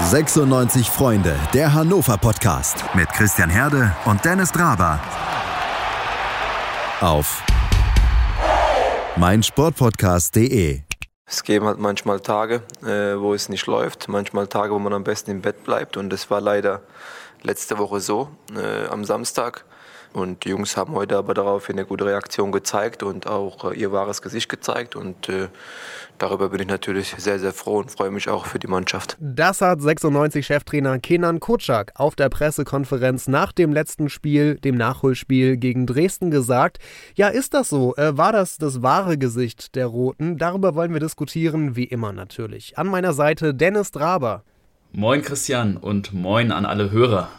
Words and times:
96 0.00 0.88
Freunde, 0.88 1.38
der 1.52 1.74
Hannover 1.74 2.16
Podcast 2.16 2.82
mit 2.94 3.08
Christian 3.10 3.50
Herde 3.50 3.94
und 4.06 4.24
Dennis 4.24 4.50
Draber. 4.50 4.98
Auf 7.00 7.42
meinsportpodcast.de. 9.16 10.80
Es 11.26 11.44
geben 11.44 11.66
halt 11.66 11.78
manchmal 11.78 12.20
Tage, 12.20 12.62
äh, 12.82 13.20
wo 13.20 13.34
es 13.34 13.50
nicht 13.50 13.66
läuft, 13.66 14.08
manchmal 14.08 14.46
Tage, 14.46 14.72
wo 14.72 14.78
man 14.78 14.94
am 14.94 15.04
besten 15.04 15.30
im 15.30 15.42
Bett 15.42 15.62
bleibt. 15.62 15.96
Und 15.98 16.10
das 16.10 16.30
war 16.30 16.40
leider 16.40 16.80
letzte 17.42 17.78
Woche 17.78 18.00
so, 18.00 18.30
äh, 18.56 18.86
am 18.88 19.04
Samstag. 19.04 19.64
Und 20.12 20.44
die 20.44 20.50
Jungs 20.50 20.76
haben 20.76 20.94
heute 20.94 21.16
aber 21.16 21.32
darauf 21.32 21.70
eine 21.70 21.86
gute 21.86 22.04
Reaktion 22.04 22.52
gezeigt 22.52 23.02
und 23.02 23.26
auch 23.26 23.72
äh, 23.72 23.78
ihr 23.78 23.92
wahres 23.92 24.20
Gesicht 24.20 24.48
gezeigt. 24.48 24.94
Und 24.94 25.28
äh, 25.28 25.48
darüber 26.18 26.50
bin 26.50 26.60
ich 26.60 26.66
natürlich 26.66 27.14
sehr, 27.16 27.38
sehr 27.38 27.52
froh 27.52 27.78
und 27.78 27.90
freue 27.90 28.10
mich 28.10 28.28
auch 28.28 28.44
für 28.44 28.58
die 28.58 28.66
Mannschaft. 28.66 29.16
Das 29.20 29.62
hat 29.62 29.78
96-Cheftrainer 29.78 30.98
Kenan 30.98 31.40
Kutschak 31.40 31.92
auf 31.94 32.14
der 32.14 32.28
Pressekonferenz 32.28 33.26
nach 33.26 33.52
dem 33.52 33.72
letzten 33.72 34.10
Spiel, 34.10 34.56
dem 34.56 34.76
Nachholspiel 34.76 35.56
gegen 35.56 35.86
Dresden 35.86 36.30
gesagt. 36.30 36.78
Ja, 37.14 37.28
ist 37.28 37.54
das 37.54 37.70
so? 37.70 37.96
Äh, 37.96 38.16
war 38.18 38.32
das 38.32 38.58
das 38.58 38.82
wahre 38.82 39.16
Gesicht 39.16 39.74
der 39.74 39.86
Roten? 39.86 40.36
Darüber 40.36 40.74
wollen 40.74 40.92
wir 40.92 41.00
diskutieren, 41.00 41.74
wie 41.74 41.84
immer 41.84 42.12
natürlich. 42.12 42.76
An 42.76 42.88
meiner 42.88 43.14
Seite 43.14 43.54
Dennis 43.54 43.92
Draber. 43.92 44.44
Moin 44.92 45.22
Christian 45.22 45.78
und 45.78 46.12
moin 46.12 46.52
an 46.52 46.66
alle 46.66 46.90
Hörer. 46.90 47.30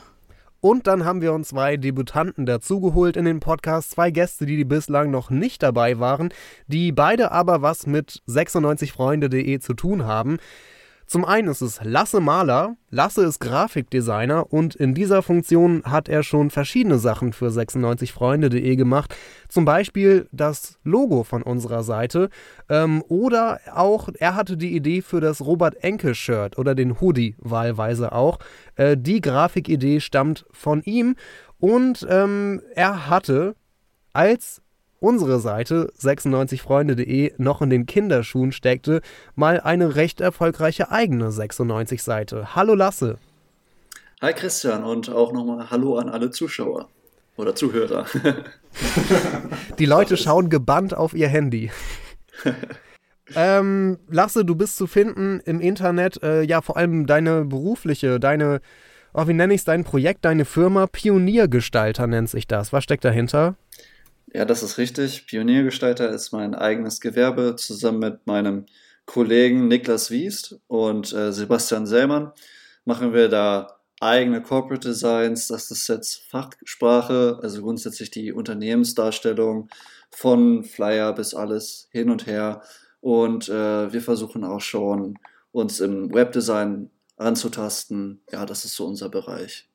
Und 0.63 0.87
dann 0.87 1.03
haben 1.03 1.21
wir 1.21 1.33
uns 1.33 1.49
zwei 1.49 1.75
Debutanten 1.75 2.45
dazugeholt 2.45 3.17
in 3.17 3.25
den 3.25 3.41
Podcast, 3.41 3.91
zwei 3.91 4.11
Gäste, 4.11 4.45
die, 4.45 4.63
bislang 4.63 5.11
noch 5.11 5.29
nicht 5.29 5.61
dabei 5.61 5.99
waren, 5.99 6.29
die 6.67 6.93
beide 6.93 7.33
aber 7.33 7.61
was 7.61 7.85
mit 7.85 8.21
96freunde.de 8.29 9.59
zu 9.59 9.73
tun 9.73 10.05
haben. 10.05 10.37
Zum 11.13 11.25
einen 11.25 11.47
ist 11.47 11.61
es 11.61 11.79
Lasse 11.83 12.21
Mahler. 12.21 12.75
Lasse 12.89 13.23
ist 13.23 13.39
Grafikdesigner 13.39 14.51
und 14.51 14.73
in 14.73 14.95
dieser 14.95 15.21
Funktion 15.21 15.83
hat 15.85 16.09
er 16.09 16.23
schon 16.23 16.49
verschiedene 16.49 16.97
Sachen 16.97 17.33
für 17.33 17.49
96freunde.de 17.49 18.75
gemacht. 18.75 19.15
Zum 19.47 19.63
Beispiel 19.63 20.27
das 20.31 20.79
Logo 20.83 21.23
von 21.23 21.43
unserer 21.43 21.83
Seite. 21.83 22.31
Ähm, 22.67 23.03
oder 23.09 23.59
auch, 23.75 24.09
er 24.17 24.33
hatte 24.33 24.57
die 24.57 24.75
Idee 24.75 25.03
für 25.03 25.21
das 25.21 25.41
Robert 25.41 25.83
Enke-Shirt 25.83 26.57
oder 26.57 26.73
den 26.73 26.99
Hoodie 26.99 27.35
wahlweise 27.37 28.11
auch. 28.11 28.39
Äh, 28.75 28.97
die 28.97 29.21
Grafikidee 29.21 29.99
stammt 29.99 30.47
von 30.49 30.81
ihm 30.81 31.15
und 31.59 32.07
ähm, 32.09 32.59
er 32.73 33.07
hatte 33.07 33.55
als 34.13 34.62
unsere 35.03 35.39
Seite 35.39 35.91
96freunde.de 35.99 37.33
noch 37.37 37.61
in 37.61 37.69
den 37.69 37.85
Kinderschuhen 37.85 38.53
steckte, 38.53 39.01
mal 39.35 39.59
eine 39.59 39.95
recht 39.95 40.21
erfolgreiche 40.21 40.91
eigene 40.91 41.29
96-Seite. 41.29 42.55
Hallo 42.55 42.73
Lasse. 42.73 43.17
Hi 44.21 44.31
Christian 44.31 44.85
und 44.85 45.09
auch 45.09 45.33
nochmal 45.33 45.69
Hallo 45.69 45.97
an 45.97 46.07
alle 46.07 46.31
Zuschauer 46.31 46.87
oder 47.35 47.53
Zuhörer. 47.53 48.05
Die 49.79 49.85
Leute 49.85 50.15
schauen 50.15 50.49
gebannt 50.49 50.95
auf 50.95 51.13
ihr 51.13 51.27
Handy. 51.27 51.69
ähm, 53.35 53.99
Lasse, 54.07 54.45
du 54.45 54.55
bist 54.55 54.77
zu 54.77 54.87
finden 54.87 55.41
im 55.41 55.59
Internet, 55.59 56.23
äh, 56.23 56.43
ja, 56.43 56.61
vor 56.61 56.77
allem 56.77 57.07
deine 57.07 57.43
berufliche, 57.43 58.21
deine, 58.21 58.61
oh, 59.13 59.27
wie 59.27 59.33
nenne 59.33 59.53
ich 59.53 59.61
es, 59.61 59.65
dein 59.65 59.83
Projekt, 59.83 60.23
deine 60.23 60.45
Firma, 60.45 60.87
Pioniergestalter 60.87 62.07
nennt 62.07 62.29
sich 62.29 62.47
das. 62.47 62.71
Was 62.71 62.85
steckt 62.85 63.03
dahinter? 63.03 63.57
Ja, 64.33 64.45
das 64.45 64.63
ist 64.63 64.79
richtig. 64.79 65.27
Pioniergestalter 65.27 66.09
ist 66.09 66.31
mein 66.31 66.55
eigenes 66.55 66.99
Gewerbe 66.99 67.55
zusammen 67.55 67.99
mit 67.99 68.25
meinem 68.25 68.65
Kollegen 69.05 69.67
Niklas 69.67 70.09
Wiest 70.09 70.59
und 70.67 71.13
äh, 71.13 71.31
Sebastian 71.31 71.85
Sellmann 71.85 72.31
machen 72.83 73.13
wir 73.13 73.29
da 73.29 73.79
eigene 74.01 74.41
Corporate 74.41 74.87
Designs. 74.87 75.47
Das 75.47 75.69
ist 75.69 75.87
jetzt 75.87 76.23
Fachsprache, 76.29 77.39
also 77.43 77.61
grundsätzlich 77.61 78.09
die 78.09 78.33
Unternehmensdarstellung 78.33 79.69
von 80.09 80.63
Flyer 80.63 81.13
bis 81.13 81.35
alles 81.35 81.87
hin 81.91 82.09
und 82.09 82.25
her. 82.25 82.63
Und 83.01 83.49
äh, 83.49 83.93
wir 83.93 84.01
versuchen 84.01 84.43
auch 84.43 84.61
schon, 84.61 85.19
uns 85.51 85.79
im 85.79 86.11
Webdesign 86.11 86.89
anzutasten. 87.17 88.21
Ja, 88.31 88.45
das 88.47 88.65
ist 88.65 88.75
so 88.75 88.87
unser 88.87 89.09
Bereich. 89.09 89.69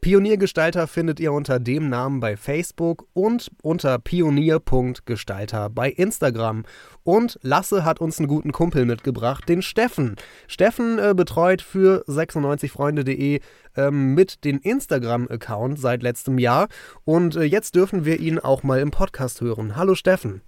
Pioniergestalter 0.00 0.86
findet 0.86 1.18
ihr 1.18 1.32
unter 1.32 1.58
dem 1.58 1.88
Namen 1.88 2.20
bei 2.20 2.36
Facebook 2.36 3.06
und 3.14 3.50
unter 3.62 3.98
pionier.gestalter 3.98 5.70
bei 5.70 5.90
Instagram. 5.90 6.64
Und 7.02 7.38
Lasse 7.42 7.84
hat 7.84 8.00
uns 8.00 8.18
einen 8.18 8.28
guten 8.28 8.52
Kumpel 8.52 8.84
mitgebracht, 8.84 9.48
den 9.48 9.60
Steffen. 9.60 10.16
Steffen 10.46 10.98
äh, 10.98 11.14
betreut 11.16 11.62
für 11.62 12.04
96freunde.de 12.06 13.40
ähm, 13.76 14.14
mit 14.14 14.44
den 14.44 14.58
Instagram-Account 14.58 15.80
seit 15.80 16.02
letztem 16.02 16.38
Jahr. 16.38 16.68
Und 17.04 17.34
äh, 17.36 17.42
jetzt 17.42 17.74
dürfen 17.74 18.04
wir 18.04 18.20
ihn 18.20 18.38
auch 18.38 18.62
mal 18.62 18.80
im 18.80 18.90
Podcast 18.90 19.40
hören. 19.40 19.74
Hallo 19.74 19.94
Steffen. 19.94 20.42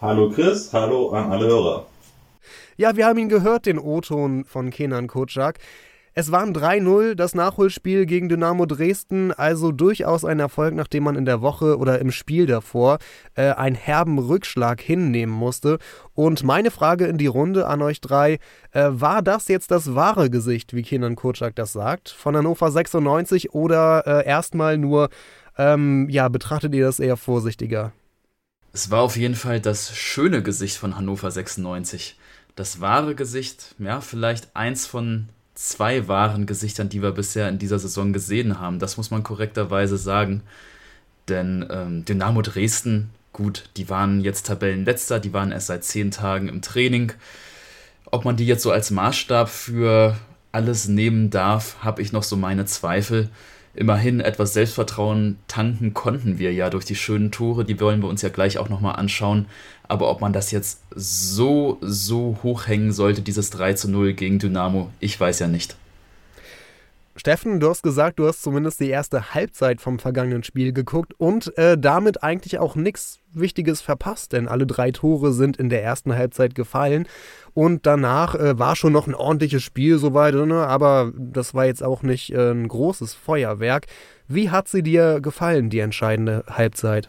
Hallo 0.00 0.30
Chris, 0.30 0.72
hallo 0.72 1.10
an 1.10 1.30
alle 1.30 1.46
Hörer. 1.46 1.86
Ja, 2.76 2.96
wir 2.96 3.06
haben 3.06 3.18
ihn 3.18 3.28
gehört, 3.28 3.66
den 3.66 3.78
O-Ton 3.78 4.44
von 4.44 4.70
Kenan 4.70 5.08
Kutschak. 5.08 5.58
Es 6.18 6.32
waren 6.32 6.54
3-0 6.54 7.14
das 7.14 7.34
Nachholspiel 7.34 8.06
gegen 8.06 8.30
Dynamo 8.30 8.64
Dresden, 8.64 9.32
also 9.32 9.70
durchaus 9.70 10.24
ein 10.24 10.40
Erfolg, 10.40 10.74
nachdem 10.74 11.04
man 11.04 11.14
in 11.14 11.26
der 11.26 11.42
Woche 11.42 11.76
oder 11.76 11.98
im 11.98 12.10
Spiel 12.10 12.46
davor 12.46 13.00
äh, 13.34 13.50
einen 13.50 13.76
herben 13.76 14.18
Rückschlag 14.18 14.80
hinnehmen 14.80 15.34
musste. 15.34 15.76
Und 16.14 16.42
meine 16.42 16.70
Frage 16.70 17.04
in 17.04 17.18
die 17.18 17.26
Runde 17.26 17.66
an 17.66 17.82
euch 17.82 18.00
drei, 18.00 18.38
äh, 18.72 18.88
war 18.92 19.20
das 19.20 19.48
jetzt 19.48 19.70
das 19.70 19.94
wahre 19.94 20.30
Gesicht, 20.30 20.72
wie 20.72 20.82
Kenan 20.82 21.16
Kurczak 21.16 21.54
das 21.54 21.74
sagt, 21.74 22.08
von 22.08 22.34
Hannover 22.34 22.70
96 22.70 23.52
oder 23.52 24.06
äh, 24.06 24.26
erstmal 24.26 24.78
nur, 24.78 25.10
ähm, 25.58 26.08
ja, 26.08 26.30
betrachtet 26.30 26.74
ihr 26.74 26.86
das 26.86 26.98
eher 26.98 27.18
vorsichtiger? 27.18 27.92
Es 28.72 28.90
war 28.90 29.02
auf 29.02 29.18
jeden 29.18 29.34
Fall 29.34 29.60
das 29.60 29.94
schöne 29.94 30.42
Gesicht 30.42 30.78
von 30.78 30.96
Hannover 30.96 31.30
96. 31.30 32.18
Das 32.54 32.80
wahre 32.80 33.14
Gesicht, 33.14 33.74
ja, 33.78 34.00
vielleicht 34.00 34.56
eins 34.56 34.86
von 34.86 35.28
zwei 35.56 36.06
wahren 36.06 36.46
Gesichtern, 36.46 36.88
die 36.88 37.02
wir 37.02 37.10
bisher 37.10 37.48
in 37.48 37.58
dieser 37.58 37.78
Saison 37.78 38.12
gesehen 38.12 38.60
haben. 38.60 38.78
Das 38.78 38.96
muss 38.96 39.10
man 39.10 39.24
korrekterweise 39.24 39.96
sagen. 39.96 40.42
Denn 41.28 41.66
ähm, 41.70 42.04
Dynamo 42.04 42.42
Dresden, 42.42 43.10
gut, 43.32 43.68
die 43.76 43.88
waren 43.88 44.20
jetzt 44.20 44.46
Tabellenletzter, 44.46 45.18
die 45.18 45.32
waren 45.32 45.50
erst 45.50 45.66
seit 45.66 45.82
zehn 45.82 46.10
Tagen 46.12 46.48
im 46.48 46.62
Training. 46.62 47.12
Ob 48.04 48.24
man 48.24 48.36
die 48.36 48.46
jetzt 48.46 48.62
so 48.62 48.70
als 48.70 48.90
Maßstab 48.90 49.48
für 49.48 50.16
alles 50.52 50.86
nehmen 50.88 51.30
darf, 51.30 51.76
habe 51.82 52.02
ich 52.02 52.12
noch 52.12 52.22
so 52.22 52.36
meine 52.36 52.66
Zweifel. 52.66 53.30
Immerhin 53.76 54.20
etwas 54.20 54.54
Selbstvertrauen 54.54 55.36
tanken 55.48 55.92
konnten 55.92 56.38
wir 56.38 56.50
ja 56.50 56.70
durch 56.70 56.86
die 56.86 56.94
schönen 56.94 57.30
Tore, 57.30 57.66
die 57.66 57.78
wollen 57.78 58.00
wir 58.00 58.08
uns 58.08 58.22
ja 58.22 58.30
gleich 58.30 58.56
auch 58.56 58.70
nochmal 58.70 58.96
anschauen. 58.96 59.44
Aber 59.86 60.10
ob 60.10 60.22
man 60.22 60.32
das 60.32 60.50
jetzt 60.50 60.80
so, 60.94 61.76
so 61.82 62.38
hochhängen 62.42 62.92
sollte, 62.92 63.20
dieses 63.20 63.50
3 63.50 63.74
zu 63.74 63.90
0 63.90 64.14
gegen 64.14 64.38
Dynamo, 64.38 64.90
ich 64.98 65.20
weiß 65.20 65.40
ja 65.40 65.46
nicht. 65.46 65.76
Steffen, 67.16 67.60
du 67.60 67.70
hast 67.70 67.82
gesagt, 67.82 68.18
du 68.18 68.26
hast 68.26 68.42
zumindest 68.42 68.78
die 68.78 68.90
erste 68.90 69.32
Halbzeit 69.32 69.80
vom 69.80 69.98
vergangenen 69.98 70.44
Spiel 70.44 70.72
geguckt 70.72 71.14
und 71.16 71.56
äh, 71.56 71.78
damit 71.78 72.22
eigentlich 72.22 72.58
auch 72.58 72.76
nichts 72.76 73.20
Wichtiges 73.32 73.80
verpasst, 73.80 74.32
denn 74.32 74.48
alle 74.48 74.66
drei 74.66 74.90
Tore 74.90 75.32
sind 75.32 75.56
in 75.56 75.70
der 75.70 75.82
ersten 75.82 76.14
Halbzeit 76.14 76.54
gefallen 76.54 77.08
und 77.54 77.86
danach 77.86 78.34
äh, 78.34 78.58
war 78.58 78.76
schon 78.76 78.92
noch 78.92 79.06
ein 79.06 79.14
ordentliches 79.14 79.62
Spiel 79.62 79.98
soweit, 79.98 80.34
ne? 80.34 80.66
aber 80.66 81.12
das 81.16 81.54
war 81.54 81.64
jetzt 81.64 81.82
auch 81.82 82.02
nicht 82.02 82.32
äh, 82.32 82.50
ein 82.50 82.68
großes 82.68 83.14
Feuerwerk. 83.14 83.86
Wie 84.28 84.50
hat 84.50 84.68
sie 84.68 84.82
dir 84.82 85.20
gefallen, 85.20 85.70
die 85.70 85.78
entscheidende 85.78 86.44
Halbzeit? 86.50 87.08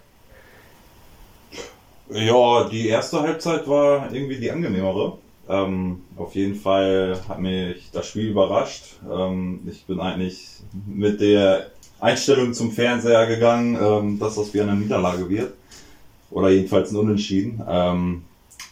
Ja, 2.09 2.69
die 2.69 2.87
erste 2.87 3.21
Halbzeit 3.21 3.67
war 3.67 4.13
irgendwie 4.13 4.39
die 4.39 4.49
angenehmere. 4.49 5.17
Ähm, 5.49 6.01
auf 6.17 6.35
jeden 6.35 6.55
Fall 6.55 7.19
hat 7.27 7.39
mich 7.39 7.89
das 7.91 8.07
Spiel 8.07 8.29
überrascht. 8.29 8.97
Ähm, 9.09 9.61
ich 9.69 9.85
bin 9.85 9.99
eigentlich 9.99 10.61
mit 10.85 11.21
der 11.21 11.67
Einstellung 11.99 12.53
zum 12.53 12.71
Fernseher 12.71 13.25
gegangen, 13.27 13.77
ähm, 13.81 14.19
dass 14.19 14.35
das 14.35 14.53
wie 14.53 14.61
eine 14.61 14.75
Niederlage 14.75 15.29
wird. 15.29 15.53
Oder 16.29 16.49
jedenfalls 16.49 16.91
ein 16.91 16.97
Unentschieden. 16.97 17.63
Ähm, 17.67 18.23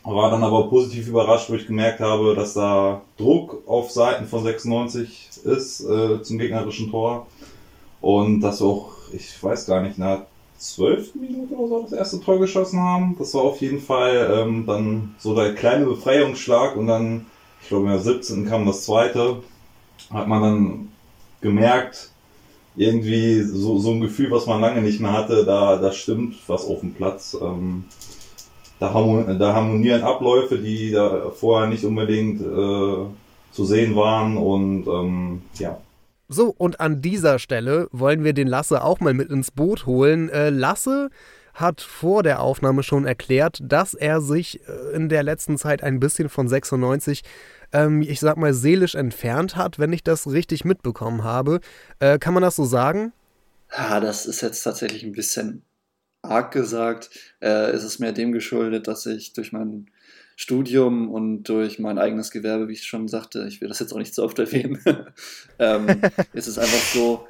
war 0.03 0.29
dann 0.29 0.43
aber 0.43 0.69
positiv 0.69 1.07
überrascht, 1.07 1.49
wo 1.49 1.55
ich 1.55 1.65
gemerkt 1.65 1.99
habe, 1.99 2.35
dass 2.35 2.53
da 2.53 3.01
Druck 3.17 3.63
auf 3.65 3.89
Seiten 3.91 4.27
von 4.27 4.43
96 4.43 5.29
ist 5.45 5.81
äh, 5.81 6.21
zum 6.21 6.37
gegnerischen 6.37 6.91
Tor. 6.91 7.27
Und 8.01 8.41
dass 8.41 8.61
auch, 8.61 8.91
ich 9.13 9.41
weiß 9.41 9.65
gar 9.65 9.81
nicht, 9.81 9.97
nach 9.97 10.25
zwölften 10.57 11.21
Minute 11.21 11.53
oder 11.53 11.67
so 11.67 11.81
das 11.83 11.91
erste 11.91 12.19
Tor 12.21 12.39
geschossen 12.39 12.79
haben. 12.79 13.15
Das 13.17 13.33
war 13.33 13.43
auf 13.43 13.61
jeden 13.61 13.79
Fall 13.79 14.31
ähm, 14.33 14.65
dann 14.65 15.15
so 15.17 15.35
der 15.35 15.53
kleine 15.53 15.85
Befreiungsschlag 15.85 16.75
und 16.75 16.87
dann, 16.87 17.25
ich 17.61 17.69
glaube, 17.69 17.85
in 17.85 17.91
der 17.91 17.99
17. 17.99 18.47
kam 18.47 18.65
das 18.65 18.85
zweite. 18.85 19.37
Hat 20.11 20.27
man 20.27 20.41
dann 20.41 20.91
gemerkt, 21.41 22.11
irgendwie 22.75 23.41
so, 23.41 23.79
so 23.79 23.91
ein 23.91 24.01
Gefühl, 24.01 24.31
was 24.31 24.45
man 24.45 24.61
lange 24.61 24.81
nicht 24.81 24.99
mehr 24.99 25.13
hatte, 25.13 25.45
da, 25.45 25.77
da 25.77 25.91
stimmt 25.91 26.35
was 26.47 26.65
auf 26.65 26.81
dem 26.81 26.93
Platz. 26.93 27.37
Ähm, 27.39 27.85
da, 28.79 28.93
harmonieren, 28.93 30.03
Abläufe, 30.03 30.57
die 30.57 30.91
da 30.91 31.29
vorher 31.31 31.69
nicht 31.69 31.85
unbedingt 31.85 32.41
äh, 32.41 33.05
zu 33.51 33.65
sehen 33.65 33.95
waren 33.95 34.37
und 34.37 34.85
ähm, 34.87 35.41
ja. 35.57 35.79
So, 36.27 36.53
und 36.57 36.79
an 36.79 37.01
dieser 37.01 37.37
Stelle 37.37 37.87
wollen 37.91 38.23
wir 38.23 38.33
den 38.33 38.47
Lasse 38.47 38.83
auch 38.83 38.99
mal 38.99 39.13
mit 39.13 39.29
ins 39.29 39.51
Boot 39.51 39.85
holen. 39.85 40.29
Äh, 40.29 40.49
Lasse 40.49 41.09
hat 41.53 41.81
vor 41.81 42.23
der 42.23 42.41
Aufnahme 42.41 42.83
schon 42.83 43.05
erklärt, 43.05 43.59
dass 43.61 43.93
er 43.93 44.21
sich 44.21 44.59
äh, 44.67 44.95
in 44.95 45.07
der 45.07 45.23
letzten 45.23 45.57
Zeit 45.57 45.83
ein 45.83 45.99
bisschen 45.99 46.29
von 46.29 46.47
96, 46.47 47.23
ähm, 47.71 48.01
ich 48.01 48.19
sag 48.19 48.37
mal, 48.37 48.53
seelisch 48.53 48.95
entfernt 48.95 49.55
hat, 49.55 49.77
wenn 49.79 49.93
ich 49.93 50.03
das 50.03 50.29
richtig 50.29 50.65
mitbekommen 50.65 51.23
habe. 51.23 51.59
Äh, 51.99 52.17
kann 52.17 52.33
man 52.33 52.43
das 52.43 52.55
so 52.55 52.65
sagen? 52.65 53.13
Ja, 53.71 53.99
das 53.99 54.25
ist 54.25 54.41
jetzt 54.41 54.63
tatsächlich 54.63 55.03
ein 55.03 55.13
bisschen 55.13 55.63
arg 56.23 56.51
gesagt. 56.51 57.09
Äh, 57.39 57.69
es 57.71 57.83
ist 57.83 57.99
mehr 57.99 58.11
dem 58.11 58.31
geschuldet, 58.31 58.87
dass 58.87 59.05
ich 59.05 59.33
durch 59.33 59.51
mein 59.51 59.87
Studium 60.35 61.09
und 61.09 61.43
durch 61.43 61.79
mein 61.79 61.97
eigenes 61.97 62.31
Gewerbe, 62.31 62.67
wie 62.67 62.73
ich 62.73 62.83
schon 62.83 63.07
sagte, 63.07 63.45
ich 63.47 63.61
will 63.61 63.69
das 63.69 63.79
jetzt 63.79 63.93
auch 63.93 63.97
nicht 63.97 64.13
so 64.13 64.23
oft 64.23 64.37
erwähnen, 64.37 64.79
ähm, 65.59 65.87
ist 66.33 66.47
es 66.47 66.57
einfach 66.57 66.93
so, 66.93 67.27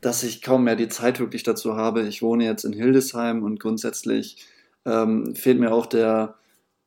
dass 0.00 0.22
ich 0.22 0.42
kaum 0.42 0.64
mehr 0.64 0.76
die 0.76 0.88
Zeit 0.88 1.20
wirklich 1.20 1.42
dazu 1.42 1.76
habe. 1.76 2.02
Ich 2.02 2.22
wohne 2.22 2.44
jetzt 2.44 2.64
in 2.64 2.72
Hildesheim 2.72 3.42
und 3.42 3.60
grundsätzlich 3.60 4.46
ähm, 4.86 5.34
fehlt 5.34 5.58
mir 5.58 5.72
auch 5.72 5.86
der 5.86 6.36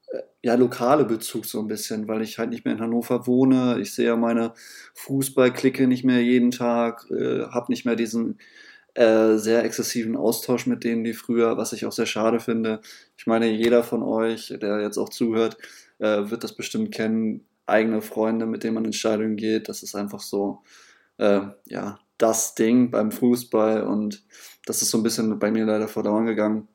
äh, 0.07 0.21
ja, 0.42 0.56
lokale 0.56 1.06
Bezug 1.06 1.45
so 1.45 1.60
ein 1.60 1.68
bisschen, 1.68 2.07
weil 2.07 2.21
ich 2.21 2.39
halt 2.39 2.50
nicht 2.50 2.66
mehr 2.66 2.74
in 2.74 2.80
Hannover 2.80 3.27
wohne. 3.27 3.77
Ich 3.80 3.94
sehe 3.94 4.07
ja 4.07 4.16
meine 4.16 4.54
Fußballklicke 4.95 5.88
nicht 5.88 6.04
mehr 6.04 6.24
jeden 6.24 6.51
Tag, 6.51 7.06
äh, 7.12 7.44
habe 7.45 7.71
nicht 7.71 7.86
mehr 7.86 7.95
diesen 7.95 8.39
äh, 9.00 9.38
sehr 9.38 9.63
exzessiven 9.63 10.18
Austausch 10.18 10.66
mit 10.66 10.84
denen, 10.84 11.06
die 11.06 11.13
früher, 11.13 11.56
was 11.56 11.72
ich 11.72 11.86
auch 11.86 11.94
sehr 11.94 12.06
schade 12.06 12.42
finde. 12.42 12.81
Ich 13.18 13.28
meine, 13.28 13.50
jeder 13.50 13.81
von 13.81 14.04
euch, 14.04 14.54
der 14.62 14.81
jetzt 14.81 14.98
auch 14.98 15.07
zuhört, 15.07 15.57
äh, 16.00 16.30
wird 16.30 16.44
das 16.44 16.54
bestimmt 16.54 16.92
kennen. 16.92 17.46
Eigene 17.66 18.01
Freunde, 18.01 18.46
mit 18.46 18.66
denen 18.66 18.74
man 18.74 18.84
in 18.84 18.92
Stadion 18.92 19.38
geht, 19.38 19.69
das 19.69 19.84
ist 19.84 19.96
einfach 19.96 20.19
so, 20.19 20.63
äh, 21.18 21.40
ja, 21.63 22.00
das 22.18 22.56
Ding 22.56 22.92
beim 22.92 23.13
Fußball 23.13 23.84
und 23.84 24.22
das 24.66 24.81
ist 24.81 24.90
so 24.90 24.98
ein 24.98 25.04
bisschen 25.04 25.40
bei 25.40 25.50
mir 25.50 25.63
leider 25.63 25.88
verloren 25.88 26.25
gegangen. 26.25 26.68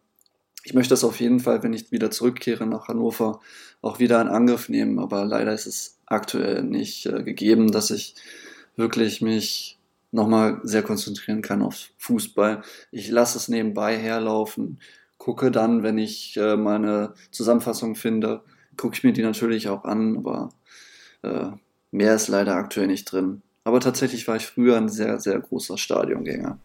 Ich 0.63 0.73
möchte 0.73 0.95
das 0.95 1.05
auf 1.05 1.21
jeden 1.21 1.41
Fall, 1.41 1.63
wenn 1.63 1.75
ich 1.75 1.93
wieder 1.93 2.11
zurückkehre 2.11 2.67
nach 2.67 2.89
Hannover, 2.89 3.41
auch 3.83 3.99
wieder 3.99 4.19
in 4.23 4.29
Angriff 4.29 4.71
nehmen, 4.71 4.99
aber 4.99 5.27
leider 5.27 5.53
ist 5.53 5.67
es 5.67 5.99
aktuell 6.07 6.63
nicht 6.63 7.05
äh, 7.05 7.23
gegeben, 7.23 7.71
dass 7.71 7.91
ich 7.91 8.15
wirklich 8.77 9.21
mich 9.21 9.74
nochmal 10.15 10.61
sehr 10.63 10.83
konzentrieren 10.83 11.43
kann 11.43 11.61
auf 11.61 11.91
Fußball. 11.99 12.63
Ich 12.93 13.11
lasse 13.11 13.37
es 13.37 13.49
nebenbei 13.49 13.99
herlaufen, 13.99 14.79
gucke 15.19 15.51
dann, 15.51 15.83
wenn 15.83 15.99
ich 15.99 16.37
äh, 16.37 16.57
meine 16.57 17.15
Zusammenfassung 17.33 17.97
finde, 17.97 18.43
gucke 18.77 18.95
ich 18.95 19.05
mir 19.05 19.13
die 19.13 19.23
natürlich 19.23 19.69
auch 19.69 19.85
an, 19.85 20.17
aber 20.17 20.51
äh, 21.23 21.51
mehr 21.91 22.15
ist 22.15 22.29
leider 22.29 22.55
aktuell 22.55 22.87
nicht 22.87 23.11
drin. 23.11 23.43
Aber 23.65 23.81
tatsächlich 23.81 24.29
war 24.29 24.37
ich 24.37 24.47
früher 24.47 24.77
ein 24.77 24.89
sehr, 24.89 25.19
sehr 25.19 25.41
großer 25.41 25.79
Stadiongänger. 25.79 26.59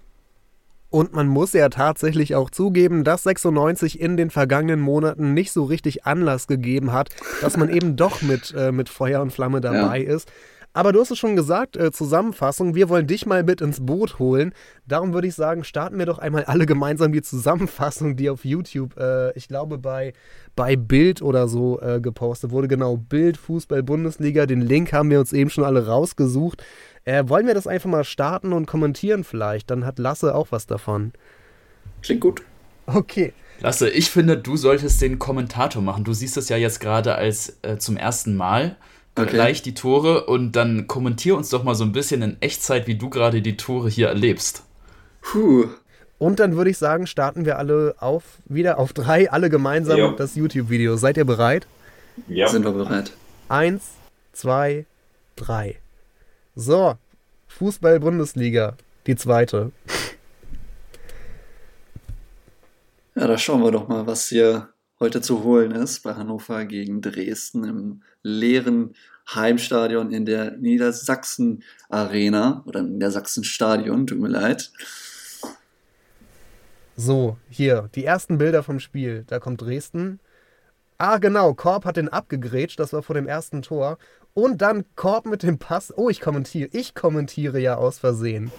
Und 0.92 1.14
man 1.14 1.28
muss 1.28 1.54
ja 1.54 1.70
tatsächlich 1.70 2.36
auch 2.36 2.50
zugeben, 2.50 3.04
dass 3.04 3.24
96 3.24 4.00
in 4.00 4.18
den 4.18 4.32
vergangenen 4.32 4.80
Monaten 4.80 5.34
nicht 5.34 5.52
so 5.52 5.64
richtig 5.64 6.06
Anlass 6.06 6.48
gegeben 6.48 6.92
hat, 6.92 7.10
dass 7.42 7.58
man 7.58 7.70
eben 7.70 7.96
doch 7.96 8.22
mit, 8.22 8.54
äh, 8.58 8.72
mit 8.72 8.90
Feuer 8.90 9.22
und 9.22 9.32
Flamme 9.32 9.62
dabei 9.62 10.04
ja. 10.04 10.16
ist. 10.16 10.32
Aber 10.72 10.94
du 10.94 11.02
hast 11.02 11.10
es 11.10 11.18
schon 11.18 11.36
gesagt, 11.36 11.78
äh, 11.78 11.92
Zusammenfassung, 11.92 12.76
wir 12.76 12.90
wollen 12.90 13.08
dich 13.08 13.26
mal 13.26 13.44
mit 13.44 13.60
ins 13.60 13.84
Boot 13.84 14.20
holen. 14.20 14.54
Darum 14.88 15.14
würde 15.14 15.28
ich 15.28 15.34
sagen, 15.34 15.64
starten 15.64 15.98
wir 15.98 16.06
doch 16.06 16.20
einmal 16.20 16.46
alle 16.46 16.66
gemeinsam 16.68 17.12
die 17.12 17.24
Zusammenfassung, 17.24 18.16
die 18.16 18.30
auf 18.30 18.46
YouTube, 18.46 18.96
äh, 18.98 19.36
ich 19.36 19.48
glaube 19.48 19.80
bei, 19.80 20.14
bei 20.56 20.76
Bild 20.76 21.24
oder 21.24 21.48
so 21.48 21.82
äh, 21.82 22.00
gepostet 22.00 22.52
wurde. 22.52 22.68
Genau, 22.68 22.98
Bild, 22.98 23.38
Fußball, 23.38 23.82
Bundesliga. 23.82 24.46
Den 24.46 24.62
Link 24.62 24.94
haben 24.94 25.10
wir 25.10 25.20
uns 25.20 25.34
eben 25.34 25.50
schon 25.50 25.64
alle 25.64 25.88
rausgesucht. 25.88 26.64
Äh, 27.04 27.24
wollen 27.28 27.48
wir 27.48 27.56
das 27.56 27.66
einfach 27.66 27.90
mal 27.90 28.04
starten 28.04 28.54
und 28.54 28.68
kommentieren 28.68 29.24
vielleicht? 29.24 29.72
Dann 29.72 29.86
hat 29.86 29.98
Lasse 29.98 30.36
auch 30.36 30.48
was 30.52 30.68
davon. 30.68 31.14
Klingt 32.04 32.22
gut. 32.22 32.44
Okay. 32.86 33.34
Lasse, 33.60 33.90
ich 33.90 34.10
finde, 34.10 34.38
du 34.38 34.56
solltest 34.56 35.02
den 35.02 35.20
Kommentator 35.20 35.82
machen. 35.82 36.04
Du 36.04 36.14
siehst 36.14 36.38
es 36.38 36.50
ja 36.50 36.58
jetzt 36.58 36.80
gerade 36.80 37.16
als 37.16 37.58
äh, 37.64 37.78
zum 37.78 37.98
ersten 37.98 38.36
Mal 38.36 38.78
okay. 39.16 39.30
gleich 39.32 39.62
die 39.62 39.74
Tore 39.74 40.26
und 40.26 40.54
dann 40.54 40.88
kommentier 40.88 41.36
uns 41.36 41.50
doch 41.50 41.64
mal 41.64 41.76
so 41.76 41.84
ein 41.84 41.92
bisschen 41.92 42.22
in 42.22 42.42
Echtzeit, 42.42 42.88
wie 42.88 42.96
du 42.96 43.10
gerade 43.10 43.42
die 43.42 43.58
Tore 43.58 43.90
hier 43.90 44.08
erlebst. 44.08 44.64
Puh. 45.22 45.68
Und 46.18 46.40
dann 46.40 46.58
würde 46.58 46.70
ich 46.70 46.78
sagen, 46.78 47.08
starten 47.08 47.46
wir 47.46 47.58
alle 47.58 47.96
auf 48.00 48.24
wieder 48.46 48.78
auf 48.78 48.92
drei, 48.94 49.32
alle 49.32 49.50
gemeinsam 49.50 49.98
ja. 49.98 50.12
das 50.12 50.36
YouTube-Video. 50.36 50.98
Seid 50.98 51.18
ihr 51.18 51.26
bereit? 51.26 51.66
Ja. 52.28 52.48
Sind 52.50 52.66
wir 52.66 52.74
bereit. 52.74 53.14
Eins, 53.48 53.84
zwei, 54.34 54.86
drei. 55.38 55.78
So, 56.56 56.96
Fußball-Bundesliga, 57.48 58.76
die 59.08 59.16
zweite. 59.16 59.72
Ja, 63.16 63.28
da 63.28 63.38
schauen 63.38 63.64
wir 63.64 63.72
doch 63.72 63.88
mal, 63.88 64.06
was 64.06 64.28
hier 64.28 64.70
heute 65.00 65.22
zu 65.22 65.44
holen 65.44 65.72
ist 65.72 66.04
bei 66.04 66.16
Hannover 66.16 66.66
gegen 66.66 67.02
Dresden 67.02 67.64
im 67.64 68.04
leeren 68.24 68.96
Heimstadion 69.34 70.12
in 70.12 70.26
der 70.26 70.52
Niedersachsen 70.58 71.64
Arena 71.90 72.64
oder 72.66 72.80
in 72.80 73.00
der 73.00 73.12
Sachsen 73.12 73.44
Stadion, 73.44 74.08
tut 74.08 74.20
mir 74.20 74.28
leid. 74.28 74.72
So, 76.96 77.38
hier, 77.50 77.90
die 77.96 78.04
ersten 78.04 78.38
Bilder 78.38 78.64
vom 78.64 78.80
Spiel. 78.80 79.24
Da 79.28 79.40
kommt 79.40 79.62
Dresden. 79.62 80.20
Ah, 80.98 81.18
genau, 81.18 81.54
Korb 81.54 81.86
hat 81.86 81.96
den 81.96 82.10
abgegrätscht, 82.10 82.80
das 82.80 82.92
war 82.92 83.02
vor 83.02 83.16
dem 83.16 83.26
ersten 83.26 83.62
Tor. 83.62 83.98
Und 84.34 84.62
dann 84.62 84.84
Korb 84.96 85.26
mit 85.26 85.44
dem 85.44 85.60
Pass. 85.60 85.94
Oh, 85.96 86.10
ich 86.10 86.22
kommentiere. 86.22 86.70
Ich 86.74 86.94
kommentiere 86.94 87.60
ja 87.60 87.76
aus 87.76 88.00
Versehen. 88.00 88.52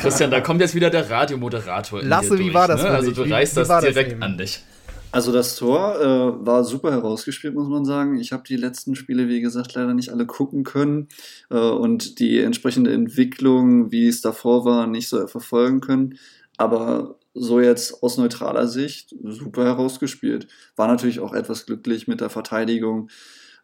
Christian, 0.00 0.30
da 0.30 0.40
kommt 0.40 0.60
jetzt 0.60 0.74
wieder 0.74 0.90
der 0.90 1.10
Radiomoderator. 1.10 2.02
Lasse, 2.02 2.38
wie 2.38 2.44
durch, 2.44 2.54
war 2.54 2.68
das? 2.68 2.82
Ne? 2.82 2.90
Also 2.90 3.10
du 3.10 3.22
reißt 3.22 3.56
wie, 3.56 3.62
wie 3.62 3.68
das 3.68 3.80
direkt 3.84 4.22
an 4.22 4.38
dich. 4.38 4.64
Also 5.12 5.30
das 5.30 5.56
Tor 5.56 6.00
äh, 6.00 6.46
war 6.46 6.64
super 6.64 6.90
herausgespielt, 6.90 7.54
muss 7.54 7.68
man 7.68 7.84
sagen. 7.84 8.18
Ich 8.18 8.32
habe 8.32 8.44
die 8.48 8.56
letzten 8.56 8.96
Spiele, 8.96 9.28
wie 9.28 9.42
gesagt, 9.42 9.74
leider 9.74 9.92
nicht 9.92 10.08
alle 10.08 10.24
gucken 10.24 10.64
können 10.64 11.08
äh, 11.50 11.58
und 11.58 12.18
die 12.18 12.40
entsprechende 12.40 12.94
Entwicklung, 12.94 13.92
wie 13.92 14.08
es 14.08 14.22
davor 14.22 14.64
war, 14.64 14.86
nicht 14.86 15.08
so 15.08 15.26
verfolgen 15.26 15.82
können. 15.82 16.18
Aber 16.56 17.18
so 17.34 17.60
jetzt 17.60 18.02
aus 18.02 18.16
neutraler 18.16 18.66
Sicht 18.66 19.14
super 19.22 19.64
herausgespielt. 19.64 20.48
War 20.76 20.88
natürlich 20.88 21.20
auch 21.20 21.34
etwas 21.34 21.66
glücklich 21.66 22.08
mit 22.08 22.22
der 22.22 22.30
Verteidigung. 22.30 23.10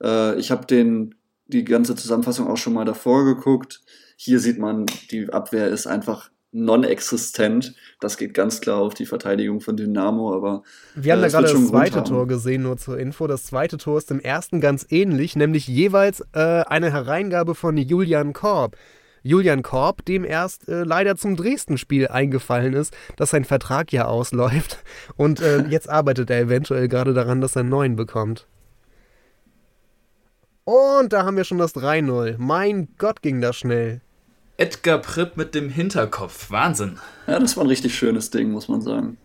Äh, 0.02 0.38
ich 0.38 0.50
habe 0.50 0.66
den 0.66 1.14
die 1.46 1.64
ganze 1.64 1.96
Zusammenfassung 1.96 2.46
auch 2.46 2.58
schon 2.58 2.74
mal 2.74 2.84
davor 2.84 3.24
geguckt. 3.24 3.80
Hier 4.16 4.38
sieht 4.38 4.58
man, 4.58 4.84
die 5.10 5.30
Abwehr 5.30 5.68
ist 5.68 5.86
einfach 5.86 6.30
non-existent. 6.52 7.74
Das 8.00 8.16
geht 8.16 8.34
ganz 8.34 8.60
klar 8.60 8.78
auf 8.78 8.94
die 8.94 9.06
Verteidigung 9.06 9.60
von 9.60 9.76
Dynamo, 9.76 10.34
aber. 10.34 10.62
Wir 10.94 11.12
haben 11.12 11.20
äh, 11.20 11.22
da 11.22 11.28
gerade 11.28 11.52
das 11.52 11.68
zweite 11.68 12.04
Tor 12.04 12.26
gesehen, 12.26 12.62
nur 12.62 12.76
zur 12.76 12.98
Info. 12.98 13.26
Das 13.26 13.44
zweite 13.44 13.76
Tor 13.76 13.98
ist 13.98 14.10
dem 14.10 14.20
ersten 14.20 14.60
ganz 14.60 14.86
ähnlich, 14.88 15.36
nämlich 15.36 15.66
jeweils 15.66 16.20
äh, 16.32 16.62
eine 16.66 16.92
Hereingabe 16.92 17.54
von 17.54 17.76
Julian 17.76 18.32
Korb. 18.32 18.76
Julian 19.22 19.62
Korb, 19.62 20.04
dem 20.04 20.24
erst 20.24 20.68
äh, 20.68 20.84
leider 20.84 21.16
zum 21.16 21.36
Dresden-Spiel 21.36 22.08
eingefallen 22.08 22.72
ist, 22.72 22.96
dass 23.16 23.30
sein 23.30 23.44
Vertrag 23.44 23.92
ja 23.92 24.06
ausläuft. 24.06 24.78
Und 25.16 25.40
äh, 25.40 25.64
jetzt 25.68 25.88
arbeitet 25.88 26.30
er 26.30 26.40
eventuell 26.40 26.88
gerade 26.88 27.14
daran, 27.14 27.40
dass 27.40 27.56
er 27.56 27.60
einen 27.60 27.68
neuen 27.68 27.96
bekommt. 27.96 28.46
Und 30.64 31.12
da 31.12 31.24
haben 31.24 31.36
wir 31.36 31.44
schon 31.44 31.58
das 31.58 31.74
3-0. 31.74 32.36
Mein 32.38 32.88
Gott, 32.98 33.22
ging 33.22 33.40
das 33.40 33.56
schnell. 33.56 34.02
Edgar 34.58 34.98
Pripp 34.98 35.36
mit 35.36 35.54
dem 35.54 35.70
Hinterkopf. 35.70 36.50
Wahnsinn. 36.50 36.98
Ja, 37.28 37.38
das 37.38 37.56
war 37.56 37.64
ein 37.64 37.68
richtig 37.68 37.96
schönes 37.96 38.30
Ding, 38.30 38.50
muss 38.50 38.66
man 38.66 38.82
sagen. 38.82 39.16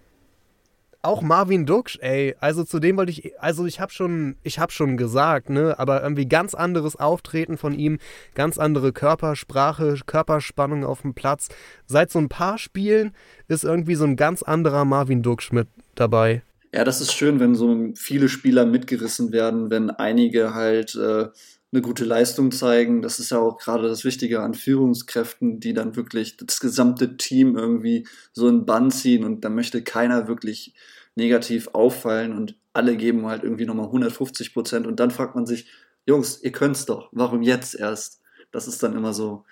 Auch 1.02 1.22
Marvin 1.22 1.66
Duksch, 1.66 1.98
ey, 2.02 2.36
also 2.40 2.64
zu 2.64 2.80
dem 2.80 2.96
wollte 2.96 3.12
ich, 3.12 3.38
also 3.42 3.66
ich 3.66 3.82
habe 3.82 3.92
schon, 3.92 4.36
ich 4.44 4.60
habe 4.60 4.72
schon 4.72 4.96
gesagt, 4.96 5.50
ne, 5.50 5.78
aber 5.78 6.02
irgendwie 6.02 6.28
ganz 6.28 6.54
anderes 6.54 6.96
Auftreten 6.96 7.58
von 7.58 7.74
ihm, 7.74 7.98
ganz 8.36 8.58
andere 8.60 8.94
Körpersprache, 8.94 9.98
Körperspannung 10.06 10.86
auf 10.86 11.02
dem 11.02 11.14
Platz. 11.16 11.50
Seit 11.88 12.12
so 12.12 12.20
ein 12.20 12.30
paar 12.30 12.60
Spielen 12.60 13.12
ist 13.48 13.66
irgendwie 13.66 13.96
so 13.96 14.06
ein 14.06 14.16
ganz 14.16 14.44
anderer 14.44 14.86
Marvin 14.86 15.24
Duksch 15.24 15.52
mit 15.52 15.68
dabei. 15.96 16.44
Ja, 16.74 16.84
das 16.84 17.02
ist 17.02 17.12
schön, 17.12 17.40
wenn 17.40 17.56
so 17.56 17.92
viele 17.96 18.30
Spieler 18.30 18.66
mitgerissen 18.66 19.32
werden, 19.32 19.72
wenn 19.72 19.90
einige 19.90 20.54
halt 20.54 20.96
äh, 20.96 21.28
eine 21.74 21.82
gute 21.82 22.06
Leistung 22.06 22.52
zeigen. 22.52 23.02
Das 23.02 23.20
ist 23.20 23.32
ja 23.32 23.40
auch 23.40 23.58
gerade 23.58 23.88
das 23.88 24.06
Wichtige 24.06 24.42
an 24.42 24.54
Führungskräften, 24.54 25.60
die 25.60 25.74
dann 25.74 25.96
wirklich 25.96 26.38
das 26.38 26.60
gesamte 26.60 27.18
Team 27.18 27.58
irgendwie 27.58 28.08
so 28.32 28.48
in 28.48 28.66
Bann 28.66 28.92
ziehen 28.92 29.24
und 29.24 29.44
da 29.44 29.50
möchte 29.50 29.84
keiner 29.84 30.28
wirklich 30.28 30.76
negativ 31.16 31.70
auffallen 31.74 32.34
und 32.34 32.56
alle 32.74 32.96
geben 32.96 33.26
halt 33.26 33.44
irgendwie 33.44 33.66
nochmal 33.66 33.88
150 33.88 34.54
Prozent 34.54 34.88
und 34.88 35.00
dann 35.00 35.12
fragt 35.12 35.36
man 35.36 35.46
sich, 35.46 35.68
Jungs, 36.06 36.42
ihr 36.44 36.52
könnt's 36.52 36.86
doch, 36.86 37.10
warum 37.12 37.42
jetzt 37.42 37.76
erst? 37.76 38.22
Das 38.52 38.68
ist 38.68 38.84
dann 38.84 38.96
immer 38.96 39.14
so 39.14 39.44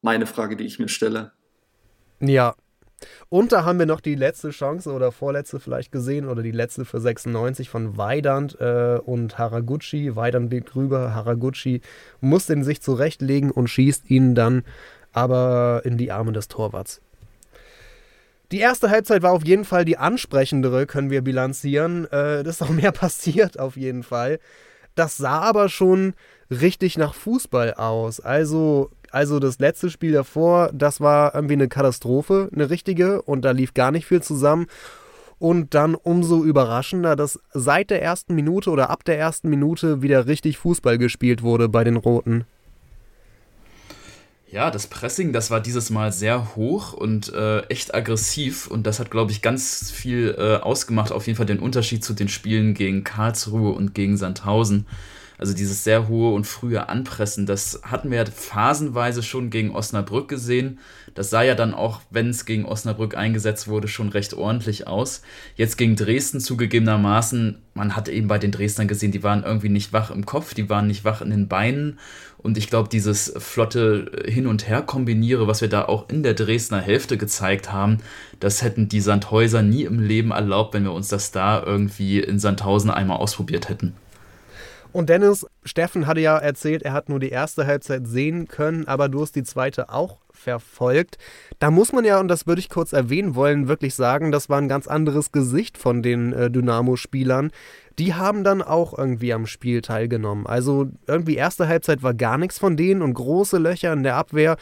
meine 0.00 0.26
Frage, 0.26 0.56
die 0.56 0.64
ich 0.64 0.78
mir 0.78 0.88
stelle. 0.88 1.32
Ja, 2.20 2.56
Und 3.28 3.52
da 3.52 3.64
haben 3.64 3.78
wir 3.78 3.86
noch 3.86 4.00
die 4.00 4.14
letzte 4.14 4.50
Chance 4.50 4.92
oder 4.92 5.12
vorletzte 5.12 5.60
vielleicht 5.60 5.92
gesehen 5.92 6.28
oder 6.28 6.42
die 6.42 6.50
letzte 6.50 6.84
für 6.84 7.00
96 7.00 7.68
von 7.68 7.96
Weidand 7.96 8.60
äh, 8.60 8.98
und 9.04 9.38
Haraguchi. 9.38 10.16
Weidand 10.16 10.52
liegt 10.52 10.74
rüber, 10.76 11.14
Haraguchi 11.14 11.80
muss 12.20 12.46
den 12.46 12.64
sich 12.64 12.82
zurechtlegen 12.82 13.50
und 13.50 13.68
schießt 13.68 14.10
ihn 14.10 14.34
dann 14.34 14.62
aber 15.12 15.82
in 15.84 15.98
die 15.98 16.10
Arme 16.10 16.32
des 16.32 16.48
Torwarts. 16.48 17.00
Die 18.50 18.58
erste 18.58 18.90
Halbzeit 18.90 19.22
war 19.22 19.32
auf 19.32 19.46
jeden 19.46 19.64
Fall 19.64 19.86
die 19.86 19.96
ansprechendere, 19.96 20.86
können 20.86 21.10
wir 21.10 21.22
bilanzieren. 21.22 22.04
Äh, 22.12 22.42
das 22.42 22.56
ist 22.56 22.62
auch 22.62 22.68
mehr 22.68 22.92
passiert 22.92 23.58
auf 23.58 23.76
jeden 23.76 24.02
Fall. 24.02 24.38
Das 24.94 25.16
sah 25.16 25.40
aber 25.40 25.70
schon 25.70 26.12
richtig 26.50 26.98
nach 26.98 27.14
Fußball 27.14 27.74
aus. 27.74 28.20
Also, 28.20 28.90
also 29.12 29.38
das 29.38 29.58
letzte 29.58 29.90
Spiel 29.90 30.12
davor, 30.12 30.70
das 30.72 31.00
war 31.00 31.34
irgendwie 31.34 31.54
eine 31.54 31.68
Katastrophe, 31.68 32.48
eine 32.52 32.70
richtige, 32.70 33.22
und 33.22 33.44
da 33.44 33.50
lief 33.50 33.74
gar 33.74 33.90
nicht 33.90 34.06
viel 34.06 34.22
zusammen. 34.22 34.66
Und 35.38 35.74
dann 35.74 35.96
umso 35.96 36.44
überraschender, 36.44 37.16
dass 37.16 37.40
seit 37.52 37.90
der 37.90 38.00
ersten 38.00 38.34
Minute 38.34 38.70
oder 38.70 38.90
ab 38.90 39.04
der 39.04 39.18
ersten 39.18 39.48
Minute 39.48 40.00
wieder 40.00 40.26
richtig 40.26 40.56
Fußball 40.58 40.98
gespielt 40.98 41.42
wurde 41.42 41.68
bei 41.68 41.82
den 41.82 41.96
Roten. 41.96 42.44
Ja, 44.52 44.70
das 44.70 44.86
Pressing, 44.86 45.32
das 45.32 45.50
war 45.50 45.60
dieses 45.60 45.88
Mal 45.88 46.12
sehr 46.12 46.54
hoch 46.54 46.92
und 46.92 47.32
äh, 47.32 47.60
echt 47.68 47.94
aggressiv 47.94 48.66
und 48.66 48.86
das 48.86 49.00
hat, 49.00 49.10
glaube 49.10 49.32
ich, 49.32 49.40
ganz 49.40 49.90
viel 49.90 50.36
äh, 50.38 50.56
ausgemacht. 50.56 51.10
Auf 51.10 51.26
jeden 51.26 51.38
Fall 51.38 51.46
den 51.46 51.58
Unterschied 51.58 52.04
zu 52.04 52.12
den 52.12 52.28
Spielen 52.28 52.74
gegen 52.74 53.02
Karlsruhe 53.02 53.72
und 53.72 53.94
gegen 53.94 54.18
Sandhausen. 54.18 54.86
Also 55.42 55.54
dieses 55.54 55.82
sehr 55.82 56.06
hohe 56.06 56.32
und 56.34 56.46
frühe 56.46 56.88
Anpressen, 56.88 57.46
das 57.46 57.80
hatten 57.82 58.12
wir 58.12 58.18
ja 58.18 58.24
phasenweise 58.26 59.24
schon 59.24 59.50
gegen 59.50 59.74
Osnabrück 59.74 60.28
gesehen. 60.28 60.78
Das 61.16 61.30
sah 61.30 61.42
ja 61.42 61.56
dann 61.56 61.74
auch, 61.74 62.00
wenn 62.10 62.30
es 62.30 62.44
gegen 62.44 62.64
Osnabrück 62.64 63.16
eingesetzt 63.16 63.66
wurde, 63.66 63.88
schon 63.88 64.10
recht 64.10 64.34
ordentlich 64.34 64.86
aus. 64.86 65.20
Jetzt 65.56 65.78
gegen 65.78 65.96
Dresden 65.96 66.38
zugegebenermaßen, 66.38 67.58
man 67.74 67.96
hat 67.96 68.08
eben 68.08 68.28
bei 68.28 68.38
den 68.38 68.52
Dresdnern 68.52 68.86
gesehen, 68.86 69.10
die 69.10 69.24
waren 69.24 69.42
irgendwie 69.42 69.68
nicht 69.68 69.92
wach 69.92 70.12
im 70.12 70.26
Kopf, 70.26 70.54
die 70.54 70.70
waren 70.70 70.86
nicht 70.86 71.04
wach 71.04 71.22
in 71.22 71.30
den 71.30 71.48
Beinen. 71.48 71.98
Und 72.38 72.56
ich 72.56 72.68
glaube, 72.68 72.88
dieses 72.88 73.34
flotte 73.36 74.12
Hin- 74.24 74.46
und 74.46 74.68
Her-Kombiniere, 74.68 75.48
was 75.48 75.60
wir 75.60 75.68
da 75.68 75.86
auch 75.86 76.08
in 76.08 76.22
der 76.22 76.34
Dresdner 76.34 76.80
Hälfte 76.80 77.18
gezeigt 77.18 77.72
haben, 77.72 77.98
das 78.38 78.62
hätten 78.62 78.88
die 78.88 79.00
Sandhäuser 79.00 79.62
nie 79.62 79.82
im 79.82 79.98
Leben 79.98 80.30
erlaubt, 80.30 80.72
wenn 80.74 80.84
wir 80.84 80.92
uns 80.92 81.08
das 81.08 81.32
da 81.32 81.60
irgendwie 81.60 82.20
in 82.20 82.38
Sandhausen 82.38 82.92
einmal 82.92 83.16
ausprobiert 83.16 83.68
hätten. 83.68 83.94
Und 84.92 85.08
Dennis, 85.08 85.46
Steffen 85.64 86.06
hatte 86.06 86.20
ja 86.20 86.36
erzählt, 86.36 86.82
er 86.82 86.92
hat 86.92 87.08
nur 87.08 87.18
die 87.18 87.30
erste 87.30 87.66
Halbzeit 87.66 88.06
sehen 88.06 88.46
können, 88.46 88.86
aber 88.86 89.08
du 89.08 89.22
hast 89.22 89.34
die 89.34 89.42
zweite 89.42 89.88
auch 89.88 90.18
verfolgt. 90.32 91.16
Da 91.58 91.70
muss 91.70 91.92
man 91.92 92.04
ja, 92.04 92.20
und 92.20 92.28
das 92.28 92.46
würde 92.46 92.60
ich 92.60 92.68
kurz 92.68 92.92
erwähnen 92.92 93.34
wollen, 93.34 93.68
wirklich 93.68 93.94
sagen, 93.94 94.32
das 94.32 94.48
war 94.48 94.58
ein 94.58 94.68
ganz 94.68 94.86
anderes 94.86 95.32
Gesicht 95.32 95.78
von 95.78 96.02
den 96.02 96.32
äh, 96.32 96.50
Dynamo-Spielern. 96.50 97.52
Die 97.98 98.14
haben 98.14 98.44
dann 98.44 98.60
auch 98.60 98.96
irgendwie 98.96 99.32
am 99.32 99.46
Spiel 99.46 99.80
teilgenommen. 99.80 100.46
Also 100.46 100.88
irgendwie 101.06 101.36
erste 101.36 101.68
Halbzeit 101.68 102.02
war 102.02 102.14
gar 102.14 102.38
nichts 102.38 102.58
von 102.58 102.76
denen 102.76 103.02
und 103.02 103.14
große 103.14 103.58
Löcher 103.58 103.92
in 103.92 104.02
der 104.02 104.16
Abwehr. 104.16 104.56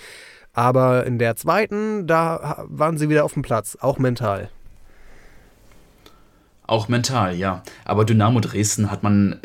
Aber 0.53 1.07
in 1.07 1.19
der 1.19 1.37
zweiten, 1.37 2.07
da 2.07 2.65
waren 2.69 2.99
sie 2.99 3.09
wieder 3.09 3.25
auf 3.25 3.35
dem 3.35 3.43
Platz, 3.43 3.79
auch 3.81 3.99
mental. 3.99 4.51
Auch 6.67 6.89
mental, 6.89 7.35
ja. 7.35 7.63
Aber 7.85 8.05
Dynamo 8.05 8.41
Dresden 8.41 8.91
hat 8.91 9.03
man 9.03 9.41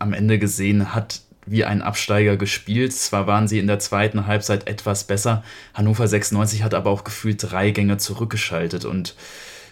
am 0.00 0.12
Ende 0.12 0.38
gesehen, 0.38 0.94
hat 0.94 1.20
wie 1.46 1.64
ein 1.64 1.82
Absteiger 1.82 2.36
gespielt. 2.36 2.92
Zwar 2.92 3.26
waren 3.26 3.48
sie 3.48 3.58
in 3.58 3.66
der 3.66 3.78
zweiten 3.78 4.26
Halbzeit 4.26 4.66
etwas 4.66 5.04
besser, 5.04 5.42
Hannover 5.74 6.08
96 6.08 6.62
hat 6.62 6.74
aber 6.74 6.90
auch 6.90 7.04
gefühlt 7.04 7.50
drei 7.50 7.70
Gänge 7.70 7.98
zurückgeschaltet 7.98 8.84
und 8.84 9.14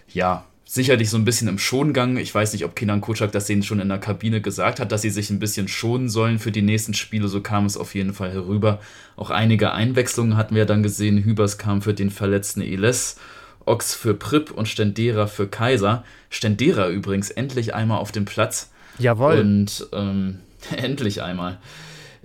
ja, 0.08 0.44
sicherlich 0.64 1.08
so 1.08 1.16
ein 1.16 1.25
bisschen 1.25 1.49
im 1.49 1.58
Schongang. 1.58 2.18
Ich 2.18 2.35
weiß 2.35 2.52
nicht, 2.52 2.64
ob 2.64 2.76
Kenan 2.76 3.00
Kutschak 3.00 3.32
das 3.32 3.47
denen 3.47 3.62
schon 3.62 3.80
in 3.80 3.88
der 3.88 3.99
Kabine 3.99 4.42
gesagt 4.42 4.80
hat, 4.80 4.92
dass 4.92 5.02
sie 5.02 5.11
sich 5.11 5.30
ein 5.30 5.38
bisschen 5.38 5.66
schonen 5.66 6.11
sollen 6.11 6.38
für 6.38 6.52
die 6.52 6.62
nächsten 6.62 6.92
Spiele. 6.92 7.28
So 7.28 7.40
kam 7.40 7.64
es 7.64 7.78
auf 7.78 7.94
jeden 7.94 8.12
Fall 8.12 8.32
herüber. 8.32 8.80
Auch 9.16 9.30
einige 9.30 9.73
Einwechslungen 9.73 10.37
hatten 10.37 10.54
wir 10.54 10.66
dann 10.66 10.82
gesehen. 10.82 11.25
Hübers 11.25 11.56
kam 11.56 11.80
für 11.80 11.94
den 11.94 12.11
verletzten 12.11 12.61
Eles, 12.61 13.16
Ox 13.64 13.94
für 13.94 14.14
Pripp 14.14 14.50
und 14.50 14.68
Stendera 14.68 15.26
für 15.26 15.49
Kaiser. 15.49 16.04
Stendera 16.28 16.90
übrigens 16.90 17.30
endlich 17.30 17.75
einmal 17.75 17.99
auf 17.99 18.12
dem 18.12 18.26
Platz. 18.26 18.70
Jawohl. 18.98 19.40
Und 19.40 19.88
ähm, 19.92 20.40
endlich 20.76 21.22
einmal. 21.22 21.58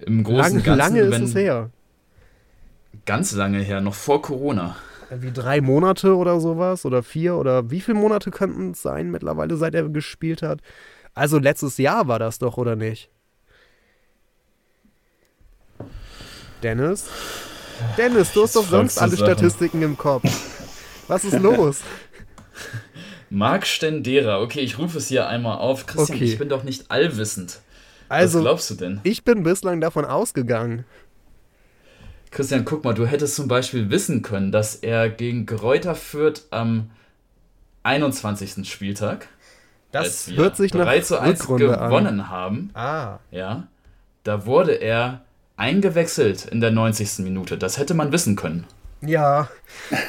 Im 0.06 0.24
großen 0.24 0.56
Lang, 0.58 0.64
Ganzen, 0.64 0.78
lange 0.78 1.02
ist 1.02 1.22
es 1.22 1.36
her. 1.36 1.70
Ganz 3.06 3.32
lange 3.34 3.60
her, 3.60 3.82
noch 3.82 3.96
vor 3.96 4.22
Corona. 4.22 4.76
Wie 5.10 5.32
drei 5.32 5.62
Monate 5.62 6.16
oder 6.16 6.40
sowas 6.40 6.86
oder 6.86 7.04
vier 7.04 7.36
oder 7.36 7.70
wie 7.70 7.82
viele 7.82 7.98
Monate 7.98 8.32
könnten 8.32 8.72
es 8.72 8.82
sein 8.82 9.12
mittlerweile, 9.12 9.58
seit 9.58 9.76
er 9.76 9.88
gespielt 9.90 10.42
hat? 10.42 10.62
Also 11.14 11.38
letztes 11.38 11.78
Jahr 11.78 12.08
war 12.08 12.18
das 12.18 12.40
doch, 12.40 12.58
oder 12.58 12.76
nicht? 12.76 13.10
Dennis? 16.64 17.08
Dennis, 17.98 18.32
du 18.34 18.44
hast 18.44 18.56
doch 18.56 18.66
sonst 18.66 18.98
alle 18.98 19.18
Statistiken 19.18 19.82
im 19.82 19.98
Kopf. 19.98 20.24
Was 21.08 21.26
ist 21.26 21.40
los? 21.40 21.82
Marc 23.34 23.66
Stendera, 23.66 24.42
okay, 24.42 24.60
ich 24.60 24.78
rufe 24.78 25.00
es 25.00 25.08
hier 25.08 25.28
einmal 25.28 25.58
auf. 25.58 25.88
Christian, 25.88 26.18
okay. 26.18 26.26
ich 26.26 26.38
bin 26.38 26.50
doch 26.50 26.64
nicht 26.64 26.92
allwissend. 26.92 27.62
Also, 28.08 28.38
Was 28.38 28.44
glaubst 28.44 28.70
du 28.70 28.76
denn? 28.76 29.00
Ich 29.02 29.24
bin 29.24 29.42
bislang 29.42 29.82
davon 29.82 30.06
ausgegangen. 30.06 30.86
Christian, 32.30 32.64
guck 32.64 32.84
mal, 32.84 32.94
du 32.94 33.08
hättest 33.08 33.36
zum 33.36 33.48
Beispiel 33.48 33.90
wissen 33.90 34.22
können, 34.22 34.52
dass 34.52 34.76
er 34.76 35.10
gegen 35.10 35.48
Gräuter 35.48 35.96
führt 35.96 36.44
am 36.52 36.92
21. 37.82 38.70
Spieltag. 38.70 39.28
Das 39.92 40.28
hört 40.28 40.56
sich 40.56 40.76
nach 40.76 40.86
3 40.86 41.00
zu 41.02 41.20
1 41.20 41.42
Rückrunde 41.42 41.70
gewonnen 41.70 42.20
an. 42.20 42.30
haben. 42.30 42.70
Ah. 42.76 43.18
Ja. 43.32 43.68
Da 44.24 44.46
wurde 44.46 44.74
er 44.74 45.22
eingewechselt 45.58 46.46
in 46.46 46.62
der 46.62 46.70
90. 46.70 47.24
Minute. 47.24 47.58
Das 47.58 47.80
hätte 47.80 47.96
man 47.96 48.12
wissen 48.12 48.36
können. 48.36 48.68
Ja, 49.06 49.50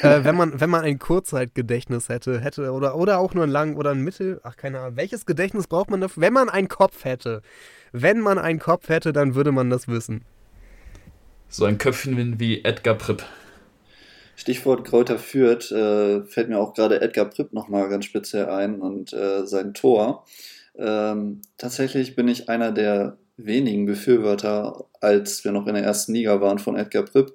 äh, 0.03 0.23
wenn, 0.23 0.37
man, 0.37 0.61
wenn 0.61 0.71
man 0.71 0.85
ein 0.85 0.99
Kurzzeitgedächtnis 0.99 2.09
hätte, 2.09 2.41
hätte 2.41 2.71
oder, 2.71 2.97
oder 2.97 3.19
auch 3.19 3.35
nur 3.35 3.45
ein 3.45 3.51
Lang- 3.51 3.77
oder 3.77 3.91
ein 3.91 4.03
Mittel, 4.03 4.41
ach 4.45 4.57
keine 4.57 4.81
Ahnung, 4.81 4.97
welches 4.97 5.27
Gedächtnis 5.27 5.67
braucht 5.67 5.91
man 5.91 6.01
dafür? 6.01 6.23
Wenn 6.23 6.33
man 6.33 6.49
einen 6.49 6.69
Kopf 6.69 7.05
hätte, 7.05 7.43
wenn 7.93 8.21
man 8.21 8.39
einen 8.39 8.61
Kopf 8.61 8.89
hätte, 8.89 9.13
dann 9.13 9.35
würde 9.35 9.53
man 9.53 9.71
das 9.71 9.89
wissen. 9.89 10.25
So 11.49 11.65
ein 11.65 11.79
Köpfchen 11.79 12.39
wie 12.39 12.65
Edgar 12.65 12.95
Pripp. 12.95 13.25
Stichwort 14.37 14.85
Kräuter 14.85 15.19
führt, 15.19 15.71
äh, 15.71 16.23
fällt 16.25 16.49
mir 16.49 16.59
auch 16.59 16.75
gerade 16.75 17.01
Edgar 17.01 17.27
Pripp 17.27 17.53
nochmal 17.53 17.89
ganz 17.89 18.05
speziell 18.05 18.47
ein 18.47 18.81
und 18.81 19.13
äh, 19.13 19.47
sein 19.47 19.75
Tor. 19.75 20.25
Ähm, 20.77 21.43
tatsächlich 21.57 22.17
bin 22.17 22.29
ich 22.29 22.49
einer 22.49 22.73
der 22.73 23.17
wenigen 23.37 23.87
Befürworter, 23.87 24.85
als 25.01 25.45
wir 25.45 25.53
noch 25.53 25.67
in 25.67 25.75
der 25.75 25.85
ersten 25.85 26.15
Liga 26.15 26.41
waren, 26.41 26.59
von 26.59 26.77
Edgar 26.77 27.05
Pripp 27.05 27.33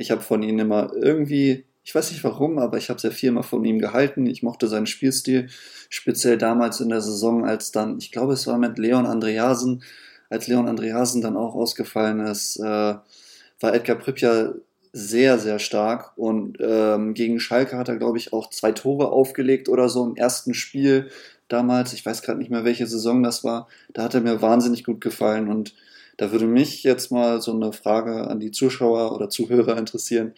ich 0.00 0.10
habe 0.10 0.22
von 0.22 0.42
ihm 0.42 0.58
immer 0.58 0.92
irgendwie, 0.94 1.66
ich 1.84 1.94
weiß 1.94 2.10
nicht 2.10 2.24
warum, 2.24 2.58
aber 2.58 2.78
ich 2.78 2.88
habe 2.88 2.98
sehr 3.00 3.12
viel 3.12 3.30
mal 3.32 3.42
von 3.42 3.64
ihm 3.64 3.78
gehalten. 3.78 4.26
Ich 4.26 4.42
mochte 4.42 4.66
seinen 4.66 4.86
Spielstil, 4.86 5.48
speziell 5.90 6.38
damals 6.38 6.80
in 6.80 6.88
der 6.88 7.02
Saison, 7.02 7.44
als 7.44 7.70
dann, 7.70 7.98
ich 7.98 8.10
glaube, 8.10 8.32
es 8.32 8.46
war 8.46 8.56
mit 8.56 8.78
Leon 8.78 9.06
Andreasen, 9.06 9.82
als 10.30 10.48
Leon 10.48 10.68
Andreasen 10.68 11.20
dann 11.20 11.36
auch 11.36 11.54
ausgefallen 11.54 12.20
ist, 12.20 12.56
äh, 12.56 12.62
war 12.62 13.74
Edgar 13.74 13.96
Pripp 13.96 14.20
ja 14.20 14.54
sehr, 14.92 15.38
sehr 15.38 15.58
stark 15.58 16.16
und 16.16 16.56
ähm, 16.60 17.12
gegen 17.12 17.38
Schalke 17.38 17.76
hat 17.76 17.88
er, 17.88 17.96
glaube 17.96 18.16
ich, 18.16 18.32
auch 18.32 18.48
zwei 18.48 18.72
Tore 18.72 19.12
aufgelegt 19.12 19.68
oder 19.68 19.88
so 19.88 20.04
im 20.04 20.16
ersten 20.16 20.54
Spiel 20.54 21.10
damals. 21.48 21.92
Ich 21.92 22.04
weiß 22.06 22.22
gerade 22.22 22.38
nicht 22.38 22.50
mehr, 22.50 22.64
welche 22.64 22.86
Saison 22.86 23.22
das 23.22 23.44
war. 23.44 23.68
Da 23.92 24.02
hat 24.04 24.14
er 24.14 24.22
mir 24.22 24.40
wahnsinnig 24.40 24.82
gut 24.82 25.00
gefallen 25.00 25.48
und 25.48 25.74
da 26.20 26.32
würde 26.32 26.46
mich 26.46 26.82
jetzt 26.82 27.10
mal 27.10 27.40
so 27.40 27.50
eine 27.50 27.72
Frage 27.72 28.28
an 28.28 28.40
die 28.40 28.50
Zuschauer 28.50 29.14
oder 29.14 29.30
Zuhörer 29.30 29.78
interessieren, 29.78 30.34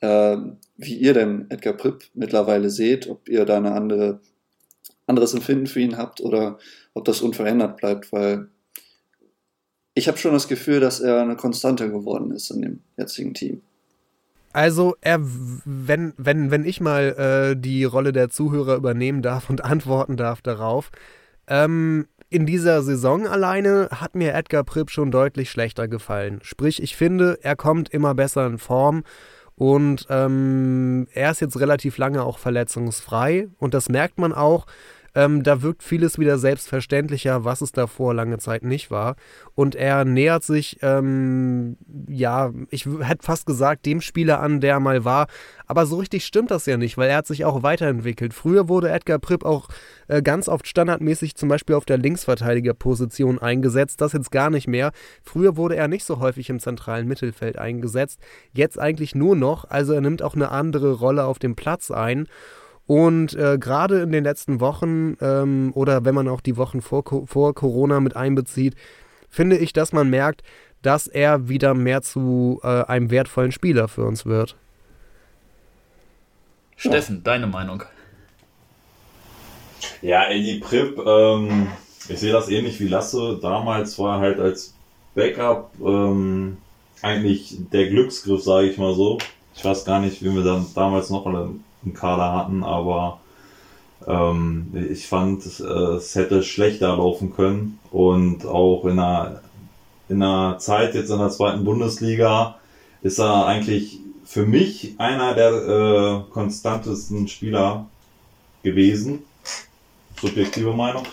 äh, 0.00 0.38
wie 0.78 0.94
ihr 0.94 1.12
denn 1.12 1.50
Edgar 1.50 1.74
Pripp 1.74 2.04
mittlerweile 2.14 2.70
seht, 2.70 3.10
ob 3.10 3.28
ihr 3.28 3.44
da 3.44 3.58
ein 3.58 3.66
andere, 3.66 4.20
anderes 5.06 5.34
Empfinden 5.34 5.66
für 5.66 5.80
ihn 5.80 5.98
habt 5.98 6.22
oder 6.22 6.58
ob 6.94 7.04
das 7.04 7.20
unverändert 7.20 7.76
bleibt, 7.76 8.10
weil 8.10 8.48
ich 9.92 10.08
habe 10.08 10.16
schon 10.16 10.32
das 10.32 10.48
Gefühl, 10.48 10.80
dass 10.80 10.98
er 10.98 11.20
eine 11.20 11.36
Konstante 11.36 11.90
geworden 11.90 12.30
ist 12.30 12.50
in 12.50 12.62
dem 12.62 12.80
jetzigen 12.96 13.34
Team. 13.34 13.60
Also, 14.54 14.96
er, 15.02 15.20
wenn, 15.20 16.14
wenn, 16.16 16.50
wenn 16.50 16.64
ich 16.64 16.80
mal 16.80 17.52
äh, 17.52 17.60
die 17.60 17.84
Rolle 17.84 18.12
der 18.14 18.30
Zuhörer 18.30 18.76
übernehmen 18.76 19.20
darf 19.20 19.50
und 19.50 19.62
antworten 19.66 20.16
darf 20.16 20.40
darauf, 20.40 20.90
ähm, 21.48 22.06
in 22.30 22.46
dieser 22.46 22.82
Saison 22.82 23.26
alleine 23.26 23.88
hat 23.90 24.14
mir 24.14 24.34
Edgar 24.34 24.64
Pripp 24.64 24.90
schon 24.90 25.10
deutlich 25.10 25.50
schlechter 25.50 25.88
gefallen. 25.88 26.40
Sprich, 26.42 26.82
ich 26.82 26.96
finde, 26.96 27.38
er 27.42 27.56
kommt 27.56 27.88
immer 27.88 28.14
besser 28.14 28.46
in 28.46 28.58
Form 28.58 29.04
und 29.54 30.06
ähm, 30.10 31.08
er 31.12 31.30
ist 31.30 31.40
jetzt 31.40 31.58
relativ 31.58 31.96
lange 31.98 32.22
auch 32.22 32.38
verletzungsfrei 32.38 33.48
und 33.58 33.74
das 33.74 33.88
merkt 33.88 34.18
man 34.18 34.32
auch. 34.32 34.66
Ähm, 35.18 35.42
da 35.42 35.62
wirkt 35.62 35.82
vieles 35.82 36.20
wieder 36.20 36.38
selbstverständlicher, 36.38 37.44
was 37.44 37.60
es 37.60 37.72
davor 37.72 38.14
lange 38.14 38.38
Zeit 38.38 38.62
nicht 38.62 38.92
war. 38.92 39.16
Und 39.56 39.74
er 39.74 40.04
nähert 40.04 40.44
sich, 40.44 40.78
ähm, 40.80 41.76
ja, 42.06 42.52
ich 42.70 42.86
hätte 42.86 43.24
fast 43.24 43.44
gesagt, 43.44 43.84
dem 43.84 44.00
Spieler 44.00 44.38
an, 44.38 44.60
der 44.60 44.78
mal 44.78 45.04
war. 45.04 45.26
Aber 45.66 45.86
so 45.86 45.96
richtig 45.96 46.24
stimmt 46.24 46.52
das 46.52 46.66
ja 46.66 46.76
nicht, 46.76 46.96
weil 46.98 47.10
er 47.10 47.16
hat 47.16 47.26
sich 47.26 47.44
auch 47.44 47.64
weiterentwickelt. 47.64 48.32
Früher 48.32 48.68
wurde 48.68 48.90
Edgar 48.90 49.18
Pripp 49.18 49.44
auch 49.44 49.68
äh, 50.06 50.22
ganz 50.22 50.48
oft 50.48 50.68
standardmäßig 50.68 51.34
zum 51.34 51.48
Beispiel 51.48 51.74
auf 51.74 51.84
der 51.84 51.98
Linksverteidigerposition 51.98 53.40
eingesetzt. 53.40 54.00
Das 54.00 54.12
jetzt 54.12 54.30
gar 54.30 54.50
nicht 54.50 54.68
mehr. 54.68 54.92
Früher 55.24 55.56
wurde 55.56 55.74
er 55.74 55.88
nicht 55.88 56.04
so 56.04 56.20
häufig 56.20 56.48
im 56.48 56.60
zentralen 56.60 57.08
Mittelfeld 57.08 57.58
eingesetzt. 57.58 58.20
Jetzt 58.52 58.78
eigentlich 58.78 59.16
nur 59.16 59.34
noch. 59.34 59.64
Also 59.68 59.94
er 59.94 60.00
nimmt 60.00 60.22
auch 60.22 60.36
eine 60.36 60.52
andere 60.52 60.92
Rolle 60.92 61.24
auf 61.24 61.40
dem 61.40 61.56
Platz 61.56 61.90
ein. 61.90 62.28
Und 62.88 63.34
äh, 63.34 63.58
gerade 63.58 64.00
in 64.00 64.12
den 64.12 64.24
letzten 64.24 64.60
Wochen 64.60 65.18
ähm, 65.20 65.72
oder 65.74 66.06
wenn 66.06 66.14
man 66.14 66.26
auch 66.26 66.40
die 66.40 66.56
Wochen 66.56 66.80
vor, 66.80 67.04
vor 67.26 67.54
Corona 67.54 68.00
mit 68.00 68.16
einbezieht, 68.16 68.74
finde 69.28 69.58
ich, 69.58 69.74
dass 69.74 69.92
man 69.92 70.08
merkt, 70.08 70.42
dass 70.80 71.06
er 71.06 71.50
wieder 71.50 71.74
mehr 71.74 72.00
zu 72.00 72.60
äh, 72.62 72.84
einem 72.84 73.10
wertvollen 73.10 73.52
Spieler 73.52 73.88
für 73.88 74.06
uns 74.06 74.24
wird. 74.24 74.56
Steffen, 76.76 77.22
deine 77.22 77.46
Meinung? 77.46 77.82
Ja, 80.00 80.30
Eddie 80.30 80.58
Pripp, 80.58 80.98
ähm, 81.04 81.66
ich 82.08 82.18
sehe 82.18 82.32
das 82.32 82.48
ähnlich 82.48 82.80
wie 82.80 82.88
Lasse. 82.88 83.38
Damals 83.42 83.98
war 83.98 84.16
er 84.16 84.20
halt 84.20 84.40
als 84.40 84.74
Backup 85.14 85.72
ähm, 85.84 86.56
eigentlich 87.02 87.58
der 87.70 87.90
Glücksgriff, 87.90 88.42
sage 88.42 88.68
ich 88.68 88.78
mal 88.78 88.94
so. 88.94 89.18
Ich 89.54 89.62
weiß 89.62 89.84
gar 89.84 90.00
nicht, 90.00 90.22
wie 90.22 90.32
wir 90.34 90.42
dann 90.42 90.64
damals 90.74 91.10
noch 91.10 91.26
im 91.84 91.94
Kader 91.94 92.32
hatten, 92.32 92.64
aber 92.64 93.20
ähm, 94.06 94.72
ich 94.90 95.06
fand, 95.06 95.44
es 95.44 96.14
hätte 96.14 96.42
schlechter 96.42 96.96
laufen 96.96 97.34
können 97.34 97.78
und 97.90 98.46
auch 98.46 98.84
in 98.84 98.98
einer, 98.98 99.42
in 100.08 100.22
einer 100.22 100.58
Zeit 100.58 100.94
jetzt 100.94 101.10
in 101.10 101.18
der 101.18 101.30
zweiten 101.30 101.64
Bundesliga 101.64 102.56
ist 103.02 103.18
er 103.18 103.46
eigentlich 103.46 103.98
für 104.24 104.44
mich 104.44 104.94
einer 104.98 105.34
der 105.34 105.52
äh, 105.52 106.32
konstantesten 106.32 107.28
Spieler 107.28 107.86
gewesen. 108.62 109.20
Subjektive 110.20 110.74
Meinung. 110.74 111.04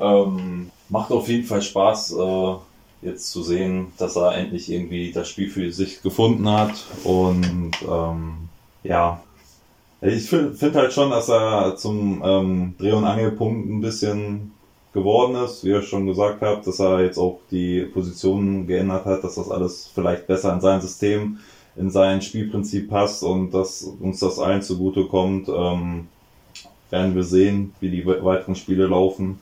Ähm, 0.00 0.70
macht 0.88 1.10
auf 1.10 1.28
jeden 1.28 1.44
Fall 1.44 1.62
Spaß, 1.62 2.12
äh, 2.12 2.54
jetzt 3.02 3.30
zu 3.30 3.42
sehen, 3.42 3.92
dass 3.98 4.16
er 4.16 4.36
endlich 4.36 4.70
irgendwie 4.70 5.10
das 5.10 5.28
Spiel 5.28 5.50
für 5.50 5.72
sich 5.72 6.02
gefunden 6.02 6.48
hat. 6.48 6.84
Und 7.04 7.72
ähm, 7.88 8.48
ja, 8.82 9.22
ich 10.02 10.28
finde 10.28 10.54
find 10.54 10.74
halt 10.74 10.92
schon, 10.92 11.10
dass 11.10 11.28
er 11.28 11.76
zum 11.76 12.22
ähm, 12.24 12.74
Dreh- 12.78 12.92
und 12.92 13.04
Angelpunkt 13.04 13.68
ein 13.68 13.80
bisschen 13.80 14.52
geworden 14.92 15.36
ist, 15.44 15.64
wie 15.64 15.70
ihr 15.70 15.82
schon 15.82 16.06
gesagt 16.06 16.42
habt, 16.42 16.66
dass 16.66 16.80
er 16.80 17.02
jetzt 17.02 17.18
auch 17.18 17.40
die 17.50 17.82
Positionen 17.82 18.66
geändert 18.66 19.04
hat, 19.04 19.22
dass 19.22 19.36
das 19.36 19.50
alles 19.50 19.90
vielleicht 19.94 20.26
besser 20.26 20.52
in 20.52 20.60
sein 20.60 20.80
System, 20.80 21.38
in 21.76 21.90
sein 21.90 22.22
Spielprinzip 22.22 22.88
passt 22.88 23.22
und 23.22 23.52
dass 23.52 23.82
uns 23.82 24.20
das 24.20 24.38
allen 24.38 24.62
zugute 24.62 25.06
kommt. 25.06 25.48
Ähm, 25.48 26.08
werden 26.90 27.14
wir 27.14 27.22
sehen, 27.22 27.72
wie 27.80 27.90
die 27.90 28.04
weiteren 28.04 28.56
Spiele 28.56 28.86
laufen. 28.86 29.40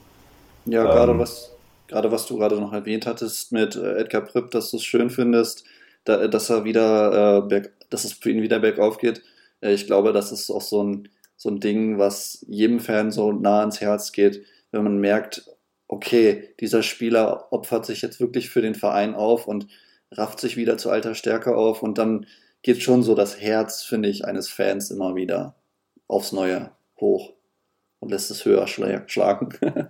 Ja, 0.65 0.83
gerade 0.83 1.13
ähm, 1.13 1.19
was 1.19 1.51
gerade 1.87 2.11
was 2.11 2.27
du 2.27 2.37
gerade 2.37 2.59
noch 2.59 2.73
erwähnt 2.73 3.07
hattest 3.07 3.51
mit 3.51 3.75
äh, 3.75 3.97
Edgar 3.97 4.21
Pripp, 4.21 4.51
dass 4.51 4.69
du 4.69 4.77
es 4.77 4.83
schön 4.83 5.09
findest, 5.09 5.63
da, 6.05 6.27
dass 6.27 6.49
er 6.51 6.63
wieder 6.63 7.37
äh, 7.37 7.41
berg, 7.41 7.71
dass 7.89 8.03
es 8.03 8.13
für 8.13 8.29
ihn 8.29 8.43
wieder 8.43 8.59
bergauf 8.59 8.99
geht. 8.99 9.23
Äh, 9.61 9.73
ich 9.73 9.87
glaube, 9.87 10.13
das 10.13 10.31
ist 10.31 10.49
auch 10.49 10.61
so 10.61 10.83
ein, 10.83 11.09
so 11.35 11.49
ein 11.49 11.59
Ding, 11.59 11.97
was 11.97 12.45
jedem 12.47 12.79
Fan 12.79 13.11
so 13.11 13.31
nah 13.31 13.61
ans 13.61 13.81
Herz 13.81 14.11
geht, 14.11 14.43
wenn 14.71 14.83
man 14.83 14.97
merkt, 14.99 15.49
okay, 15.87 16.53
dieser 16.59 16.83
Spieler 16.83 17.51
opfert 17.51 17.85
sich 17.85 18.01
jetzt 18.01 18.19
wirklich 18.19 18.49
für 18.49 18.61
den 18.61 18.75
Verein 18.75 19.15
auf 19.15 19.47
und 19.47 19.67
rafft 20.11 20.39
sich 20.39 20.57
wieder 20.57 20.77
zu 20.77 20.89
alter 20.89 21.15
Stärke 21.15 21.55
auf 21.55 21.83
und 21.83 21.97
dann 21.97 22.25
geht 22.61 22.81
schon 22.81 23.03
so 23.03 23.15
das 23.15 23.39
Herz, 23.39 23.83
finde 23.83 24.09
ich, 24.09 24.25
eines 24.25 24.49
Fans 24.49 24.91
immer 24.91 25.15
wieder 25.15 25.55
aufs 26.07 26.31
Neue 26.31 26.71
hoch 26.99 27.33
und 27.99 28.11
lässt 28.11 28.31
es 28.31 28.45
höher 28.45 28.67
schlagen. 28.67 29.49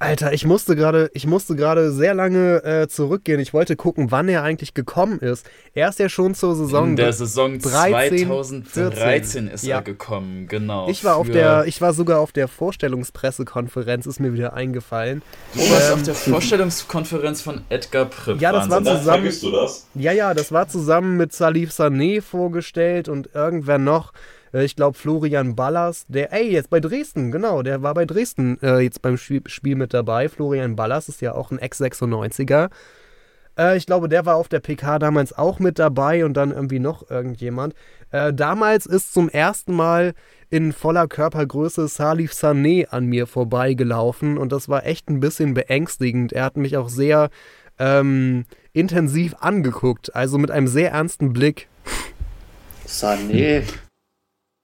Alter, 0.00 0.32
ich 0.32 0.46
musste 0.46 0.76
gerade, 0.76 1.10
ich 1.12 1.26
musste 1.26 1.54
gerade 1.54 1.92
sehr 1.92 2.14
lange 2.14 2.64
äh, 2.64 2.88
zurückgehen. 2.88 3.38
Ich 3.38 3.52
wollte 3.52 3.76
gucken, 3.76 4.10
wann 4.10 4.30
er 4.30 4.42
eigentlich 4.42 4.72
gekommen 4.72 5.18
ist. 5.18 5.46
Er 5.74 5.90
ist 5.90 5.98
ja 5.98 6.08
schon 6.08 6.34
zur 6.34 6.56
Saison. 6.56 6.88
In 6.88 6.96
der 6.96 7.12
Saison 7.12 7.58
13, 7.58 8.26
2013 8.26 9.48
ist 9.48 9.66
ja. 9.66 9.76
er 9.76 9.82
gekommen, 9.82 10.48
genau. 10.48 10.88
Ich 10.88 11.04
war 11.04 11.16
auf 11.16 11.28
der, 11.28 11.66
ich 11.66 11.82
war 11.82 11.92
sogar 11.92 12.20
auf 12.20 12.32
der 12.32 12.48
Vorstellungspressekonferenz, 12.48 14.06
ist 14.06 14.20
mir 14.20 14.32
wieder 14.32 14.54
eingefallen. 14.54 15.20
Du 15.52 15.60
warst 15.60 15.88
ähm, 15.88 15.94
auf 15.98 16.02
der 16.02 16.14
Vorstellungskonferenz 16.14 17.42
von 17.42 17.60
Edgar 17.68 18.06
Pripp. 18.06 18.40
Ja, 18.40 18.52
das 18.52 18.70
Wahnsinn. 18.70 18.86
war 18.86 18.98
zusammen. 19.00 19.30
du 19.42 19.50
das? 19.50 19.86
Ja, 19.94 20.12
ja, 20.12 20.32
das 20.32 20.50
war 20.50 20.66
zusammen 20.66 21.18
mit 21.18 21.34
Salif 21.34 21.72
Sané 21.72 22.22
vorgestellt 22.22 23.10
und 23.10 23.34
irgendwer 23.34 23.76
noch. 23.76 24.14
Äh, 24.52 24.64
ich 24.64 24.76
glaube, 24.76 24.96
Florian 24.96 25.54
Ballas, 25.56 26.06
der, 26.08 26.32
ey, 26.32 26.50
jetzt 26.50 26.70
bei 26.70 26.80
Dresden, 26.80 27.30
genau, 27.30 27.62
der 27.62 27.82
war 27.82 27.94
bei 27.94 28.04
Dresden 28.04 28.58
äh, 28.62 28.80
jetzt 28.80 29.02
beim 29.02 29.16
Spiel 29.16 29.76
mit 29.76 29.94
dabei. 29.94 30.28
Florian 30.28 30.76
Ballas 30.76 31.08
ist 31.08 31.20
ja 31.20 31.34
auch 31.34 31.50
ein 31.50 31.58
Ex-96er. 31.58 32.70
Äh, 33.58 33.76
ich 33.76 33.86
glaube, 33.86 34.08
der 34.08 34.26
war 34.26 34.36
auf 34.36 34.48
der 34.48 34.60
PK 34.60 34.98
damals 34.98 35.36
auch 35.36 35.58
mit 35.58 35.78
dabei 35.78 36.24
und 36.24 36.34
dann 36.34 36.50
irgendwie 36.50 36.78
noch 36.78 37.10
irgendjemand. 37.10 37.74
Äh, 38.10 38.32
damals 38.32 38.86
ist 38.86 39.12
zum 39.12 39.28
ersten 39.28 39.74
Mal 39.74 40.14
in 40.48 40.72
voller 40.72 41.06
Körpergröße 41.06 41.86
Salif 41.88 42.32
Sané 42.32 42.88
an 42.88 43.06
mir 43.06 43.26
vorbeigelaufen 43.26 44.38
und 44.38 44.50
das 44.52 44.68
war 44.68 44.86
echt 44.86 45.08
ein 45.08 45.20
bisschen 45.20 45.54
beängstigend. 45.54 46.32
Er 46.32 46.44
hat 46.44 46.56
mich 46.56 46.76
auch 46.76 46.88
sehr 46.88 47.30
ähm, 47.78 48.46
intensiv 48.72 49.34
angeguckt, 49.40 50.14
also 50.14 50.38
mit 50.38 50.50
einem 50.50 50.66
sehr 50.66 50.90
ernsten 50.90 51.32
Blick. 51.32 51.68
Sané, 52.86 53.62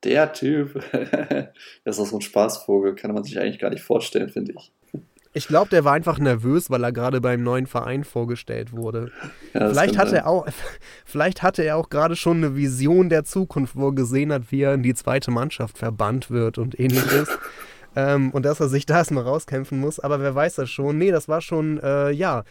der 0.06 0.32
Typ, 0.32 0.80
das 1.84 1.98
ist 1.98 2.10
so 2.10 2.16
ein 2.16 2.22
Spaßvogel, 2.22 2.94
kann 2.94 3.12
man 3.12 3.24
sich 3.24 3.38
eigentlich 3.38 3.58
gar 3.58 3.70
nicht 3.70 3.82
vorstellen, 3.82 4.30
finde 4.30 4.52
ich. 4.52 4.72
Ich 5.34 5.48
glaube, 5.48 5.68
der 5.68 5.84
war 5.84 5.92
einfach 5.92 6.18
nervös, 6.18 6.70
weil 6.70 6.82
er 6.82 6.92
gerade 6.92 7.20
beim 7.20 7.42
neuen 7.42 7.66
Verein 7.66 8.04
vorgestellt 8.04 8.72
wurde. 8.72 9.10
Ja, 9.52 9.68
vielleicht, 9.68 9.98
hatte 9.98 10.16
er 10.16 10.26
auch, 10.28 10.46
vielleicht 11.04 11.42
hatte 11.42 11.62
er 11.62 11.76
auch 11.76 11.90
gerade 11.90 12.16
schon 12.16 12.38
eine 12.38 12.56
Vision 12.56 13.10
der 13.10 13.24
Zukunft, 13.24 13.76
wo 13.76 13.88
er 13.88 13.94
gesehen 13.94 14.32
hat, 14.32 14.50
wie 14.50 14.62
er 14.62 14.72
in 14.72 14.82
die 14.82 14.94
zweite 14.94 15.30
Mannschaft 15.30 15.76
verbannt 15.76 16.30
wird 16.30 16.56
und 16.56 16.80
ähnliches. 16.80 17.28
ähm, 17.96 18.30
und 18.30 18.46
dass 18.46 18.60
er 18.60 18.68
sich 18.68 18.86
da 18.86 18.96
erstmal 18.96 19.24
rauskämpfen 19.24 19.78
muss. 19.78 20.00
Aber 20.00 20.20
wer 20.20 20.34
weiß 20.34 20.54
das 20.54 20.70
schon? 20.70 20.96
Nee, 20.96 21.10
das 21.10 21.28
war 21.28 21.42
schon, 21.42 21.80
äh, 21.80 22.12
ja, 22.12 22.44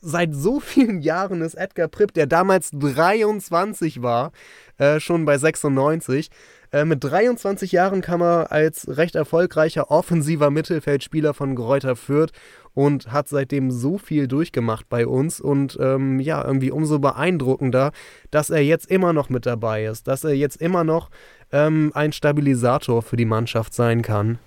seit 0.00 0.34
so 0.34 0.58
vielen 0.58 1.00
Jahren 1.00 1.42
ist 1.42 1.54
Edgar 1.54 1.86
Pripp, 1.86 2.12
der 2.12 2.26
damals 2.26 2.70
23 2.72 4.02
war, 4.02 4.32
äh, 4.78 4.98
schon 4.98 5.24
bei 5.24 5.38
96. 5.38 6.28
Äh, 6.72 6.86
mit 6.86 7.04
23 7.04 7.70
Jahren 7.70 8.00
kam 8.00 8.22
er 8.22 8.50
als 8.50 8.86
recht 8.88 9.14
erfolgreicher 9.14 9.90
offensiver 9.90 10.50
Mittelfeldspieler 10.50 11.34
von 11.34 11.54
Greuther 11.54 11.96
Fürth 11.96 12.32
und 12.74 13.12
hat 13.12 13.28
seitdem 13.28 13.70
so 13.70 13.98
viel 13.98 14.26
durchgemacht 14.26 14.88
bei 14.88 15.06
uns 15.06 15.40
und 15.40 15.78
ähm, 15.80 16.18
ja, 16.18 16.42
irgendwie 16.44 16.70
umso 16.70 16.98
beeindruckender, 16.98 17.92
dass 18.30 18.48
er 18.48 18.64
jetzt 18.64 18.90
immer 18.90 19.12
noch 19.12 19.28
mit 19.28 19.44
dabei 19.44 19.84
ist, 19.84 20.08
dass 20.08 20.24
er 20.24 20.32
jetzt 20.32 20.60
immer 20.60 20.82
noch 20.82 21.10
ähm, 21.52 21.92
ein 21.94 22.12
Stabilisator 22.12 23.02
für 23.02 23.16
die 23.16 23.26
Mannschaft 23.26 23.74
sein 23.74 24.00
kann. 24.00 24.38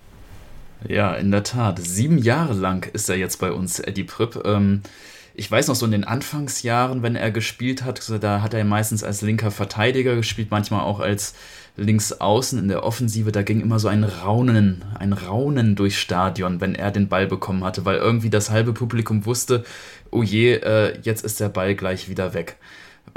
Ja, 0.87 1.13
in 1.13 1.31
der 1.31 1.43
Tat. 1.43 1.79
Sieben 1.79 2.17
Jahre 2.17 2.53
lang 2.53 2.89
ist 2.93 3.09
er 3.09 3.17
jetzt 3.17 3.37
bei 3.37 3.51
uns, 3.51 3.79
Eddie 3.79 4.03
Pripp. 4.03 4.41
Ähm, 4.45 4.81
ich 5.37 5.49
weiß 5.49 5.67
noch 5.67 5.75
so 5.75 5.85
in 5.85 5.91
den 5.91 6.03
Anfangsjahren, 6.03 7.03
wenn 7.03 7.15
er 7.15 7.31
gespielt 7.31 7.83
hat, 7.83 8.01
da 8.21 8.41
hat 8.41 8.53
er 8.53 8.63
meistens 8.63 9.03
als 9.03 9.21
linker 9.21 9.51
Verteidiger 9.51 10.15
gespielt, 10.15 10.49
manchmal 10.51 10.81
auch 10.81 10.99
als 10.99 11.35
links 11.77 12.13
außen 12.13 12.57
in 12.57 12.67
der 12.69 12.83
Offensive, 12.83 13.31
da 13.31 13.41
ging 13.41 13.59
immer 13.59 13.79
so 13.79 13.87
ein 13.89 14.03
Raunen, 14.03 14.85
ein 14.97 15.13
Raunen 15.13 15.75
durchs 15.75 15.97
Stadion, 15.97 16.61
wenn 16.61 16.73
er 16.73 16.91
den 16.91 17.09
Ball 17.09 17.27
bekommen 17.27 17.63
hatte, 17.63 17.83
weil 17.83 17.97
irgendwie 17.97 18.29
das 18.29 18.49
halbe 18.49 18.73
Publikum 18.73 19.25
wusste, 19.25 19.65
oh 20.09 20.23
je, 20.23 20.53
äh, 20.55 20.97
jetzt 21.01 21.25
ist 21.25 21.39
der 21.39 21.49
Ball 21.49 21.75
gleich 21.75 22.07
wieder 22.07 22.33
weg. 22.33 22.55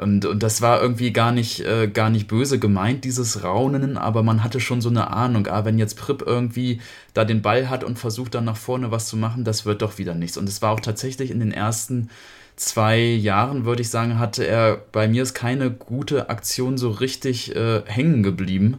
Und, 0.01 0.25
und 0.27 0.45
das 0.45 0.63
war 0.63 0.81
irgendwie 0.81 1.13
gar 1.13 1.33
nicht, 1.33 1.61
äh, 1.61 1.89
gar 1.89 2.09
nicht 2.09 2.29
böse 2.29 2.61
gemeint, 2.61 3.05
dieses 3.05 3.43
Raunen, 3.43 3.97
aber 3.97 4.23
man 4.23 4.45
hatte 4.45 4.61
schon 4.61 4.81
so 4.81 4.89
eine 4.89 5.11
Ahnung, 5.11 5.49
ah, 5.49 5.65
wenn 5.65 5.77
jetzt 5.77 5.97
Prip 5.97 6.23
irgendwie 6.25 6.81
da 7.15 7.25
den 7.25 7.43
Ball 7.43 7.69
hat 7.69 7.83
und 7.83 7.99
versucht 7.99 8.35
dann 8.37 8.45
nach 8.45 8.57
vorne 8.57 8.93
was 8.93 9.09
zu 9.09 9.17
machen, 9.17 9.43
das 9.43 9.67
wird 9.67 9.83
doch 9.83 9.99
wieder 9.99 10.15
nichts. 10.15 10.37
Und 10.37 10.49
es 10.49 10.63
war 10.63 10.71
auch 10.71 10.81
tatsächlich 10.81 11.33
in 11.33 11.41
den 11.41 11.51
ersten 11.51 12.11
zwei 12.55 13.01
Jahren, 13.01 13.65
würde 13.65 13.83
ich 13.83 13.91
sagen, 13.91 14.21
hatte 14.21 14.47
er 14.47 14.77
bei 14.93 15.09
mir 15.09 15.23
ist 15.23 15.35
keine 15.35 15.71
gute 15.71 16.31
Aktion 16.31 16.79
so 16.79 16.91
richtig 16.91 17.55
äh, 17.57 17.83
hängen 17.87 18.23
geblieben. 18.23 18.79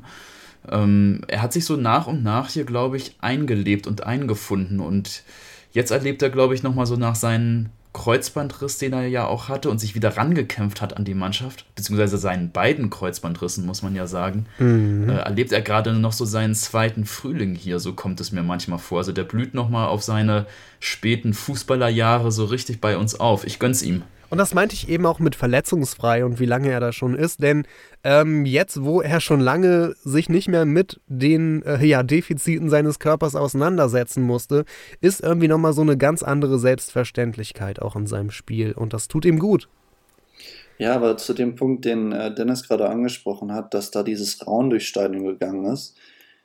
Ähm, 0.69 1.21
er 1.27 1.41
hat 1.41 1.51
sich 1.53 1.65
so 1.65 1.75
nach 1.75 2.07
und 2.07 2.23
nach 2.23 2.49
hier, 2.49 2.63
glaube 2.63 2.97
ich, 2.97 3.15
eingelebt 3.19 3.87
und 3.87 4.03
eingefunden 4.05 4.79
und 4.79 5.23
jetzt 5.71 5.91
erlebt 5.91 6.21
er, 6.21 6.29
glaube 6.29 6.55
ich, 6.55 6.63
nochmal 6.63 6.85
so 6.85 6.95
nach 6.95 7.15
seinen 7.15 7.71
Kreuzbandriss, 7.91 8.77
den 8.77 8.93
er 8.93 9.07
ja 9.07 9.25
auch 9.25 9.49
hatte 9.49 9.69
und 9.69 9.79
sich 9.79 9.95
wieder 9.95 10.15
rangekämpft 10.15 10.79
hat 10.81 10.95
an 10.95 11.05
die 11.05 11.15
Mannschaft, 11.15 11.65
beziehungsweise 11.75 12.19
seinen 12.19 12.51
beiden 12.51 12.91
Kreuzbandrissen, 12.91 13.65
muss 13.65 13.81
man 13.81 13.95
ja 13.95 14.05
sagen, 14.05 14.45
mhm. 14.59 15.09
äh, 15.09 15.17
erlebt 15.17 15.51
er 15.51 15.61
gerade 15.61 15.93
noch 15.93 16.13
so 16.13 16.25
seinen 16.25 16.53
zweiten 16.53 17.05
Frühling 17.05 17.55
hier, 17.55 17.79
so 17.79 17.93
kommt 17.93 18.21
es 18.21 18.31
mir 18.31 18.43
manchmal 18.43 18.79
vor. 18.79 18.99
Also 18.99 19.11
der 19.11 19.23
blüht 19.23 19.55
nochmal 19.55 19.87
auf 19.87 20.03
seine 20.03 20.45
späten 20.79 21.33
Fußballerjahre 21.33 22.31
so 22.31 22.45
richtig 22.45 22.79
bei 22.79 22.95
uns 22.95 23.19
auf. 23.19 23.45
Ich 23.45 23.57
gönn's 23.57 23.81
ihm. 23.81 24.03
Und 24.29 24.37
das 24.37 24.53
meinte 24.53 24.75
ich 24.75 24.89
eben 24.89 25.05
auch 25.05 25.19
mit 25.19 25.35
verletzungsfrei 25.35 26.23
und 26.23 26.39
wie 26.39 26.45
lange 26.45 26.69
er 26.69 26.79
da 26.79 26.91
schon 26.91 27.15
ist. 27.15 27.41
Denn 27.41 27.65
ähm, 28.03 28.45
jetzt, 28.45 28.83
wo 28.83 29.01
er 29.01 29.21
schon 29.21 29.39
lange 29.39 29.95
sich 30.03 30.29
nicht 30.29 30.47
mehr 30.47 30.65
mit 30.65 30.99
den 31.07 31.63
äh, 31.63 31.83
ja, 31.83 32.03
Defiziten 32.03 32.69
seines 32.69 32.99
Körpers 32.99 33.35
auseinandersetzen 33.35 34.23
musste, 34.23 34.65
ist 35.01 35.21
irgendwie 35.21 35.47
nochmal 35.47 35.73
so 35.73 35.81
eine 35.81 35.97
ganz 35.97 36.21
andere 36.21 36.59
Selbstverständlichkeit 36.59 37.81
auch 37.81 37.95
in 37.95 38.05
seinem 38.05 38.29
Spiel. 38.29 38.73
Und 38.73 38.93
das 38.93 39.07
tut 39.07 39.25
ihm 39.25 39.39
gut. 39.39 39.67
Ja, 40.77 40.95
aber 40.95 41.17
zu 41.17 41.33
dem 41.33 41.55
Punkt, 41.55 41.83
den 41.85 42.11
äh, 42.11 42.33
Dennis 42.33 42.67
gerade 42.67 42.87
angesprochen 42.87 43.51
hat, 43.51 43.73
dass 43.73 43.91
da 43.91 44.03
dieses 44.03 44.45
Raun 44.45 44.69
durchs 44.69 44.85
Stadion 44.85 45.25
gegangen 45.25 45.65
ist, 45.65 45.97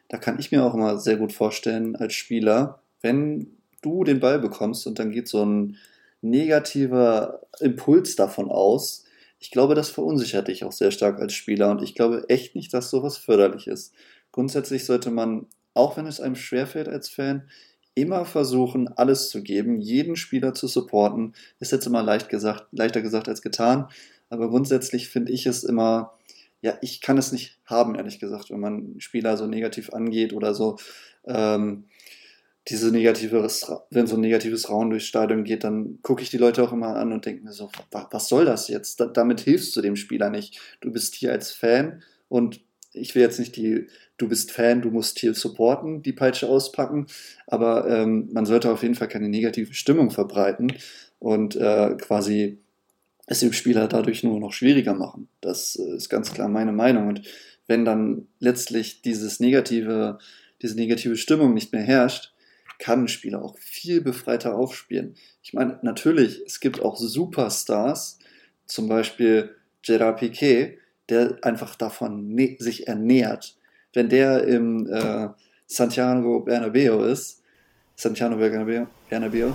da 0.09 0.17
kann 0.17 0.39
ich 0.39 0.51
mir 0.51 0.65
auch 0.65 0.75
immer 0.75 0.99
sehr 0.99 1.17
gut 1.17 1.33
vorstellen 1.33 1.97
als 1.97 2.15
Spieler, 2.15 2.81
wenn 3.01 3.47
du 3.83 4.05
den 4.05 4.21
Ball 4.21 4.39
bekommst 4.39 4.87
und 4.87 4.99
dann 4.99 5.13
geht 5.13 5.29
so 5.29 5.45
ein 5.45 5.77
negativer 6.25 7.43
Impuls 7.61 8.17
davon 8.17 8.51
aus. 8.51 9.05
Ich 9.39 9.51
glaube, 9.51 9.75
das 9.75 9.91
verunsichert 9.91 10.49
dich 10.49 10.65
auch 10.65 10.73
sehr 10.73 10.91
stark 10.91 11.21
als 11.21 11.35
Spieler 11.35 11.71
und 11.71 11.83
ich 11.83 11.95
glaube 11.95 12.25
echt 12.29 12.57
nicht, 12.57 12.73
dass 12.73 12.91
sowas 12.91 13.19
förderlich 13.19 13.67
ist. 13.67 13.93
Grundsätzlich 14.33 14.87
sollte 14.87 15.11
man, 15.11 15.47
auch 15.75 15.97
wenn 15.97 16.07
es 16.07 16.21
einem 16.21 16.35
schwerfällt 16.35 16.89
als 16.89 17.09
Fan, 17.09 17.49
immer 17.95 18.25
versuchen, 18.25 18.89
alles 18.89 19.29
zu 19.29 19.43
geben, 19.43 19.81
jeden 19.81 20.17
Spieler 20.17 20.55
zu 20.55 20.67
supporten. 20.67 21.35
Ist 21.61 21.73
jetzt 21.73 21.87
immer 21.87 22.03
leicht 22.03 22.29
gesagt, 22.29 22.67
leichter 22.73 23.03
gesagt 23.03 23.29
als 23.29 23.43
getan, 23.43 23.89
aber 24.31 24.49
grundsätzlich 24.49 25.09
finde 25.09 25.31
ich 25.31 25.47
es 25.47 25.63
immer, 25.63 26.15
ja, 26.63 26.77
ich 26.81 27.01
kann 27.01 27.19
es 27.19 27.31
nicht 27.31 27.59
haben, 27.67 27.95
ehrlich 27.95 28.19
gesagt, 28.19 28.51
wenn 28.51 28.61
man 28.61 28.95
Spieler 28.99 29.37
so 29.37 29.47
negativ 29.47 29.93
angeht 29.93 30.33
oder 30.33 30.55
so. 30.55 30.79
Ähm, 31.27 31.85
diese 32.69 32.91
negative, 32.91 33.47
wenn 33.91 34.07
so 34.07 34.17
ein 34.17 34.21
negatives 34.21 34.71
Rauen 34.71 34.91
durchs 34.91 35.07
Stadion 35.07 35.45
geht, 35.45 35.65
dann 35.65 35.99
gucke 36.03 36.23
ich 36.23 36.31
die 36.31 36.39
Leute 36.39 36.63
auch 36.63 36.73
immer 36.73 36.97
an 36.97 37.13
und 37.13 37.27
denke 37.27 37.45
mir 37.45 37.53
so, 37.53 37.71
was 37.91 38.29
soll 38.29 38.47
das 38.47 38.69
jetzt? 38.69 39.01
Da, 39.01 39.07
damit 39.07 39.41
hilfst 39.41 39.77
du 39.77 39.83
dem 39.83 39.97
Spieler 39.97 40.31
nicht. 40.31 40.59
Du 40.81 40.91
bist 40.91 41.15
hier 41.15 41.33
als 41.33 41.53
Fan 41.53 42.03
und 42.29 42.61
ich 42.93 43.15
will 43.15 43.23
jetzt 43.23 43.39
nicht 43.39 43.57
die, 43.57 43.89
du 44.17 44.29
bist 44.29 44.51
Fan, 44.51 44.81
du 44.81 44.91
musst 44.91 45.19
hier 45.19 45.35
supporten, 45.35 46.03
die 46.03 46.13
Peitsche 46.13 46.49
auspacken, 46.49 47.07
aber 47.47 47.89
ähm, 47.89 48.31
man 48.33 48.47
sollte 48.47 48.71
auf 48.71 48.83
jeden 48.83 48.95
Fall 48.95 49.09
keine 49.09 49.29
negative 49.29 49.75
Stimmung 49.75 50.11
verbreiten 50.11 50.73
und 51.19 51.57
äh, 51.57 51.97
quasi 52.01 52.59
es 53.27 53.41
dem 53.41 53.53
Spieler 53.53 53.89
dadurch 53.89 54.23
nur 54.23 54.39
noch 54.39 54.53
schwieriger 54.53 54.95
machen. 54.95 55.29
Das 55.41 55.77
äh, 55.77 55.97
ist 55.97 56.09
ganz 56.09 56.33
klar 56.33 56.49
meine 56.49 56.73
Meinung. 56.73 57.09
Und 57.09 57.23
wenn 57.67 57.85
dann 57.85 58.29
letztlich 58.39 59.03
dieses 59.03 59.41
negative, 59.41 60.19
diese 60.63 60.77
negative 60.77 61.17
Stimmung 61.17 61.55
nicht 61.55 61.73
mehr 61.73 61.83
herrscht, 61.83 62.34
kann 62.79 63.05
ein 63.05 63.09
Spieler 63.09 63.43
auch 63.43 63.57
viel 63.59 64.01
befreiter 64.01 64.57
aufspielen. 64.57 65.15
Ich 65.43 65.53
meine, 65.53 65.79
natürlich, 65.83 66.43
es 66.47 66.61
gibt 66.61 66.81
auch 66.83 66.97
Superstars, 66.97 68.19
zum 68.67 68.89
Beispiel 68.89 69.55
Gerard 69.83 70.19
Piquet, 70.21 70.79
der 71.09 71.39
einfach 71.43 71.75
davon 71.75 72.37
sich 72.59 72.89
ernährt. 72.89 73.57
Wenn 73.93 74.09
der 74.09 74.45
im 74.45 74.87
äh, 74.91 75.29
Santiago 75.67 76.41
Bernabeo 76.41 77.05
ist, 77.05 77.43
Santiago 77.97 78.37
Bernabeo, 78.37 78.89
Bernabeo 79.09 79.55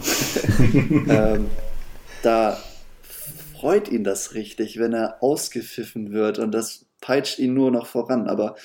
ähm, 1.09 1.47
da 2.21 2.57
freut 3.53 3.89
ihn 3.89 4.03
das 4.03 4.33
richtig, 4.33 4.79
wenn 4.79 4.93
er 4.93 5.21
ausgepfiffen 5.21 6.11
wird 6.11 6.39
und 6.39 6.51
das 6.51 6.85
peitscht 7.01 7.39
ihn 7.39 7.53
nur 7.53 7.71
noch 7.71 7.87
voran. 7.87 8.27
Aber 8.27 8.55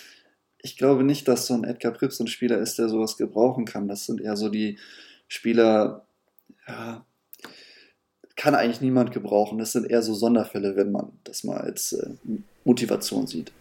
ich 0.64 0.78
glaube 0.78 1.04
nicht, 1.04 1.28
dass 1.28 1.46
so 1.46 1.52
ein 1.52 1.64
Edgar 1.64 1.92
Prips 1.92 2.18
ein 2.20 2.26
Spieler 2.26 2.58
ist, 2.58 2.78
der 2.78 2.88
sowas 2.88 3.18
gebrauchen 3.18 3.66
kann. 3.66 3.86
Das 3.86 4.06
sind 4.06 4.22
eher 4.22 4.34
so 4.34 4.48
die 4.48 4.78
Spieler, 5.28 6.06
ja, 6.66 7.04
kann 8.34 8.54
eigentlich 8.54 8.80
niemand 8.80 9.12
gebrauchen. 9.12 9.58
Das 9.58 9.72
sind 9.72 9.90
eher 9.90 10.00
so 10.00 10.14
Sonderfälle, 10.14 10.74
wenn 10.74 10.90
man 10.90 11.12
das 11.22 11.44
mal 11.44 11.58
als 11.58 11.92
äh, 11.92 12.08
Motivation 12.64 13.26
sieht. 13.26 13.52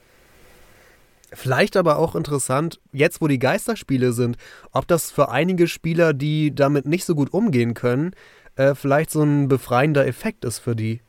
Vielleicht 1.33 1.75
aber 1.75 1.99
auch 1.99 2.15
interessant, 2.15 2.79
jetzt 2.93 3.19
wo 3.19 3.27
die 3.27 3.39
Geisterspiele 3.39 4.13
sind, 4.13 4.37
ob 4.71 4.87
das 4.87 5.11
für 5.11 5.29
einige 5.29 5.67
Spieler, 5.67 6.13
die 6.13 6.55
damit 6.55 6.85
nicht 6.85 7.03
so 7.03 7.15
gut 7.15 7.33
umgehen 7.33 7.73
können, 7.73 8.11
äh, 8.55 8.75
vielleicht 8.75 9.11
so 9.11 9.23
ein 9.23 9.49
befreiender 9.49 10.07
Effekt 10.07 10.45
ist 10.45 10.59
für 10.59 10.75
die. 10.75 11.01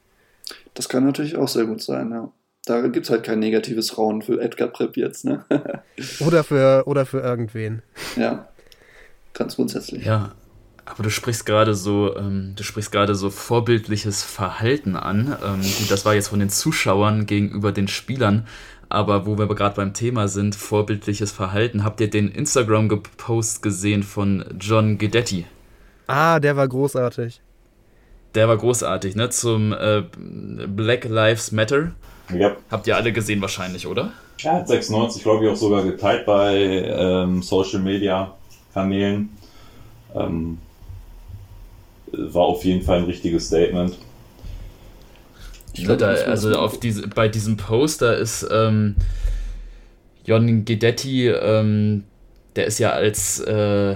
Das 0.74 0.88
kann 0.88 1.04
natürlich 1.04 1.36
auch 1.36 1.48
sehr 1.48 1.66
gut 1.66 1.82
sein, 1.82 2.10
ja 2.10 2.32
da 2.64 2.80
gibt 2.88 3.06
es 3.06 3.10
halt 3.10 3.24
kein 3.24 3.40
negatives 3.40 3.98
Rauen 3.98 4.22
für 4.22 4.40
Edgar 4.40 4.68
Prep 4.68 4.96
jetzt, 4.96 5.24
ne? 5.24 5.44
oder, 6.20 6.44
für, 6.44 6.84
oder 6.86 7.04
für 7.06 7.20
irgendwen. 7.20 7.82
Ja, 8.16 8.48
ganz 9.34 9.56
grundsätzlich. 9.56 10.04
Ja, 10.04 10.32
aber 10.86 11.02
du 11.02 11.10
sprichst 11.10 11.46
gerade 11.46 11.74
so, 11.74 12.16
ähm, 12.16 12.54
du 12.56 12.62
sprichst 12.62 12.92
gerade 12.92 13.14
so 13.14 13.30
vorbildliches 13.30 14.22
Verhalten 14.22 14.96
an. 14.96 15.36
Ähm, 15.44 15.60
das 15.88 16.04
war 16.04 16.14
jetzt 16.14 16.28
von 16.28 16.40
den 16.40 16.50
Zuschauern 16.50 17.26
gegenüber 17.26 17.72
den 17.72 17.88
Spielern. 17.88 18.46
Aber 18.90 19.26
wo 19.26 19.38
wir 19.38 19.46
gerade 19.48 19.76
beim 19.76 19.94
Thema 19.94 20.28
sind, 20.28 20.54
vorbildliches 20.54 21.32
Verhalten, 21.32 21.84
habt 21.84 22.00
ihr 22.00 22.10
den 22.10 22.28
Instagram-Post 22.28 23.62
gesehen 23.62 24.02
von 24.02 24.44
John 24.60 24.98
Guidetti? 24.98 25.46
Ah, 26.06 26.38
der 26.38 26.56
war 26.56 26.68
großartig. 26.68 27.40
Der 28.34 28.48
war 28.48 28.56
großartig, 28.56 29.16
ne? 29.16 29.30
Zum 29.30 29.72
äh, 29.72 30.04
Black 30.66 31.04
Lives 31.04 31.50
Matter. 31.50 31.92
Ja. 32.32 32.56
Habt 32.70 32.86
ihr 32.86 32.96
alle 32.96 33.12
gesehen 33.12 33.40
wahrscheinlich, 33.40 33.86
oder? 33.86 34.12
Er 34.42 34.52
hat 34.52 34.68
96, 34.68 35.22
glaube 35.22 35.44
ich, 35.44 35.50
auch 35.50 35.56
sogar 35.56 35.82
geteilt 35.82 36.26
bei 36.26 36.56
ähm, 36.56 37.42
Social 37.42 37.80
Media 37.80 38.34
Kanälen. 38.72 39.30
Ähm, 40.14 40.58
war 42.12 42.44
auf 42.44 42.64
jeden 42.64 42.82
Fall 42.82 42.98
ein 42.98 43.04
richtiges 43.04 43.46
Statement. 43.46 43.96
Ich 45.72 45.84
glaub, 45.84 45.98
da, 45.98 46.08
also 46.08 46.54
auf 46.56 46.78
diese, 46.78 47.08
bei 47.08 47.28
diesem 47.28 47.56
Poster 47.56 48.16
ist 48.16 48.46
ähm, 48.50 48.94
Jon 50.24 50.64
Guidetti, 50.64 51.28
ähm, 51.28 52.04
der 52.54 52.66
ist 52.66 52.78
ja 52.78 52.90
als 52.90 53.40
äh, 53.40 53.92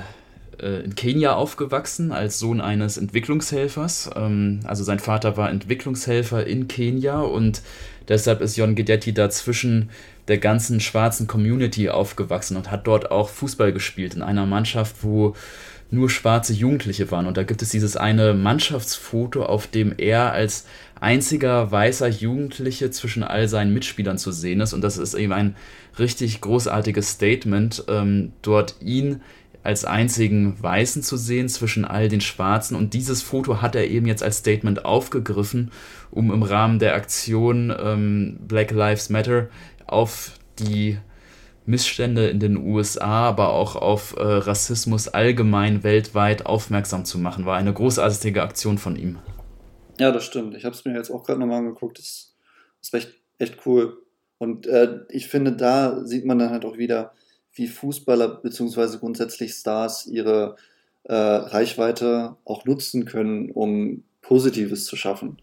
äh, 0.60 0.84
in 0.84 0.94
Kenia 0.94 1.34
aufgewachsen, 1.34 2.10
als 2.10 2.38
Sohn 2.38 2.60
eines 2.60 2.96
Entwicklungshelfers. 2.96 4.10
Ähm, 4.16 4.60
also 4.64 4.82
sein 4.82 4.98
Vater 4.98 5.36
war 5.36 5.50
Entwicklungshelfer 5.50 6.46
in 6.46 6.66
Kenia 6.68 7.20
und 7.20 7.62
Deshalb 8.08 8.40
ist 8.40 8.56
Jon 8.56 8.74
Guidetti 8.74 9.12
dazwischen 9.12 9.90
der 10.28 10.38
ganzen 10.38 10.80
schwarzen 10.80 11.26
Community 11.26 11.88
aufgewachsen 11.88 12.56
und 12.56 12.70
hat 12.70 12.86
dort 12.86 13.10
auch 13.10 13.28
Fußball 13.28 13.72
gespielt 13.72 14.14
in 14.14 14.22
einer 14.22 14.46
Mannschaft, 14.46 14.96
wo 15.02 15.34
nur 15.90 16.10
schwarze 16.10 16.52
Jugendliche 16.52 17.10
waren. 17.10 17.26
Und 17.26 17.36
da 17.36 17.44
gibt 17.44 17.62
es 17.62 17.70
dieses 17.70 17.96
eine 17.96 18.34
Mannschaftsfoto, 18.34 19.44
auf 19.44 19.66
dem 19.66 19.94
er 19.96 20.32
als 20.32 20.66
einziger 21.00 21.70
weißer 21.70 22.08
Jugendliche 22.08 22.90
zwischen 22.90 23.22
all 23.22 23.48
seinen 23.48 23.72
Mitspielern 23.72 24.18
zu 24.18 24.32
sehen 24.32 24.60
ist. 24.60 24.72
Und 24.72 24.82
das 24.82 24.98
ist 24.98 25.14
eben 25.14 25.32
ein 25.32 25.56
richtig 25.98 26.40
großartiges 26.40 27.10
Statement, 27.10 27.84
ähm, 27.88 28.32
dort 28.42 28.76
ihn 28.80 29.22
als 29.62 29.84
einzigen 29.84 30.62
Weißen 30.62 31.02
zu 31.02 31.16
sehen 31.16 31.48
zwischen 31.48 31.84
all 31.84 32.08
den 32.08 32.20
Schwarzen. 32.20 32.76
Und 32.76 32.94
dieses 32.94 33.22
Foto 33.22 33.60
hat 33.60 33.74
er 33.74 33.88
eben 33.88 34.06
jetzt 34.06 34.22
als 34.22 34.38
Statement 34.38 34.84
aufgegriffen, 34.84 35.70
um 36.10 36.32
im 36.32 36.42
Rahmen 36.42 36.78
der 36.78 36.94
Aktion 36.94 37.74
ähm, 37.78 38.38
Black 38.46 38.70
Lives 38.70 39.10
Matter 39.10 39.48
auf 39.86 40.38
die 40.58 40.98
Missstände 41.66 42.28
in 42.28 42.40
den 42.40 42.56
USA, 42.56 43.28
aber 43.28 43.50
auch 43.52 43.76
auf 43.76 44.16
äh, 44.16 44.22
Rassismus 44.22 45.08
allgemein 45.08 45.84
weltweit 45.84 46.46
aufmerksam 46.46 47.04
zu 47.04 47.18
machen. 47.18 47.44
War 47.44 47.58
eine 47.58 47.74
großartige 47.74 48.42
Aktion 48.42 48.78
von 48.78 48.96
ihm. 48.96 49.18
Ja, 49.98 50.10
das 50.10 50.24
stimmt. 50.24 50.54
Ich 50.56 50.64
habe 50.64 50.74
es 50.74 50.84
mir 50.86 50.94
jetzt 50.94 51.10
auch 51.10 51.24
gerade 51.24 51.40
nochmal 51.40 51.58
angeguckt. 51.58 51.98
Das 51.98 52.34
ist 52.80 52.94
echt, 52.94 53.14
echt 53.38 53.66
cool. 53.66 53.98
Und 54.38 54.66
äh, 54.66 55.00
ich 55.10 55.28
finde, 55.28 55.52
da 55.52 56.04
sieht 56.06 56.24
man 56.24 56.38
dann 56.38 56.50
halt 56.50 56.64
auch 56.64 56.78
wieder, 56.78 57.12
wie 57.58 57.68
Fußballer 57.68 58.28
bzw. 58.28 58.98
grundsätzlich 58.98 59.52
Stars 59.52 60.06
ihre 60.06 60.56
äh, 61.04 61.14
Reichweite 61.14 62.36
auch 62.44 62.64
nutzen 62.64 63.04
können, 63.04 63.50
um 63.50 64.04
Positives 64.22 64.84
zu 64.84 64.96
schaffen. 64.96 65.38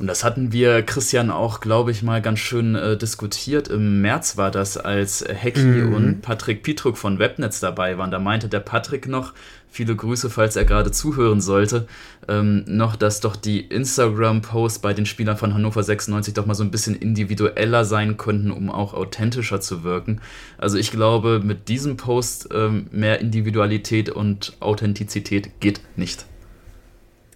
Und 0.00 0.06
das 0.06 0.24
hatten 0.24 0.50
wir, 0.50 0.82
Christian, 0.82 1.30
auch, 1.30 1.60
glaube 1.60 1.90
ich, 1.90 2.02
mal 2.02 2.22
ganz 2.22 2.38
schön 2.38 2.74
äh, 2.74 2.96
diskutiert. 2.96 3.68
Im 3.68 4.00
März 4.00 4.38
war 4.38 4.50
das, 4.50 4.78
als 4.78 5.22
Hecki 5.28 5.60
mhm. 5.60 5.94
und 5.94 6.22
Patrick 6.22 6.62
Pietruk 6.62 6.96
von 6.96 7.18
Webnetz 7.18 7.60
dabei 7.60 7.98
waren. 7.98 8.10
Da 8.10 8.18
meinte 8.18 8.48
der 8.48 8.60
Patrick 8.60 9.06
noch, 9.06 9.34
viele 9.68 9.94
Grüße, 9.94 10.30
falls 10.30 10.56
er 10.56 10.64
gerade 10.64 10.90
zuhören 10.90 11.42
sollte, 11.42 11.86
ähm, 12.28 12.64
noch, 12.66 12.96
dass 12.96 13.20
doch 13.20 13.36
die 13.36 13.60
Instagram-Posts 13.60 14.78
bei 14.78 14.94
den 14.94 15.04
Spielern 15.04 15.36
von 15.36 15.52
Hannover 15.52 15.82
96 15.82 16.32
doch 16.32 16.46
mal 16.46 16.54
so 16.54 16.64
ein 16.64 16.70
bisschen 16.70 16.96
individueller 16.96 17.84
sein 17.84 18.16
könnten, 18.16 18.50
um 18.50 18.70
auch 18.70 18.94
authentischer 18.94 19.60
zu 19.60 19.84
wirken. 19.84 20.22
Also 20.56 20.78
ich 20.78 20.90
glaube, 20.90 21.42
mit 21.44 21.68
diesem 21.68 21.98
Post 21.98 22.48
ähm, 22.54 22.86
mehr 22.90 23.20
Individualität 23.20 24.08
und 24.08 24.56
Authentizität 24.60 25.60
geht 25.60 25.82
nicht. 25.96 26.24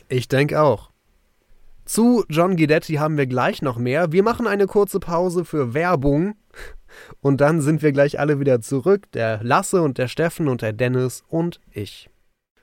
Ich 0.08 0.28
denke 0.28 0.62
auch. 0.62 0.93
Zu 1.84 2.24
John 2.30 2.56
Guidetti 2.56 2.94
haben 2.94 3.18
wir 3.18 3.26
gleich 3.26 3.60
noch 3.60 3.76
mehr. 3.76 4.10
Wir 4.10 4.22
machen 4.22 4.46
eine 4.46 4.66
kurze 4.66 5.00
Pause 5.00 5.44
für 5.44 5.74
Werbung. 5.74 6.34
Und 7.20 7.40
dann 7.40 7.60
sind 7.60 7.82
wir 7.82 7.92
gleich 7.92 8.18
alle 8.20 8.40
wieder 8.40 8.60
zurück. 8.60 9.10
Der 9.12 9.42
Lasse 9.42 9.82
und 9.82 9.98
der 9.98 10.08
Steffen 10.08 10.48
und 10.48 10.62
der 10.62 10.72
Dennis 10.72 11.24
und 11.28 11.60
ich. 11.70 12.08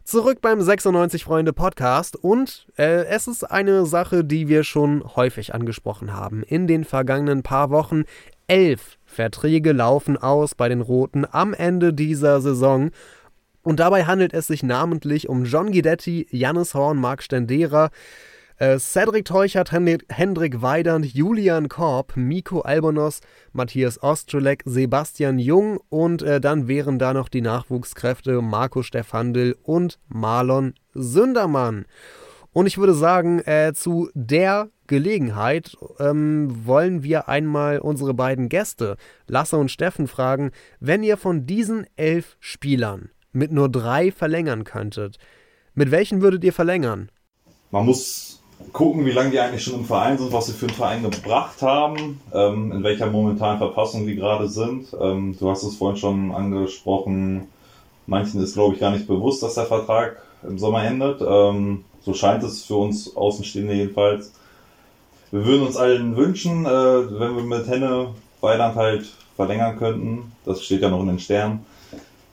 Zurück 0.04 0.40
beim 0.42 0.60
96 0.60 1.24
Freunde 1.24 1.54
Podcast 1.54 2.16
und 2.16 2.68
äh, 2.78 3.06
es 3.06 3.28
ist 3.28 3.44
eine 3.44 3.86
Sache, 3.86 4.24
die 4.26 4.48
wir 4.48 4.64
schon 4.64 5.04
häufig 5.16 5.54
angesprochen 5.54 6.14
haben. 6.14 6.42
In 6.44 6.66
den 6.66 6.84
vergangenen 6.84 7.44
paar 7.44 7.70
Wochen 7.70 8.04
elf 8.48 8.98
Verträge 9.06 9.72
laufen 9.72 10.18
aus 10.18 10.56
bei 10.56 10.68
den 10.68 10.82
Roten 10.82 11.26
am 11.30 11.54
Ende 11.54 11.94
dieser 11.94 12.42
Saison. 12.42 12.90
Und 13.62 13.80
dabei 13.80 14.06
handelt 14.06 14.34
es 14.34 14.48
sich 14.48 14.64
namentlich 14.64 15.30
um 15.30 15.46
John 15.46 15.72
Guidetti, 15.72 16.28
Jannis 16.32 16.74
Horn, 16.74 16.98
Marc 16.98 17.22
Stendera, 17.22 17.92
Cedric 18.78 19.26
Teuchert, 19.26 19.72
Hendrik 19.72 20.62
Weidand, 20.62 21.12
Julian 21.12 21.68
Korb, 21.68 22.16
Miko 22.16 22.62
Albonos, 22.62 23.22
Matthias 23.54 24.04
Ostrolek, 24.04 24.62
Sebastian 24.66 25.40
Jung 25.40 25.80
und 25.90 26.22
äh, 26.22 26.40
dann 26.40 26.68
wären 26.68 27.00
da 27.00 27.16
noch 27.16 27.28
die 27.28 27.42
Nachwuchskräfte 27.42 28.40
Marco 28.44 28.84
Stefandl 28.84 29.58
und 29.64 29.98
Marlon 30.08 30.76
Sündermann. 30.94 31.86
Und 32.54 32.68
ich 32.68 32.78
würde 32.78 32.94
sagen, 32.94 33.40
äh, 33.40 33.74
zu 33.74 34.12
der 34.14 34.70
Gelegenheit 34.86 35.76
ähm, 36.00 36.66
wollen 36.68 37.02
wir 37.02 37.30
einmal 37.30 37.80
unsere 37.80 38.14
beiden 38.14 38.48
Gäste, 38.48 38.98
Lasse 39.26 39.58
und 39.58 39.72
Steffen, 39.72 40.08
fragen, 40.08 40.52
wenn 40.80 41.02
ihr 41.02 41.18
von 41.18 41.48
diesen 41.48 41.88
elf 41.96 42.38
Spielern 42.40 43.10
mit 43.32 43.52
nur 43.52 43.70
drei 43.70 44.12
verlängern 44.12 44.66
könntet, 44.66 45.18
mit 45.74 45.90
welchen 45.90 46.22
würdet 46.22 46.44
ihr 46.44 46.54
verlängern? 46.54 47.10
Man 47.72 47.86
muss 47.86 48.41
gucken, 48.74 49.06
wie 49.06 49.12
lange 49.12 49.32
die 49.32 49.40
eigentlich 49.40 49.64
schon 49.64 49.76
im 49.76 49.86
Verein 49.86 50.18
sind, 50.18 50.32
was 50.32 50.48
sie 50.48 50.54
für 50.54 50.68
einen 50.68 50.76
Verein 50.76 51.04
gebracht 51.04 51.62
haben, 51.62 52.20
ähm, 52.34 52.72
in 52.72 52.84
welcher 52.84 53.08
momentanen 53.08 53.58
Verfassung 53.58 54.06
die 54.08 54.16
gerade 54.16 54.48
sind. 54.48 54.88
Ähm, 55.00 55.36
du 55.40 55.50
hast 55.50 55.64
es 55.64 55.76
vorhin 55.76 55.98
schon 55.98 56.32
angesprochen, 56.32 57.48
manchen 58.08 58.42
ist, 58.42 58.54
glaube 58.54 58.76
ich, 58.76 58.80
gar 58.80 58.92
nicht 58.92 59.08
bewusst, 59.08 59.44
dass 59.44 59.56
der 59.56 59.66
Vertrag 59.66 60.22
im 60.44 60.58
Sommer 60.58 60.84
endet. 60.84 61.22
Ähm, 61.22 61.86
so 62.04 62.14
scheint 62.14 62.44
es 62.44 62.64
für 62.64 62.76
uns 62.76 63.16
Außenstehende 63.16 63.74
jedenfalls. 63.74 64.34
Wir 65.32 65.46
würden 65.46 65.68
uns 65.68 65.78
allen 65.78 66.18
wünschen, 66.18 66.66
äh, 66.66 66.70
wenn 66.70 67.36
wir 67.36 67.44
mit 67.44 67.68
Henne 67.68 68.08
Weiland 68.42 68.76
halt 68.76 69.06
verlängern 69.36 69.78
könnten. 69.78 70.32
Das 70.46 70.64
steht 70.64 70.82
ja 70.82 70.90
noch 70.90 71.02
in 71.02 71.08
den 71.08 71.20
Sternen. 71.20 71.66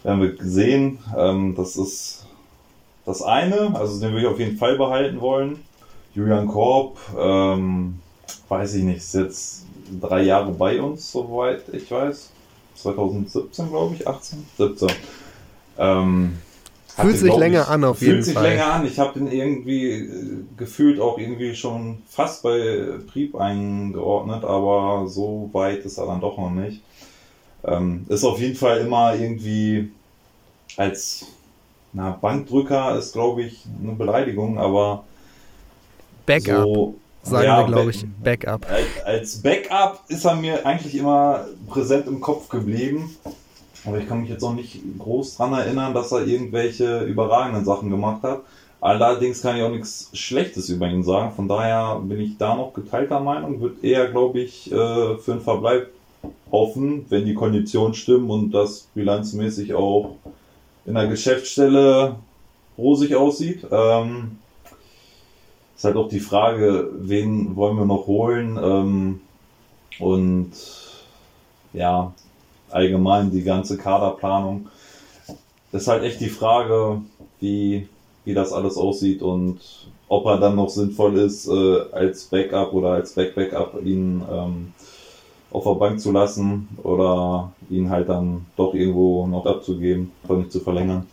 Werden 0.02 0.22
wir 0.22 0.34
sehen. 0.40 0.98
Ähm, 1.16 1.54
das 1.54 1.76
ist 1.76 2.26
das 3.04 3.22
eine, 3.22 3.74
also 3.74 4.00
den 4.00 4.12
würde 4.12 4.26
ich 4.26 4.26
auf 4.26 4.38
jeden 4.38 4.58
Fall 4.58 4.76
behalten 4.76 5.20
wollen. 5.20 5.64
Julian 6.18 6.48
Korb, 6.48 6.98
ähm, 7.16 8.00
weiß 8.48 8.74
ich 8.74 8.82
nicht, 8.82 8.96
ist 8.96 9.14
jetzt 9.14 9.66
drei 10.00 10.22
Jahre 10.22 10.50
bei 10.50 10.82
uns, 10.82 11.12
soweit 11.12 11.62
ich 11.72 11.88
weiß. 11.88 12.30
2017, 12.74 13.68
glaube 13.68 13.94
ich, 13.94 14.06
18, 14.06 14.44
17. 14.56 14.88
Ähm, 15.78 16.38
fühlt 16.88 17.18
sich 17.18 17.36
länger 17.36 17.62
ich, 17.62 17.68
an 17.68 17.84
auf 17.84 18.00
jeden 18.00 18.14
Fall. 18.14 18.24
Fühlt 18.24 18.24
sich 18.24 18.40
länger 18.40 18.72
an. 18.72 18.86
Ich 18.86 18.98
habe 18.98 19.16
den 19.16 19.30
irgendwie 19.30 19.90
äh, 19.90 20.44
gefühlt 20.56 20.98
auch 20.98 21.18
irgendwie 21.18 21.54
schon 21.54 22.02
fast 22.08 22.42
bei 22.42 22.98
Prieb 23.12 23.36
eingeordnet, 23.36 24.42
aber 24.42 25.06
so 25.06 25.50
weit 25.52 25.84
ist 25.84 25.98
er 25.98 26.06
dann 26.06 26.20
doch 26.20 26.36
noch 26.36 26.50
nicht. 26.50 26.82
Ähm, 27.64 28.06
ist 28.08 28.24
auf 28.24 28.40
jeden 28.40 28.56
Fall 28.56 28.78
immer 28.78 29.14
irgendwie 29.14 29.92
als 30.76 31.26
na, 31.92 32.10
Bankdrücker 32.10 32.98
ist, 32.98 33.12
glaube 33.12 33.42
ich, 33.42 33.64
eine 33.80 33.92
Beleidigung, 33.92 34.58
aber 34.58 35.04
Backup. 36.28 36.64
So, 36.64 36.94
sagen 37.22 37.44
ja, 37.44 37.58
wir, 37.58 37.66
glaube 37.72 37.90
ich, 37.90 38.04
Backup. 38.22 38.66
Als 39.04 39.42
Backup 39.42 40.04
ist 40.08 40.24
er 40.24 40.36
mir 40.36 40.64
eigentlich 40.66 40.94
immer 40.94 41.46
präsent 41.68 42.06
im 42.06 42.20
Kopf 42.20 42.48
geblieben. 42.48 43.16
Aber 43.84 43.98
ich 43.98 44.08
kann 44.08 44.20
mich 44.20 44.30
jetzt 44.30 44.42
auch 44.42 44.54
nicht 44.54 44.80
groß 44.98 45.36
dran 45.36 45.54
erinnern, 45.54 45.94
dass 45.94 46.12
er 46.12 46.26
irgendwelche 46.26 47.00
überragenden 47.04 47.64
Sachen 47.64 47.90
gemacht 47.90 48.22
hat. 48.22 48.42
Allerdings 48.80 49.42
kann 49.42 49.56
ich 49.56 49.62
auch 49.62 49.70
nichts 49.70 50.10
Schlechtes 50.12 50.68
über 50.68 50.86
ihn 50.86 51.02
sagen. 51.02 51.32
Von 51.34 51.48
daher 51.48 52.00
bin 52.00 52.20
ich 52.20 52.36
da 52.38 52.54
noch 52.54 52.74
geteilter 52.74 53.20
Meinung. 53.20 53.60
Wird 53.60 53.82
eher, 53.82 54.08
glaube 54.08 54.40
ich, 54.40 54.70
äh, 54.70 55.16
für 55.18 55.32
einen 55.32 55.40
Verbleib 55.40 55.88
offen, 56.50 57.06
wenn 57.08 57.24
die 57.24 57.34
Konditionen 57.34 57.94
stimmen 57.94 58.30
und 58.30 58.52
das 58.52 58.88
bilanzmäßig 58.94 59.74
auch 59.74 60.16
in 60.86 60.94
der 60.94 61.06
Geschäftsstelle 61.06 62.16
rosig 62.76 63.14
aussieht. 63.16 63.66
Ähm, 63.70 64.38
ist 65.78 65.84
halt 65.84 65.96
auch 65.96 66.08
die 66.08 66.18
Frage, 66.18 66.90
wen 66.98 67.54
wollen 67.54 67.76
wir 67.76 67.84
noch 67.84 68.08
holen 68.08 68.58
ähm, 68.60 69.20
und 70.00 70.50
ja, 71.72 72.12
allgemein 72.68 73.30
die 73.30 73.44
ganze 73.44 73.78
Kaderplanung. 73.78 74.66
Ist 75.70 75.86
halt 75.86 76.02
echt 76.02 76.20
die 76.20 76.30
Frage, 76.30 77.00
wie, 77.38 77.88
wie 78.24 78.34
das 78.34 78.52
alles 78.52 78.76
aussieht 78.76 79.22
und 79.22 79.60
ob 80.08 80.26
er 80.26 80.38
dann 80.38 80.56
noch 80.56 80.68
sinnvoll 80.68 81.16
ist, 81.16 81.46
äh, 81.46 81.80
als 81.92 82.24
Backup 82.24 82.72
oder 82.72 82.94
als 82.94 83.12
Back-Backup 83.12 83.80
ihn 83.84 84.22
ähm, 84.28 84.72
auf 85.52 85.62
der 85.62 85.74
Bank 85.74 86.00
zu 86.00 86.10
lassen 86.10 86.68
oder 86.82 87.52
ihn 87.70 87.88
halt 87.88 88.08
dann 88.08 88.46
doch 88.56 88.74
irgendwo 88.74 89.28
noch 89.28 89.46
abzugeben, 89.46 90.10
einfach 90.24 90.38
nicht 90.38 90.50
zu 90.50 90.58
verlängern. 90.58 91.06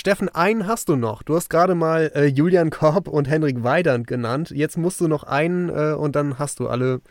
Steffen, 0.00 0.30
einen 0.30 0.66
hast 0.66 0.88
du 0.88 0.96
noch. 0.96 1.22
Du 1.22 1.36
hast 1.36 1.50
gerade 1.50 1.74
mal 1.74 2.10
äh, 2.14 2.24
Julian 2.24 2.70
Korb 2.70 3.06
und 3.06 3.28
Henrik 3.28 3.62
Weidand 3.62 4.06
genannt. 4.06 4.50
Jetzt 4.50 4.78
musst 4.78 4.98
du 5.02 5.08
noch 5.08 5.24
einen 5.24 5.68
äh, 5.68 5.92
und 5.92 6.16
dann 6.16 6.38
hast 6.38 6.58
du 6.58 6.68
alle. 6.68 7.02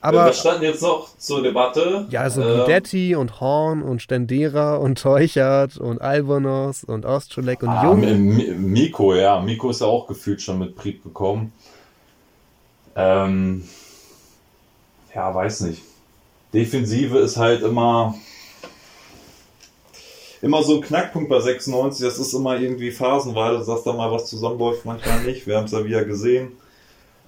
Aber 0.00 0.26
was 0.26 0.40
standen 0.40 0.64
jetzt 0.64 0.82
noch 0.82 1.16
zur 1.18 1.40
Debatte? 1.40 2.06
Ja, 2.10 2.22
also 2.22 2.42
ähm, 2.42 2.58
Guidetti 2.58 3.14
und 3.14 3.40
Horn 3.40 3.80
und 3.82 4.02
Stendera 4.02 4.74
und 4.74 5.00
Teuchert 5.00 5.76
und 5.76 6.00
Albonos 6.00 6.82
und 6.82 7.06
Ostrolek 7.06 7.62
und 7.62 7.68
ah, 7.68 7.84
Jung. 7.84 8.00
Miko, 8.72 9.14
ja. 9.14 9.40
Miko 9.40 9.70
ist 9.70 9.80
ja 9.80 9.86
auch 9.86 10.08
gefühlt 10.08 10.42
schon 10.42 10.58
mit 10.58 10.74
Prieb 10.74 11.04
gekommen. 11.04 11.52
Ähm, 12.96 13.68
ja, 15.14 15.32
weiß 15.32 15.60
nicht. 15.60 15.82
Defensive 16.52 17.18
ist 17.18 17.36
halt 17.36 17.62
immer 17.62 18.16
immer 20.42 20.62
so 20.62 20.76
ein 20.76 20.80
Knackpunkt 20.80 21.28
bei 21.28 21.40
96. 21.40 22.04
Das 22.04 22.18
ist 22.18 22.32
immer 22.32 22.58
irgendwie 22.58 22.90
phasenweise, 22.90 23.64
dass 23.64 23.84
da 23.84 23.92
mal 23.92 24.10
was 24.10 24.26
zusammenläuft, 24.26 24.84
manchmal 24.84 25.22
nicht. 25.24 25.46
Wir 25.46 25.56
haben 25.56 25.64
es 25.64 25.72
ja 25.72 25.84
wieder 25.84 26.04
gesehen. 26.04 26.52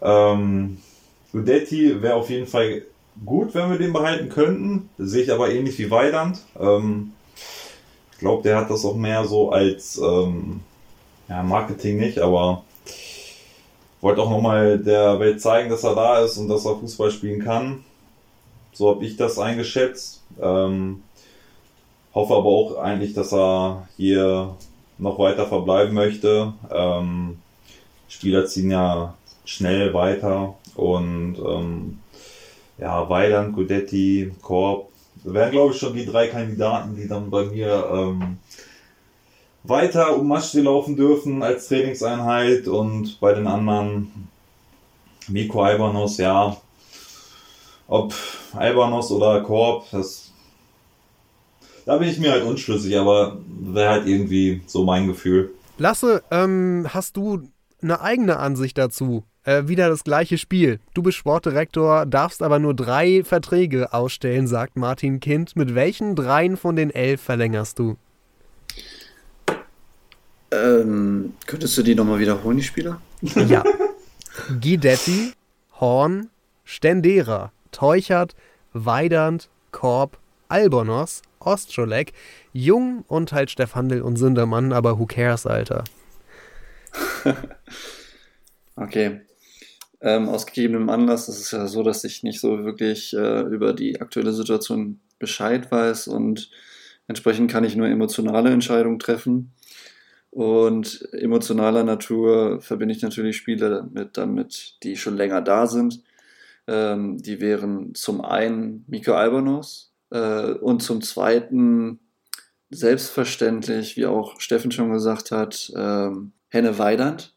Ähm, 0.01 0.79
Gudetti 1.33 2.03
wäre 2.03 2.15
auf 2.15 2.31
jeden 2.31 2.47
Fall 2.47 2.83
gut, 3.25 3.55
wenn 3.55 3.71
wir 3.71 3.79
den 3.79 3.93
behalten 3.93 4.29
könnten. 4.29 4.89
Sehe 4.99 5.23
ich 5.23 5.33
aber 5.33 5.51
ähnlich 5.51 5.79
wie 5.79 5.91
Weidand. 5.91 6.41
Ähm, 6.59 7.13
ich 8.13 8.19
glaube, 8.19 8.43
der 8.43 8.57
hat 8.57 8.71
das 8.71 8.85
auch 8.85 8.97
mehr 8.97 9.25
so 9.25 9.51
als 9.51 9.99
ähm, 9.99 10.61
ja, 11.29 11.43
Marketing 11.43 11.99
nicht, 11.99 12.19
aber 12.19 12.65
wollte 14.01 14.23
auch 14.23 14.31
nochmal 14.31 14.79
der 14.79 15.21
Welt 15.21 15.41
zeigen, 15.41 15.71
dass 15.71 15.85
er 15.85 15.95
da 15.95 16.21
ist 16.21 16.37
und 16.37 16.49
dass 16.49 16.65
er 16.65 16.77
Fußball 16.77 17.11
spielen 17.11 17.43
kann. 17.43 17.85
So 18.73 18.91
habe 18.91 19.05
ich 19.05 19.17
das 19.17 19.39
eingeschätzt. 19.39 20.23
Ähm, 20.41 21.03
Hoffe 22.15 22.35
aber 22.35 22.47
auch 22.47 22.79
eigentlich, 22.79 23.15
dass 23.15 23.33
er 23.33 23.89
hier 23.97 24.55
noch 24.99 25.19
weiter 25.19 25.47
verbleiben 25.47 25.95
möchte. 25.95 26.53
Ähm, 26.71 27.39
Spieler 28.09 28.47
ziehen 28.47 28.71
ja 28.71 29.15
schnell 29.45 29.95
weiter 29.95 30.55
und 30.75 31.37
ähm, 31.39 31.99
ja, 32.79 33.09
Weiland, 33.09 33.55
Gudetti, 33.55 34.33
Korb, 34.43 34.89
wären 35.25 35.51
glaube 35.51 35.73
ich 35.73 35.81
schon 35.81 35.95
die 35.95 36.07
drei 36.07 36.29
Kandidaten, 36.29 36.97
die 36.97 37.09
dann 37.09 37.31
bei 37.31 37.45
mir 37.45 37.89
ähm, 37.93 38.39
weiter 39.65 40.17
um 40.17 40.29
Maschsee 40.29 40.61
laufen 40.61 40.97
dürfen 40.97 41.43
als 41.43 41.69
Trainingseinheit 41.69 42.69
und 42.69 43.21
bei 43.21 43.33
den 43.33 43.47
anderen 43.47 44.29
Miko 45.29 45.63
Albanos, 45.63 46.19
ja, 46.19 46.57
ob 47.87 48.15
Albanos 48.55 49.11
oder 49.11 49.41
Korb, 49.41 49.87
das 49.93 50.32
da 51.87 51.99
bin 51.99 52.09
ich 52.09 52.19
mir 52.19 52.33
halt 52.33 52.45
unschlüssig, 52.45 52.97
aber 52.99 53.39
wäre 53.47 53.91
halt 53.91 54.07
irgendwie 54.07 54.63
so 54.67 54.85
mein 54.85 55.07
Gefühl. 55.07 55.51
Lasse, 55.79 56.23
ähm, 56.31 56.87
hast 56.89 57.17
du 57.17 57.43
eine 57.83 58.01
eigene 58.01 58.39
Ansicht 58.39 58.79
dazu? 58.79 59.25
Äh, 59.45 59.67
wieder 59.67 59.89
das 59.89 60.05
gleiche 60.05 60.39
Spiel. 60.39 60.79
Du 60.95 61.03
bist 61.03 61.19
Sportdirektor, 61.19 62.07
darfst 62.07 62.43
aber 62.43 62.61
nur 62.61 62.75
drei 62.75 63.25
Verträge 63.25 63.93
ausstellen, 63.93 64.47
sagt 64.47 64.77
Martin 64.77 65.19
Kind. 65.19 65.57
Mit 65.57 65.75
welchen 65.75 66.15
dreien 66.15 66.57
von 66.57 66.77
den 66.77 66.91
elf 66.91 67.21
verlängerst 67.21 67.79
du? 67.79 67.97
Ähm, 70.53 71.33
könntest 71.47 71.77
du 71.79 71.83
die 71.83 71.95
nochmal 71.95 72.21
wiederholen, 72.21 72.59
die 72.59 72.63
Spieler? 72.63 73.01
Ja. 73.49 73.65
Guidetti, 74.61 75.33
Horn, 75.79 76.31
Stendera, 76.65 77.53
Teuchert, 77.71 78.35
Weidand, 78.73 79.49
Korb, 79.73 80.19
Albonos, 80.49 81.23
Ostrolek, 81.47 82.13
Jung 82.53 83.05
und 83.09 83.33
halt 83.33 83.51
Stefandel 83.51 84.03
und 84.03 84.17
Sündermann, 84.17 84.73
aber 84.73 84.99
who 84.99 85.07
cares, 85.07 85.47
Alter. 85.47 85.85
okay. 88.77 89.21
Ähm, 90.01 90.29
aus 90.29 90.47
gegebenem 90.47 90.91
Anlass 90.91 91.29
ist 91.29 91.41
es 91.41 91.51
ja 91.53 91.69
so, 91.69 91.83
dass 91.83 92.03
ich 92.03 92.23
nicht 92.23 92.41
so 92.41 92.65
wirklich 92.65 93.15
äh, 93.15 93.43
über 93.43 93.73
die 93.73 94.01
aktuelle 94.01 94.33
Situation 94.33 95.01
Bescheid 95.19 95.71
weiß 95.71 96.09
und 96.09 96.51
entsprechend 97.07 97.51
kann 97.51 97.63
ich 97.63 97.77
nur 97.77 97.87
emotionale 97.87 98.51
Entscheidungen 98.51 98.99
treffen. 98.99 99.53
Und 100.31 101.07
emotionaler 101.13 101.85
Natur 101.85 102.61
verbinde 102.63 102.95
ich 102.95 103.03
natürlich 103.03 103.37
Spiele 103.37 103.89
mit, 103.93 104.17
damit, 104.17 104.77
die 104.83 104.97
schon 104.97 105.17
länger 105.17 105.43
da 105.43 105.67
sind. 105.67 106.03
Ähm, 106.67 107.19
die 107.19 107.41
wären 107.41 107.95
zum 107.95 108.23
einen 108.23 108.85
Miko 108.89 109.13
Albanos 109.13 109.92
und 110.19 110.83
zum 110.83 111.01
zweiten 111.03 112.01
selbstverständlich, 112.73 113.97
wie 113.97 114.07
auch 114.07 114.41
Steffen 114.41 114.73
schon 114.73 114.93
gesagt 114.93 115.31
hat, 115.31 115.73
ähm, 115.77 116.33
Henne 116.49 116.79
Weidand. 116.79 117.35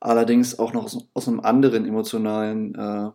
Allerdings 0.00 0.58
auch 0.58 0.72
noch 0.72 0.84
aus, 0.84 1.08
aus 1.12 1.28
einem 1.28 1.40
anderen 1.40 1.86
emotionalen 1.86 2.74
äh, 2.74 3.10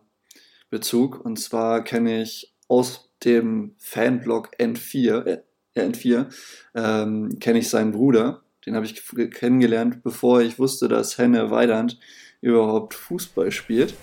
Bezug. 0.70 1.24
Und 1.24 1.38
zwar 1.38 1.82
kenne 1.82 2.22
ich 2.22 2.54
aus 2.68 3.10
dem 3.24 3.74
Fanblog 3.78 4.50
N4, 4.58 5.24
äh, 5.24 5.42
N4 5.76 6.26
ähm, 6.74 7.38
kenne 7.38 7.58
ich 7.58 7.68
seinen 7.68 7.92
Bruder. 7.92 8.42
Den 8.64 8.74
habe 8.74 8.86
ich 8.86 9.02
kennengelernt, 9.30 10.02
bevor 10.02 10.40
ich 10.40 10.58
wusste, 10.58 10.88
dass 10.88 11.18
Henne 11.18 11.50
Weidand 11.50 11.98
überhaupt 12.40 12.94
Fußball 12.94 13.50
spielt. 13.50 13.94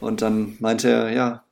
Und 0.00 0.22
dann 0.22 0.56
meinte 0.60 0.88
er, 0.88 1.10
ja, 1.10 1.44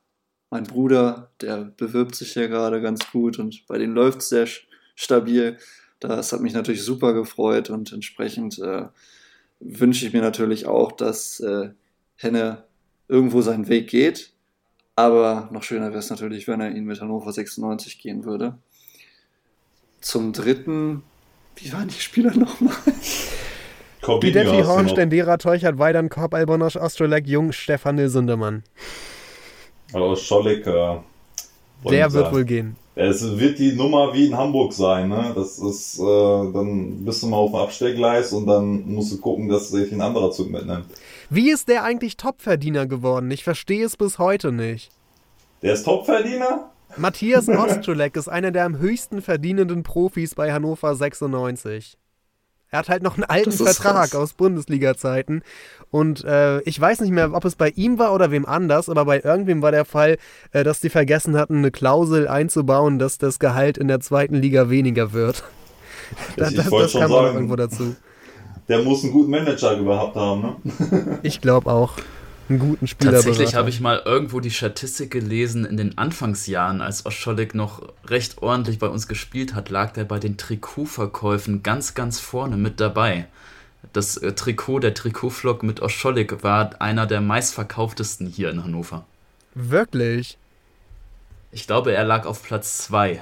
mein 0.49 0.63
Bruder, 0.63 1.29
der 1.41 1.65
bewirbt 1.77 2.15
sich 2.15 2.33
hier 2.33 2.47
gerade 2.47 2.81
ganz 2.81 3.11
gut 3.11 3.39
und 3.39 3.65
bei 3.67 3.77
denen 3.77 3.93
läuft 3.93 4.19
es 4.19 4.29
sehr 4.29 4.47
stabil. 4.95 5.57
Das 5.99 6.31
hat 6.31 6.41
mich 6.41 6.53
natürlich 6.53 6.83
super 6.83 7.13
gefreut 7.13 7.69
und 7.69 7.91
entsprechend 7.91 8.59
äh, 8.59 8.85
wünsche 9.59 10.05
ich 10.05 10.13
mir 10.13 10.21
natürlich 10.21 10.67
auch, 10.67 10.91
dass 10.91 11.39
äh, 11.39 11.69
Henne 12.15 12.63
irgendwo 13.07 13.41
seinen 13.41 13.67
Weg 13.67 13.89
geht. 13.89 14.31
Aber 14.95 15.49
noch 15.51 15.63
schöner 15.63 15.89
wäre 15.89 15.99
es 15.99 16.09
natürlich, 16.09 16.47
wenn 16.47 16.61
er 16.61 16.71
ihn 16.71 16.85
mit 16.85 17.01
Hannover 17.01 17.31
96 17.31 17.99
gehen 17.99 18.23
würde. 18.23 18.57
Zum 19.99 20.31
dritten, 20.31 21.03
wie 21.55 21.73
waren 21.73 21.87
die 21.87 21.99
Spieler 21.99 22.35
nochmal? 22.35 22.75
Bidetti, 24.19 24.61
Horn, 24.61 24.87
Stendera, 24.87 25.37
Teuchert, 25.37 25.79
Weidern, 25.79 26.09
Korb, 26.09 26.33
Albonosch, 26.35 26.75
Ostrolek, 26.75 27.27
Jung, 27.27 27.51
Stefan 27.51 27.95
Nilsundermann. 27.95 28.63
Also 29.93 30.15
Scholleck, 30.15 30.65
äh, 30.67 30.97
Der 31.89 32.11
wird 32.13 32.33
wohl 32.33 32.45
gehen. 32.45 32.75
Es 32.97 33.37
wird 33.37 33.59
die 33.59 33.73
Nummer 33.73 34.13
wie 34.13 34.27
in 34.27 34.37
Hamburg 34.37 34.71
sein, 34.71 35.09
ne? 35.09 35.33
Das 35.35 35.59
ist, 35.59 35.99
äh, 35.99 36.03
dann 36.03 37.03
bist 37.03 37.21
du 37.21 37.27
mal 37.27 37.37
auf 37.37 37.51
dem 37.51 37.59
Abstellgleis 37.59 38.31
und 38.31 38.47
dann 38.47 38.85
musst 38.87 39.11
du 39.11 39.17
gucken, 39.19 39.49
dass 39.49 39.69
sich 39.69 39.91
ein 39.91 39.99
anderer 39.99 40.31
Zug 40.31 40.49
mitnimmt. 40.49 40.85
Wie 41.29 41.51
ist 41.51 41.67
der 41.67 41.83
eigentlich 41.83 42.15
Topverdiener 42.15 42.85
geworden? 42.85 43.29
Ich 43.31 43.43
verstehe 43.43 43.85
es 43.85 43.97
bis 43.97 44.17
heute 44.17 44.53
nicht. 44.53 44.91
Der 45.61 45.73
ist 45.73 45.83
Topverdiener? 45.83 46.71
Matthias 46.95 47.49
Ostrolek 47.49 48.15
ist 48.15 48.29
einer 48.29 48.51
der 48.51 48.63
am 48.63 48.79
höchsten 48.79 49.21
verdienenden 49.21 49.83
Profis 49.83 50.33
bei 50.33 50.53
Hannover 50.53 50.95
96. 50.95 51.97
Er 52.75 52.79
hat 52.79 52.89
halt 52.89 53.03
noch 53.03 53.15
einen 53.15 53.23
alten 53.23 53.53
Vertrag 53.53 54.11
krass. 54.11 54.15
aus 54.15 54.33
Bundesliga-Zeiten. 54.33 55.43
Und 55.91 56.25
äh, 56.25 56.59
ich 56.63 56.79
weiß 56.79 56.99
nicht 56.99 57.11
mehr, 57.11 57.31
ob 57.33 57.45
es 57.45 57.55
bei 57.55 57.69
ihm 57.69 57.99
war 57.99 58.13
oder 58.13 58.31
wem 58.31 58.45
anders, 58.45 58.89
aber 58.89 59.05
bei 59.05 59.21
irgendwem 59.21 59.61
war 59.61 59.71
der 59.71 59.85
Fall, 59.85 60.17
äh, 60.51 60.65
dass 60.65 60.81
die 60.81 60.89
vergessen 60.89 61.37
hatten, 61.37 61.59
eine 61.59 61.71
Klausel 61.71 62.27
einzubauen, 62.27 62.99
dass 62.99 63.17
das 63.17 63.39
Gehalt 63.39 63.77
in 63.77 63.87
der 63.87 64.01
zweiten 64.01 64.35
Liga 64.35 64.69
weniger 64.69 65.13
wird. 65.13 65.45
das, 66.35 66.53
das, 66.53 66.69
das 66.69 66.91
kam 66.91 67.13
auch 67.13 67.33
irgendwo 67.33 67.55
dazu. 67.55 67.95
Der 68.67 68.79
muss 68.79 69.03
einen 69.03 69.13
guten 69.13 69.31
Manager 69.31 69.81
gehabt 69.81 70.15
haben, 70.17 70.41
ne? 70.41 71.19
ich 71.23 71.39
glaube 71.39 71.71
auch 71.71 71.93
einen 72.49 72.59
guten 72.59 72.87
Spieler 72.87 73.11
Tatsächlich 73.11 73.55
habe 73.55 73.69
ich 73.69 73.81
mal 73.81 74.01
irgendwo 74.05 74.39
die 74.39 74.51
Statistik 74.51 75.11
gelesen, 75.11 75.65
in 75.65 75.77
den 75.77 75.97
Anfangsjahren, 75.97 76.81
als 76.81 77.05
Oscholik 77.05 77.55
noch 77.55 77.81
recht 78.05 78.41
ordentlich 78.41 78.79
bei 78.79 78.87
uns 78.87 79.07
gespielt 79.07 79.55
hat, 79.55 79.69
lag 79.69 79.93
der 79.93 80.05
bei 80.05 80.19
den 80.19 80.37
Trikotverkäufen 80.37 81.63
ganz, 81.63 81.93
ganz 81.93 82.19
vorne 82.19 82.57
mit 82.57 82.79
dabei. 82.79 83.27
Das 83.93 84.17
äh, 84.17 84.33
Trikot, 84.33 84.79
der 84.79 84.93
Trikotflock 84.93 85.63
mit 85.63 85.79
Oscholik 85.81 86.43
war 86.43 86.81
einer 86.81 87.05
der 87.05 87.21
meistverkauftesten 87.21 88.27
hier 88.27 88.49
in 88.49 88.63
Hannover. 88.63 89.05
Wirklich? 89.53 90.37
Ich 91.51 91.67
glaube, 91.67 91.93
er 91.93 92.03
lag 92.03 92.25
auf 92.25 92.43
Platz 92.43 92.79
2. 92.79 93.21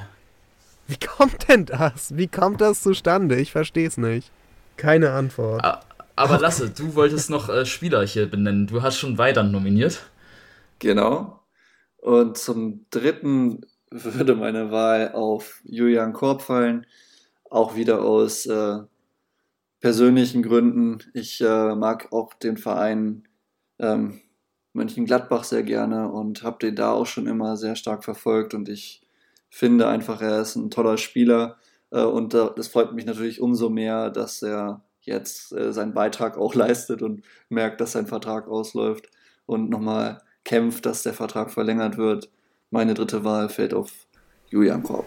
Wie 0.88 0.97
kommt 0.97 1.47
denn 1.47 1.65
das? 1.65 2.17
Wie 2.17 2.27
kommt 2.27 2.59
das 2.62 2.81
zustande? 2.81 3.36
Ich 3.39 3.51
verstehe 3.51 3.88
es 3.88 3.97
nicht. 3.97 4.31
Keine 4.75 5.12
Antwort. 5.12 5.63
Aber 6.15 6.39
Lasse, 6.39 6.69
du 6.69 6.95
wolltest 6.95 7.30
noch 7.30 7.49
äh, 7.49 7.65
Spieler 7.65 8.06
hier 8.06 8.30
benennen. 8.30 8.67
Du 8.67 8.84
hast 8.84 8.97
schon 8.97 9.17
Weidern 9.17 9.52
nominiert. 9.52 10.04
Genau. 10.80 11.39
Und 11.97 12.38
zum 12.38 12.86
dritten 12.91 13.62
würde 13.89 14.36
meine 14.36 14.71
Wahl 14.71 15.13
auf 15.13 15.62
Julian 15.63 16.13
Korb 16.13 16.41
fallen. 16.41 16.86
Auch 17.49 17.76
wieder 17.76 18.04
aus 18.04 18.45
äh, 18.45 18.80
persönlichen 19.80 20.43
Gründen. 20.43 20.99
Ich 21.13 21.41
äh, 21.41 21.76
mag 21.76 22.12
auch 22.12 22.34
den 22.36 22.58
Verein 22.58 23.28
ähm, 23.80 24.21
Mönchengladbach 24.73 25.43
sehr 25.43 25.63
gerne 25.63 26.12
und 26.12 26.43
habe 26.43 26.58
den 26.60 26.76
da 26.76 26.91
auch 26.91 27.06
schon 27.06 27.28
immer 27.28 27.58
sehr 27.58 27.76
stark 27.76 28.04
verfolgt. 28.04 28.54
Und 28.54 28.69
ich 28.69 29.02
finde 29.49 29.88
einfach, 29.88 30.21
er 30.21 30.41
ist 30.41 30.56
ein 30.56 30.69
toller 30.69 30.97
Spieler. 30.97 31.58
Äh, 31.91 32.04
und 32.04 32.34
das 32.34 32.67
freut 32.67 32.93
mich 32.93 33.06
natürlich 33.06 33.41
umso 33.41 33.69
mehr, 33.69 34.12
dass 34.12 34.43
er 34.43 34.84
jetzt 35.06 35.52
äh, 35.54 35.72
seinen 35.74 35.94
Beitrag 35.94 36.38
auch 36.38 36.56
leistet 36.56 37.02
und 37.02 37.24
merkt, 37.50 37.82
dass 37.82 37.94
sein 37.94 38.08
Vertrag 38.08 38.48
ausläuft 38.48 39.10
und 39.46 39.70
nochmal 39.70 40.22
kämpft, 40.44 40.86
dass 40.86 41.04
der 41.04 41.13
Vertrag 41.13 41.52
verlängert 41.52 41.98
wird. 41.98 42.30
Meine 42.70 42.94
dritte 42.94 43.24
Wahl 43.24 43.50
fällt 43.50 43.74
auf 43.74 43.92
Julian 44.50 44.84
Korb. 44.84 45.06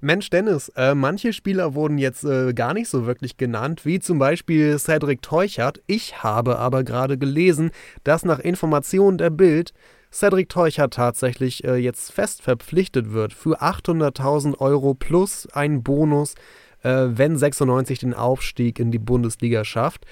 Mensch, 0.00 0.30
Dennis, 0.30 0.70
äh, 0.76 0.94
manche 0.94 1.32
Spieler 1.32 1.74
wurden 1.74 1.98
jetzt 1.98 2.24
äh, 2.24 2.52
gar 2.52 2.74
nicht 2.74 2.88
so 2.88 3.06
wirklich 3.06 3.36
genannt, 3.36 3.84
wie 3.84 4.00
zum 4.00 4.18
Beispiel 4.18 4.78
Cedric 4.78 5.22
Teuchert. 5.22 5.80
Ich 5.86 6.22
habe 6.22 6.58
aber 6.58 6.84
gerade 6.84 7.16
gelesen, 7.18 7.70
dass 8.02 8.24
nach 8.24 8.38
Informationen 8.38 9.18
der 9.18 9.30
Bild 9.30 9.72
Cedric 10.12 10.48
Teuchert 10.48 10.94
tatsächlich 10.94 11.64
äh, 11.64 11.76
jetzt 11.76 12.12
fest 12.12 12.42
verpflichtet 12.42 13.12
wird 13.12 13.32
für 13.32 13.62
800.000 13.62 14.58
Euro 14.58 14.94
plus 14.94 15.48
einen 15.52 15.82
Bonus 15.82 16.34
äh, 16.84 17.08
wenn 17.08 17.36
96 17.36 17.98
den 17.98 18.14
Aufstieg 18.14 18.78
in 18.78 18.92
die 18.92 18.98
Bundesliga 18.98 19.64
schafft. 19.64 20.06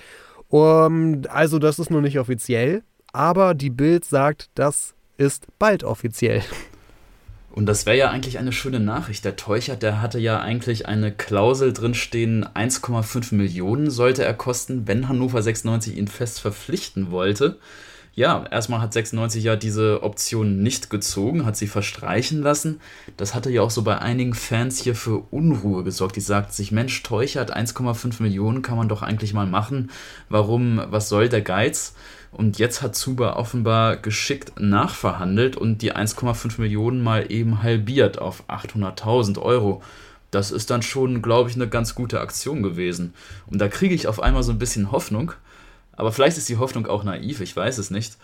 Um, 0.48 1.22
also 1.28 1.58
das 1.58 1.78
ist 1.78 1.90
noch 1.90 2.00
nicht 2.00 2.18
offiziell, 2.18 2.82
aber 3.12 3.54
die 3.54 3.70
Bild 3.70 4.04
sagt, 4.04 4.50
das 4.54 4.94
ist 5.16 5.46
bald 5.58 5.84
offiziell. 5.84 6.42
Und 7.50 7.66
das 7.66 7.84
wäre 7.84 7.98
ja 7.98 8.10
eigentlich 8.10 8.38
eine 8.38 8.52
schöne 8.52 8.80
Nachricht. 8.80 9.26
Der 9.26 9.36
Teuchert, 9.36 9.82
der 9.82 10.00
hatte 10.00 10.18
ja 10.18 10.40
eigentlich 10.40 10.88
eine 10.88 11.12
Klausel 11.12 11.74
drinstehen, 11.74 12.46
1,5 12.46 13.34
Millionen 13.34 13.90
sollte 13.90 14.24
er 14.24 14.32
kosten, 14.32 14.88
wenn 14.88 15.06
Hannover 15.06 15.42
96 15.42 15.98
ihn 15.98 16.08
fest 16.08 16.40
verpflichten 16.40 17.10
wollte 17.10 17.58
ja, 18.14 18.44
erstmal 18.50 18.80
hat 18.80 18.92
96 18.92 19.42
ja 19.42 19.56
diese 19.56 20.02
Option 20.02 20.62
nicht 20.62 20.90
gezogen, 20.90 21.46
hat 21.46 21.56
sie 21.56 21.66
verstreichen 21.66 22.42
lassen. 22.42 22.80
Das 23.16 23.34
hatte 23.34 23.50
ja 23.50 23.62
auch 23.62 23.70
so 23.70 23.82
bei 23.82 23.98
einigen 23.98 24.34
Fans 24.34 24.82
hier 24.82 24.94
für 24.94 25.24
Unruhe 25.30 25.82
gesorgt. 25.82 26.16
Die 26.16 26.20
sagten 26.20 26.52
sich, 26.52 26.72
Mensch, 26.72 27.02
Teuchert, 27.02 27.56
1,5 27.56 28.22
Millionen 28.22 28.60
kann 28.60 28.76
man 28.76 28.88
doch 28.88 29.00
eigentlich 29.00 29.32
mal 29.32 29.46
machen. 29.46 29.90
Warum, 30.28 30.82
was 30.88 31.08
soll 31.08 31.30
der 31.30 31.40
Geiz? 31.40 31.94
Und 32.32 32.58
jetzt 32.58 32.82
hat 32.82 32.94
Zuba 32.94 33.34
offenbar 33.34 33.96
geschickt 33.96 34.60
nachverhandelt 34.60 35.56
und 35.56 35.80
die 35.80 35.94
1,5 35.94 36.60
Millionen 36.60 37.02
mal 37.02 37.30
eben 37.32 37.62
halbiert 37.62 38.18
auf 38.18 38.44
800.000 38.48 39.40
Euro. 39.40 39.82
Das 40.30 40.50
ist 40.50 40.70
dann 40.70 40.82
schon, 40.82 41.22
glaube 41.22 41.48
ich, 41.48 41.56
eine 41.56 41.68
ganz 41.68 41.94
gute 41.94 42.20
Aktion 42.20 42.62
gewesen. 42.62 43.14
Und 43.46 43.58
da 43.58 43.68
kriege 43.68 43.94
ich 43.94 44.06
auf 44.06 44.20
einmal 44.20 44.42
so 44.42 44.52
ein 44.52 44.58
bisschen 44.58 44.92
Hoffnung 44.92 45.32
aber 45.96 46.12
vielleicht 46.12 46.38
ist 46.38 46.48
die 46.48 46.58
Hoffnung 46.58 46.86
auch 46.86 47.04
naiv, 47.04 47.40
ich 47.40 47.54
weiß 47.54 47.78
es 47.78 47.90
nicht. 47.90 48.16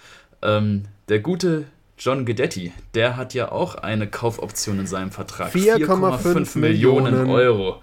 Ähm, 0.42 0.84
der 1.08 1.20
gute 1.20 1.66
John 1.98 2.24
Guidetti, 2.24 2.72
der 2.94 3.16
hat 3.16 3.34
ja 3.34 3.50
auch 3.50 3.74
eine 3.74 4.06
Kaufoption 4.06 4.78
in 4.78 4.86
seinem 4.86 5.10
Vertrag. 5.10 5.52
4,5 5.52 6.58
Millionen 6.58 7.28
Euro 7.28 7.82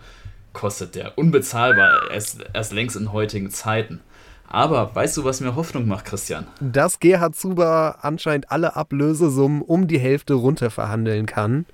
kostet 0.54 0.96
der. 0.96 1.18
Unbezahlbar, 1.18 2.10
erst, 2.12 2.40
erst 2.54 2.72
längst 2.72 2.96
in 2.96 3.12
heutigen 3.12 3.52
Zeiten. 3.52 4.00
Aber 4.48 4.96
weißt 4.96 5.18
du, 5.18 5.24
was 5.24 5.42
mir 5.42 5.56
Hoffnung 5.56 5.88
macht, 5.88 6.06
Christian? 6.06 6.48
Dass 6.62 7.00
Gerhard 7.00 7.36
Zuber 7.36 7.98
anscheinend 8.02 8.52
alle 8.52 8.76
Ablösesummen 8.76 9.62
um 9.62 9.88
die 9.88 10.00
Hälfte 10.00 10.36
runterverhandeln 10.36 11.26
kann. 11.26 11.66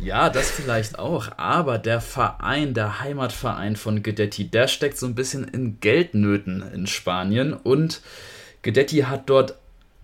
Ja, 0.00 0.30
das 0.30 0.50
vielleicht 0.50 0.98
auch, 0.98 1.28
aber 1.36 1.78
der 1.78 2.00
Verein, 2.00 2.74
der 2.74 3.00
Heimatverein 3.00 3.76
von 3.76 4.02
Guedetti, 4.02 4.48
der 4.48 4.66
steckt 4.66 4.98
so 4.98 5.06
ein 5.06 5.14
bisschen 5.14 5.44
in 5.44 5.78
Geldnöten 5.80 6.64
in 6.74 6.86
Spanien 6.86 7.52
und 7.52 8.02
Guedetti 8.62 9.00
hat 9.00 9.30
dort, 9.30 9.54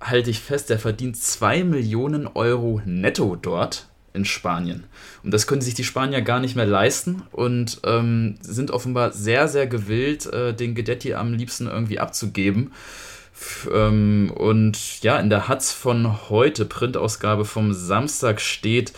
halte 0.01 0.31
ich 0.31 0.41
fest, 0.41 0.71
der 0.71 0.79
verdient 0.79 1.17
2 1.17 1.65
Millionen 1.65 2.27
Euro 2.29 2.81
netto 2.85 3.37
dort. 3.37 3.87
in 4.15 4.25
Spanien. 4.25 4.85
Und 5.23 5.33
das 5.33 5.47
können 5.47 5.61
sich 5.61 5.75
die 5.75 5.85
Spanier 5.85 6.23
gar 6.23 6.41
nicht 6.41 6.57
mehr 6.57 6.67
leisten 6.67 7.23
und 7.31 7.81
ähm, 7.85 8.37
sind 8.41 8.71
offenbar 8.71 9.13
sehr, 9.13 9.49
sehr 9.49 9.67
gewillt, 9.67 10.27
äh, 10.27 10.55
den 10.55 10.75
Gedetti 10.75 11.15
am 11.15 11.35
liebsten 11.35 11.67
irgendwie 11.67 12.01
abzugeben. 12.01 12.73
Ähm, 13.73 14.33
und 14.35 15.03
ja, 15.03 15.19
in 15.19 15.31
der 15.31 15.47
Hatz 15.47 15.73
von 15.73 16.29
heute, 16.29 16.65
Printausgabe 16.65 17.45
vom 17.45 17.73
Samstag, 17.73 18.41
steht, 18.41 18.93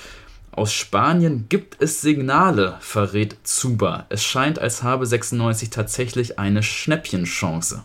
aus 0.53 0.73
Spanien 0.73 1.47
gibt 1.49 1.81
es 1.81 2.01
Signale, 2.01 2.77
verrät 2.81 3.37
Zuba. 3.45 4.07
Es 4.09 4.25
scheint, 4.25 4.59
als 4.59 4.83
habe 4.83 5.07
96 5.07 5.71
tatsächlich 5.71 6.39
eine 6.39 6.63
Schnäppchenchance. 6.63 7.85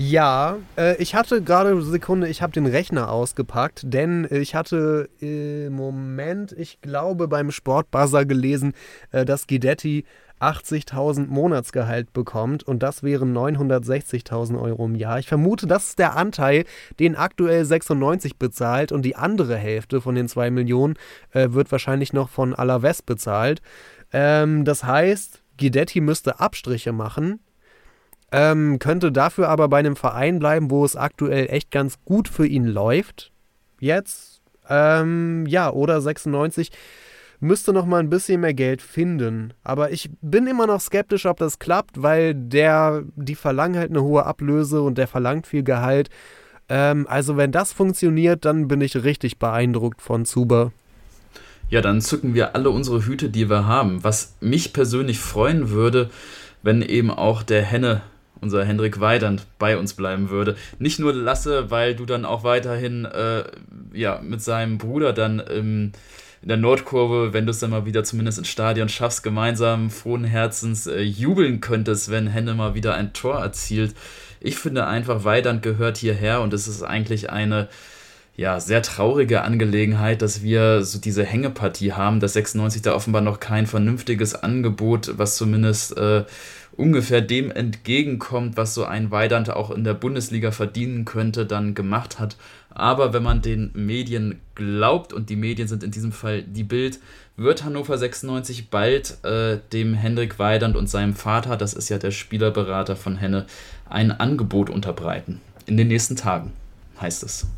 Ja, 0.00 0.58
äh, 0.76 0.96
ich 1.02 1.16
hatte 1.16 1.42
gerade 1.42 1.82
Sekunde, 1.82 2.28
ich 2.28 2.40
habe 2.40 2.52
den 2.52 2.66
Rechner 2.66 3.10
ausgepackt, 3.10 3.80
denn 3.82 4.28
ich 4.30 4.54
hatte 4.54 5.10
im 5.18 5.72
Moment, 5.72 6.52
ich 6.52 6.80
glaube, 6.80 7.26
beim 7.26 7.50
Sportbuzzer 7.50 8.24
gelesen, 8.24 8.74
äh, 9.10 9.24
dass 9.24 9.48
Guidetti 9.48 10.04
80.000 10.40 11.26
Monatsgehalt 11.26 12.12
bekommt 12.12 12.62
und 12.62 12.82
das 12.82 13.02
wären 13.02 13.36
960.000 13.36 14.60
Euro 14.60 14.86
im 14.86 14.94
Jahr. 14.94 15.18
Ich 15.18 15.28
vermute, 15.28 15.66
das 15.66 15.90
ist 15.90 15.98
der 15.98 16.16
Anteil, 16.16 16.64
den 16.98 17.16
aktuell 17.16 17.64
96 17.64 18.36
bezahlt 18.36 18.92
und 18.92 19.02
die 19.02 19.16
andere 19.16 19.56
Hälfte 19.56 20.00
von 20.00 20.14
den 20.14 20.28
2 20.28 20.50
Millionen 20.50 20.94
äh, 21.32 21.48
wird 21.50 21.72
wahrscheinlich 21.72 22.12
noch 22.12 22.28
von 22.28 22.54
Alaves 22.54 23.02
bezahlt. 23.02 23.62
Ähm, 24.12 24.64
das 24.64 24.84
heißt, 24.84 25.42
Guidetti 25.58 26.00
müsste 26.00 26.40
Abstriche 26.40 26.92
machen, 26.92 27.40
ähm, 28.30 28.78
könnte 28.78 29.10
dafür 29.10 29.48
aber 29.48 29.68
bei 29.68 29.78
einem 29.78 29.96
Verein 29.96 30.38
bleiben, 30.38 30.70
wo 30.70 30.84
es 30.84 30.96
aktuell 30.96 31.46
echt 31.50 31.70
ganz 31.70 31.98
gut 32.04 32.28
für 32.28 32.46
ihn 32.46 32.64
läuft. 32.64 33.32
Jetzt, 33.80 34.42
ähm, 34.68 35.46
ja, 35.46 35.70
oder 35.70 36.00
96 36.00 36.70
müsste 37.40 37.72
noch 37.72 37.86
mal 37.86 38.00
ein 38.00 38.10
bisschen 38.10 38.40
mehr 38.40 38.54
Geld 38.54 38.82
finden. 38.82 39.52
Aber 39.62 39.92
ich 39.92 40.10
bin 40.20 40.46
immer 40.46 40.66
noch 40.66 40.80
skeptisch, 40.80 41.26
ob 41.26 41.38
das 41.38 41.58
klappt, 41.58 42.02
weil 42.02 42.34
der, 42.34 43.04
die 43.16 43.34
verlangen 43.34 43.78
halt 43.78 43.90
eine 43.90 44.02
hohe 44.02 44.24
Ablöse 44.24 44.82
und 44.82 44.98
der 44.98 45.06
verlangt 45.06 45.46
viel 45.46 45.62
Gehalt. 45.62 46.10
Ähm, 46.68 47.06
also 47.08 47.36
wenn 47.36 47.52
das 47.52 47.72
funktioniert, 47.72 48.44
dann 48.44 48.68
bin 48.68 48.80
ich 48.80 49.02
richtig 49.02 49.38
beeindruckt 49.38 50.02
von 50.02 50.24
Zuber. 50.24 50.72
Ja, 51.70 51.80
dann 51.80 52.00
zücken 52.00 52.34
wir 52.34 52.54
alle 52.54 52.70
unsere 52.70 53.04
Hüte, 53.04 53.28
die 53.28 53.50
wir 53.50 53.66
haben. 53.66 54.02
Was 54.02 54.36
mich 54.40 54.72
persönlich 54.72 55.18
freuen 55.18 55.70
würde, 55.70 56.10
wenn 56.62 56.82
eben 56.82 57.10
auch 57.10 57.42
der 57.42 57.62
Henne 57.62 58.02
unser 58.40 58.64
Hendrik 58.64 59.00
Weidand 59.00 59.46
bei 59.58 59.76
uns 59.76 59.94
bleiben 59.94 60.30
würde. 60.30 60.56
Nicht 60.78 60.98
nur 60.98 61.12
Lasse, 61.12 61.70
weil 61.70 61.94
du 61.94 62.06
dann 62.06 62.24
auch 62.24 62.44
weiterhin 62.44 63.04
äh, 63.04 63.44
ja, 63.92 64.20
mit 64.22 64.40
seinem 64.40 64.78
Bruder 64.78 65.12
dann 65.12 65.40
im 65.40 65.92
in 66.42 66.48
der 66.48 66.56
Nordkurve, 66.56 67.32
wenn 67.32 67.46
du 67.46 67.50
es 67.50 67.58
dann 67.58 67.70
mal 67.70 67.86
wieder 67.86 68.04
zumindest 68.04 68.38
ins 68.38 68.48
Stadion 68.48 68.88
schaffst, 68.88 69.22
gemeinsam 69.22 69.90
frohen 69.90 70.24
Herzens 70.24 70.86
äh, 70.86 71.00
jubeln 71.00 71.60
könntest, 71.60 72.10
wenn 72.10 72.28
Henne 72.28 72.54
mal 72.54 72.74
wieder 72.74 72.94
ein 72.94 73.12
Tor 73.12 73.40
erzielt. 73.40 73.94
Ich 74.40 74.56
finde 74.56 74.86
einfach, 74.86 75.24
Weidand 75.24 75.62
gehört 75.62 75.96
hierher 75.96 76.40
und 76.40 76.52
es 76.52 76.68
ist 76.68 76.82
eigentlich 76.82 77.30
eine 77.30 77.68
ja, 78.38 78.60
sehr 78.60 78.82
traurige 78.82 79.42
Angelegenheit, 79.42 80.22
dass 80.22 80.44
wir 80.44 80.84
so 80.84 81.00
diese 81.00 81.24
Hängepartie 81.24 81.92
haben, 81.92 82.20
dass 82.20 82.34
96 82.34 82.82
da 82.82 82.94
offenbar 82.94 83.20
noch 83.20 83.40
kein 83.40 83.66
vernünftiges 83.66 84.36
Angebot, 84.36 85.18
was 85.18 85.36
zumindest 85.36 85.96
äh, 85.96 86.24
ungefähr 86.76 87.20
dem 87.20 87.50
entgegenkommt, 87.50 88.56
was 88.56 88.74
so 88.74 88.84
ein 88.84 89.10
Weidand 89.10 89.50
auch 89.50 89.72
in 89.72 89.82
der 89.82 89.94
Bundesliga 89.94 90.52
verdienen 90.52 91.04
könnte, 91.04 91.46
dann 91.46 91.74
gemacht 91.74 92.20
hat. 92.20 92.36
Aber 92.78 93.12
wenn 93.12 93.24
man 93.24 93.42
den 93.42 93.72
Medien 93.74 94.40
glaubt, 94.54 95.12
und 95.12 95.30
die 95.30 95.36
Medien 95.36 95.66
sind 95.66 95.82
in 95.82 95.90
diesem 95.90 96.12
Fall 96.12 96.42
die 96.42 96.62
Bild, 96.62 97.00
wird 97.36 97.64
Hannover 97.64 97.98
96 97.98 98.70
bald 98.70 99.22
äh, 99.24 99.58
dem 99.72 99.94
Hendrik 99.94 100.38
Weidand 100.38 100.76
und 100.76 100.88
seinem 100.88 101.14
Vater, 101.14 101.56
das 101.56 101.74
ist 101.74 101.88
ja 101.88 101.98
der 101.98 102.12
Spielerberater 102.12 102.94
von 102.94 103.16
Henne, 103.16 103.46
ein 103.90 104.12
Angebot 104.12 104.70
unterbreiten. 104.70 105.40
In 105.66 105.76
den 105.76 105.88
nächsten 105.88 106.14
Tagen, 106.14 106.52
heißt 107.00 107.24
es. 107.24 107.48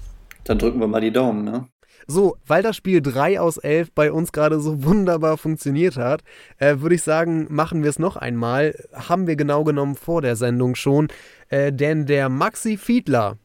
Dann 0.45 0.59
drücken 0.59 0.81
wir 0.81 0.89
mal 0.89 1.03
die 1.03 1.13
Daumen, 1.13 1.45
ne? 1.45 1.67
So, 2.07 2.39
weil 2.47 2.63
das 2.63 2.77
Spiel 2.77 3.03
3 3.03 3.41
aus 3.41 3.59
11 3.59 3.93
bei 3.95 4.11
uns 4.11 4.33
gerade 4.33 4.59
so 4.59 4.83
wunderbar 4.83 5.37
funktioniert 5.37 5.99
hat, 5.99 6.23
äh, 6.59 6.79
würde 6.79 6.95
ich 6.95 7.03
sagen, 7.03 7.47
machen 7.51 7.83
wir 7.83 7.91
es 7.91 7.99
noch 7.99 8.17
einmal. 8.17 8.75
Haben 8.95 9.27
wir 9.27 9.37
genau 9.37 9.65
genommen 9.65 9.97
vor 9.97 10.23
der 10.23 10.35
Sendung 10.35 10.75
schon. 10.77 11.09
Äh, 11.51 11.73
denn 11.73 12.07
der 12.07 12.31
Maxi 12.31 12.79
Fiedler, 12.79 13.37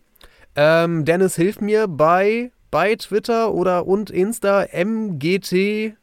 ähm, 0.55 1.05
Dennis 1.05 1.35
hilft 1.35 1.61
mir 1.61 1.87
bei, 1.87 2.51
bei 2.71 2.95
Twitter 2.95 3.53
oder 3.53 3.87
und 3.87 4.09
Insta 4.09 4.65
MGT 4.71 5.95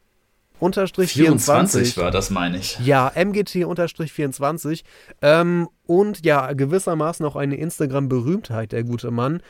unterstrich 0.63 1.13
24 1.13 1.97
war 1.97 2.11
das, 2.11 2.31
meine 2.31 2.59
ich. 2.59 2.79
Ja, 2.79 3.11
MGT 3.15 3.65
unterstrich 3.65 4.13
24. 4.13 4.85
Ähm, 5.21 5.69
und 5.87 6.25
ja, 6.25 6.53
gewissermaßen 6.53 7.27
auch 7.27 7.37
eine 7.37 7.57
Instagram-Berühmtheit, 7.57 8.73
der 8.73 8.85
gute 8.85 9.11
Mann. 9.11 9.43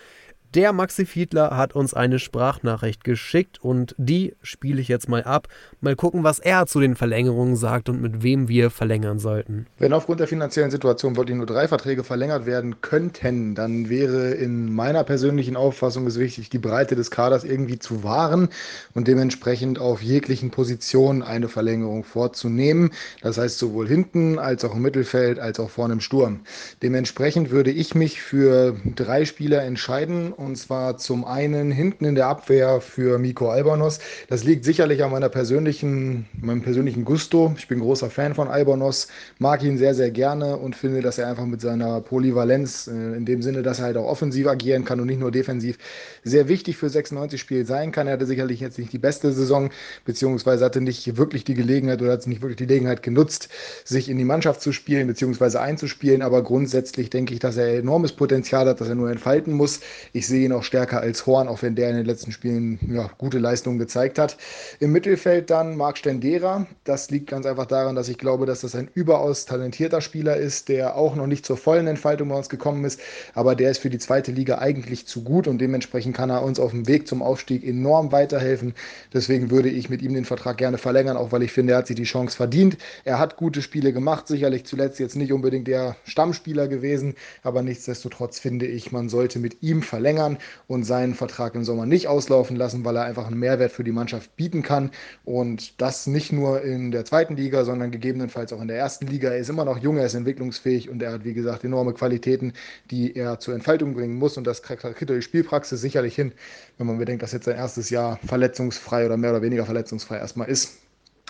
Der 0.54 0.74
Maxi 0.74 1.06
Fiedler 1.06 1.56
hat 1.56 1.74
uns 1.74 1.94
eine 1.94 2.18
Sprachnachricht 2.18 3.04
geschickt 3.04 3.58
und 3.64 3.94
die 3.96 4.34
spiele 4.42 4.82
ich 4.82 4.88
jetzt 4.88 5.08
mal 5.08 5.24
ab. 5.24 5.48
Mal 5.80 5.96
gucken, 5.96 6.24
was 6.24 6.40
er 6.40 6.66
zu 6.66 6.78
den 6.78 6.94
Verlängerungen 6.94 7.56
sagt 7.56 7.88
und 7.88 8.02
mit 8.02 8.22
wem 8.22 8.48
wir 8.48 8.68
verlängern 8.68 9.18
sollten. 9.18 9.66
Wenn 9.78 9.94
aufgrund 9.94 10.20
der 10.20 10.28
finanziellen 10.28 10.70
Situation 10.70 11.16
wirklich 11.16 11.38
nur 11.38 11.46
drei 11.46 11.68
Verträge 11.68 12.04
verlängert 12.04 12.44
werden 12.44 12.82
könnten, 12.82 13.54
dann 13.54 13.88
wäre 13.88 14.32
in 14.32 14.74
meiner 14.74 15.04
persönlichen 15.04 15.56
Auffassung 15.56 16.06
es 16.06 16.18
wichtig, 16.18 16.50
die 16.50 16.58
Breite 16.58 16.96
des 16.96 17.10
Kaders 17.10 17.44
irgendwie 17.44 17.78
zu 17.78 18.04
wahren 18.04 18.50
und 18.92 19.08
dementsprechend 19.08 19.78
auf 19.78 20.02
jeglichen 20.02 20.50
Positionen 20.50 21.22
eine 21.22 21.48
Verlängerung 21.48 22.04
vorzunehmen. 22.04 22.90
Das 23.22 23.38
heißt 23.38 23.58
sowohl 23.58 23.88
hinten 23.88 24.38
als 24.38 24.66
auch 24.66 24.74
im 24.74 24.82
Mittelfeld 24.82 25.38
als 25.38 25.58
auch 25.58 25.70
vorne 25.70 25.94
im 25.94 26.00
Sturm. 26.00 26.40
Dementsprechend 26.82 27.50
würde 27.50 27.70
ich 27.70 27.94
mich 27.94 28.20
für 28.20 28.76
drei 28.96 29.24
Spieler 29.24 29.62
entscheiden 29.62 30.34
und 30.44 30.56
zwar 30.56 30.96
zum 30.98 31.24
einen 31.24 31.70
hinten 31.70 32.04
in 32.04 32.14
der 32.14 32.26
Abwehr 32.26 32.80
für 32.80 33.18
Miko 33.18 33.50
Albonos. 33.50 34.00
Das 34.28 34.44
liegt 34.44 34.64
sicherlich 34.64 35.02
an 35.02 35.10
meiner 35.10 35.28
persönlichen, 35.28 36.26
meinem 36.40 36.62
persönlichen 36.62 37.04
Gusto. 37.04 37.54
Ich 37.56 37.68
bin 37.68 37.80
großer 37.80 38.10
Fan 38.10 38.34
von 38.34 38.48
Albonos, 38.48 39.08
mag 39.38 39.62
ihn 39.62 39.78
sehr, 39.78 39.94
sehr 39.94 40.10
gerne 40.10 40.56
und 40.56 40.76
finde, 40.76 41.00
dass 41.00 41.18
er 41.18 41.28
einfach 41.28 41.46
mit 41.46 41.60
seiner 41.60 42.00
Polyvalenz, 42.00 42.88
äh, 42.88 43.16
in 43.16 43.24
dem 43.24 43.42
Sinne, 43.42 43.62
dass 43.62 43.78
er 43.78 43.86
halt 43.86 43.96
auch 43.96 44.06
offensiv 44.06 44.46
agieren 44.46 44.84
kann 44.84 45.00
und 45.00 45.06
nicht 45.06 45.20
nur 45.20 45.30
defensiv, 45.30 45.78
sehr 46.24 46.48
wichtig 46.48 46.76
für 46.76 46.88
96 46.88 47.40
Spiel 47.40 47.64
sein 47.64 47.92
kann. 47.92 48.06
Er 48.06 48.14
hatte 48.14 48.26
sicherlich 48.26 48.60
jetzt 48.60 48.78
nicht 48.78 48.92
die 48.92 48.98
beste 48.98 49.32
Saison, 49.32 49.70
beziehungsweise 50.04 50.64
hatte 50.64 50.80
nicht 50.80 51.16
wirklich 51.16 51.44
die 51.44 51.54
Gelegenheit 51.54 52.02
oder 52.02 52.12
hat 52.12 52.26
nicht 52.26 52.42
wirklich 52.42 52.56
die 52.56 52.66
Gelegenheit 52.66 53.02
genutzt, 53.02 53.48
sich 53.84 54.08
in 54.08 54.18
die 54.18 54.24
Mannschaft 54.24 54.60
zu 54.60 54.72
spielen, 54.72 55.06
beziehungsweise 55.06 55.60
einzuspielen. 55.60 56.22
Aber 56.22 56.42
grundsätzlich 56.42 57.10
denke 57.10 57.34
ich, 57.34 57.40
dass 57.40 57.56
er 57.56 57.78
enormes 57.78 58.12
Potenzial 58.12 58.66
hat, 58.66 58.80
das 58.80 58.88
er 58.88 58.94
nur 58.94 59.10
entfalten 59.10 59.52
muss. 59.52 59.80
Ich 60.12 60.26
sehe 60.32 60.46
ihn 60.46 60.52
auch 60.52 60.62
stärker 60.64 61.00
als 61.00 61.26
Horn, 61.26 61.46
auch 61.46 61.60
wenn 61.60 61.74
der 61.74 61.90
in 61.90 61.96
den 61.96 62.06
letzten 62.06 62.32
Spielen 62.32 62.78
ja, 62.90 63.10
gute 63.18 63.38
Leistungen 63.38 63.78
gezeigt 63.78 64.18
hat. 64.18 64.38
Im 64.80 64.90
Mittelfeld 64.90 65.50
dann 65.50 65.76
Marc 65.76 65.98
Stendera. 65.98 66.66
Das 66.84 67.10
liegt 67.10 67.28
ganz 67.28 67.44
einfach 67.44 67.66
daran, 67.66 67.94
dass 67.94 68.08
ich 68.08 68.16
glaube, 68.16 68.46
dass 68.46 68.62
das 68.62 68.74
ein 68.74 68.88
überaus 68.94 69.44
talentierter 69.44 70.00
Spieler 70.00 70.38
ist, 70.38 70.70
der 70.70 70.96
auch 70.96 71.16
noch 71.16 71.26
nicht 71.26 71.44
zur 71.44 71.58
vollen 71.58 71.86
Entfaltung 71.86 72.30
bei 72.30 72.34
uns 72.34 72.48
gekommen 72.48 72.84
ist, 72.84 72.98
aber 73.34 73.54
der 73.54 73.70
ist 73.70 73.78
für 73.78 73.90
die 73.90 73.98
zweite 73.98 74.32
Liga 74.32 74.58
eigentlich 74.58 75.06
zu 75.06 75.22
gut 75.22 75.46
und 75.46 75.58
dementsprechend 75.58 76.16
kann 76.16 76.30
er 76.30 76.42
uns 76.42 76.58
auf 76.58 76.70
dem 76.70 76.88
Weg 76.88 77.06
zum 77.06 77.20
Aufstieg 77.20 77.62
enorm 77.62 78.10
weiterhelfen. 78.10 78.72
Deswegen 79.12 79.50
würde 79.50 79.68
ich 79.68 79.90
mit 79.90 80.00
ihm 80.00 80.14
den 80.14 80.24
Vertrag 80.24 80.56
gerne 80.56 80.78
verlängern, 80.78 81.18
auch 81.18 81.30
weil 81.30 81.42
ich 81.42 81.52
finde, 81.52 81.74
er 81.74 81.80
hat 81.80 81.88
sich 81.88 81.96
die 81.96 82.04
Chance 82.04 82.38
verdient. 82.38 82.78
Er 83.04 83.18
hat 83.18 83.36
gute 83.36 83.60
Spiele 83.60 83.92
gemacht, 83.92 84.28
sicherlich 84.28 84.64
zuletzt 84.64 84.98
jetzt 84.98 85.14
nicht 85.14 85.32
unbedingt 85.32 85.68
der 85.68 85.96
Stammspieler 86.04 86.68
gewesen, 86.68 87.16
aber 87.42 87.60
nichtsdestotrotz 87.60 88.38
finde 88.38 88.64
ich, 88.66 88.92
man 88.92 89.10
sollte 89.10 89.38
mit 89.38 89.62
ihm 89.62 89.82
verlängern 89.82 90.21
verlängern 90.22 90.38
und 90.68 90.84
seinen 90.84 91.14
Vertrag 91.14 91.54
im 91.54 91.64
Sommer 91.64 91.86
nicht 91.86 92.08
auslaufen 92.08 92.56
lassen, 92.56 92.84
weil 92.84 92.96
er 92.96 93.04
einfach 93.04 93.26
einen 93.26 93.38
Mehrwert 93.38 93.72
für 93.72 93.84
die 93.84 93.92
Mannschaft 93.92 94.34
bieten 94.36 94.62
kann. 94.62 94.90
Und 95.24 95.80
das 95.80 96.06
nicht 96.06 96.32
nur 96.32 96.62
in 96.62 96.90
der 96.90 97.04
zweiten 97.04 97.36
Liga, 97.36 97.64
sondern 97.64 97.90
gegebenenfalls 97.90 98.52
auch 98.52 98.60
in 98.60 98.68
der 98.68 98.78
ersten 98.78 99.06
Liga. 99.06 99.30
Er 99.30 99.38
ist 99.38 99.50
immer 99.50 99.64
noch 99.64 99.78
jung, 99.78 99.96
er 99.96 100.06
ist 100.06 100.14
entwicklungsfähig 100.14 100.88
und 100.88 101.02
er 101.02 101.12
hat, 101.12 101.24
wie 101.24 101.34
gesagt, 101.34 101.64
enorme 101.64 101.92
Qualitäten, 101.92 102.52
die 102.90 103.14
er 103.14 103.38
zur 103.38 103.54
Entfaltung 103.54 103.94
bringen 103.94 104.16
muss. 104.16 104.36
Und 104.36 104.46
das 104.46 104.62
kriegt 104.62 104.82
die 105.08 105.22
Spielpraxis 105.22 105.80
sicherlich 105.80 106.14
hin, 106.14 106.32
wenn 106.78 106.86
man 106.86 106.98
bedenkt, 106.98 107.22
dass 107.22 107.32
jetzt 107.32 107.44
sein 107.44 107.56
erstes 107.56 107.90
Jahr 107.90 108.18
verletzungsfrei 108.26 109.06
oder 109.06 109.16
mehr 109.16 109.30
oder 109.30 109.42
weniger 109.42 109.64
verletzungsfrei 109.64 110.18
erstmal 110.18 110.48
ist. 110.48 110.78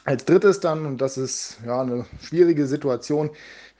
Als 0.04 0.24
drittes 0.24 0.58
dann, 0.58 0.84
und 0.84 1.00
das 1.00 1.16
ist 1.16 1.58
ja 1.64 1.80
eine 1.80 2.04
schwierige 2.20 2.66
Situation, 2.66 3.30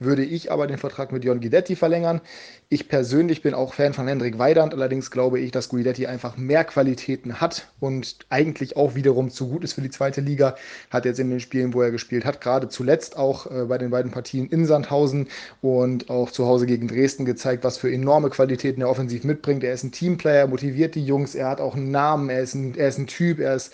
würde 0.05 0.25
ich 0.25 0.51
aber 0.51 0.67
den 0.67 0.79
Vertrag 0.79 1.13
mit 1.13 1.25
Jon 1.25 1.41
Guidetti 1.41 1.77
verlängern. 1.77 2.21
Ich 2.69 2.89
persönlich 2.89 3.43
bin 3.43 3.55
auch 3.55 3.75
Fan 3.75 3.93
von 3.93 4.09
Hendrik 4.09 4.39
Weidand, 4.39 4.73
allerdings 4.75 5.11
glaube 5.11 5.41
ich, 5.41 5.51
dass 5.51 5.69
Guidetti 5.69 6.07
einfach 6.07 6.37
mehr 6.37 6.65
Qualitäten 6.65 7.41
hat 7.41 7.69
und 7.81 8.17
eigentlich 8.31 8.77
auch 8.77 8.95
wiederum 8.95 9.31
zu 9.31 9.49
gut 9.49 9.65
ist 9.65 9.75
für 9.75 9.83
die 9.83 9.91
zweite 9.91 10.21
Liga. 10.21 10.57
Hat 10.91 11.05
jetzt 11.05 11.21
in 11.21 11.31
den 11.31 11.41
Spielen, 11.41 11.75
wo 11.75 11.83
er 11.83 11.91
gespielt 11.91 12.25
hat, 12.25 12.41
gerade 12.41 12.69
zuletzt 12.69 13.17
auch 13.17 13.47
äh, 13.51 13.65
bei 13.65 13.79
den 13.79 13.91
beiden 13.91 14.11
Partien 14.11 14.49
in 14.49 14.67
Sandhausen 14.67 15.29
und 15.61 16.09
auch 16.11 16.31
zu 16.31 16.47
Hause 16.47 16.67
gegen 16.67 16.89
Dresden 16.89 17.25
gezeigt, 17.25 17.65
was 17.65 17.79
für 17.79 17.93
enorme 17.93 18.31
Qualitäten 18.31 18.81
er 18.81 18.89
offensiv 18.89 19.25
mitbringt. 19.25 19.65
Er 19.65 19.75
ist 19.75 19.85
ein 19.85 19.93
Teamplayer, 19.93 20.47
motiviert 20.47 20.95
die 20.95 21.05
Jungs, 21.05 21.35
er 21.35 21.49
hat 21.49 21.61
auch 21.61 21.75
einen 21.75 21.91
Namen, 21.91 22.31
er 22.31 22.41
ist 22.41 22.55
ein, 22.55 22.75
er 22.77 22.89
ist 22.89 22.99
ein 22.99 23.07
Typ, 23.07 23.39
er 23.39 23.55
ist 23.55 23.73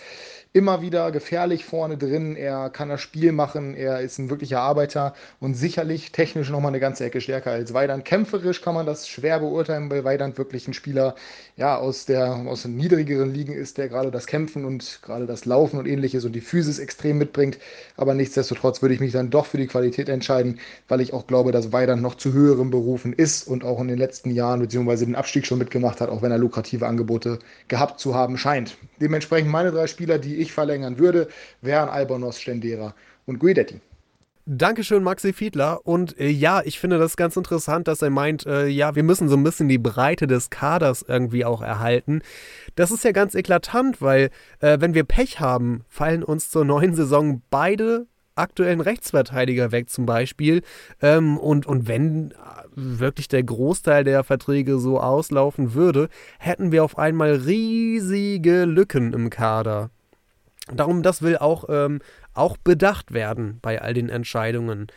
immer 0.51 0.81
wieder 0.81 1.11
gefährlich 1.11 1.63
vorne 1.63 1.95
drin. 1.95 2.35
Er 2.35 2.71
kann 2.71 2.89
das 2.89 3.01
Spiel 3.01 3.31
machen. 3.31 3.75
Er 3.75 4.01
ist 4.01 4.17
ein 4.17 4.31
wirklicher 4.31 4.61
Arbeiter 4.61 5.13
und 5.39 5.53
sicherlich 5.53 6.11
technisch 6.11 6.49
nochmal 6.49 6.71
eine 6.71 6.79
ganze 6.79 7.05
Ecke 7.05 7.21
stärker 7.21 7.51
als 7.51 7.75
Weidand. 7.75 8.03
Kämpferisch 8.03 8.61
kann 8.61 8.73
man 8.73 8.87
das 8.87 9.07
schwer 9.07 9.39
beurteilen, 9.39 9.91
weil 9.91 10.03
Weidand 10.03 10.39
wirklich 10.39 10.67
ein 10.67 10.73
Spieler 10.73 11.13
ja, 11.55 11.77
aus, 11.77 12.05
der, 12.05 12.33
aus 12.47 12.63
den 12.63 12.77
niedrigeren 12.77 13.31
Ligen 13.31 13.53
ist, 13.53 13.77
der 13.77 13.89
gerade 13.89 14.09
das 14.09 14.25
Kämpfen 14.25 14.65
und 14.65 15.01
gerade 15.03 15.27
das 15.27 15.45
Laufen 15.45 15.77
und 15.77 15.85
ähnliches 15.85 16.25
und 16.25 16.31
die 16.31 16.41
Physis 16.41 16.79
extrem 16.79 17.19
mitbringt. 17.19 17.59
Aber 17.95 18.15
nichtsdestotrotz 18.15 18.81
würde 18.81 18.95
ich 18.95 19.01
mich 19.01 19.11
dann 19.11 19.29
doch 19.29 19.45
für 19.45 19.57
die 19.57 19.67
Qualität 19.67 20.09
entscheiden, 20.09 20.59
weil 20.87 21.01
ich 21.01 21.13
auch 21.13 21.27
glaube, 21.27 21.51
dass 21.51 21.71
Weidand 21.71 22.01
noch 22.01 22.15
zu 22.15 22.33
höheren 22.33 22.71
Berufen 22.71 23.13
ist 23.13 23.47
und 23.47 23.63
auch 23.63 23.79
in 23.81 23.87
den 23.87 23.99
letzten 23.99 24.31
Jahren 24.31 24.61
beziehungsweise 24.61 25.05
den 25.05 25.15
Abstieg 25.15 25.45
schon 25.45 25.59
mitgemacht 25.59 26.01
hat, 26.01 26.09
auch 26.09 26.23
wenn 26.23 26.31
er 26.31 26.39
lukrative 26.39 26.87
Angebote 26.87 27.37
gehabt 27.67 27.99
zu 27.99 28.15
haben 28.15 28.35
scheint. 28.39 28.77
Dementsprechend 28.99 29.51
meine 29.51 29.71
drei 29.71 29.85
Spieler, 29.85 30.17
die 30.17 30.38
ich 30.39 30.51
verlängern 30.53 30.97
würde, 30.99 31.27
wären 31.61 31.89
Albonos, 31.89 32.39
Stendera 32.39 32.95
und 33.25 33.39
Guidetti. 33.39 33.81
Dankeschön, 34.51 35.03
Maxi 35.03 35.31
Fiedler. 35.31 35.85
Und 35.85 36.19
äh, 36.19 36.27
ja, 36.27 36.63
ich 36.65 36.79
finde 36.79 36.97
das 36.97 37.17
ganz 37.17 37.37
interessant, 37.37 37.87
dass 37.87 38.01
er 38.01 38.09
meint, 38.09 38.47
äh, 38.47 38.65
ja, 38.65 38.95
wir 38.95 39.03
müssen 39.03 39.29
so 39.29 39.37
ein 39.37 39.43
bisschen 39.43 39.67
die 39.67 39.77
Breite 39.77 40.25
des 40.25 40.49
Kaders 40.49 41.05
irgendwie 41.07 41.45
auch 41.45 41.61
erhalten. 41.61 42.23
Das 42.73 42.89
ist 42.89 43.03
ja 43.03 43.11
ganz 43.11 43.35
eklatant, 43.35 44.01
weil 44.01 44.31
äh, 44.59 44.79
wenn 44.79 44.95
wir 44.95 45.03
Pech 45.03 45.39
haben, 45.39 45.83
fallen 45.87 46.23
uns 46.23 46.49
zur 46.49 46.65
neuen 46.65 46.95
Saison 46.95 47.43
beide 47.51 48.07
aktuellen 48.33 48.81
Rechtsverteidiger 48.81 49.71
weg 49.71 49.91
zum 49.91 50.07
Beispiel. 50.07 50.63
Ähm, 50.99 51.37
und, 51.37 51.67
und 51.67 51.87
wenn 51.87 52.33
wirklich 52.73 53.27
der 53.27 53.43
Großteil 53.43 54.03
der 54.03 54.23
Verträge 54.23 54.79
so 54.79 54.99
auslaufen 54.99 55.75
würde, 55.75 56.09
hätten 56.39 56.71
wir 56.71 56.83
auf 56.83 56.97
einmal 56.97 57.33
riesige 57.35 58.65
Lücken 58.65 59.13
im 59.13 59.29
Kader. 59.29 59.91
Darum, 60.73 61.03
das 61.03 61.21
will 61.21 61.37
auch, 61.37 61.65
ähm, 61.69 62.01
auch 62.33 62.57
bedacht 62.57 63.13
werden 63.13 63.59
bei 63.61 63.81
all 63.81 63.93
den 63.93 64.09
Entscheidungen. 64.09 64.87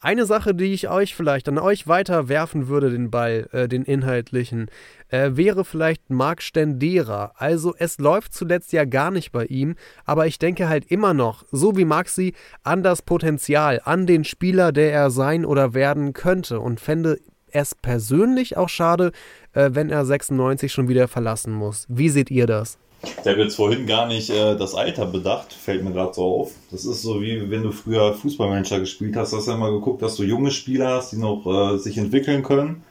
Eine 0.00 0.26
Sache, 0.26 0.54
die 0.54 0.72
ich 0.72 0.88
euch 0.88 1.16
vielleicht 1.16 1.48
an 1.48 1.58
euch 1.58 1.88
weiterwerfen 1.88 2.68
würde, 2.68 2.90
den 2.90 3.10
Ball, 3.10 3.48
äh, 3.50 3.66
den 3.66 3.82
inhaltlichen, 3.82 4.70
äh, 5.08 5.30
wäre 5.32 5.64
vielleicht 5.64 6.08
Marc 6.08 6.40
Stendera. 6.40 7.32
Also 7.34 7.74
es 7.76 7.98
läuft 7.98 8.32
zuletzt 8.32 8.72
ja 8.72 8.84
gar 8.84 9.10
nicht 9.10 9.32
bei 9.32 9.46
ihm, 9.46 9.74
aber 10.04 10.28
ich 10.28 10.38
denke 10.38 10.68
halt 10.68 10.86
immer 10.86 11.14
noch, 11.14 11.44
so 11.50 11.76
wie 11.76 11.84
Maxi, 11.84 12.34
an 12.62 12.84
das 12.84 13.02
Potenzial, 13.02 13.80
an 13.84 14.06
den 14.06 14.22
Spieler, 14.22 14.70
der 14.70 14.92
er 14.92 15.10
sein 15.10 15.44
oder 15.44 15.74
werden 15.74 16.12
könnte 16.12 16.60
und 16.60 16.78
fände 16.78 17.18
es 17.50 17.74
persönlich 17.74 18.56
auch 18.56 18.68
schade, 18.68 19.10
äh, 19.52 19.70
wenn 19.72 19.90
er 19.90 20.04
96 20.04 20.72
schon 20.72 20.88
wieder 20.88 21.08
verlassen 21.08 21.52
muss. 21.52 21.86
Wie 21.88 22.08
seht 22.08 22.30
ihr 22.30 22.46
das? 22.46 22.78
Ich 23.02 23.26
habe 23.26 23.42
jetzt 23.42 23.54
vorhin 23.54 23.86
gar 23.86 24.06
nicht 24.06 24.30
äh, 24.30 24.56
das 24.56 24.74
Alter 24.74 25.06
bedacht, 25.06 25.52
fällt 25.52 25.84
mir 25.84 25.92
gerade 25.92 26.14
so 26.14 26.24
auf. 26.24 26.52
Das 26.70 26.84
ist 26.84 27.02
so 27.02 27.20
wie 27.20 27.50
wenn 27.50 27.62
du 27.62 27.70
früher 27.70 28.12
Fußballmanager 28.14 28.80
gespielt 28.80 29.14
hast, 29.16 29.32
hast 29.32 29.46
du 29.46 29.52
immer 29.52 29.70
geguckt, 29.70 30.02
dass 30.02 30.16
du 30.16 30.24
junge 30.24 30.50
Spieler 30.50 30.96
hast, 30.96 31.12
die 31.12 31.16
noch 31.16 31.46
äh, 31.46 31.78
sich 31.78 31.96
entwickeln 31.96 32.42
können. 32.42 32.82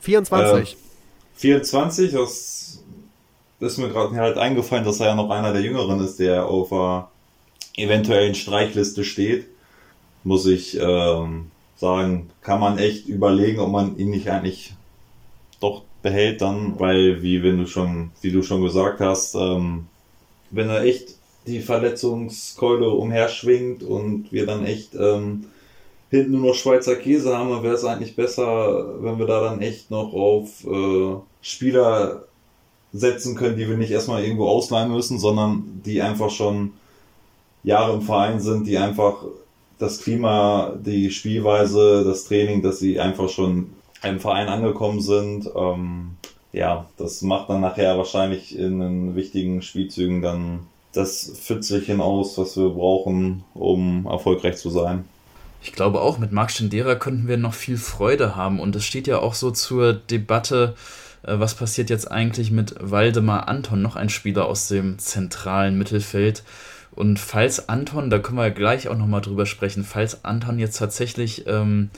24. 0.00 0.72
Äh, 0.72 0.76
24, 1.36 2.12
das 2.12 2.82
ist 3.60 3.78
mir 3.78 3.88
gerade 3.88 4.14
halt 4.16 4.38
eingefallen, 4.38 4.84
dass 4.84 5.00
er 5.00 5.08
ja 5.08 5.14
noch 5.14 5.30
einer 5.30 5.52
der 5.52 5.62
Jüngeren 5.62 6.00
ist, 6.04 6.18
der 6.18 6.46
auf 6.46 6.68
der 6.70 7.08
eventuellen 7.76 8.34
Streichliste 8.34 9.04
steht. 9.04 9.46
Muss 10.22 10.46
ich 10.46 10.78
ähm, 10.80 11.50
sagen, 11.76 12.30
kann 12.40 12.60
man 12.60 12.78
echt 12.78 13.06
überlegen, 13.08 13.60
ob 13.60 13.70
man 13.70 13.98
ihn 13.98 14.10
nicht 14.10 14.30
eigentlich 14.30 14.72
doch 15.60 15.82
behält 16.04 16.42
dann, 16.42 16.78
weil, 16.78 17.22
wie 17.22 17.42
wenn 17.42 17.56
du 17.56 17.66
schon, 17.66 18.10
wie 18.20 18.30
du 18.30 18.42
schon 18.42 18.62
gesagt 18.62 19.00
hast, 19.00 19.34
ähm, 19.34 19.86
wenn 20.50 20.68
er 20.68 20.82
echt 20.82 21.14
die 21.46 21.60
Verletzungskeule 21.60 22.90
umherschwingt 22.90 23.82
und 23.82 24.30
wir 24.30 24.44
dann 24.44 24.66
echt 24.66 24.94
ähm, 24.94 25.46
hinten 26.10 26.32
nur 26.32 26.50
noch 26.50 26.54
Schweizer 26.54 26.96
Käse 26.96 27.34
haben, 27.36 27.48
dann 27.48 27.62
wäre 27.62 27.74
es 27.74 27.86
eigentlich 27.86 28.16
besser, 28.16 29.02
wenn 29.02 29.18
wir 29.18 29.26
da 29.26 29.40
dann 29.40 29.62
echt 29.62 29.90
noch 29.90 30.12
auf 30.12 30.66
äh, 30.66 31.16
Spieler 31.40 32.24
setzen 32.92 33.34
können, 33.34 33.56
die 33.56 33.66
wir 33.66 33.78
nicht 33.78 33.90
erstmal 33.90 34.22
irgendwo 34.22 34.46
ausleihen 34.46 34.92
müssen, 34.92 35.18
sondern 35.18 35.80
die 35.86 36.02
einfach 36.02 36.30
schon 36.30 36.74
Jahre 37.62 37.94
im 37.94 38.02
Verein 38.02 38.40
sind, 38.40 38.66
die 38.66 38.76
einfach 38.76 39.24
das 39.78 40.02
Klima, 40.02 40.74
die 40.84 41.10
Spielweise, 41.10 42.04
das 42.04 42.26
Training, 42.26 42.60
dass 42.60 42.78
sie 42.78 43.00
einfach 43.00 43.30
schon 43.30 43.70
im 44.04 44.20
Verein 44.20 44.48
angekommen 44.48 45.00
sind. 45.00 45.50
Ähm, 45.54 46.16
ja, 46.52 46.86
das 46.96 47.22
macht 47.22 47.50
dann 47.50 47.60
nachher 47.60 47.98
wahrscheinlich 47.98 48.56
in 48.56 48.80
den 48.80 49.16
wichtigen 49.16 49.62
Spielzügen 49.62 50.22
dann 50.22 50.60
das 50.92 51.32
Pfützelchen 51.42 52.00
aus, 52.00 52.38
was 52.38 52.56
wir 52.56 52.70
brauchen, 52.70 53.44
um 53.54 54.06
erfolgreich 54.06 54.56
zu 54.56 54.70
sein. 54.70 55.04
Ich 55.62 55.72
glaube 55.72 56.00
auch, 56.00 56.18
mit 56.18 56.30
Marc 56.30 56.50
Stendera 56.50 56.94
könnten 56.94 57.26
wir 57.26 57.38
noch 57.38 57.54
viel 57.54 57.78
Freude 57.78 58.36
haben. 58.36 58.60
Und 58.60 58.76
es 58.76 58.84
steht 58.84 59.06
ja 59.06 59.18
auch 59.18 59.34
so 59.34 59.50
zur 59.50 59.94
Debatte, 59.94 60.74
äh, 61.22 61.38
was 61.38 61.54
passiert 61.54 61.90
jetzt 61.90 62.10
eigentlich 62.10 62.50
mit 62.50 62.74
Waldemar 62.78 63.48
Anton, 63.48 63.82
noch 63.82 63.96
ein 63.96 64.10
Spieler 64.10 64.46
aus 64.46 64.68
dem 64.68 64.98
zentralen 64.98 65.76
Mittelfeld. 65.76 66.44
Und 66.92 67.18
falls 67.18 67.68
Anton, 67.68 68.10
da 68.10 68.18
können 68.18 68.38
wir 68.38 68.50
gleich 68.50 68.88
auch 68.88 68.96
nochmal 68.96 69.22
drüber 69.22 69.46
sprechen, 69.46 69.84
falls 69.84 70.24
Anton 70.24 70.58
jetzt 70.58 70.78
tatsächlich 70.78 71.46
ähm, 71.48 71.90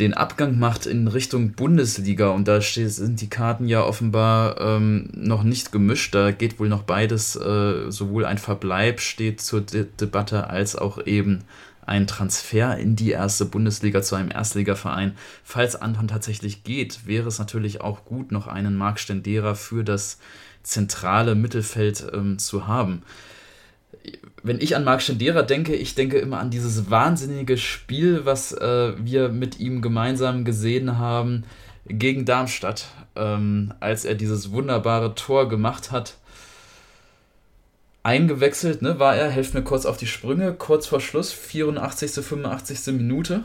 den 0.00 0.14
Abgang 0.14 0.58
macht 0.58 0.86
in 0.86 1.06
Richtung 1.06 1.52
Bundesliga 1.52 2.30
und 2.30 2.48
da 2.48 2.60
sind 2.60 3.20
die 3.20 3.28
Karten 3.28 3.66
ja 3.66 3.82
offenbar 3.82 4.60
ähm, 4.60 5.10
noch 5.14 5.42
nicht 5.42 5.70
gemischt. 5.70 6.14
Da 6.14 6.30
geht 6.30 6.58
wohl 6.58 6.68
noch 6.68 6.82
beides, 6.82 7.36
äh, 7.36 7.90
sowohl 7.90 8.24
ein 8.24 8.38
Verbleib 8.38 9.00
steht 9.00 9.40
zur 9.40 9.60
De 9.60 9.86
Debatte 10.00 10.48
als 10.48 10.76
auch 10.76 11.04
eben 11.06 11.44
ein 11.84 12.06
Transfer 12.06 12.78
in 12.78 12.96
die 12.96 13.10
erste 13.10 13.44
Bundesliga 13.44 14.02
zu 14.02 14.14
einem 14.14 14.30
Erstligaverein. 14.30 15.12
Falls 15.44 15.76
Anton 15.76 16.08
tatsächlich 16.08 16.64
geht, 16.64 17.06
wäre 17.06 17.28
es 17.28 17.38
natürlich 17.38 17.80
auch 17.80 18.04
gut, 18.04 18.32
noch 18.32 18.46
einen 18.46 18.76
Marc 18.76 18.98
Stendera 18.98 19.54
für 19.54 19.84
das 19.84 20.18
zentrale 20.62 21.34
Mittelfeld 21.34 22.06
ähm, 22.14 22.38
zu 22.38 22.66
haben 22.66 23.02
wenn 24.42 24.60
ich 24.60 24.74
an 24.74 24.84
Marc 24.84 25.02
Schendera 25.02 25.42
denke, 25.42 25.74
ich 25.74 25.94
denke 25.94 26.18
immer 26.18 26.38
an 26.38 26.50
dieses 26.50 26.90
wahnsinnige 26.90 27.56
Spiel, 27.56 28.24
was 28.24 28.52
äh, 28.52 28.92
wir 28.98 29.28
mit 29.28 29.60
ihm 29.60 29.80
gemeinsam 29.82 30.44
gesehen 30.44 30.98
haben 30.98 31.44
gegen 31.86 32.24
Darmstadt, 32.24 32.86
ähm, 33.16 33.72
als 33.80 34.04
er 34.04 34.14
dieses 34.14 34.52
wunderbare 34.52 35.14
Tor 35.14 35.48
gemacht 35.48 35.92
hat. 35.92 36.16
Eingewechselt, 38.02 38.82
ne, 38.82 38.98
war 38.98 39.14
er, 39.14 39.30
helft 39.30 39.54
mir 39.54 39.62
kurz 39.62 39.86
auf 39.86 39.96
die 39.96 40.08
Sprünge, 40.08 40.54
kurz 40.54 40.86
vor 40.86 41.00
Schluss, 41.00 41.32
84., 41.32 42.10
85. 42.10 42.94
Minute. 42.94 43.44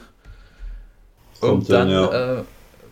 Und 1.41 1.69
dann, 1.69 1.89
ja. 1.89 2.39
äh, 2.39 2.43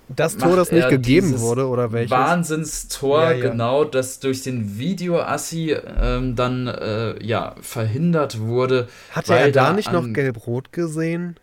das 0.07 0.37
Tor, 0.37 0.55
das 0.55 0.71
nicht 0.71 0.89
gegeben 0.89 1.39
wurde, 1.39 1.67
oder 1.67 1.91
welches? 1.91 2.11
Wahnsinnstor, 2.11 3.23
ja, 3.23 3.31
ja. 3.31 3.49
genau, 3.49 3.83
das 3.83 4.19
durch 4.19 4.43
den 4.43 4.77
Videoassi 4.77 5.75
ähm, 5.99 6.35
dann 6.35 6.67
äh, 6.67 7.23
ja, 7.23 7.55
verhindert 7.61 8.39
wurde. 8.39 8.87
Hat 9.11 9.29
er 9.29 9.51
da 9.51 9.73
nicht 9.73 9.91
noch 9.91 10.11
gelb-rot 10.11 10.71
gesehen? 10.71 11.37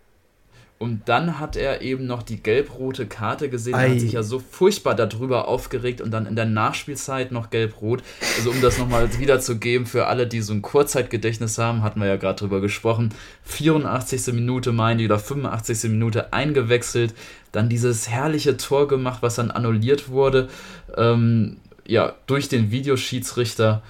Und 0.82 1.08
dann 1.08 1.38
hat 1.38 1.54
er 1.54 1.80
eben 1.82 2.08
noch 2.08 2.24
die 2.24 2.42
gelb-rote 2.42 3.06
Karte 3.06 3.48
gesehen, 3.48 3.74
Er 3.74 3.88
hat 3.88 4.00
sich 4.00 4.14
ja 4.14 4.24
so 4.24 4.40
furchtbar 4.40 4.96
darüber 4.96 5.46
aufgeregt 5.46 6.00
und 6.00 6.10
dann 6.10 6.26
in 6.26 6.34
der 6.34 6.44
Nachspielzeit 6.44 7.30
noch 7.30 7.50
gelb-rot. 7.50 8.02
Also 8.36 8.50
um 8.50 8.60
das 8.60 8.78
nochmal 8.78 9.08
wiederzugeben 9.20 9.86
für 9.86 10.08
alle, 10.08 10.26
die 10.26 10.40
so 10.40 10.52
ein 10.52 10.60
Kurzzeitgedächtnis 10.60 11.56
haben, 11.56 11.84
hatten 11.84 12.00
wir 12.00 12.08
ja 12.08 12.16
gerade 12.16 12.40
drüber 12.40 12.60
gesprochen. 12.60 13.10
84. 13.44 14.34
Minute 14.34 14.72
meine 14.72 15.02
ich 15.02 15.06
oder 15.06 15.20
85. 15.20 15.84
Minute 15.84 16.32
eingewechselt, 16.32 17.14
dann 17.52 17.68
dieses 17.68 18.08
herrliche 18.08 18.56
Tor 18.56 18.88
gemacht, 18.88 19.18
was 19.22 19.36
dann 19.36 19.50
annulliert 19.50 20.08
wurde, 20.08 20.48
ähm, 20.96 21.58
ja, 21.86 22.14
durch 22.26 22.48
den 22.48 22.70
Videoschiedsrichter. 22.70 23.82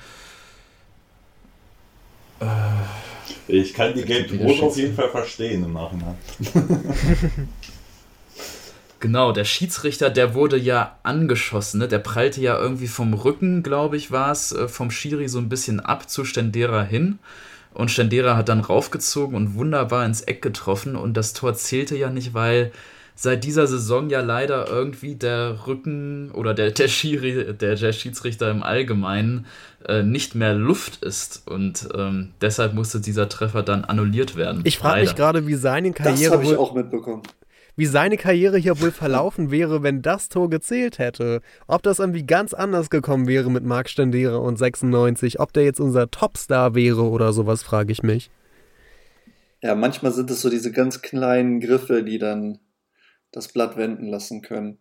Äh, 2.40 2.46
ich 3.48 3.74
kann 3.74 3.94
die 3.94 4.02
Gelb-Rot 4.02 4.62
auf 4.62 4.76
jeden 4.76 4.94
Fall 4.94 5.10
verstehen 5.10 5.64
im 5.64 5.72
Nachhinein. 5.72 6.16
Genau, 9.02 9.32
der 9.32 9.44
Schiedsrichter, 9.44 10.10
der 10.10 10.32
wurde 10.32 10.56
ja 10.56 10.96
angeschossen, 11.02 11.80
ne? 11.80 11.88
der 11.88 11.98
prallte 11.98 12.40
ja 12.40 12.56
irgendwie 12.56 12.86
vom 12.86 13.14
Rücken, 13.14 13.64
glaube 13.64 13.96
ich, 13.96 14.12
war 14.12 14.30
es, 14.30 14.52
äh, 14.52 14.68
vom 14.68 14.92
Schiri 14.92 15.28
so 15.28 15.40
ein 15.40 15.48
bisschen 15.48 15.80
ab 15.80 16.08
zu 16.08 16.24
Stendera 16.24 16.84
hin. 16.84 17.18
Und 17.74 17.90
Stendera 17.90 18.36
hat 18.36 18.48
dann 18.48 18.60
raufgezogen 18.60 19.34
und 19.34 19.56
wunderbar 19.56 20.06
ins 20.06 20.20
Eck 20.20 20.40
getroffen. 20.40 20.94
Und 20.94 21.16
das 21.16 21.32
Tor 21.32 21.54
zählte 21.54 21.96
ja 21.96 22.10
nicht, 22.10 22.32
weil 22.32 22.70
seit 23.14 23.44
dieser 23.44 23.66
Saison 23.66 24.10
ja 24.10 24.20
leider 24.20 24.68
irgendwie 24.68 25.14
der 25.14 25.66
Rücken 25.66 26.30
oder 26.32 26.54
der, 26.54 26.70
der, 26.70 26.88
Schiri, 26.88 27.54
der, 27.54 27.76
der 27.76 27.92
Schiedsrichter 27.92 28.50
im 28.50 28.62
Allgemeinen 28.62 29.46
äh, 29.86 30.02
nicht 30.02 30.34
mehr 30.34 30.54
Luft 30.54 31.02
ist. 31.02 31.46
Und 31.48 31.88
ähm, 31.94 32.32
deshalb 32.40 32.74
musste 32.74 33.00
dieser 33.00 33.28
Treffer 33.28 33.62
dann 33.62 33.84
annulliert 33.84 34.36
werden. 34.36 34.62
Ich 34.64 34.78
frage 34.78 35.02
mich 35.02 35.14
gerade, 35.14 35.46
wie 35.46 35.54
seine 35.54 35.92
Karriere. 35.92 36.30
Das 36.30 36.32
habe 36.32 36.44
ich 36.44 36.56
auch 36.56 36.74
mitbekommen 36.74 37.22
wie 37.76 37.86
seine 37.86 38.16
Karriere 38.16 38.58
hier 38.58 38.80
wohl 38.80 38.90
verlaufen 38.90 39.50
wäre, 39.50 39.82
wenn 39.82 40.02
das 40.02 40.28
Tor 40.28 40.50
gezählt 40.50 40.98
hätte. 40.98 41.40
Ob 41.66 41.82
das 41.82 41.98
irgendwie 41.98 42.24
ganz 42.24 42.52
anders 42.52 42.90
gekommen 42.90 43.26
wäre 43.26 43.50
mit 43.50 43.64
Marc 43.64 43.88
Stendera 43.88 44.36
und 44.36 44.58
96, 44.58 45.40
ob 45.40 45.52
der 45.52 45.64
jetzt 45.64 45.80
unser 45.80 46.10
Topstar 46.10 46.74
wäre 46.74 47.02
oder 47.08 47.32
sowas, 47.32 47.62
frage 47.62 47.92
ich 47.92 48.02
mich. 48.02 48.30
Ja, 49.62 49.74
manchmal 49.74 50.12
sind 50.12 50.30
es 50.30 50.42
so 50.42 50.50
diese 50.50 50.72
ganz 50.72 51.02
kleinen 51.02 51.60
Griffe, 51.60 52.02
die 52.02 52.18
dann 52.18 52.58
das 53.32 53.48
Blatt 53.48 53.76
wenden 53.76 54.06
lassen 54.06 54.42
können. 54.42 54.78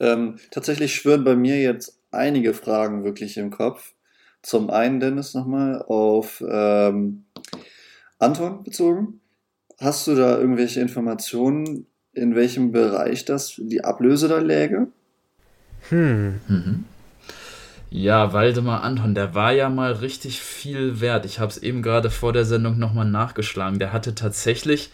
Ähm, 0.00 0.38
tatsächlich 0.50 0.94
schwören 0.94 1.24
bei 1.24 1.36
mir 1.36 1.60
jetzt 1.60 2.00
einige 2.10 2.54
Fragen 2.54 3.04
wirklich 3.04 3.36
im 3.36 3.50
Kopf. 3.50 3.94
Zum 4.42 4.70
einen, 4.70 5.00
Dennis, 5.00 5.34
nochmal 5.34 5.82
auf 5.82 6.42
ähm, 6.48 7.24
Anton 8.18 8.62
bezogen. 8.62 9.20
Hast 9.78 10.06
du 10.06 10.14
da 10.14 10.38
irgendwelche 10.38 10.80
Informationen, 10.80 11.86
in 12.12 12.34
welchem 12.34 12.72
Bereich 12.72 13.24
das 13.24 13.54
die 13.58 13.84
Ablöse 13.84 14.28
da 14.28 14.38
läge? 14.38 14.88
Hm. 15.88 16.40
Mhm. 16.48 16.84
Ja, 17.90 18.32
Waldemar 18.32 18.82
Anton, 18.82 19.14
der 19.14 19.34
war 19.34 19.52
ja 19.52 19.68
mal 19.68 19.92
richtig 19.92 20.40
viel 20.40 21.00
wert. 21.00 21.24
Ich 21.24 21.38
habe 21.38 21.50
es 21.50 21.58
eben 21.58 21.82
gerade 21.82 22.10
vor 22.10 22.32
der 22.32 22.44
Sendung 22.44 22.78
nochmal 22.78 23.06
nachgeschlagen. 23.06 23.78
Der 23.78 23.92
hatte 23.92 24.14
tatsächlich 24.14 24.90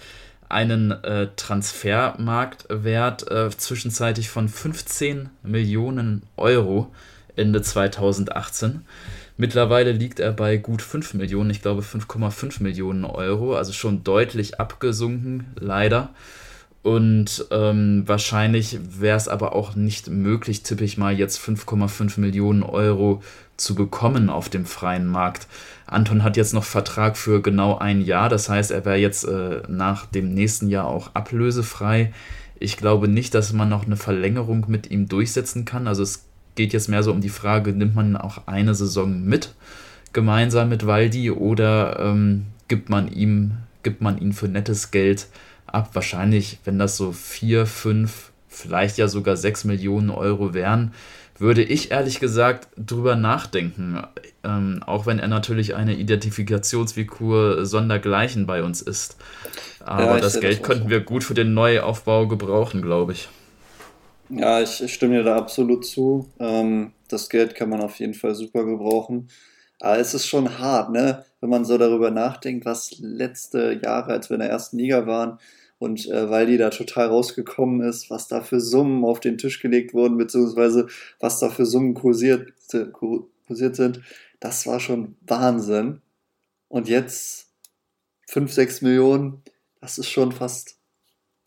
einen 0.53 0.91
äh, 0.91 1.29
Transfermarktwert 1.37 3.31
äh, 3.31 3.51
zwischenzeitlich 3.51 4.29
von 4.29 4.49
15 4.49 5.31
Millionen 5.43 6.23
Euro 6.37 6.93
Ende 7.37 7.63
2018. 7.63 8.85
Mittlerweile 9.37 9.93
liegt 9.93 10.21
er 10.21 10.33
bei 10.33 10.59
gut 10.59 10.83
5 10.83 11.15
Millionen, 11.15 11.51
ich 11.51 11.63
glaube 11.63 11.83
5,5 11.83 12.63
Millionen 12.63 13.05
Euro, 13.05 13.57
also 13.57 13.73
schon 13.73 14.05
deutlich 14.05 14.61
abgesunken, 14.61 15.47
leider. 15.59 16.11
Und 16.83 17.47
ähm, 17.53 18.03
wahrscheinlich 18.07 18.78
wäre 18.99 19.16
es 19.16 19.28
aber 19.28 19.55
auch 19.55 19.76
nicht 19.76 20.09
möglich, 20.09 20.62
tippe 20.64 20.85
ich 20.85 20.99
mal, 20.99 21.16
jetzt 21.16 21.39
5,5 21.39 22.18
Millionen 22.18 22.64
Euro 22.64 23.22
zu 23.57 23.76
bekommen 23.76 24.28
auf 24.28 24.49
dem 24.49 24.66
freien 24.66 25.07
Markt. 25.07 25.47
Anton 25.87 26.24
hat 26.24 26.37
jetzt 26.37 26.55
noch 26.55 26.64
Vertrag 26.64 27.16
für 27.16 27.41
genau 27.41 27.78
ein 27.78 28.01
Jahr, 28.01 28.28
das 28.28 28.49
heißt, 28.49 28.72
er 28.72 28.85
wäre 28.85 28.97
jetzt 28.97 29.24
äh, 29.24 29.62
nach 29.68 30.07
dem 30.07 30.35
nächsten 30.35 30.68
Jahr 30.68 30.87
auch 30.87 31.14
ablösefrei. 31.14 32.12
Ich 32.59 32.76
glaube 32.76 33.07
nicht, 33.07 33.35
dass 33.35 33.53
man 33.53 33.68
noch 33.68 33.87
eine 33.87 33.97
Verlängerung 33.97 34.64
mit 34.66 34.91
ihm 34.91 35.09
durchsetzen 35.09 35.64
kann. 35.64 35.87
Also 35.87 36.03
es 36.03 36.24
geht 36.57 36.72
jetzt 36.72 36.89
mehr 36.89 37.05
so 37.05 37.12
um 37.12 37.20
die 37.20 37.28
Frage, 37.28 37.72
nimmt 37.72 37.95
man 37.95 38.16
auch 38.16 38.47
eine 38.47 38.74
Saison 38.74 39.24
mit, 39.24 39.55
gemeinsam 40.12 40.68
mit 40.68 40.87
Waldi, 40.87 41.30
oder 41.30 42.01
ähm, 42.01 42.47
gibt 42.66 42.89
man 42.89 43.07
ihm, 43.07 43.53
gibt 43.85 44.01
man 44.01 44.18
ihn 44.18 44.33
für 44.33 44.49
nettes 44.49 44.91
Geld 44.91 45.28
ab. 45.75 45.91
Wahrscheinlich, 45.95 46.59
wenn 46.64 46.79
das 46.79 46.97
so 46.97 47.12
vier, 47.12 47.66
fünf, 47.66 48.33
vielleicht 48.49 48.99
ja 48.99 49.09
sogar 49.09 49.37
sechs 49.37 49.64
Millionen 49.64 50.11
Euro 50.11 50.55
wären, 50.55 50.93
würde 51.39 51.62
ich 51.62 51.91
ehrlich 51.91 52.20
gesagt 52.20 52.68
drüber 52.77 53.16
nachdenken. 53.16 54.03
Ähm, 54.45 54.83
auch 54.87 55.07
wenn 55.07 55.18
er 55.18 55.29
natürlich 55.29 55.75
eine 55.75 55.95
Identifikationsfigur 55.95 57.64
sondergleichen 57.66 58.47
bei 58.47 58.62
uns 58.62 58.81
ist. 58.83 59.16
Aber 59.81 60.16
ja, 60.16 60.20
das 60.20 60.41
Geld 60.41 60.61
das 60.61 60.66
könnten 60.66 60.91
wir 60.91 61.01
gut 61.01 61.25
für 61.25 61.35
den 61.35 61.55
Neuaufbau 61.55 62.29
gebrauchen, 62.29 62.83
glaube 62.83 63.12
ich. 63.12 63.29
Ja, 64.29 64.61
ich, 64.61 64.83
ich, 64.83 64.95
stimme 64.95 65.16
dir 65.16 65.25
da 65.25 65.37
absolut 65.37 65.85
zu. 65.85 66.31
Ähm, 66.39 66.93
das 67.09 67.29
Geld 67.29 67.55
kann 67.55 67.68
man 67.68 67.81
auf 67.81 67.97
jeden 67.97 68.14
Fall 68.14 68.35
super 68.35 68.64
gebrauchen. 68.64 69.29
Aber 69.81 69.99
es 69.99 70.14
ist 70.14 70.29
schon 70.29 70.59
hart, 70.59 70.91
ne? 70.91 71.25
wenn 71.43 71.51
man 71.51 71.64
so 71.64 71.77
darüber 71.77 72.12
nachdenkt, 72.12 72.64
was 72.64 72.95
letzte 73.01 73.81
Jahre, 73.83 74.12
als 74.12 74.31
wir 74.31 74.35
in 74.35 74.41
der 74.41 74.51
ersten 74.51 74.79
Liga 74.79 75.07
waren, 75.09 75.39
und 75.83 76.09
äh, 76.09 76.30
weil 76.30 76.47
die 76.47 76.59
da 76.59 76.70
total 76.70 77.09
rausgekommen 77.09 77.80
ist, 77.80 78.09
was 78.09 78.28
da 78.28 78.41
für 78.41 78.61
Summen 78.61 79.05
auf 79.05 79.18
den 79.18 79.37
Tisch 79.37 79.61
gelegt 79.61 79.95
wurden, 79.95 80.16
beziehungsweise 80.16 80.87
was 81.18 81.41
da 81.41 81.51
für 81.51 81.66
Summen 81.66 81.95
kursiert, 81.95 82.53
kursiert 83.49 83.74
sind, 83.74 84.01
das 84.39 84.64
war 84.68 84.78
schon 84.78 85.16
Wahnsinn. 85.22 86.01
Und 86.68 86.89
jetzt 86.89 87.49
5, 88.28 88.53
6 88.53 88.83
Millionen, 88.83 89.43
das 89.80 89.99
ist 89.99 90.09
schon 90.09 90.30
fast 90.30 90.76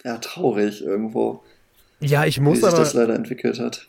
ja, 0.04 0.18
traurig 0.18 0.82
irgendwo. 0.82 1.42
Ja, 2.02 2.26
ich 2.26 2.42
muss 2.42 2.58
wie 2.58 2.62
sich 2.64 2.74
aber. 2.74 2.78
das 2.80 2.94
leider 2.94 3.16
entwickelt 3.16 3.58
hat. 3.62 3.88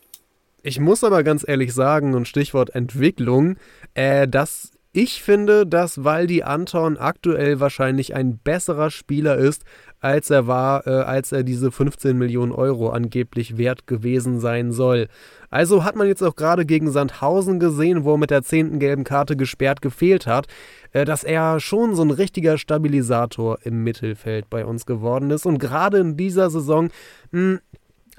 Ich 0.63 0.79
muss 0.79 1.03
aber 1.03 1.25
ganz 1.25 1.45
ehrlich 1.47 1.75
sagen, 1.75 2.15
und 2.15 2.29
Stichwort 2.29 2.73
Entwicklung, 2.73 3.57
äh, 3.95 4.29
dass 4.29 4.76
ich 4.97 5.23
finde, 5.23 5.67
dass 5.67 6.05
Waldi 6.05 6.43
Anton 6.43 6.97
aktuell 6.97 7.61
wahrscheinlich 7.61 8.15
ein 8.15 8.39
besserer 8.39 8.91
Spieler 8.91 9.37
ist, 9.37 9.63
als 10.01 10.31
er 10.31 10.47
war, 10.47 10.87
äh, 10.87 10.91
als 10.91 11.33
er 11.33 11.43
diese 11.43 11.71
15 11.71 12.17
Millionen 12.17 12.51
Euro 12.51 12.89
angeblich 12.89 13.59
wert 13.59 13.87
gewesen 13.87 14.41
sein 14.41 14.73
soll. 14.73 15.09
Also 15.51 15.85
hat 15.85 15.97
man 15.97 16.07
jetzt 16.07 16.23
auch 16.23 16.35
gerade 16.35 16.65
gegen 16.65 16.91
Sandhausen 16.91 17.61
gesehen, 17.61 18.05
wo 18.05 18.15
er 18.15 18.19
mit 18.19 18.31
der 18.31 18.43
zehnten 18.43 18.79
gelben 18.79 19.05
Karte 19.05 19.37
gesperrt 19.37 19.83
gefehlt 19.83 20.27
hat, 20.27 20.47
äh, 20.93 21.05
dass 21.05 21.25
er 21.25 21.61
schon 21.61 21.95
so 21.95 22.01
ein 22.01 22.11
richtiger 22.11 22.57
Stabilisator 22.57 23.59
im 23.65 23.85
Mittelfeld 23.85 24.49
bei 24.49 24.65
uns 24.65 24.87
geworden 24.87 25.31
ist. 25.31 25.45
Und 25.45 25.59
gerade 25.59 25.99
in 25.99 26.17
dieser 26.17 26.49
Saison, 26.49 26.89
mh, 27.33 27.59
hm, 27.59 27.61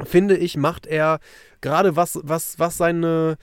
finde 0.04 0.38
ich, 0.38 0.58
macht 0.58 0.86
er 0.86 1.18
gerade 1.62 1.96
was, 1.96 2.20
was, 2.22 2.60
was 2.60 2.78
seine 2.78 3.38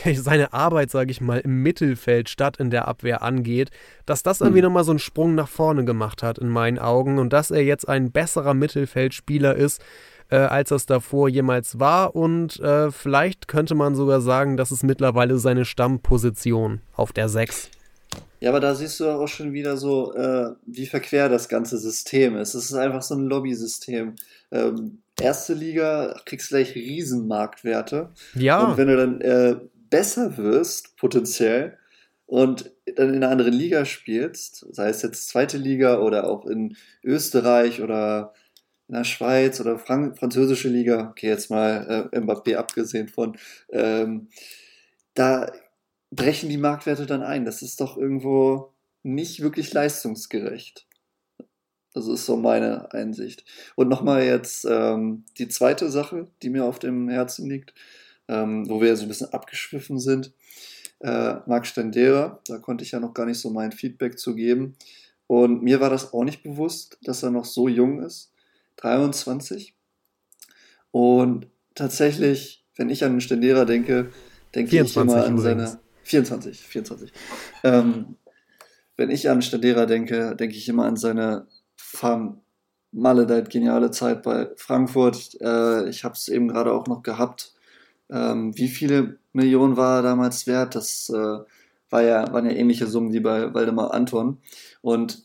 seine 0.14 0.52
Arbeit, 0.52 0.90
sage 0.90 1.10
ich 1.10 1.20
mal, 1.20 1.40
im 1.40 1.62
Mittelfeld 1.62 2.28
statt 2.28 2.56
in 2.58 2.70
der 2.70 2.88
Abwehr 2.88 3.22
angeht, 3.22 3.70
dass 4.06 4.22
das 4.22 4.40
irgendwie 4.40 4.60
mhm. 4.60 4.66
nochmal 4.66 4.84
so 4.84 4.92
einen 4.92 4.98
Sprung 4.98 5.34
nach 5.34 5.48
vorne 5.48 5.84
gemacht 5.84 6.22
hat 6.22 6.38
in 6.38 6.48
meinen 6.48 6.78
Augen 6.78 7.18
und 7.18 7.32
dass 7.32 7.50
er 7.50 7.64
jetzt 7.64 7.88
ein 7.88 8.12
besserer 8.12 8.54
Mittelfeldspieler 8.54 9.54
ist, 9.54 9.82
äh, 10.30 10.36
als 10.36 10.70
es 10.70 10.86
davor 10.86 11.28
jemals 11.28 11.78
war 11.78 12.16
und 12.16 12.58
äh, 12.60 12.90
vielleicht 12.90 13.48
könnte 13.48 13.74
man 13.74 13.94
sogar 13.94 14.20
sagen, 14.20 14.56
das 14.56 14.72
ist 14.72 14.82
mittlerweile 14.82 15.38
seine 15.38 15.64
Stammposition 15.64 16.80
auf 16.94 17.12
der 17.12 17.28
6. 17.28 17.70
Ja, 18.40 18.50
aber 18.50 18.60
da 18.60 18.74
siehst 18.74 18.98
du 18.98 19.08
auch 19.08 19.28
schon 19.28 19.52
wieder 19.52 19.76
so, 19.76 20.14
äh, 20.14 20.50
wie 20.66 20.86
verquer 20.86 21.28
das 21.28 21.48
ganze 21.48 21.78
System 21.78 22.36
ist. 22.36 22.54
Es 22.54 22.64
ist 22.70 22.74
einfach 22.74 23.02
so 23.02 23.14
ein 23.14 23.26
Lobby-System. 23.26 24.16
Ähm, 24.50 25.02
erste 25.20 25.54
Liga 25.54 26.16
kriegst 26.26 26.50
du 26.50 26.56
gleich 26.56 26.74
Riesenmarktwerte. 26.74 28.10
Ja. 28.34 28.64
Und 28.64 28.76
wenn 28.78 28.88
du 28.88 28.96
dann 28.96 29.20
äh, 29.20 29.56
besser 29.92 30.38
wirst, 30.38 30.96
potenziell, 30.96 31.78
und 32.26 32.72
dann 32.96 33.10
in 33.10 33.16
einer 33.16 33.28
anderen 33.28 33.52
Liga 33.52 33.84
spielst, 33.84 34.66
sei 34.74 34.88
es 34.88 35.02
jetzt 35.02 35.28
zweite 35.28 35.58
Liga 35.58 35.98
oder 35.98 36.30
auch 36.30 36.46
in 36.46 36.78
Österreich 37.04 37.82
oder 37.82 38.32
in 38.88 38.94
der 38.94 39.04
Schweiz 39.04 39.60
oder 39.60 39.78
Frank 39.78 40.18
französische 40.18 40.70
Liga, 40.70 41.10
okay, 41.10 41.28
jetzt 41.28 41.50
mal 41.50 42.08
äh, 42.10 42.18
Mbappé 42.18 42.56
abgesehen 42.56 43.08
von, 43.08 43.36
ähm, 43.68 44.28
da 45.12 45.52
brechen 46.10 46.48
die 46.48 46.56
Marktwerte 46.56 47.04
dann 47.04 47.22
ein. 47.22 47.44
Das 47.44 47.60
ist 47.60 47.82
doch 47.82 47.98
irgendwo 47.98 48.72
nicht 49.02 49.42
wirklich 49.42 49.70
leistungsgerecht. 49.74 50.86
Das 51.92 52.08
ist 52.08 52.24
so 52.24 52.38
meine 52.38 52.90
Einsicht. 52.94 53.44
Und 53.76 53.88
nochmal 53.88 54.24
jetzt 54.24 54.64
ähm, 54.64 55.26
die 55.36 55.48
zweite 55.48 55.90
Sache, 55.90 56.28
die 56.42 56.48
mir 56.48 56.64
auf 56.64 56.78
dem 56.78 57.10
Herzen 57.10 57.46
liegt 57.50 57.74
ähm, 58.28 58.68
wo 58.68 58.80
wir 58.80 58.96
so 58.96 59.02
ein 59.02 59.08
bisschen 59.08 59.32
abgeschwiffen 59.32 59.98
sind. 59.98 60.32
Äh, 61.00 61.36
Marc 61.46 61.66
Stendera, 61.66 62.40
da 62.46 62.58
konnte 62.58 62.84
ich 62.84 62.92
ja 62.92 63.00
noch 63.00 63.14
gar 63.14 63.26
nicht 63.26 63.38
so 63.38 63.50
mein 63.50 63.72
Feedback 63.72 64.18
zu 64.18 64.34
geben. 64.34 64.76
Und 65.26 65.62
mir 65.62 65.80
war 65.80 65.90
das 65.90 66.12
auch 66.12 66.24
nicht 66.24 66.42
bewusst, 66.42 66.98
dass 67.02 67.22
er 67.22 67.30
noch 67.30 67.44
so 67.44 67.68
jung 67.68 68.02
ist, 68.02 68.32
23. 68.76 69.74
Und 70.90 71.48
tatsächlich, 71.74 72.64
wenn 72.76 72.90
ich 72.90 73.04
an 73.04 73.20
Stendera 73.20 73.64
denke, 73.64 74.10
denke 74.54 74.80
ich 74.80 74.96
immer 74.96 75.24
an 75.24 75.38
seine 75.38 75.80
24, 76.04 76.60
24. 76.60 77.12
Ähm, 77.64 78.16
wenn 78.96 79.10
ich 79.10 79.30
an 79.30 79.42
Stendera 79.42 79.86
denke, 79.86 80.36
denke 80.36 80.56
ich 80.56 80.68
immer 80.68 80.84
an 80.84 80.96
seine 80.96 81.46
maledeit 82.92 83.50
geniale 83.50 83.90
Zeit 83.90 84.22
bei 84.22 84.50
Frankfurt. 84.56 85.40
Äh, 85.40 85.88
ich 85.88 86.04
habe 86.04 86.14
es 86.14 86.28
eben 86.28 86.48
gerade 86.48 86.72
auch 86.72 86.86
noch 86.86 87.02
gehabt 87.02 87.54
ähm, 88.12 88.56
wie 88.56 88.68
viele 88.68 89.18
Millionen 89.32 89.76
war 89.76 89.98
er 89.98 90.02
damals 90.02 90.46
wert? 90.46 90.74
Das 90.74 91.08
äh, 91.08 91.38
war 91.90 92.02
ja, 92.02 92.32
waren 92.32 92.46
ja 92.46 92.52
ähnliche 92.52 92.86
Summen 92.86 93.12
wie 93.12 93.20
bei 93.20 93.52
Waldemar 93.54 93.94
Anton. 93.94 94.38
Und 94.82 95.22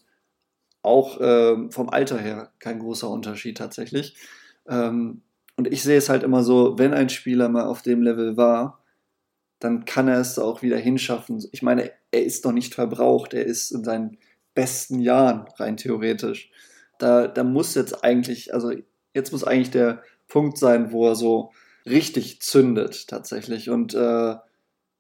auch 0.81 1.19
äh, 1.19 1.69
vom 1.69 1.89
Alter 1.89 2.17
her 2.17 2.51
kein 2.59 2.79
großer 2.79 3.09
Unterschied 3.09 3.57
tatsächlich. 3.57 4.15
Ähm, 4.67 5.21
und 5.57 5.67
ich 5.67 5.83
sehe 5.83 5.97
es 5.97 6.07
halt 6.07 6.23
immer 6.23 6.43
so, 6.43 6.77
wenn 6.77 6.93
ein 6.93 7.09
Spieler 7.09 7.49
mal 7.49 7.65
auf 7.65 7.81
dem 7.81 8.01
Level 8.01 8.37
war, 8.37 8.79
dann 9.59 9.85
kann 9.85 10.07
er 10.07 10.19
es 10.19 10.37
auch 10.39 10.61
wieder 10.61 10.77
hinschaffen. 10.77 11.43
Ich 11.51 11.63
meine, 11.63 11.91
er 12.11 12.23
ist 12.23 12.45
noch 12.45 12.51
nicht 12.51 12.75
verbraucht, 12.75 13.33
er 13.33 13.45
ist 13.45 13.71
in 13.71 13.83
seinen 13.83 14.17
besten 14.53 14.99
Jahren, 14.99 15.47
rein 15.57 15.77
theoretisch. 15.77 16.51
Da, 16.99 17.27
da 17.27 17.43
muss 17.43 17.75
jetzt 17.75 18.03
eigentlich, 18.03 18.53
also 18.53 18.71
jetzt 19.13 19.31
muss 19.31 19.43
eigentlich 19.43 19.71
der 19.71 20.03
Punkt 20.27 20.57
sein, 20.57 20.91
wo 20.91 21.07
er 21.07 21.15
so 21.15 21.51
richtig 21.89 22.41
zündet 22.41 23.07
tatsächlich. 23.07 23.69
Und 23.69 23.93
äh, 23.93 24.35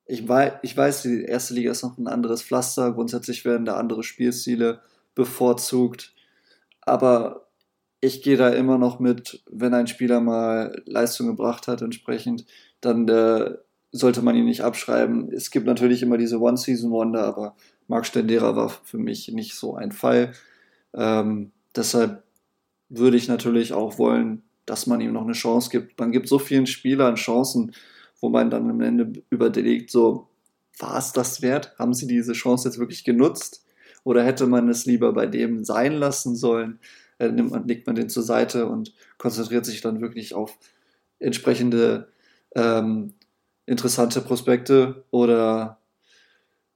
ich, 0.05 0.27
weiß, 0.27 0.53
ich 0.61 0.75
weiß, 0.75 1.03
die 1.03 1.23
erste 1.23 1.53
Liga 1.53 1.71
ist 1.71 1.83
noch 1.83 1.97
ein 1.97 2.07
anderes 2.07 2.41
Pflaster. 2.41 2.91
Grundsätzlich 2.93 3.45
werden 3.45 3.65
da 3.65 3.75
andere 3.75 4.03
Spielstile 4.03 4.81
bevorzugt. 5.15 6.13
Aber 6.81 7.47
ich 7.99 8.21
gehe 8.21 8.37
da 8.37 8.49
immer 8.49 8.77
noch 8.77 8.99
mit, 8.99 9.43
wenn 9.49 9.73
ein 9.73 9.87
Spieler 9.87 10.21
mal 10.21 10.81
Leistung 10.85 11.27
gebracht 11.27 11.67
hat, 11.67 11.81
entsprechend, 11.81 12.45
dann 12.79 13.07
äh, 13.07 13.55
sollte 13.91 14.21
man 14.21 14.35
ihn 14.35 14.45
nicht 14.45 14.61
abschreiben. 14.61 15.31
Es 15.33 15.51
gibt 15.51 15.65
natürlich 15.65 16.03
immer 16.03 16.17
diese 16.17 16.39
One-Season-Wonder, 16.39 17.23
aber 17.23 17.55
Marc 17.87 18.05
Stendera 18.05 18.55
war 18.55 18.69
für 18.69 18.97
mich 18.97 19.29
nicht 19.29 19.55
so 19.55 19.75
ein 19.75 19.91
Fall. 19.91 20.33
Ähm, 20.93 21.51
deshalb 21.75 22.23
würde 22.89 23.17
ich 23.17 23.27
natürlich 23.27 23.73
auch 23.73 23.97
wollen, 23.97 24.43
dass 24.67 24.85
man 24.85 25.01
ihm 25.01 25.13
noch 25.13 25.23
eine 25.23 25.33
Chance 25.33 25.71
gibt. 25.71 25.99
Man 25.99 26.11
gibt 26.11 26.27
so 26.27 26.37
vielen 26.37 26.67
Spielern 26.67 27.15
Chancen, 27.15 27.71
wo 28.19 28.29
man 28.29 28.51
dann 28.51 28.69
am 28.69 28.81
Ende 28.81 29.23
überlegt, 29.29 29.89
so, 29.89 30.27
war 30.77 30.99
es 30.99 31.13
das 31.13 31.41
wert? 31.41 31.73
Haben 31.79 31.93
sie 31.93 32.05
diese 32.05 32.33
Chance 32.33 32.67
jetzt 32.67 32.77
wirklich 32.77 33.03
genutzt? 33.03 33.65
Oder 34.03 34.23
hätte 34.23 34.45
man 34.45 34.69
es 34.69 34.85
lieber 34.85 35.13
bei 35.13 35.25
dem 35.25 35.63
sein 35.63 35.93
lassen 35.93 36.35
sollen? 36.35 36.79
Äh, 37.17 37.29
nimmt 37.29 37.51
man, 37.51 37.67
legt 37.67 37.87
man 37.87 37.95
den 37.95 38.09
zur 38.09 38.23
Seite 38.23 38.67
und 38.67 38.93
konzentriert 39.17 39.65
sich 39.65 39.81
dann 39.81 40.01
wirklich 40.01 40.35
auf 40.35 40.57
entsprechende 41.19 42.09
ähm, 42.55 43.13
interessante 43.65 44.21
Prospekte 44.21 45.05
oder 45.11 45.79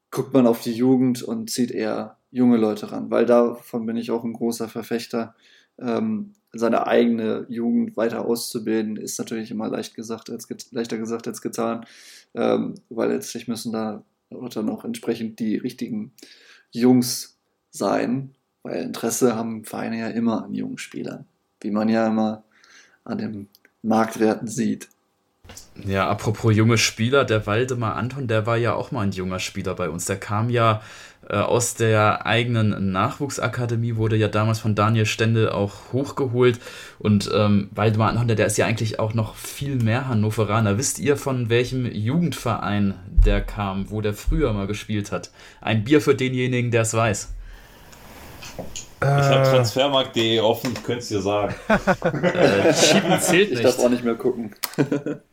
guckt 0.09 0.33
man 0.33 0.47
auf 0.47 0.61
die 0.61 0.73
Jugend 0.73 1.23
und 1.23 1.49
zieht 1.49 1.71
eher 1.71 2.17
junge 2.31 2.57
Leute 2.57 2.91
ran, 2.91 3.11
weil 3.11 3.25
davon 3.25 3.85
bin 3.85 3.97
ich 3.97 4.11
auch 4.11 4.23
ein 4.23 4.33
großer 4.33 4.67
Verfechter. 4.67 5.35
Ähm, 5.77 6.33
seine 6.53 6.87
eigene 6.87 7.45
Jugend 7.49 7.95
weiter 7.95 8.25
auszubilden, 8.25 8.97
ist 8.97 9.17
natürlich 9.19 9.51
immer 9.51 9.69
leicht 9.69 9.95
gesagt 9.95 10.29
als 10.29 10.47
leichter 10.71 10.97
gesagt 10.97 11.27
als 11.27 11.41
getan, 11.41 11.85
ähm, 12.33 12.75
weil 12.89 13.09
letztlich 13.11 13.47
müssen 13.47 13.71
da 13.71 14.03
dann 14.29 14.69
auch 14.69 14.85
entsprechend 14.85 15.39
die 15.39 15.57
richtigen 15.57 16.13
Jungs 16.71 17.37
sein, 17.69 18.35
weil 18.63 18.83
Interesse 18.83 19.35
haben 19.35 19.65
Vereine 19.65 19.99
ja 19.99 20.07
immer 20.07 20.43
an 20.45 20.53
jungen 20.53 20.77
Spielern, 20.77 21.25
wie 21.61 21.71
man 21.71 21.89
ja 21.89 22.07
immer 22.07 22.43
an 23.03 23.17
den 23.17 23.47
Marktwerten 23.81 24.47
sieht. 24.47 24.89
Ja, 25.85 26.09
apropos 26.09 26.55
junge 26.55 26.77
Spieler, 26.77 27.25
der 27.25 27.47
Waldemar 27.47 27.95
Anton, 27.95 28.27
der 28.27 28.45
war 28.45 28.57
ja 28.57 28.73
auch 28.73 28.91
mal 28.91 29.01
ein 29.01 29.11
junger 29.11 29.39
Spieler 29.39 29.73
bei 29.73 29.89
uns. 29.89 30.05
Der 30.05 30.17
kam 30.17 30.49
ja 30.49 30.81
äh, 31.29 31.35
aus 31.35 31.75
der 31.75 32.25
eigenen 32.25 32.91
Nachwuchsakademie, 32.91 33.95
wurde 33.95 34.15
ja 34.15 34.27
damals 34.27 34.59
von 34.59 34.75
Daniel 34.75 35.05
Stendel 35.05 35.49
auch 35.49 35.93
hochgeholt. 35.93 36.59
Und 36.99 37.31
ähm, 37.33 37.69
Waldemar 37.71 38.09
Anton, 38.09 38.27
der, 38.27 38.35
der 38.35 38.47
ist 38.47 38.57
ja 38.57 38.65
eigentlich 38.65 38.99
auch 38.99 39.13
noch 39.13 39.35
viel 39.35 39.75
mehr 39.75 40.07
Hannoveraner. 40.07 40.77
Wisst 40.77 40.99
ihr, 40.99 41.17
von 41.17 41.49
welchem 41.49 41.85
Jugendverein 41.85 42.95
der 43.07 43.41
kam, 43.41 43.89
wo 43.89 44.01
der 44.01 44.13
früher 44.13 44.51
mal 44.53 44.67
gespielt 44.67 45.11
hat? 45.11 45.31
Ein 45.61 45.83
Bier 45.83 46.01
für 46.01 46.15
denjenigen, 46.15 46.71
der 46.71 46.81
es 46.81 46.93
weiß. 46.93 47.33
Ich 48.99 49.07
habe 49.07 49.49
Transfermarkt.de 49.49 50.39
offen, 50.41 50.73
ich 50.73 50.83
könnte 50.83 50.99
es 50.99 51.07
dir 51.07 51.21
sagen. 51.21 51.55
äh, 51.67 52.73
Schieben 52.73 53.19
zählt 53.19 53.49
nicht. 53.49 53.59
Ich 53.59 53.61
darf 53.61 53.79
auch 53.79 53.89
nicht 53.89 54.03
mehr 54.03 54.15
gucken. 54.15 54.53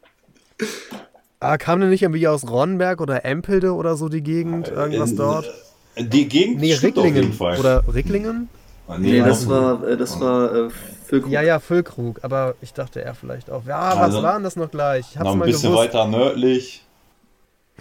ah, 1.40 1.56
kam 1.58 1.80
der 1.80 1.88
nicht 1.88 2.02
irgendwie 2.02 2.28
aus 2.28 2.48
Ronnenberg 2.48 3.00
oder 3.00 3.24
Empelde 3.24 3.74
oder 3.74 3.96
so 3.96 4.08
die 4.08 4.22
Gegend? 4.22 4.68
Irgendwas 4.68 5.10
in, 5.10 5.16
dort? 5.16 5.50
Die 5.96 6.28
Gegend 6.28 6.60
nee, 6.60 6.74
Ricklingen. 6.74 7.36
Oder 7.38 7.82
Ricklingen? 7.92 8.48
Ah, 8.86 8.98
nee, 8.98 9.12
nee, 9.12 9.18
das 9.20 9.48
war, 9.48 9.86
äh, 9.86 9.96
das 9.96 10.20
war 10.20 10.54
äh, 10.54 10.70
Füllkrug. 11.06 11.32
Ja, 11.32 11.42
ja, 11.42 11.58
Füllkrug. 11.58 12.20
Aber 12.22 12.54
ich 12.60 12.72
dachte 12.72 13.02
er 13.02 13.14
vielleicht 13.14 13.50
auch. 13.50 13.64
Ja, 13.66 13.90
was 13.96 13.98
also, 13.98 14.22
war 14.22 14.34
denn 14.34 14.44
das 14.44 14.56
noch 14.56 14.70
gleich? 14.70 15.06
Ich 15.10 15.16
hab's 15.16 15.24
noch 15.24 15.32
ein 15.32 15.38
mal 15.38 15.46
bisschen 15.46 15.70
gewusst. 15.70 15.88
weiter 15.88 16.06
nördlich. 16.06 16.84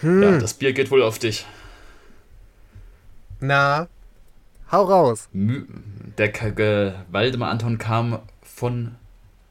Hm. 0.02 0.24
Ja, 0.24 0.38
das 0.40 0.54
Bier 0.54 0.74
geht 0.74 0.92
wohl 0.92 1.02
auf 1.02 1.18
dich. 1.20 1.46
Na, 3.40 3.88
Hau 4.72 4.84
raus. 4.84 5.30
der 5.32 6.32
K 6.32 6.94
Waldemar 7.10 7.52
Anton 7.52 7.78
kam 7.78 8.20
von 8.42 8.96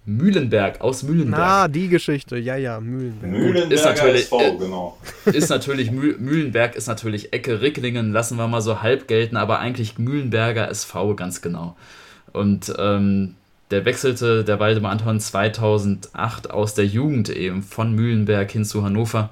Mühlenberg, 0.06 0.80
aus 0.80 1.02
Mühlenberg. 1.02 1.42
Ah, 1.42 1.68
die 1.68 1.88
Geschichte, 1.88 2.36
ja, 2.38 2.54
ja, 2.56 2.78
Mühlenberg. 2.78 3.32
Mühlenberg 3.32 3.70
ist 3.72 3.84
natürlich, 3.84 4.22
SV, 4.22 4.40
äh, 4.40 4.56
genau. 4.56 4.98
Ist 5.24 5.50
natürlich, 5.50 5.90
Mühlenberg 5.90 6.76
ist 6.76 6.86
natürlich 6.86 7.32
Ecke 7.32 7.60
Ricklingen, 7.60 8.12
lassen 8.12 8.38
wir 8.38 8.46
mal 8.46 8.60
so 8.60 8.82
halb 8.82 9.08
gelten, 9.08 9.36
aber 9.36 9.58
eigentlich 9.58 9.98
Mühlenberger 9.98 10.70
SV, 10.70 11.16
ganz 11.16 11.42
genau. 11.42 11.76
Und 12.32 12.72
ähm, 12.78 13.34
der 13.72 13.84
wechselte, 13.84 14.44
der 14.44 14.60
Waldemar 14.60 14.92
Anton 14.92 15.18
2008 15.18 16.50
aus 16.50 16.74
der 16.74 16.86
Jugend 16.86 17.28
eben 17.28 17.64
von 17.64 17.92
Mühlenberg 17.92 18.48
hin 18.52 18.64
zu 18.64 18.84
Hannover 18.84 19.30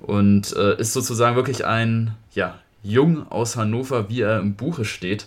und 0.00 0.54
äh, 0.56 0.78
ist 0.78 0.92
sozusagen 0.92 1.34
wirklich 1.34 1.66
ein, 1.66 2.14
ja, 2.32 2.58
Jung 2.84 3.30
aus 3.30 3.56
Hannover, 3.56 4.08
wie 4.08 4.20
er 4.20 4.38
im 4.38 4.54
Buche 4.54 4.84
steht. 4.84 5.26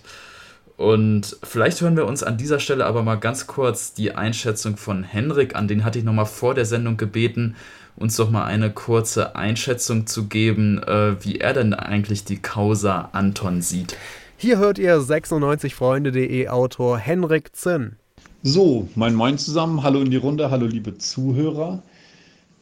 Und 0.77 1.37
vielleicht 1.41 1.79
hören 1.81 1.95
wir 1.95 2.05
uns 2.05 2.21
an 2.21 2.37
dieser 2.37 2.59
Stelle 2.59 2.85
aber 2.85 3.01
mal 3.01 3.15
ganz 3.15 3.47
kurz 3.47 3.93
die 3.93 4.13
Einschätzung 4.13 4.75
von 4.75 5.03
Henrik 5.03 5.55
an. 5.55 5.67
Den 5.67 5.85
hatte 5.85 5.99
ich 5.99 6.05
nochmal 6.05 6.25
vor 6.25 6.53
der 6.53 6.65
Sendung 6.65 6.97
gebeten, 6.97 7.55
uns 7.95 8.17
doch 8.17 8.29
mal 8.29 8.43
eine 8.43 8.71
kurze 8.71 9.37
Einschätzung 9.37 10.05
zu 10.05 10.25
geben, 10.27 10.83
äh, 10.83 11.15
wie 11.23 11.37
er 11.37 11.53
denn 11.53 11.73
eigentlich 11.73 12.25
die 12.25 12.37
Causa 12.37 13.09
Anton 13.13 13.61
sieht. 13.61 13.95
Hier 14.37 14.57
hört 14.57 14.77
ihr 14.77 14.99
96freunde.de 14.99 16.49
Autor 16.49 16.97
Henrik 16.97 17.55
Zinn. 17.55 17.95
So, 18.43 18.89
mein 18.95 19.15
Moin 19.15 19.37
zusammen. 19.37 19.81
Hallo 19.81 20.01
in 20.01 20.11
die 20.11 20.17
Runde. 20.17 20.51
Hallo 20.51 20.65
liebe 20.65 20.97
Zuhörer. 20.97 21.81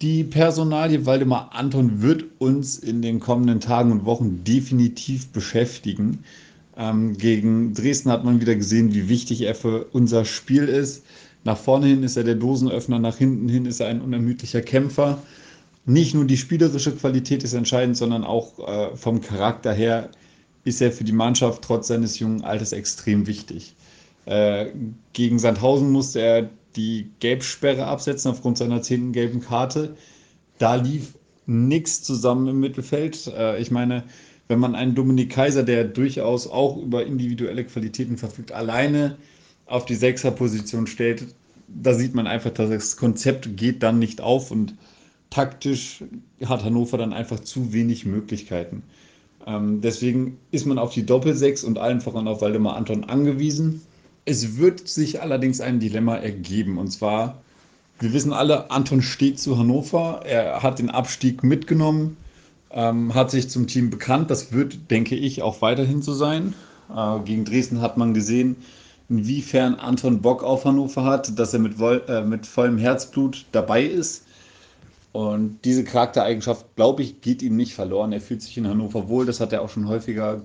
Die 0.01 0.23
Personalie 0.23 1.05
Waldemar 1.07 1.49
Anton 1.53 2.01
wird 2.01 2.25
uns 2.37 2.77
in 2.77 3.01
den 3.01 3.19
kommenden 3.19 3.59
Tagen 3.59 3.91
und 3.91 4.05
Wochen 4.05 4.43
definitiv 4.43 5.29
beschäftigen. 5.29 6.23
Ähm, 6.75 7.17
gegen 7.17 7.73
Dresden 7.73 8.11
hat 8.11 8.23
man 8.23 8.41
wieder 8.41 8.55
gesehen, 8.55 8.93
wie 8.93 9.09
wichtig 9.09 9.41
er 9.41 9.55
für 9.55 9.85
unser 9.91 10.25
Spiel 10.25 10.67
ist. 10.67 11.05
Nach 11.43 11.57
vorne 11.57 11.87
hin 11.87 12.03
ist 12.03 12.17
er 12.17 12.23
der 12.23 12.35
Dosenöffner, 12.35 12.99
nach 12.99 13.17
hinten 13.17 13.49
hin 13.49 13.65
ist 13.65 13.79
er 13.79 13.87
ein 13.87 14.01
unermüdlicher 14.01 14.61
Kämpfer. 14.61 15.21
Nicht 15.85 16.15
nur 16.15 16.25
die 16.25 16.37
spielerische 16.37 16.95
Qualität 16.95 17.43
ist 17.43 17.53
entscheidend, 17.53 17.97
sondern 17.97 18.23
auch 18.23 18.59
äh, 18.59 18.95
vom 18.95 19.21
Charakter 19.21 19.73
her 19.73 20.09
ist 20.63 20.81
er 20.81 20.91
für 20.91 21.03
die 21.03 21.11
Mannschaft 21.11 21.61
trotz 21.61 21.89
seines 21.89 22.19
jungen 22.19 22.43
Alters 22.43 22.71
extrem 22.71 23.27
wichtig. 23.27 23.75
Äh, 24.25 24.67
gegen 25.11 25.39
Sandhausen 25.39 25.91
musste 25.91 26.21
er 26.21 26.49
die 26.77 27.09
Gelbsperre 27.19 27.85
absetzen 27.85 28.31
aufgrund 28.31 28.57
seiner 28.57 28.81
zehnten 28.81 29.11
gelben 29.11 29.41
Karte. 29.41 29.95
Da 30.57 30.75
lief 30.75 31.15
nichts 31.45 32.01
zusammen 32.03 32.47
im 32.47 32.59
Mittelfeld. 32.61 33.27
Äh, 33.27 33.59
ich 33.59 33.69
meine, 33.69 34.05
wenn 34.47 34.59
man 34.59 34.75
einen 34.75 34.95
Dominik 34.95 35.31
Kaiser, 35.31 35.63
der 35.63 35.83
durchaus 35.85 36.47
auch 36.47 36.77
über 36.77 37.05
individuelle 37.05 37.63
Qualitäten 37.63 38.17
verfügt, 38.17 38.51
alleine 38.51 39.17
auf 39.65 39.85
die 39.85 39.95
Sechserposition 39.95 40.87
stellt, 40.87 41.25
da 41.67 41.93
sieht 41.93 42.13
man 42.13 42.27
einfach, 42.27 42.51
dass 42.51 42.69
das 42.69 42.97
Konzept 42.97 43.57
geht 43.57 43.81
dann 43.83 43.99
nicht 43.99 44.21
auf 44.21 44.51
und 44.51 44.75
taktisch 45.29 46.03
hat 46.45 46.63
Hannover 46.63 46.97
dann 46.97 47.13
einfach 47.13 47.39
zu 47.39 47.73
wenig 47.73 48.05
Möglichkeiten. 48.05 48.83
Ähm, 49.47 49.81
deswegen 49.81 50.37
ist 50.51 50.65
man 50.65 50.77
auf 50.77 50.93
die 50.93 51.05
Doppelsechs 51.05 51.63
und 51.63 51.79
allen 51.79 52.01
voran 52.01 52.27
auf 52.27 52.41
Waldemar 52.41 52.75
Anton 52.75 53.05
angewiesen. 53.05 53.81
Es 54.25 54.57
wird 54.57 54.87
sich 54.87 55.21
allerdings 55.21 55.59
ein 55.59 55.79
Dilemma 55.79 56.15
ergeben. 56.15 56.77
Und 56.77 56.89
zwar, 56.89 57.41
wir 57.99 58.13
wissen 58.13 58.31
alle, 58.31 58.71
Anton 58.71 59.01
steht 59.01 59.39
zu 59.39 59.57
Hannover. 59.57 60.21
Er 60.23 60.61
hat 60.61 60.79
den 60.79 60.89
Abstieg 60.89 61.43
mitgenommen, 61.43 62.15
ähm, 62.73 63.13
hat 63.13 63.31
sich 63.31 63.49
zum 63.49 63.67
Team 63.67 63.89
bekannt. 63.89 64.31
Das 64.31 64.51
wird, 64.51 64.91
denke 64.91 65.15
ich, 65.15 65.41
auch 65.41 65.61
weiterhin 65.61 66.01
so 66.01 66.13
sein. 66.13 66.53
Äh, 66.95 67.19
gegen 67.19 67.45
Dresden 67.45 67.81
hat 67.81 67.97
man 67.97 68.13
gesehen, 68.13 68.55
inwiefern 69.09 69.75
Anton 69.75 70.21
Bock 70.21 70.43
auf 70.43 70.65
Hannover 70.65 71.03
hat, 71.03 71.37
dass 71.37 71.53
er 71.53 71.59
mit, 71.59 71.79
äh, 71.79 72.23
mit 72.23 72.45
vollem 72.45 72.77
Herzblut 72.77 73.45
dabei 73.51 73.83
ist. 73.83 74.25
Und 75.11 75.59
diese 75.63 75.83
Charaktereigenschaft, 75.83 76.65
glaube 76.75 77.03
ich, 77.03 77.21
geht 77.21 77.43
ihm 77.43 77.55
nicht 77.55 77.75
verloren. 77.75 78.11
Er 78.11 78.21
fühlt 78.21 78.41
sich 78.41 78.57
in 78.57 78.67
Hannover 78.67 79.07
wohl. 79.07 79.27
Das 79.27 79.39
hat 79.39 79.53
er 79.53 79.61
auch 79.61 79.69
schon 79.69 79.87
häufiger 79.87 80.41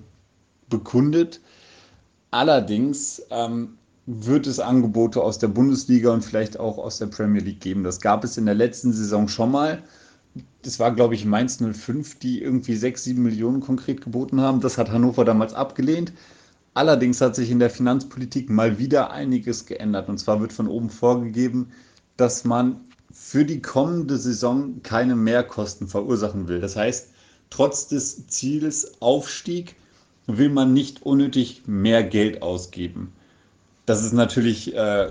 bekundet. 0.68 1.40
Allerdings 2.30 3.22
ähm, 3.30 3.78
wird 4.04 4.46
es 4.46 4.60
Angebote 4.60 5.22
aus 5.22 5.38
der 5.38 5.48
Bundesliga 5.48 6.12
und 6.12 6.22
vielleicht 6.22 6.60
auch 6.60 6.76
aus 6.76 6.98
der 6.98 7.06
Premier 7.06 7.40
League 7.40 7.60
geben. 7.60 7.82
Das 7.82 8.02
gab 8.02 8.24
es 8.24 8.36
in 8.36 8.44
der 8.44 8.54
letzten 8.54 8.92
Saison 8.92 9.26
schon 9.28 9.50
mal. 9.50 9.82
Das 10.62 10.80
war, 10.80 10.94
glaube 10.94 11.14
ich, 11.14 11.24
Mainz 11.24 11.58
05, 11.58 12.18
die 12.18 12.42
irgendwie 12.42 12.74
6, 12.74 13.04
7 13.04 13.22
Millionen 13.22 13.60
konkret 13.60 14.00
geboten 14.00 14.40
haben. 14.40 14.60
Das 14.60 14.76
hat 14.76 14.90
Hannover 14.90 15.24
damals 15.24 15.54
abgelehnt. 15.54 16.12
Allerdings 16.74 17.20
hat 17.20 17.36
sich 17.36 17.50
in 17.50 17.58
der 17.58 17.70
Finanzpolitik 17.70 18.50
mal 18.50 18.78
wieder 18.78 19.10
einiges 19.10 19.66
geändert. 19.66 20.08
Und 20.08 20.18
zwar 20.18 20.40
wird 20.40 20.52
von 20.52 20.68
oben 20.68 20.90
vorgegeben, 20.90 21.70
dass 22.16 22.44
man 22.44 22.80
für 23.10 23.44
die 23.44 23.62
kommende 23.62 24.16
Saison 24.16 24.82
keine 24.82 25.16
Mehrkosten 25.16 25.88
verursachen 25.88 26.48
will. 26.48 26.60
Das 26.60 26.76
heißt, 26.76 27.08
trotz 27.50 27.88
des 27.88 28.26
Ziels 28.26 29.00
Aufstieg 29.00 29.76
will 30.26 30.50
man 30.50 30.72
nicht 30.72 31.02
unnötig 31.02 31.62
mehr 31.66 32.04
Geld 32.04 32.42
ausgeben. 32.42 33.12
Das 33.86 34.04
ist 34.04 34.12
natürlich 34.12 34.74
äh, 34.74 35.10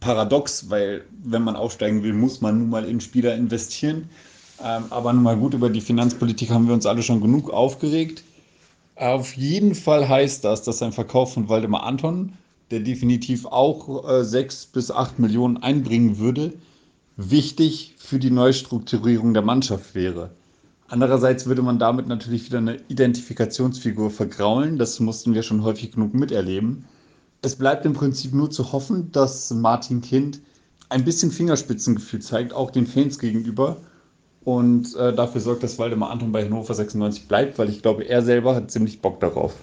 paradox, 0.00 0.70
weil 0.70 1.04
wenn 1.22 1.42
man 1.42 1.56
aufsteigen 1.56 2.02
will, 2.02 2.14
muss 2.14 2.40
man 2.40 2.58
nun 2.58 2.70
mal 2.70 2.84
in 2.84 3.00
Spieler 3.00 3.34
investieren. 3.34 4.08
Ähm, 4.62 4.84
aber 4.90 5.12
nun 5.12 5.22
mal 5.22 5.36
gut, 5.36 5.54
über 5.54 5.70
die 5.70 5.80
Finanzpolitik 5.80 6.50
haben 6.50 6.66
wir 6.66 6.74
uns 6.74 6.86
alle 6.86 7.02
schon 7.02 7.20
genug 7.20 7.50
aufgeregt. 7.50 8.24
Auf 8.96 9.36
jeden 9.36 9.74
Fall 9.74 10.08
heißt 10.08 10.44
das, 10.44 10.62
dass 10.62 10.82
ein 10.82 10.92
Verkauf 10.92 11.34
von 11.34 11.48
Waldemar 11.48 11.84
Anton, 11.84 12.32
der 12.70 12.80
definitiv 12.80 13.46
auch 13.46 14.08
äh, 14.08 14.48
bis 14.72 14.90
acht 14.90 15.18
Millionen 15.18 15.58
einbringen 15.58 16.18
würde, 16.18 16.52
wichtig 17.16 17.94
für 17.98 18.18
die 18.18 18.30
Neustrukturierung 18.30 19.34
der 19.34 19.42
Mannschaft 19.42 19.94
wäre. 19.94 20.30
Andererseits 20.88 21.46
würde 21.46 21.62
man 21.62 21.78
damit 21.78 22.08
natürlich 22.08 22.46
wieder 22.46 22.58
eine 22.58 22.78
Identifikationsfigur 22.88 24.10
vergraulen. 24.10 24.78
Das 24.78 24.98
mussten 25.00 25.34
wir 25.34 25.42
schon 25.42 25.62
häufig 25.62 25.92
genug 25.92 26.14
miterleben. 26.14 26.84
Es 27.42 27.56
bleibt 27.56 27.84
im 27.84 27.92
Prinzip 27.92 28.32
nur 28.32 28.50
zu 28.50 28.72
hoffen, 28.72 29.12
dass 29.12 29.50
Martin 29.52 30.00
Kind 30.00 30.40
ein 30.88 31.04
bisschen 31.04 31.30
Fingerspitzengefühl 31.30 32.20
zeigt, 32.20 32.52
auch 32.52 32.70
den 32.70 32.86
Fans 32.86 33.18
gegenüber. 33.18 33.76
Und 34.48 34.96
äh, 34.96 35.12
dafür 35.12 35.42
sorgt, 35.42 35.62
dass 35.62 35.78
Waldemar 35.78 36.08
Anton 36.08 36.32
bei 36.32 36.42
Hannover 36.42 36.72
96 36.72 37.28
bleibt, 37.28 37.58
weil 37.58 37.68
ich 37.68 37.82
glaube, 37.82 38.04
er 38.04 38.22
selber 38.22 38.54
hat 38.54 38.70
ziemlich 38.70 39.02
Bock 39.02 39.20
darauf. 39.20 39.54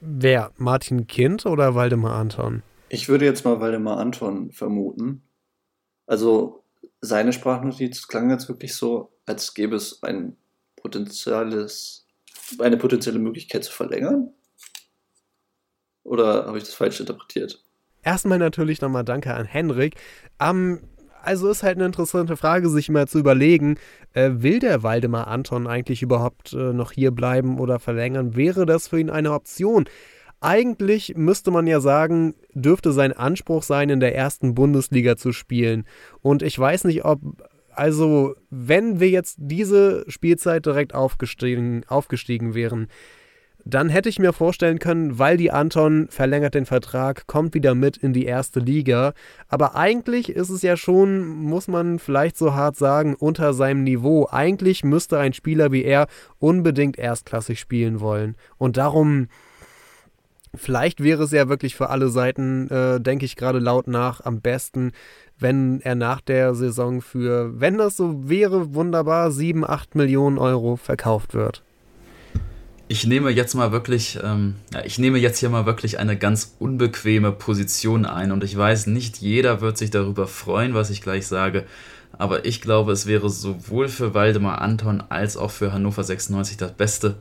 Wer? 0.00 0.50
Martin 0.56 1.06
Kind 1.06 1.44
oder 1.44 1.74
Waldemar 1.74 2.14
Anton? 2.14 2.62
Ich 2.88 3.10
würde 3.10 3.26
jetzt 3.26 3.44
mal 3.44 3.60
Waldemar 3.60 3.98
Anton 3.98 4.50
vermuten. 4.50 5.20
Also 6.06 6.64
seine 7.02 7.34
Sprachnotiz 7.34 8.08
klang 8.08 8.30
jetzt 8.30 8.48
wirklich 8.48 8.74
so, 8.74 9.12
als 9.26 9.52
gäbe 9.52 9.76
es 9.76 10.02
ein 10.02 10.38
potenzielles, 10.74 12.06
eine 12.60 12.78
potenzielle 12.78 13.18
Möglichkeit 13.18 13.64
zu 13.64 13.72
verlängern? 13.72 14.30
Oder 16.02 16.46
habe 16.46 16.56
ich 16.56 16.64
das 16.64 16.72
falsch 16.72 16.98
interpretiert? 16.98 17.62
Erstmal 18.02 18.38
natürlich 18.38 18.80
nochmal 18.80 19.04
Danke 19.04 19.34
an 19.34 19.44
Henrik. 19.44 19.96
Ähm, 20.40 20.80
also 21.22 21.50
ist 21.50 21.62
halt 21.62 21.76
eine 21.76 21.86
interessante 21.86 22.36
Frage, 22.36 22.68
sich 22.68 22.88
mal 22.88 23.08
zu 23.08 23.18
überlegen, 23.18 23.76
äh, 24.12 24.30
will 24.34 24.58
der 24.58 24.82
Waldemar 24.82 25.26
Anton 25.28 25.66
eigentlich 25.66 26.02
überhaupt 26.02 26.52
äh, 26.52 26.72
noch 26.72 26.92
hier 26.92 27.10
bleiben 27.10 27.58
oder 27.58 27.78
verlängern? 27.78 28.36
Wäre 28.36 28.66
das 28.66 28.88
für 28.88 28.98
ihn 28.98 29.10
eine 29.10 29.32
Option? 29.32 29.86
Eigentlich 30.40 31.14
müsste 31.16 31.50
man 31.50 31.66
ja 31.66 31.80
sagen, 31.80 32.34
dürfte 32.54 32.92
sein 32.92 33.12
Anspruch 33.12 33.62
sein, 33.62 33.90
in 33.90 34.00
der 34.00 34.14
ersten 34.14 34.54
Bundesliga 34.54 35.16
zu 35.16 35.32
spielen. 35.32 35.84
Und 36.22 36.42
ich 36.42 36.58
weiß 36.58 36.84
nicht, 36.84 37.04
ob 37.04 37.20
also, 37.72 38.34
wenn 38.50 39.00
wir 39.00 39.08
jetzt 39.10 39.36
diese 39.38 40.04
Spielzeit 40.08 40.66
direkt 40.66 40.94
aufgestiegen, 40.94 41.82
aufgestiegen 41.88 42.54
wären, 42.54 42.88
dann 43.64 43.88
hätte 43.88 44.08
ich 44.08 44.18
mir 44.18 44.32
vorstellen 44.32 44.78
können, 44.78 45.18
weil 45.18 45.36
die 45.36 45.50
Anton 45.50 46.08
verlängert 46.10 46.54
den 46.54 46.66
Vertrag, 46.66 47.26
kommt 47.26 47.54
wieder 47.54 47.74
mit 47.74 47.96
in 47.96 48.12
die 48.12 48.24
erste 48.24 48.60
Liga. 48.60 49.12
Aber 49.48 49.76
eigentlich 49.76 50.30
ist 50.30 50.50
es 50.50 50.62
ja 50.62 50.76
schon, 50.76 51.26
muss 51.28 51.68
man 51.68 51.98
vielleicht 51.98 52.36
so 52.36 52.54
hart 52.54 52.76
sagen, 52.76 53.14
unter 53.14 53.52
seinem 53.52 53.84
Niveau. 53.84 54.28
Eigentlich 54.30 54.84
müsste 54.84 55.18
ein 55.18 55.32
Spieler 55.32 55.72
wie 55.72 55.84
er 55.84 56.06
unbedingt 56.38 56.98
erstklassig 56.98 57.60
spielen 57.60 58.00
wollen. 58.00 58.36
Und 58.58 58.76
darum, 58.76 59.28
vielleicht 60.54 61.02
wäre 61.02 61.24
es 61.24 61.32
ja 61.32 61.48
wirklich 61.48 61.76
für 61.76 61.90
alle 61.90 62.08
Seiten, 62.08 62.68
äh, 62.70 63.00
denke 63.00 63.24
ich 63.24 63.36
gerade 63.36 63.58
laut 63.58 63.88
nach, 63.88 64.24
am 64.24 64.40
besten, 64.40 64.92
wenn 65.38 65.80
er 65.80 65.94
nach 65.94 66.20
der 66.20 66.54
Saison 66.54 67.00
für, 67.00 67.60
wenn 67.60 67.78
das 67.78 67.96
so 67.96 68.28
wäre, 68.28 68.74
wunderbar 68.74 69.30
7, 69.30 69.64
8 69.68 69.94
Millionen 69.94 70.38
Euro 70.38 70.76
verkauft 70.76 71.34
wird. 71.34 71.62
Ich 72.92 73.06
nehme 73.06 73.30
jetzt 73.30 73.54
mal 73.54 73.70
wirklich, 73.70 74.18
ähm, 74.20 74.56
ja, 74.74 74.84
ich 74.84 74.98
nehme 74.98 75.18
jetzt 75.18 75.38
hier 75.38 75.48
mal 75.48 75.64
wirklich 75.64 76.00
eine 76.00 76.18
ganz 76.18 76.56
unbequeme 76.58 77.30
Position 77.30 78.04
ein 78.04 78.32
und 78.32 78.42
ich 78.42 78.56
weiß, 78.56 78.88
nicht 78.88 79.18
jeder 79.18 79.60
wird 79.60 79.78
sich 79.78 79.90
darüber 79.90 80.26
freuen, 80.26 80.74
was 80.74 80.90
ich 80.90 81.00
gleich 81.00 81.28
sage, 81.28 81.66
aber 82.18 82.46
ich 82.46 82.60
glaube, 82.60 82.90
es 82.90 83.06
wäre 83.06 83.30
sowohl 83.30 83.86
für 83.86 84.12
Waldemar 84.14 84.60
Anton 84.60 85.04
als 85.08 85.36
auch 85.36 85.52
für 85.52 85.72
Hannover 85.72 86.02
96 86.02 86.56
das 86.56 86.72
Beste, 86.72 87.14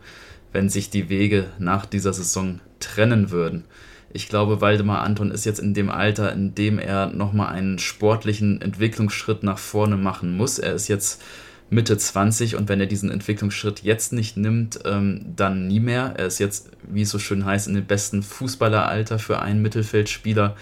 wenn 0.52 0.70
sich 0.70 0.90
die 0.90 1.08
Wege 1.08 1.46
nach 1.60 1.86
dieser 1.86 2.14
Saison 2.14 2.62
trennen 2.80 3.30
würden. 3.30 3.66
Ich 4.12 4.28
glaube, 4.28 4.62
Waldemar 4.62 5.04
Anton 5.04 5.30
ist 5.30 5.46
jetzt 5.46 5.60
in 5.60 5.76
dem 5.76 5.92
Alter, 5.92 6.34
in 6.34 6.56
dem 6.56 6.80
er 6.80 7.12
nochmal 7.12 7.54
einen 7.54 7.78
sportlichen 7.78 8.60
Entwicklungsschritt 8.60 9.44
nach 9.44 9.60
vorne 9.60 9.98
machen 9.98 10.36
muss. 10.36 10.58
Er 10.58 10.74
ist 10.74 10.88
jetzt 10.88 11.22
Mitte 11.70 11.98
20 11.98 12.56
und 12.56 12.68
wenn 12.68 12.80
er 12.80 12.88
diesen 12.88 13.12
Entwicklungsschritt 13.12 13.84
jetzt 13.84 14.12
nicht 14.12 14.38
nimmt, 14.38 14.80
ähm, 14.86 15.34
dann 15.36 15.68
nie 15.68 15.80
mehr. 15.80 16.14
Er 16.18 16.26
ist 16.26 16.40
jetzt, 16.40 16.72
wie 16.84 17.04
es 17.04 17.10
so 17.10 17.20
schön 17.20 17.46
heißt, 17.46 17.68
in 17.68 17.76
dem 17.76 17.86
besten 17.86 18.24
Fußballeralter 18.24 19.20
für 19.20 19.40
einen 19.40 19.62
Mittelfeldspieler. 19.62 20.56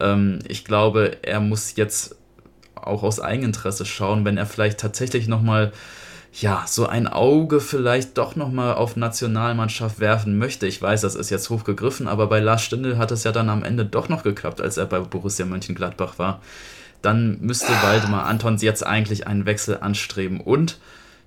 Ähm, 0.00 0.40
ich 0.48 0.64
glaube, 0.64 1.18
er 1.22 1.40
muss 1.40 1.76
jetzt 1.76 2.16
auch 2.74 3.02
aus 3.02 3.20
Eigeninteresse 3.20 3.84
schauen, 3.84 4.24
wenn 4.24 4.36
er 4.36 4.46
vielleicht 4.46 4.80
tatsächlich 4.80 5.28
nochmal 5.28 5.72
ja, 6.32 6.64
so 6.66 6.86
ein 6.86 7.08
Auge 7.08 7.60
vielleicht 7.60 8.16
doch 8.16 8.36
nochmal 8.36 8.74
auf 8.74 8.96
Nationalmannschaft 8.96 9.98
werfen 9.98 10.38
möchte. 10.38 10.66
Ich 10.66 10.80
weiß, 10.80 11.00
das 11.00 11.16
ist 11.16 11.30
jetzt 11.30 11.50
hochgegriffen, 11.50 12.06
aber 12.06 12.28
bei 12.28 12.38
Lars 12.38 12.62
Stindl 12.62 12.98
hat 12.98 13.10
es 13.10 13.24
ja 13.24 13.32
dann 13.32 13.48
am 13.48 13.64
Ende 13.64 13.84
doch 13.84 14.08
noch 14.08 14.22
geklappt, 14.22 14.60
als 14.60 14.76
er 14.76 14.86
bei 14.86 15.00
Borussia 15.00 15.44
Mönchengladbach 15.44 16.18
war. 16.18 16.40
Dann 17.02 17.38
müsste 17.40 17.72
Waldemar 17.82 18.26
Antons 18.26 18.62
jetzt 18.62 18.86
eigentlich 18.86 19.26
einen 19.26 19.46
Wechsel 19.46 19.78
anstreben. 19.80 20.40
Und 20.40 20.78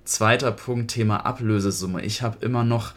zweiter 0.04 0.52
Punkt, 0.52 0.92
Thema 0.92 1.26
Ablösesumme. 1.26 2.02
Ich 2.02 2.22
habe 2.22 2.44
immer 2.44 2.64
noch 2.64 2.92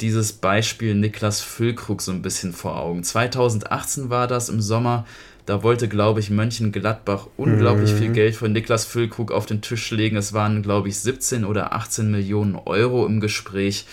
dieses 0.00 0.32
Beispiel 0.32 0.94
Niklas 0.94 1.40
Füllkrug 1.40 2.02
so 2.02 2.12
ein 2.12 2.22
bisschen 2.22 2.52
vor 2.52 2.76
Augen. 2.76 3.02
2018 3.02 4.10
war 4.10 4.26
das 4.26 4.48
im 4.48 4.60
Sommer. 4.60 5.06
Da 5.46 5.62
wollte, 5.62 5.88
glaube 5.88 6.20
ich, 6.20 6.30
Mönchengladbach 6.30 7.26
unglaublich 7.36 7.92
mhm. 7.92 7.96
viel 7.96 8.12
Geld 8.12 8.36
von 8.36 8.52
Niklas 8.52 8.84
Füllkrug 8.84 9.32
auf 9.32 9.46
den 9.46 9.62
Tisch 9.62 9.90
legen. 9.90 10.16
Es 10.16 10.34
waren, 10.34 10.62
glaube 10.62 10.88
ich, 10.88 10.98
17 10.98 11.44
oder 11.44 11.72
18 11.72 12.10
Millionen 12.10 12.54
Euro 12.54 13.06
im 13.06 13.20
Gespräch. 13.20 13.86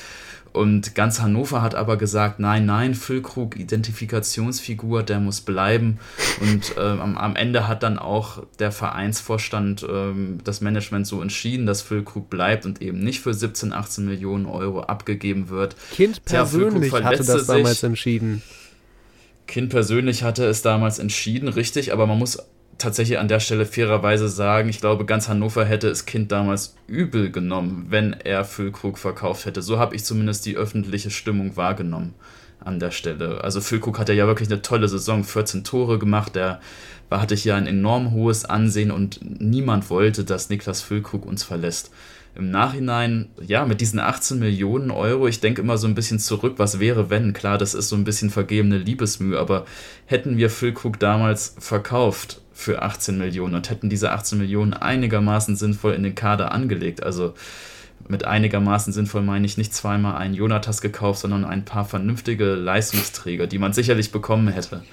Und 0.56 0.96
ganz 0.96 1.20
Hannover 1.20 1.62
hat 1.62 1.76
aber 1.76 1.98
gesagt, 1.98 2.40
nein, 2.40 2.66
nein, 2.66 2.96
Füllkrug, 2.96 3.58
Identifikationsfigur, 3.60 5.04
der 5.04 5.20
muss 5.20 5.42
bleiben. 5.42 6.00
Und 6.40 6.76
ähm, 6.78 7.02
am, 7.02 7.18
am, 7.18 7.36
Ende 7.36 7.68
hat 7.68 7.84
dann 7.84 8.00
auch 8.00 8.42
der 8.60 8.72
Vereinsvorstand, 8.72 9.86
ähm, 9.88 10.40
das 10.46 10.62
Management 10.62 11.08
so 11.08 11.22
entschieden, 11.22 11.66
dass 11.66 11.82
Füllkrug 11.82 12.30
bleibt 12.30 12.66
und 12.66 12.82
eben 12.82 13.00
nicht 13.00 13.20
für 13.20 13.34
17, 13.34 13.74
18 13.74 14.06
Millionen 14.06 14.46
Euro 14.46 14.82
abgegeben 14.82 15.50
wird. 15.50 15.76
Kind 15.92 16.24
persönlich 16.24 16.92
Tja, 16.94 17.04
hatte 17.04 17.26
das 17.26 17.48
damals 17.48 17.84
entschieden. 17.84 18.42
Kind 19.48 19.70
persönlich 19.70 20.24
hatte 20.24 20.46
es 20.46 20.62
damals 20.62 21.00
entschieden, 21.00 21.50
richtig, 21.50 21.92
aber 21.92 22.08
man 22.08 22.18
muss 22.18 22.40
tatsächlich 22.78 23.20
an 23.20 23.28
der 23.28 23.40
Stelle 23.40 23.66
fairerweise 23.66 24.28
sagen, 24.28 24.70
ich 24.70 24.80
glaube, 24.80 25.06
ganz 25.06 25.28
Hannover 25.28 25.66
hätte 25.66 25.88
es 25.88 26.06
Kind 26.06 26.32
damals 26.32 26.76
übel 26.88 27.32
genommen, 27.32 27.88
wenn 27.90 28.14
er 28.14 28.46
Füllkrug 28.46 28.98
verkauft 28.98 29.46
hätte. 29.46 29.62
So 29.62 29.80
habe 29.80 29.96
ich 29.96 30.04
zumindest 30.04 30.46
die 30.46 30.58
öffentliche 30.58 31.10
Stimmung 31.10 31.56
wahrgenommen 31.56 32.14
an 32.60 32.80
der 32.80 32.92
Stelle. 32.92 33.44
Also 33.44 33.62
Füllkrug 33.62 34.00
hatte 34.00 34.14
ja 34.14 34.28
wirklich 34.28 34.50
eine 34.50 34.62
tolle 34.62 34.88
Saison, 34.88 35.24
14 35.24 35.64
Tore 35.64 36.00
gemacht, 36.00 36.36
der 36.36 36.60
hatte 37.12 37.36
hier 37.36 37.56
ein 37.56 37.68
enorm 37.68 38.12
hohes 38.12 38.46
Ansehen 38.46 38.92
und 38.92 39.20
niemand 39.40 39.90
wollte, 39.90 40.24
dass 40.26 40.50
Niklas 40.50 40.82
Füllkrug 40.82 41.26
uns 41.26 41.44
verlässt 41.44 41.92
im 42.36 42.52
Nachhinein, 42.52 43.30
ja, 43.42 43.66
mit 43.66 43.80
diesen 43.80 44.00
18 44.00 44.40
Millionen 44.40 44.92
Euro, 44.92 45.28
ich 45.28 45.40
denke 45.40 45.62
immer 45.62 45.78
so 45.78 45.88
ein 45.88 45.96
bisschen 45.96 46.20
zurück, 46.20 46.56
was 46.58 46.82
wäre, 46.82 47.10
wenn, 47.10 47.32
klar, 47.32 47.58
das 47.58 47.74
ist 47.74 47.88
so 47.88 47.96
ein 47.96 48.04
bisschen 48.04 48.30
vergebene 48.30 48.78
Liebesmühe, 48.78 49.40
aber 49.40 49.66
hätten 50.06 50.36
wir 50.36 50.50
Füllkrug 50.50 51.00
damals 51.00 51.56
verkauft 51.60 52.42
für 52.56 52.82
18 52.82 53.18
Millionen 53.18 53.54
und 53.54 53.70
hätten 53.70 53.90
diese 53.90 54.12
18 54.12 54.40
Millionen 54.40 54.74
einigermaßen 54.74 55.58
sinnvoll 55.58 55.94
in 55.94 56.04
den 56.04 56.16
Kader 56.16 56.54
angelegt, 56.54 57.04
also 57.04 57.36
mit 58.08 58.24
einigermaßen 58.24 58.94
sinnvoll 58.94 59.24
meine 59.24 59.46
ich 59.46 59.58
nicht 59.58 59.74
zweimal 59.74 60.16
einen 60.16 60.34
Jonatas 60.34 60.82
gekauft, 60.82 61.20
sondern 61.20 61.44
ein 61.44 61.66
paar 61.66 61.86
vernünftige 61.86 62.56
Leistungsträger, 62.56 63.46
die 63.46 63.58
man 63.58 63.74
sicherlich 63.74 64.12
bekommen 64.12 64.48
hätte, 64.48 64.84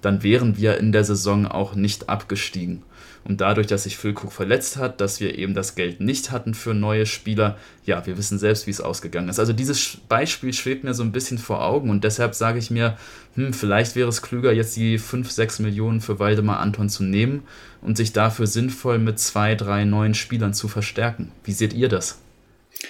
dann 0.00 0.22
wären 0.22 0.56
wir 0.56 0.78
in 0.78 0.90
der 0.90 1.04
Saison 1.04 1.46
auch 1.46 1.74
nicht 1.74 2.08
abgestiegen. 2.08 2.82
Und 3.24 3.40
dadurch, 3.40 3.66
dass 3.66 3.84
sich 3.84 3.96
Füllkrug 3.96 4.32
verletzt 4.32 4.76
hat, 4.76 5.00
dass 5.00 5.20
wir 5.20 5.38
eben 5.38 5.54
das 5.54 5.74
Geld 5.74 6.00
nicht 6.00 6.30
hatten 6.30 6.54
für 6.54 6.74
neue 6.74 7.06
Spieler, 7.06 7.56
ja, 7.84 8.04
wir 8.06 8.18
wissen 8.18 8.38
selbst, 8.38 8.66
wie 8.66 8.72
es 8.72 8.80
ausgegangen 8.80 9.28
ist. 9.28 9.38
Also 9.38 9.52
dieses 9.52 9.98
Beispiel 10.08 10.52
schwebt 10.52 10.84
mir 10.84 10.94
so 10.94 11.02
ein 11.02 11.12
bisschen 11.12 11.38
vor 11.38 11.64
Augen 11.64 11.90
und 11.90 12.04
deshalb 12.04 12.34
sage 12.34 12.58
ich 12.58 12.70
mir, 12.70 12.96
hm, 13.34 13.52
vielleicht 13.52 13.94
wäre 13.94 14.08
es 14.08 14.22
klüger, 14.22 14.52
jetzt 14.52 14.76
die 14.76 14.98
5, 14.98 15.30
6 15.30 15.60
Millionen 15.60 16.00
für 16.00 16.18
Waldemar 16.18 16.58
Anton 16.58 16.88
zu 16.88 17.04
nehmen 17.04 17.44
und 17.80 17.96
sich 17.96 18.12
dafür 18.12 18.46
sinnvoll 18.46 18.98
mit 18.98 19.18
zwei, 19.18 19.54
drei 19.54 19.84
neuen 19.84 20.14
Spielern 20.14 20.54
zu 20.54 20.68
verstärken. 20.68 21.30
Wie 21.44 21.52
seht 21.52 21.72
ihr 21.72 21.88
das? 21.88 22.18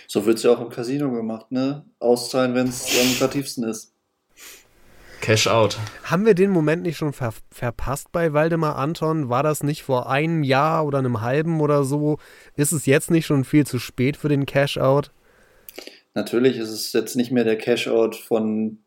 So 0.07 0.25
wird 0.25 0.39
es 0.39 0.45
ja 0.45 0.53
auch 0.53 0.61
im 0.61 0.71
Casino 0.71 1.11
gemacht, 1.11 1.51
ne? 1.51 1.85
Auszahlen, 1.99 2.55
wenn 2.55 2.69
es 2.69 2.87
am 3.01 3.09
lukrativsten 3.09 3.65
ist. 3.65 3.93
Cash 5.23 5.47
out. 5.47 5.79
Haben 6.03 6.27
wir 6.27 6.35
den 6.35 6.51
Moment 6.51 6.83
nicht 6.83 6.97
schon 6.97 7.13
ver 7.13 7.33
verpasst 7.51 8.11
bei 8.11 8.33
Waldemar 8.33 8.75
Anton? 8.77 9.29
War 9.29 9.45
das 9.45 9.63
nicht 9.63 9.85
vor 9.85 10.11
einem 10.11 10.43
Jahr 10.43 10.85
oder 10.85 10.99
einem 10.99 11.21
halben 11.21 11.61
oder 11.61 11.85
so? 11.85 12.19
Ist 12.57 12.73
es 12.73 12.87
jetzt 12.87 13.09
nicht 13.09 13.25
schon 13.25 13.45
viel 13.45 13.65
zu 13.65 13.79
spät 13.79 14.17
für 14.17 14.29
den 14.29 14.47
Cash 14.47 14.79
out? 14.79 15.13
Natürlich 16.15 16.57
ist 16.57 16.71
es 16.71 16.93
jetzt 16.93 17.15
nicht 17.15 17.31
mehr 17.31 17.45
der 17.45 17.57
Cash 17.57 17.87
out 17.87 18.17
von 18.17 18.79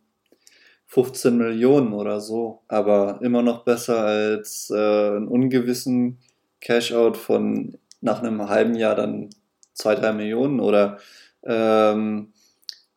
15 0.88 1.38
Millionen 1.38 1.94
oder 1.94 2.20
so, 2.20 2.64
aber 2.68 3.20
immer 3.24 3.42
noch 3.42 3.64
besser 3.64 4.04
als 4.04 4.70
äh, 4.70 4.76
einen 4.76 5.30
ungewissen 5.30 6.20
Cash-out 6.60 7.16
von 7.16 7.78
nach 8.02 8.22
einem 8.22 8.50
halben 8.50 8.76
Jahr 8.76 8.96
dann 8.96 9.30
2, 9.74 9.96
3 9.96 10.14
Millionen 10.14 10.60
oder 10.60 11.00
ähm, 11.44 12.34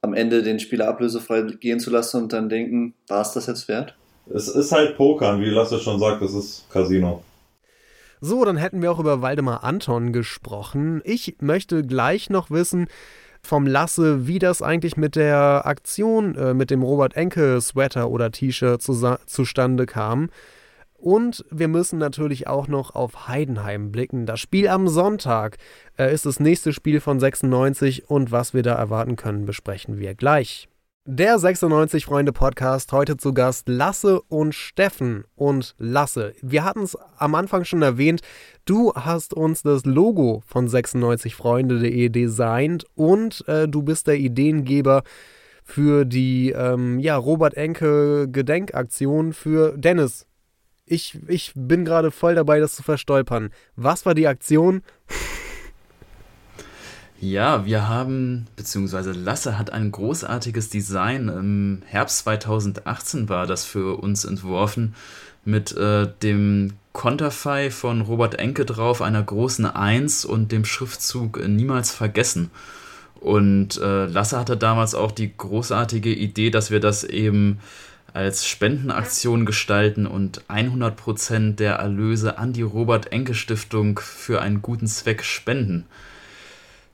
am 0.01 0.15
Ende 0.15 0.43
den 0.43 0.61
Spieler 0.61 0.89
ablösefrei 0.89 1.43
gehen 1.43 1.81
zu 1.81 1.91
lassen 1.91 2.23
und 2.23 2.33
dann 2.33 2.49
denken, 2.49 2.95
war 3.09 3.23
es 3.23 3.33
das 3.33 3.47
jetzt 3.47 3.69
wert? 3.69 3.95
Es 4.33 4.49
ist 4.49 4.73
halt 4.73 4.97
Pokern, 4.97 5.41
wie 5.41 5.51
Lasse 5.51 5.79
schon 5.79 5.99
sagt, 5.99 6.23
es 6.23 6.35
ist 6.35 6.67
Casino. 6.71 7.23
So, 8.21 8.45
dann 8.45 8.57
hätten 8.57 8.83
wir 8.83 8.91
auch 8.91 8.99
über 8.99 9.23
Waldemar 9.23 9.65
Anton 9.65 10.13
gesprochen. 10.13 11.01
Ich 11.05 11.37
möchte 11.41 11.83
gleich 11.83 12.31
noch 12.31 12.51
wissen 12.51 12.89
vom 13.43 13.67
Lasse, 13.67 14.27
wie 14.27 14.39
das 14.39 14.61
eigentlich 14.61 14.97
mit 14.97 15.17
der 15.17 15.63
Aktion 15.65 16.35
äh, 16.35 16.55
mit 16.55 16.71
dem 16.71 16.83
Robert 16.83 17.17
Enke 17.17 17.61
Sweater 17.61 18.11
oder 18.11 18.31
T-Shirt 18.31 18.83
zu, 18.83 19.17
zustande 19.27 19.87
kam. 19.87 20.31
Und 20.99 21.45
wir 21.51 21.69
müssen 21.69 21.99
natürlich 21.99 22.49
auch 22.49 22.67
noch 22.67 22.97
auf 22.97 23.29
Heidenheim 23.29 23.93
blicken. 23.93 24.27
Das 24.27 24.41
Spiel 24.41 24.67
am 24.67 24.89
Sonntag 24.89 25.57
äh, 25.97 26.13
ist 26.13 26.27
das 26.27 26.41
nächste 26.41 26.73
Spiel 26.73 27.01
von 27.01 27.21
96 27.21 28.11
und 28.11 28.33
was 28.33 28.53
wir 28.53 28.65
da 28.65 28.75
erwarten 28.75 29.15
können, 29.15 29.47
besprechen 29.47 29.99
wir 29.99 30.17
gleich. 30.17 30.69
Der 31.05 31.39
96 31.39 32.05
Freunde 32.05 32.33
Podcast 32.33 32.93
heute 32.93 33.17
zu 33.17 33.33
Gast 33.33 33.69
Lasse 33.69 34.21
und 34.23 34.55
Steffen. 34.55 35.25
Und 35.37 35.77
Lasse, 35.79 36.35
wir 36.43 36.65
hatten 36.65 36.83
es 36.83 36.99
am 37.17 37.35
Anfang 37.37 37.65
schon 37.65 37.81
erwähnt, 37.81 38.21
du 38.67 38.93
hast 38.93 39.33
uns 39.33 39.63
das 39.63 39.87
Logo 39.87 40.43
von 40.47 40.69
96freunde.de 40.69 42.09
designt 42.11 42.85
und 42.95 43.47
äh, 43.47 43.69
du 43.69 43.83
bist 43.83 44.09
der 44.09 44.19
Ideengeber 44.19 45.05
für 45.65 46.05
die 46.05 46.51
ähm, 46.51 46.99
ja, 46.99 47.17
Robert 47.17 47.55
Enke 47.55 48.29
Gedenkaktion 48.31 49.33
für 49.33 49.79
Dennis. 49.79 50.28
Ich, 50.89 51.18
ich 51.28 51.53
bin 51.55 51.84
gerade 51.84 52.11
voll 52.11 52.34
dabei, 52.34 52.61
das 52.61 52.74
zu 52.74 52.82
verstolpern. 52.82 53.51
Was 53.76 54.07
war 54.07 54.14
die 54.14 54.26
Aktion? 54.26 54.82
Ja, 57.20 57.66
wir 57.66 57.89
haben, 57.89 58.47
beziehungsweise 58.55 59.12
Lasse 59.12 59.59
hat 59.59 59.70
ein 59.70 59.91
großartiges 59.91 60.70
Design. 60.70 61.28
Im 61.28 61.82
Herbst 61.84 62.18
2018 62.20 63.28
war 63.28 63.47
das 63.47 63.64
für 63.64 63.99
uns 64.01 64.24
entworfen 64.24 64.95
mit 65.45 65.76
äh, 65.76 66.09
dem 66.22 66.74
Konterfei 66.93 67.70
von 67.70 68.03
Robert 68.03 68.39
Enke 68.39 68.64
drauf, 68.64 69.03
einer 69.03 69.22
großen 69.22 69.66
Eins 69.66 70.24
und 70.24 70.53
dem 70.53 70.64
Schriftzug 70.64 71.47
Niemals 71.47 71.91
vergessen. 71.91 72.51
Und 73.20 73.78
äh, 73.78 74.07
Lasse 74.07 74.39
hatte 74.39 74.57
damals 74.57 74.95
auch 74.95 75.11
die 75.11 75.36
großartige 75.36 76.12
Idee, 76.12 76.51
dass 76.51 76.70
wir 76.70 76.80
das 76.80 77.03
eben 77.03 77.59
als 78.15 78.47
Spendenaktion 78.47 79.47
gestalten 79.47 80.07
und 80.07 80.43
100% 80.49 81.57
der 81.57 81.75
Erlöse 81.75 82.39
an 82.39 82.53
die 82.53 82.63
Robert 82.63 83.13
Enke 83.13 83.35
Stiftung 83.35 83.99
für 83.99 84.41
einen 84.41 84.63
guten 84.63 84.87
Zweck 84.87 85.23
spenden. 85.25 85.87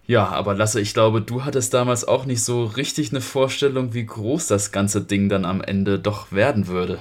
Ja, 0.07 0.29
aber 0.29 0.55
Lasse, 0.55 0.81
ich 0.81 0.93
glaube, 0.93 1.23
du 1.23 1.45
hattest 1.45 1.73
damals 1.73 2.07
auch 2.07 2.27
nicht 2.27 2.45
so 2.45 2.65
richtig 2.65 3.11
eine 3.11 3.23
Vorstellung, 3.23 3.95
wie 3.95 4.05
groß 4.05 4.49
das 4.49 4.71
ganze 4.71 5.01
Ding 5.01 5.29
dann 5.29 5.45
am 5.47 5.63
Ende 5.63 5.99
doch 5.99 6.31
werden 6.31 6.67
würde. 6.67 6.99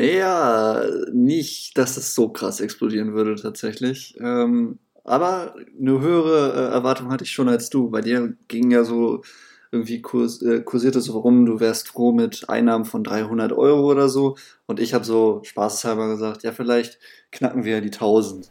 Ja, 0.00 0.84
nicht, 1.12 1.76
dass 1.76 1.96
es 1.96 2.14
so 2.14 2.28
krass 2.28 2.60
explodieren 2.60 3.12
würde 3.14 3.34
tatsächlich. 3.34 4.16
Ähm, 4.20 4.78
aber 5.04 5.54
eine 5.78 6.00
höhere 6.00 6.52
äh, 6.52 6.72
Erwartung 6.72 7.10
hatte 7.10 7.24
ich 7.24 7.32
schon 7.32 7.48
als 7.48 7.68
du. 7.68 7.90
Bei 7.90 8.00
dir 8.00 8.34
ging 8.46 8.70
ja 8.70 8.84
so 8.84 9.22
irgendwie 9.70 10.00
kurs, 10.00 10.42
äh, 10.42 10.60
kursierte 10.60 11.00
so 11.00 11.18
rum, 11.18 11.46
du 11.46 11.60
wärst 11.60 11.88
froh 11.88 12.12
mit 12.12 12.48
Einnahmen 12.48 12.84
von 12.84 13.04
300 13.04 13.52
Euro 13.52 13.90
oder 13.90 14.08
so. 14.08 14.36
Und 14.66 14.80
ich 14.80 14.94
habe 14.94 15.04
so 15.04 15.42
spaßeshalber 15.44 16.08
gesagt, 16.08 16.42
ja, 16.42 16.52
vielleicht 16.52 16.98
knacken 17.30 17.64
wir 17.64 17.74
ja 17.74 17.80
die 17.80 17.92
1000. 17.92 18.50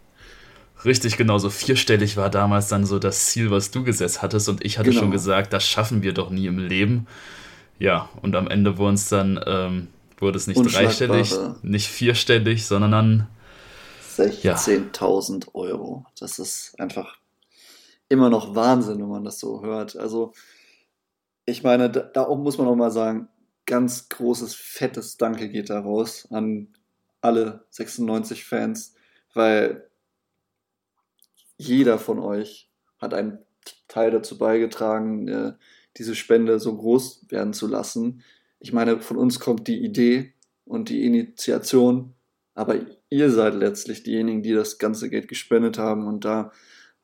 Richtig, 0.86 1.18
genau, 1.18 1.40
so 1.40 1.50
vierstellig 1.50 2.18
war 2.18 2.30
damals 2.30 2.68
dann 2.68 2.86
so 2.86 3.00
das 3.00 3.28
Ziel, 3.28 3.50
was 3.50 3.72
du 3.72 3.84
gesetzt 3.84 4.22
hattest. 4.22 4.48
Und 4.48 4.64
ich 4.64 4.78
hatte 4.78 4.90
genau. 4.90 5.02
schon 5.02 5.12
gesagt, 5.12 5.54
das 5.54 5.66
schaffen 5.66 6.04
wir 6.04 6.14
doch 6.14 6.30
nie 6.30 6.46
im 6.46 6.60
Leben. 6.60 7.08
Ja, 7.80 8.10
und 8.22 8.36
am 8.36 8.48
Ende 8.48 8.78
wurde 8.78 8.96
es 8.96 9.10
dann, 9.10 9.40
ähm, 9.46 9.88
wurde 10.20 10.38
es 10.38 10.48
nicht 10.48 10.60
dreistellig, 10.60 11.34
nicht 11.64 11.88
vierstellig, 11.88 12.66
sondern 12.66 12.92
dann 12.92 13.28
16.000 14.18 15.46
ja. 15.46 15.54
Euro. 15.54 16.06
Das 16.20 16.40
ist 16.40 16.80
einfach 16.80 17.18
immer 18.10 18.30
noch 18.30 18.56
Wahnsinn, 18.56 19.00
wenn 19.00 19.10
man 19.10 19.24
das 19.24 19.40
so 19.40 19.62
hört. 19.64 19.96
Also, 19.96 20.34
ich 21.48 21.64
meine, 21.64 21.90
da, 21.90 22.02
da 22.02 22.36
muss 22.36 22.58
man 22.58 22.68
auch 22.68 22.76
mal 22.76 22.92
sagen, 22.92 23.30
ganz 23.66 24.10
großes, 24.10 24.54
fettes 24.54 25.18
Danke 25.18 25.50
geht 25.50 25.70
da 25.70 25.80
raus 25.80 26.28
an 26.30 26.68
alle 27.22 27.66
96 27.70 28.44
Fans, 28.46 28.94
weil 29.34 29.90
jeder 31.58 32.00
von 32.00 32.20
euch 32.20 32.70
hat 33.00 33.14
einen 33.14 33.40
Teil 33.88 34.12
dazu 34.12 34.38
beigetragen, 34.38 35.28
äh, 35.28 35.54
diese 35.98 36.16
Spende 36.16 36.60
so 36.60 36.76
groß 36.76 37.28
werden 37.30 37.54
zu 37.54 37.68
lassen. 37.68 38.24
Ich 38.60 38.74
meine, 38.74 39.00
von 39.00 39.18
uns 39.18 39.40
kommt 39.40 39.68
die 39.68 39.84
Idee 39.84 40.34
und 40.66 40.90
die 40.90 41.06
Initiation, 41.06 42.14
aber 42.56 42.76
ihr 43.10 43.32
seid 43.32 43.56
letztlich 43.56 44.04
diejenigen, 44.04 44.44
die 44.44 44.54
das 44.54 44.80
ganze 44.80 45.10
Geld 45.10 45.30
gespendet 45.30 45.78
haben 45.78 46.08
und 46.08 46.26
da 46.26 46.52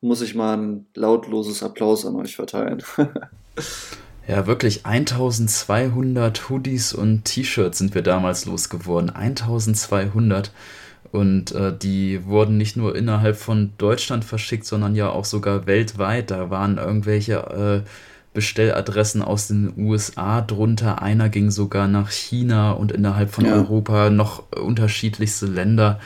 muss 0.01 0.21
ich 0.21 0.35
mal 0.35 0.57
ein 0.57 0.87
lautloses 0.95 1.63
Applaus 1.63 2.05
an 2.05 2.17
euch 2.17 2.35
verteilen. 2.35 2.83
ja, 4.27 4.47
wirklich 4.47 4.85
1200 4.85 6.49
Hoodies 6.49 6.93
und 6.93 7.25
T-Shirts 7.25 7.77
sind 7.77 7.93
wir 7.93 8.01
damals 8.01 8.45
losgeworden. 8.45 9.09
1200. 9.09 10.51
Und 11.11 11.51
äh, 11.51 11.77
die 11.77 12.25
wurden 12.25 12.57
nicht 12.57 12.75
nur 12.75 12.95
innerhalb 12.95 13.35
von 13.35 13.73
Deutschland 13.77 14.25
verschickt, 14.25 14.65
sondern 14.65 14.95
ja 14.95 15.09
auch 15.09 15.25
sogar 15.25 15.67
weltweit. 15.67 16.31
Da 16.31 16.49
waren 16.49 16.77
irgendwelche 16.77 17.83
äh, 17.85 17.89
Bestelladressen 18.33 19.21
aus 19.21 19.47
den 19.47 19.73
USA 19.77 20.41
drunter. 20.41 21.01
Einer 21.01 21.29
ging 21.29 21.51
sogar 21.51 21.87
nach 21.87 22.09
China 22.09 22.71
und 22.71 22.91
innerhalb 22.91 23.29
von 23.31 23.45
ja. 23.45 23.53
Europa 23.53 24.09
noch 24.09 24.51
unterschiedlichste 24.51 25.45
Länder. 25.45 25.99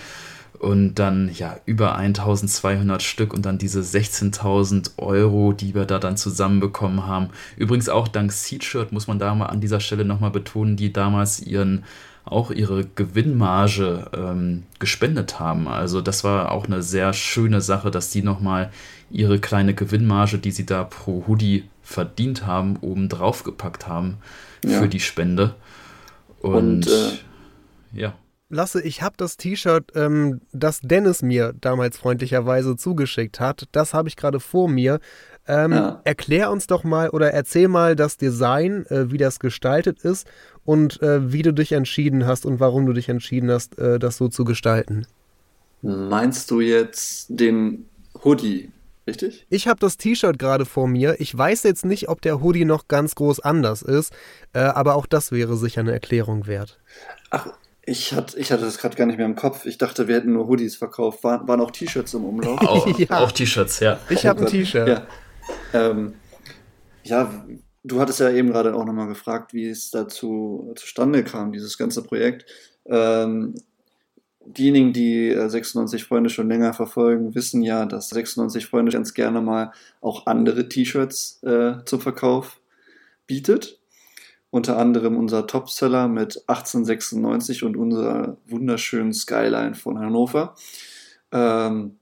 Und 0.59 0.95
dann 0.95 1.29
ja 1.33 1.57
über 1.65 1.95
1200 1.95 3.03
Stück 3.03 3.33
und 3.33 3.45
dann 3.45 3.59
diese 3.59 3.81
16.000 3.81 4.97
Euro, 4.97 5.53
die 5.53 5.75
wir 5.75 5.85
da 5.85 5.99
dann 5.99 6.17
zusammenbekommen 6.17 7.05
haben. 7.05 7.29
Übrigens 7.57 7.89
auch 7.89 8.07
dank 8.07 8.31
Seedshirt 8.31 8.91
muss 8.91 9.07
man 9.07 9.19
da 9.19 9.35
mal 9.35 9.47
an 9.47 9.61
dieser 9.61 9.79
Stelle 9.79 10.03
nochmal 10.03 10.31
betonen, 10.31 10.75
die 10.75 10.91
damals 10.91 11.39
ihren 11.39 11.83
auch 12.29 12.51
ihre 12.51 12.85
Gewinnmarge 12.85 14.09
ähm, 14.13 14.63
gespendet 14.79 15.39
haben. 15.39 15.67
Also 15.67 16.01
das 16.01 16.23
war 16.23 16.51
auch 16.51 16.65
eine 16.65 16.83
sehr 16.83 17.13
schöne 17.13 17.61
Sache, 17.61 17.89
dass 17.89 18.09
die 18.09 18.21
nochmal 18.21 18.69
ihre 19.09 19.39
kleine 19.39 19.73
Gewinnmarge, 19.73 20.37
die 20.37 20.51
sie 20.51 20.65
da 20.65 20.83
pro 20.83 21.25
Hoodie 21.27 21.63
verdient 21.81 22.45
haben, 22.45 22.77
oben 22.81 23.07
drauf 23.07 23.43
gepackt 23.43 23.87
haben 23.87 24.17
ja. 24.63 24.79
für 24.79 24.89
die 24.89 24.99
Spende. 24.99 25.55
Und, 26.41 26.55
Und 26.55 26.87
äh, 26.87 27.11
ja. 27.93 28.13
Lasse, 28.49 28.81
ich 28.81 29.01
habe 29.01 29.15
das 29.17 29.35
T-Shirt, 29.35 29.91
ähm, 29.95 30.39
das 30.53 30.79
Dennis 30.79 31.21
mir 31.21 31.53
damals 31.59 31.97
freundlicherweise 31.97 32.77
zugeschickt 32.77 33.41
hat, 33.41 33.67
das 33.73 33.93
habe 33.93 34.07
ich 34.07 34.15
gerade 34.15 34.39
vor 34.39 34.69
mir. 34.69 34.99
Ähm, 35.47 35.73
ja. 35.73 36.01
Erklär 36.05 36.49
uns 36.51 36.65
doch 36.67 36.85
mal 36.85 37.09
oder 37.09 37.31
erzähl 37.31 37.67
mal 37.67 37.95
das 37.95 38.15
Design, 38.15 38.85
äh, 38.85 39.11
wie 39.11 39.17
das 39.17 39.39
gestaltet 39.39 39.99
ist 40.01 40.27
und 40.63 41.01
äh, 41.01 41.31
wie 41.31 41.41
du 41.41 41.53
dich 41.53 41.73
entschieden 41.73 42.25
hast 42.25 42.45
und 42.45 42.61
warum 42.61 42.85
du 42.85 42.93
dich 42.93 43.09
entschieden 43.09 43.51
hast, 43.51 43.77
äh, 43.79 43.99
das 43.99 44.15
so 44.15 44.29
zu 44.29 44.45
gestalten. 44.45 45.07
Meinst 45.81 46.49
du 46.49 46.61
jetzt 46.61 47.27
den 47.29 47.85
Hoodie, 48.23 48.71
richtig? 49.05 49.45
Ich 49.49 49.67
habe 49.67 49.79
das 49.79 49.97
T-Shirt 49.97 50.39
gerade 50.39 50.65
vor 50.65 50.87
mir. 50.87 51.19
Ich 51.19 51.37
weiß 51.37 51.63
jetzt 51.63 51.83
nicht, 51.83 52.07
ob 52.07 52.21
der 52.21 52.41
Hoodie 52.41 52.65
noch 52.65 52.87
ganz 52.87 53.15
groß 53.15 53.41
anders 53.41 53.81
ist, 53.81 54.13
äh, 54.53 54.59
aber 54.59 54.95
auch 54.95 55.05
das 55.05 55.33
wäre 55.33 55.57
sicher 55.57 55.81
eine 55.81 55.91
Erklärung 55.91 56.47
wert. 56.47 56.79
Ach, 57.29 57.47
ich, 57.87 58.13
hat, 58.13 58.35
ich 58.35 58.51
hatte 58.51 58.65
das 58.65 58.77
gerade 58.77 58.97
gar 58.97 59.05
nicht 59.05 59.15
mehr 59.15 59.25
im 59.25 59.35
Kopf. 59.35 59.65
Ich 59.65 59.77
dachte, 59.77 60.09
wir 60.09 60.15
hätten 60.15 60.33
nur 60.33 60.47
Hoodies 60.47 60.75
verkauft. 60.75 61.23
War, 61.23 61.47
waren 61.47 61.61
auch 61.61 61.71
T-Shirts 61.71 62.13
im 62.13 62.25
Umlauf? 62.25 62.59
Auch, 62.61 62.85
ja. 62.99 63.19
auch 63.19 63.31
T-Shirts, 63.31 63.79
ja. 63.79 63.97
Ich 64.09 64.25
habe 64.25 64.41
ein 64.41 64.47
T-Shirt. 64.47 64.87
Ja. 64.89 65.07
Ähm, 65.73 66.15
ja, 67.03 67.33
du 67.85 68.01
hattest 68.01 68.19
ja 68.19 68.29
eben 68.29 68.51
gerade 68.51 68.75
auch 68.75 68.83
nochmal 68.83 69.07
gefragt, 69.07 69.53
wie 69.53 69.69
es 69.69 69.89
dazu 69.89 70.73
zustande 70.75 71.23
kam, 71.23 71.53
dieses 71.53 71.77
ganze 71.77 72.03
Projekt. 72.03 72.45
Ähm, 72.85 73.55
diejenigen, 74.45 74.91
die 74.91 75.33
96 75.33 76.01
äh, 76.01 76.05
Freunde 76.05 76.29
schon 76.29 76.49
länger 76.49 76.73
verfolgen, 76.73 77.35
wissen 77.35 77.61
ja, 77.61 77.85
dass 77.85 78.09
96 78.09 78.65
Freunde 78.65 78.91
ganz 78.91 79.13
gerne 79.13 79.39
mal 79.39 79.71
auch 80.01 80.25
andere 80.25 80.67
T-Shirts 80.67 81.41
äh, 81.43 81.75
zum 81.85 82.01
Verkauf 82.01 82.59
bietet. 83.27 83.79
Unter 84.49 84.77
anderem 84.77 85.17
unser 85.17 85.45
Topseller 85.45 86.07
mit 86.07 86.43
1896 86.47 87.63
und 87.63 87.75
unserer 87.75 88.37
wunderschönen 88.47 89.13
Skyline 89.13 89.75
von 89.75 89.99
Hannover. 89.99 90.55
Ähm, 91.31 91.99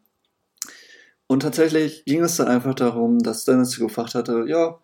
und 1.28 1.42
tatsächlich 1.42 2.06
ging 2.06 2.22
es 2.22 2.38
dann 2.38 2.48
einfach 2.48 2.76
darum, 2.76 3.20
dass 3.20 3.46
Dennis 3.46 3.78
gefragt 3.80 4.14
hatte, 4.14 4.46
ja, 4.48 4.80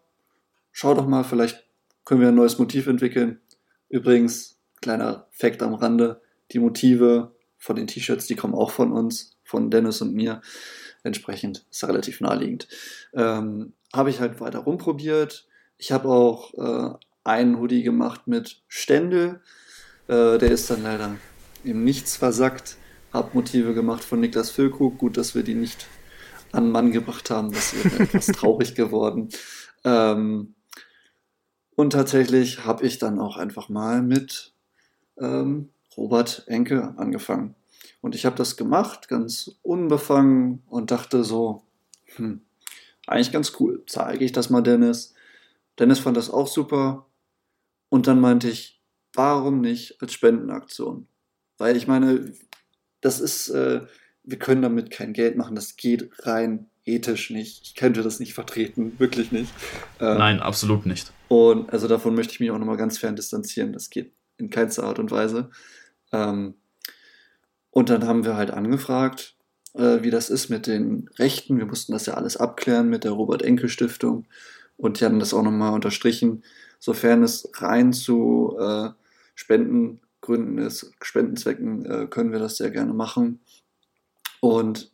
schau 0.71 0.95
doch 0.95 1.05
mal, 1.05 1.23
vielleicht 1.23 1.63
können 2.03 2.21
wir 2.21 2.29
ein 2.29 2.35
neues 2.35 2.57
Motiv 2.57 2.87
entwickeln. 2.87 3.39
Übrigens, 3.89 4.57
kleiner 4.81 5.27
Fakt 5.31 5.61
am 5.61 5.75
Rande, 5.75 6.21
die 6.51 6.59
Motive 6.59 7.35
von 7.57 7.75
den 7.75 7.87
T-Shirts, 7.87 8.25
die 8.25 8.35
kommen 8.35 8.55
auch 8.55 8.71
von 8.71 8.91
uns, 8.91 9.37
von 9.43 9.69
Dennis 9.69 10.01
und 10.01 10.15
mir. 10.15 10.41
Entsprechend 11.03 11.65
ist 11.69 11.87
relativ 11.87 12.21
naheliegend. 12.21 12.67
Ähm, 13.13 13.73
habe 13.93 14.09
ich 14.09 14.19
halt 14.19 14.39
weiter 14.39 14.59
rumprobiert. 14.59 15.47
Ich 15.77 15.91
habe 15.91 16.09
auch 16.09 16.53
äh, 16.53 16.95
einen 17.23 17.59
Hoodie 17.59 17.83
gemacht 17.83 18.27
mit 18.27 18.61
Ständel. 18.67 19.41
Äh, 20.07 20.37
der 20.37 20.51
ist 20.51 20.69
dann 20.69 20.83
leider 20.83 21.15
im 21.63 21.83
Nichts 21.83 22.15
versackt. 22.15 22.77
Hab 23.13 23.33
Motive 23.33 23.73
gemacht 23.73 24.03
von 24.03 24.19
Niklas 24.19 24.49
Füllkrug. 24.51 24.97
Gut, 24.97 25.17
dass 25.17 25.35
wir 25.35 25.43
die 25.43 25.55
nicht 25.55 25.87
an 26.51 26.71
Mann 26.71 26.91
gebracht 26.91 27.29
haben. 27.29 27.51
Das 27.51 27.73
wäre 27.73 28.03
etwas 28.03 28.27
traurig 28.27 28.75
geworden. 28.75 29.29
Ähm, 29.83 30.55
und 31.75 31.93
tatsächlich 31.93 32.65
habe 32.65 32.85
ich 32.85 32.99
dann 32.99 33.19
auch 33.19 33.37
einfach 33.37 33.69
mal 33.69 34.01
mit 34.01 34.53
ähm, 35.17 35.69
Robert 35.97 36.43
Enke 36.47 36.93
angefangen. 36.97 37.55
Und 38.01 38.15
ich 38.15 38.25
habe 38.25 38.35
das 38.35 38.57
gemacht, 38.57 39.07
ganz 39.07 39.51
unbefangen 39.61 40.63
und 40.67 40.91
dachte 40.91 41.23
so, 41.23 41.63
hm, 42.15 42.41
eigentlich 43.07 43.31
ganz 43.31 43.53
cool. 43.59 43.83
Zeige 43.87 44.25
ich 44.25 44.31
das 44.31 44.49
mal 44.49 44.61
Dennis. 44.61 45.13
Dennis 45.79 45.99
fand 45.99 46.17
das 46.17 46.29
auch 46.29 46.47
super. 46.47 47.05
Und 47.91 48.07
dann 48.07 48.21
meinte 48.21 48.49
ich, 48.49 48.81
warum 49.13 49.59
nicht 49.59 50.01
als 50.01 50.13
Spendenaktion? 50.13 51.07
Weil 51.57 51.75
ich 51.75 51.87
meine, 51.87 52.33
das 53.01 53.19
ist, 53.19 53.49
äh, 53.49 53.81
wir 54.23 54.39
können 54.39 54.61
damit 54.61 54.91
kein 54.91 55.11
Geld 55.11 55.35
machen, 55.35 55.55
das 55.55 55.75
geht 55.75 56.09
rein 56.19 56.69
ethisch 56.85 57.31
nicht. 57.31 57.63
Ich 57.63 57.75
könnte 57.75 58.01
das 58.01 58.21
nicht 58.21 58.33
vertreten, 58.33 58.97
wirklich 58.97 59.33
nicht. 59.33 59.53
Ähm, 59.99 60.17
Nein, 60.17 60.39
absolut 60.39 60.85
nicht. 60.85 61.11
Und 61.27 61.69
also 61.73 61.89
davon 61.89 62.15
möchte 62.15 62.33
ich 62.33 62.39
mich 62.39 62.49
auch 62.49 62.57
nochmal 62.57 62.77
ganz 62.77 62.97
fern 62.97 63.17
distanzieren. 63.17 63.73
Das 63.73 63.89
geht 63.89 64.13
in 64.37 64.49
keinster 64.49 64.85
Art 64.85 64.97
und 64.97 65.11
Weise. 65.11 65.49
Ähm, 66.13 66.55
und 67.71 67.89
dann 67.89 68.07
haben 68.07 68.23
wir 68.23 68.37
halt 68.37 68.51
angefragt, 68.51 69.35
äh, 69.73 70.01
wie 70.01 70.11
das 70.11 70.29
ist 70.29 70.47
mit 70.47 70.65
den 70.65 71.09
Rechten. 71.19 71.57
Wir 71.57 71.65
mussten 71.65 71.91
das 71.91 72.05
ja 72.05 72.13
alles 72.13 72.37
abklären 72.37 72.89
mit 72.89 73.03
der 73.03 73.11
Robert-Enke-Stiftung. 73.11 74.27
Und 74.77 75.01
die 75.01 75.05
haben 75.05 75.19
das 75.19 75.33
auch 75.33 75.43
nochmal 75.43 75.73
unterstrichen, 75.73 76.43
sofern 76.81 77.23
es 77.23 77.47
rein 77.61 77.93
zu 77.93 78.57
äh, 78.59 78.89
Spendengründen 79.35 80.57
ist, 80.57 80.91
Spendenzwecken, 81.01 81.85
äh, 81.85 82.07
können 82.07 82.31
wir 82.31 82.39
das 82.39 82.57
sehr 82.57 82.71
gerne 82.71 82.93
machen. 82.93 83.39
Und 84.41 84.91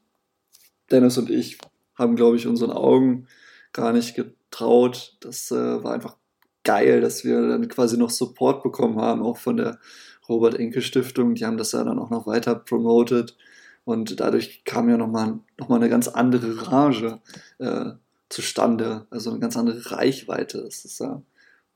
Dennis 0.91 1.17
und 1.17 1.29
ich 1.29 1.57
haben, 1.95 2.15
glaube 2.17 2.35
ich, 2.35 2.45
unseren 2.45 2.71
Augen 2.71 3.27
gar 3.71 3.93
nicht 3.93 4.15
getraut. 4.15 5.17
Das 5.21 5.49
äh, 5.49 5.83
war 5.83 5.93
einfach 5.93 6.17
geil, 6.63 6.99
dass 6.99 7.23
wir 7.23 7.47
dann 7.47 7.69
quasi 7.69 7.97
noch 7.97 8.09
Support 8.09 8.63
bekommen 8.63 8.99
haben, 8.99 9.23
auch 9.23 9.37
von 9.37 9.55
der 9.55 9.79
Robert-Enke-Stiftung. 10.27 11.35
Die 11.35 11.45
haben 11.45 11.57
das 11.57 11.71
ja 11.71 11.83
dann 11.85 11.99
auch 11.99 12.09
noch 12.09 12.27
weiter 12.27 12.53
promoted. 12.55 13.37
Und 13.85 14.19
dadurch 14.19 14.65
kam 14.65 14.89
ja 14.89 14.97
nochmal 14.97 15.39
noch 15.57 15.69
mal 15.69 15.77
eine 15.77 15.87
ganz 15.87 16.09
andere 16.09 16.69
Rage 16.69 17.21
äh, 17.59 17.91
zustande, 18.27 19.07
also 19.09 19.29
eine 19.29 19.39
ganz 19.39 19.55
andere 19.55 19.89
Reichweite. 19.91 20.63
Das 20.63 20.83
ist 20.83 20.99
ja 20.99 21.21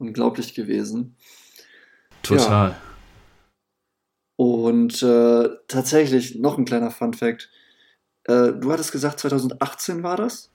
unglaublich 0.01 0.53
gewesen. 0.53 1.15
Total. 2.23 2.69
Ja. 2.71 2.81
Und 4.35 5.01
äh, 5.03 5.49
tatsächlich 5.67 6.35
noch 6.35 6.57
ein 6.57 6.65
kleiner 6.65 6.91
Fun-Fact. 6.91 7.49
Äh, 8.25 8.53
du 8.53 8.71
hattest 8.71 8.91
gesagt, 8.91 9.19
2018 9.19 10.03
war 10.03 10.17
das? 10.17 10.49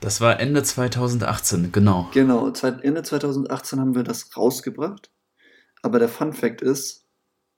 Das 0.00 0.20
war 0.20 0.38
Ende 0.38 0.62
2018, 0.62 1.72
genau. 1.72 2.10
Genau, 2.12 2.52
Ende 2.82 3.02
2018 3.02 3.80
haben 3.80 3.94
wir 3.94 4.02
das 4.02 4.36
rausgebracht. 4.36 5.10
Aber 5.82 5.98
der 5.98 6.08
Fun 6.08 6.32
Fact 6.32 6.62
ist, 6.62 7.04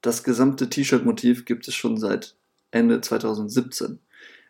das 0.01 0.23
gesamte 0.23 0.71
T-Shirt-Motiv 0.71 1.45
gibt 1.45 1.67
es 1.69 1.75
schon 1.75 1.97
seit 1.97 2.37
Ende 2.71 3.01
2017. 3.01 3.99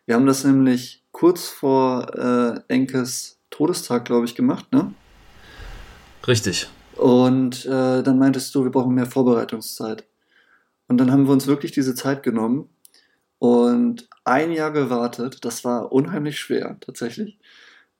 Wir 0.05 0.15
haben 0.15 0.25
das 0.25 0.43
nämlich 0.43 1.03
kurz 1.11 1.47
vor 1.47 2.15
äh, 2.15 2.59
Enkes 2.73 3.39
Todestag, 3.49 4.05
glaube 4.05 4.25
ich, 4.25 4.35
gemacht, 4.35 4.71
ne? 4.71 4.93
Richtig. 6.27 6.67
Und 6.95 7.65
äh, 7.65 8.03
dann 8.03 8.19
meintest 8.19 8.53
du, 8.53 8.63
wir 8.63 8.71
brauchen 8.71 8.95
mehr 8.95 9.05
Vorbereitungszeit. 9.05 10.05
Und 10.87 10.97
dann 10.97 11.11
haben 11.11 11.25
wir 11.25 11.33
uns 11.33 11.47
wirklich 11.47 11.71
diese 11.71 11.95
Zeit 11.95 12.23
genommen 12.23 12.69
und 13.39 14.09
ein 14.23 14.51
Jahr 14.51 14.71
gewartet. 14.71 15.45
Das 15.45 15.63
war 15.63 15.91
unheimlich 15.91 16.39
schwer, 16.39 16.77
tatsächlich. 16.81 17.37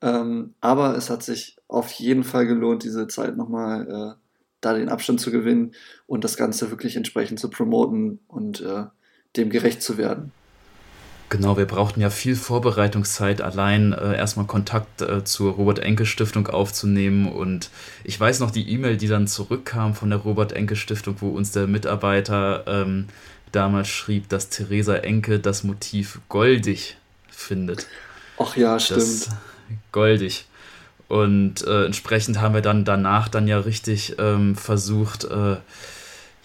Ähm, 0.00 0.54
aber 0.60 0.96
es 0.96 1.10
hat 1.10 1.22
sich 1.22 1.56
auf 1.68 1.90
jeden 1.92 2.24
Fall 2.24 2.46
gelohnt, 2.46 2.84
diese 2.84 3.08
Zeit 3.08 3.36
nochmal 3.36 3.88
äh, 3.88 4.24
da 4.60 4.74
den 4.74 4.88
Abstand 4.88 5.20
zu 5.20 5.30
gewinnen 5.30 5.74
und 6.06 6.24
das 6.24 6.36
Ganze 6.36 6.70
wirklich 6.70 6.96
entsprechend 6.96 7.40
zu 7.40 7.50
promoten 7.50 8.20
und 8.28 8.60
äh, 8.60 8.84
dem 9.36 9.50
gerecht 9.50 9.82
zu 9.82 9.98
werden. 9.98 10.32
Genau, 11.30 11.58
wir 11.58 11.66
brauchten 11.66 12.00
ja 12.00 12.08
viel 12.08 12.36
Vorbereitungszeit, 12.36 13.42
allein 13.42 13.92
äh, 13.92 14.16
erstmal 14.16 14.46
Kontakt 14.46 15.02
äh, 15.02 15.24
zur 15.24 15.52
Robert-Enke-Stiftung 15.52 16.46
aufzunehmen. 16.46 17.30
Und 17.30 17.68
ich 18.02 18.18
weiß 18.18 18.40
noch 18.40 18.50
die 18.50 18.70
E-Mail, 18.70 18.96
die 18.96 19.08
dann 19.08 19.26
zurückkam 19.26 19.94
von 19.94 20.08
der 20.08 20.20
Robert-Enke-Stiftung, 20.20 21.16
wo 21.20 21.28
uns 21.28 21.52
der 21.52 21.66
Mitarbeiter 21.66 22.64
ähm, 22.66 23.08
damals 23.52 23.88
schrieb, 23.88 24.30
dass 24.30 24.48
Theresa 24.48 24.96
Enke 24.96 25.38
das 25.38 25.64
Motiv 25.64 26.20
goldig 26.30 26.96
findet. 27.30 27.86
Ach 28.38 28.56
ja, 28.56 28.78
stimmt. 28.80 29.00
Das, 29.00 29.28
goldig. 29.92 30.46
Und 31.08 31.66
äh, 31.66 31.86
entsprechend 31.86 32.40
haben 32.40 32.54
wir 32.54 32.62
dann 32.62 32.84
danach 32.84 33.28
dann 33.28 33.48
ja 33.48 33.58
richtig 33.58 34.16
ähm, 34.18 34.56
versucht, 34.56 35.24
äh, 35.24 35.56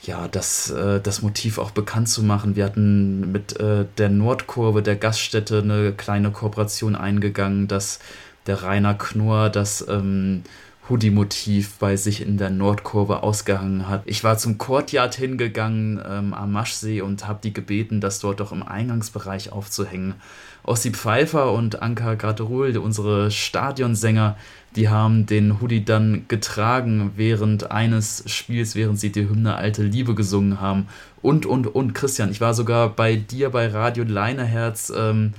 ja, 0.06 0.28
das, 0.28 0.70
äh, 0.70 1.00
das 1.00 1.22
Motiv 1.22 1.58
auch 1.58 1.72
bekannt 1.72 2.10
zu 2.10 2.24
machen. 2.24 2.56
Wir 2.56 2.66
hatten 2.66 3.32
mit 3.32 3.60
äh, 3.60 3.86
der 3.98 4.10
Nordkurve 4.10 4.84
der 4.84 4.96
Gaststätte 4.96 5.60
eine 5.60 5.94
kleine 5.94 6.32
Kooperation 6.32 6.96
eingegangen, 6.96 7.68
dass 7.68 8.00
der 8.46 8.64
Rainer 8.64 8.96
Knorr 8.96 9.50
das 9.50 9.86
ähm, 9.88 10.44
Hoodie-Motiv 10.90 11.78
bei 11.80 11.96
sich 11.96 12.22
in 12.22 12.38
der 12.38 12.50
Nordkurve 12.50 13.24
ausgehangen 13.24 13.88
hat. 13.88 14.02
Ich 14.06 14.24
war 14.26 14.38
zum 14.38 14.58
Courtyard 14.58 15.16
hingegangen 15.16 16.02
ähm, 16.06 16.34
am 16.34 16.52
Maschsee 16.52 17.02
und 17.02 17.26
habe 17.26 17.40
die 17.42 17.54
gebeten, 17.54 18.02
das 18.02 18.20
dort 18.20 18.42
doch 18.42 18.52
im 18.52 18.64
Eingangsbereich 18.64 19.54
aufzuhängen. 19.54 20.16
Ossi 20.64 20.92
Pfeiffer 20.92 21.54
und 21.54 21.82
Anka 21.82 22.16
Graterol, 22.16 22.76
unsere 22.78 23.32
Stadionsänger, 23.32 24.38
die 24.76 24.90
haben 24.90 25.26
den 25.26 25.62
Hoodie 25.62 25.86
dann 25.86 26.26
getragen 26.28 27.14
während 27.16 27.72
eines 27.72 28.24
Spiels, 28.28 28.76
während 28.76 29.00
sie 29.00 29.12
die 29.12 29.30
Hymne 29.30 29.56
Alte 29.56 29.84
Liebe 29.84 30.16
gesungen 30.16 30.60
haben. 30.60 30.88
Und, 31.22 31.46
und, 31.46 31.68
und, 31.68 31.94
Christian, 31.94 32.32
ich 32.32 32.42
war 32.42 32.54
sogar 32.54 32.90
bei 32.90 33.16
dir 33.16 33.50
bei 33.50 33.68
Radio 33.68 34.04
Leineherz 34.04 34.92
ähm, 34.96 35.34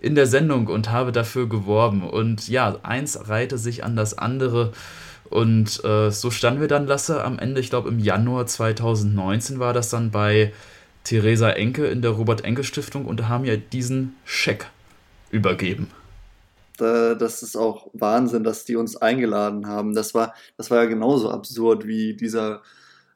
in 0.00 0.14
der 0.14 0.26
Sendung 0.26 0.66
und 0.66 0.90
habe 0.90 1.12
dafür 1.12 1.48
geworben. 1.48 2.02
Und 2.02 2.48
ja, 2.48 2.78
eins 2.82 3.28
reihte 3.28 3.58
sich 3.58 3.84
an 3.84 3.96
das 3.96 4.18
andere. 4.18 4.72
Und 5.28 5.84
äh, 5.84 6.10
so 6.10 6.30
standen 6.30 6.60
wir 6.60 6.68
dann, 6.68 6.86
Lasse, 6.86 7.22
am 7.22 7.38
Ende, 7.38 7.60
ich 7.60 7.70
glaube 7.70 7.88
im 7.88 8.00
Januar 8.00 8.46
2019 8.46 9.60
war 9.60 9.72
das 9.72 9.88
dann 9.88 10.10
bei 10.10 10.52
Theresa 11.04 11.50
Enke 11.50 11.86
in 11.86 12.02
der 12.02 12.10
Robert-Enke-Stiftung 12.10 13.04
und 13.04 13.28
haben 13.28 13.44
ja 13.44 13.56
diesen 13.56 14.14
Scheck 14.24 14.66
übergeben. 15.30 15.88
Das 16.80 17.42
ist 17.42 17.56
auch 17.56 17.90
Wahnsinn, 17.92 18.44
dass 18.44 18.64
die 18.64 18.76
uns 18.76 18.96
eingeladen 18.96 19.66
haben. 19.66 19.94
Das 19.94 20.14
war, 20.14 20.34
das 20.56 20.70
war 20.70 20.78
ja 20.82 20.86
genauso 20.86 21.30
absurd 21.30 21.86
wie 21.86 22.14
dieser 22.14 22.62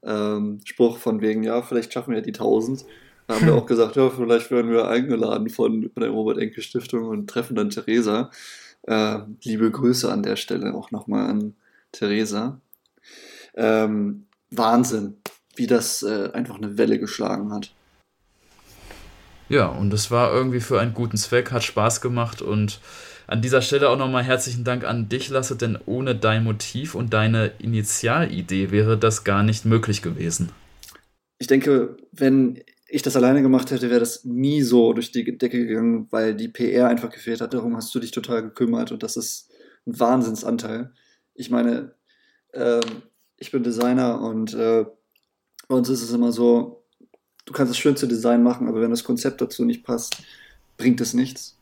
ähm, 0.03 0.61
Spruch 0.65 0.99
von 0.99 1.21
wegen, 1.21 1.43
ja, 1.43 1.63
vielleicht 1.63 1.93
schaffen 1.93 2.11
wir 2.11 2.19
ja 2.19 2.25
die 2.25 2.35
1000. 2.35 2.85
Da 3.27 3.35
haben 3.35 3.47
wir 3.47 3.55
auch 3.57 3.67
gesagt, 3.67 3.97
ja, 3.97 4.11
vielleicht 4.11 4.51
werden 4.51 4.71
wir 4.71 4.89
eingeladen 4.89 5.49
von, 5.49 5.91
von 5.93 6.03
der 6.03 6.11
Robert-Enke-Stiftung 6.11 7.05
und 7.05 7.29
treffen 7.29 7.57
dann 7.57 7.71
Theresa. 7.71 8.31
Äh, 8.83 9.21
liebe 9.43 9.71
Grüße 9.71 10.11
an 10.13 10.23
der 10.23 10.37
Stelle 10.37 10.75
auch 10.75 10.91
nochmal 10.91 11.31
an 11.31 11.55
Theresa. 11.93 12.61
Ähm, 13.57 14.27
Wahnsinn 14.51 15.17
wie 15.57 15.67
das 15.67 16.03
äh, 16.03 16.31
einfach 16.33 16.57
eine 16.57 16.79
Welle 16.79 16.99
geschlagen 16.99 17.53
hat. 17.53 17.73
Ja, 19.49 19.67
und 19.67 19.93
es 19.93 20.11
war 20.11 20.33
irgendwie 20.33 20.61
für 20.61 20.81
einen 20.81 20.95
guten 20.95 21.17
Zweck, 21.17 21.53
hat 21.53 21.63
Spaß 21.63 22.01
gemacht 22.01 22.43
und 22.43 22.81
an 23.27 23.43
dieser 23.43 23.63
Stelle 23.63 23.89
auch 23.89 23.99
nochmal 23.99 24.23
herzlichen 24.23 24.65
Dank 24.65 24.85
an 24.85 25.09
dich, 25.09 25.29
Lasse, 25.31 25.57
denn 25.57 25.79
ohne 25.87 26.15
dein 26.15 26.45
Motiv 26.45 26.95
und 26.95 27.13
deine 27.13 27.53
Initialidee 27.59 28.71
wäre 28.71 28.99
das 28.99 29.25
gar 29.25 29.43
nicht 29.43 29.65
möglich 29.65 30.03
gewesen. 30.03 30.51
Ich 31.39 31.47
denke, 31.47 31.97
wenn 32.13 32.63
ich 32.89 33.03
das 33.03 33.17
alleine 33.17 33.43
gemacht 33.43 33.71
hätte, 33.71 33.91
wäre 33.91 34.01
das 34.01 34.25
nie 34.25 34.63
so 34.63 34.93
durch 34.93 35.11
die 35.11 35.37
Decke 35.37 35.67
gegangen, 35.67 36.07
weil 36.11 36.35
die 36.35 36.49
PR 36.49 36.89
einfach 36.89 37.11
gefehlt 37.11 37.41
hat. 37.41 37.55
Darum 37.55 37.77
hast 37.77 37.95
du 37.95 37.99
dich 37.99 38.13
total 38.13 38.43
gekümmert 38.43 38.93
und 38.93 39.03
das 39.03 39.17
ist 39.17 39.51
ein 39.87 39.99
Wahnsinnsanteil. 39.99 40.93
Ich 41.35 41.51
meine, 41.51 41.95
äh, 42.53 42.81
ich 43.37 43.51
bin 43.51 43.63
Designer 43.63 44.21
und 44.21 44.55
äh, 44.55 44.85
bei 45.67 45.75
uns 45.75 45.89
ist 45.89 46.03
es 46.03 46.13
immer 46.13 46.31
so, 46.31 46.85
du 47.47 47.53
kannst 47.53 47.71
das 47.71 47.79
schönste 47.79 48.07
Design 48.07 48.43
machen, 48.43 48.69
aber 48.69 48.81
wenn 48.81 48.91
das 48.91 49.05
Konzept 49.05 49.41
dazu 49.41 49.65
nicht 49.65 49.85
passt, 49.85 50.23
bringt 50.77 51.01
es 51.01 51.15
nichts. 51.15 51.54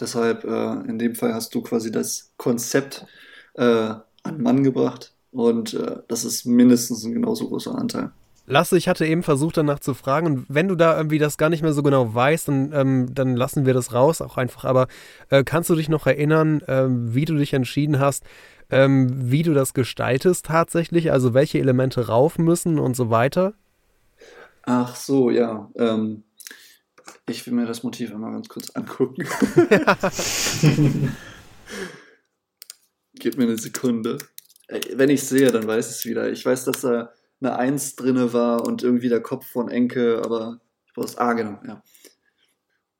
Deshalb, 0.00 0.44
äh, 0.44 0.72
in 0.88 0.98
dem 0.98 1.14
Fall 1.14 1.34
hast 1.34 1.54
du 1.54 1.62
quasi 1.62 1.90
das 1.92 2.32
Konzept 2.36 3.06
äh, 3.54 3.62
an 4.22 4.42
Mann 4.42 4.62
gebracht 4.64 5.14
Und 5.30 5.74
äh, 5.74 5.96
das 6.08 6.24
ist 6.24 6.46
mindestens 6.46 7.04
ein 7.04 7.12
genauso 7.12 7.48
großer 7.48 7.74
Anteil. 7.76 8.12
Lasse, 8.46 8.78
ich 8.78 8.88
hatte 8.88 9.04
eben 9.06 9.22
versucht, 9.22 9.58
danach 9.58 9.78
zu 9.80 9.92
fragen. 9.94 10.26
Und 10.26 10.46
wenn 10.48 10.68
du 10.68 10.74
da 10.74 10.96
irgendwie 10.96 11.18
das 11.18 11.36
gar 11.36 11.50
nicht 11.50 11.62
mehr 11.62 11.74
so 11.74 11.82
genau 11.82 12.14
weißt, 12.14 12.48
dann, 12.48 12.72
ähm, 12.72 13.14
dann 13.14 13.36
lassen 13.36 13.66
wir 13.66 13.74
das 13.74 13.92
raus 13.92 14.22
auch 14.22 14.38
einfach. 14.38 14.64
Aber 14.64 14.88
äh, 15.28 15.44
kannst 15.44 15.68
du 15.68 15.74
dich 15.74 15.90
noch 15.90 16.06
erinnern, 16.06 16.62
äh, 16.62 16.86
wie 16.88 17.26
du 17.26 17.36
dich 17.36 17.52
entschieden 17.52 17.98
hast, 18.00 18.24
ähm, 18.70 19.30
wie 19.30 19.42
du 19.42 19.52
das 19.52 19.74
gestaltest 19.74 20.46
tatsächlich? 20.46 21.12
Also 21.12 21.34
welche 21.34 21.58
Elemente 21.58 22.06
rauf 22.08 22.38
müssen 22.38 22.78
und 22.78 22.96
so 22.96 23.10
weiter? 23.10 23.52
Ach 24.62 24.94
so, 24.96 25.30
ja. 25.30 25.70
Ähm, 25.76 26.22
ich 27.28 27.46
will 27.46 27.54
mir 27.54 27.66
das 27.66 27.82
Motiv 27.82 28.12
einmal 28.12 28.32
ganz 28.32 28.48
kurz 28.48 28.70
angucken. 28.70 29.26
Gib 33.14 33.36
mir 33.36 33.44
eine 33.44 33.58
Sekunde. 33.58 34.18
Wenn 34.94 35.10
ich 35.10 35.22
sehe, 35.24 35.50
dann 35.50 35.66
weiß 35.66 35.90
ich 35.90 35.96
es 35.96 36.06
wieder. 36.06 36.30
Ich 36.30 36.44
weiß, 36.44 36.64
dass 36.64 36.82
da 36.82 37.12
eine 37.40 37.56
Eins 37.56 37.96
drinne 37.96 38.32
war 38.32 38.66
und 38.66 38.82
irgendwie 38.82 39.08
der 39.08 39.22
Kopf 39.22 39.46
von 39.46 39.68
Enke, 39.68 40.22
aber 40.24 40.60
ich 40.86 40.92
brauche 40.94 41.18
Ah, 41.18 41.32
genau, 41.32 41.58
ja. 41.66 41.82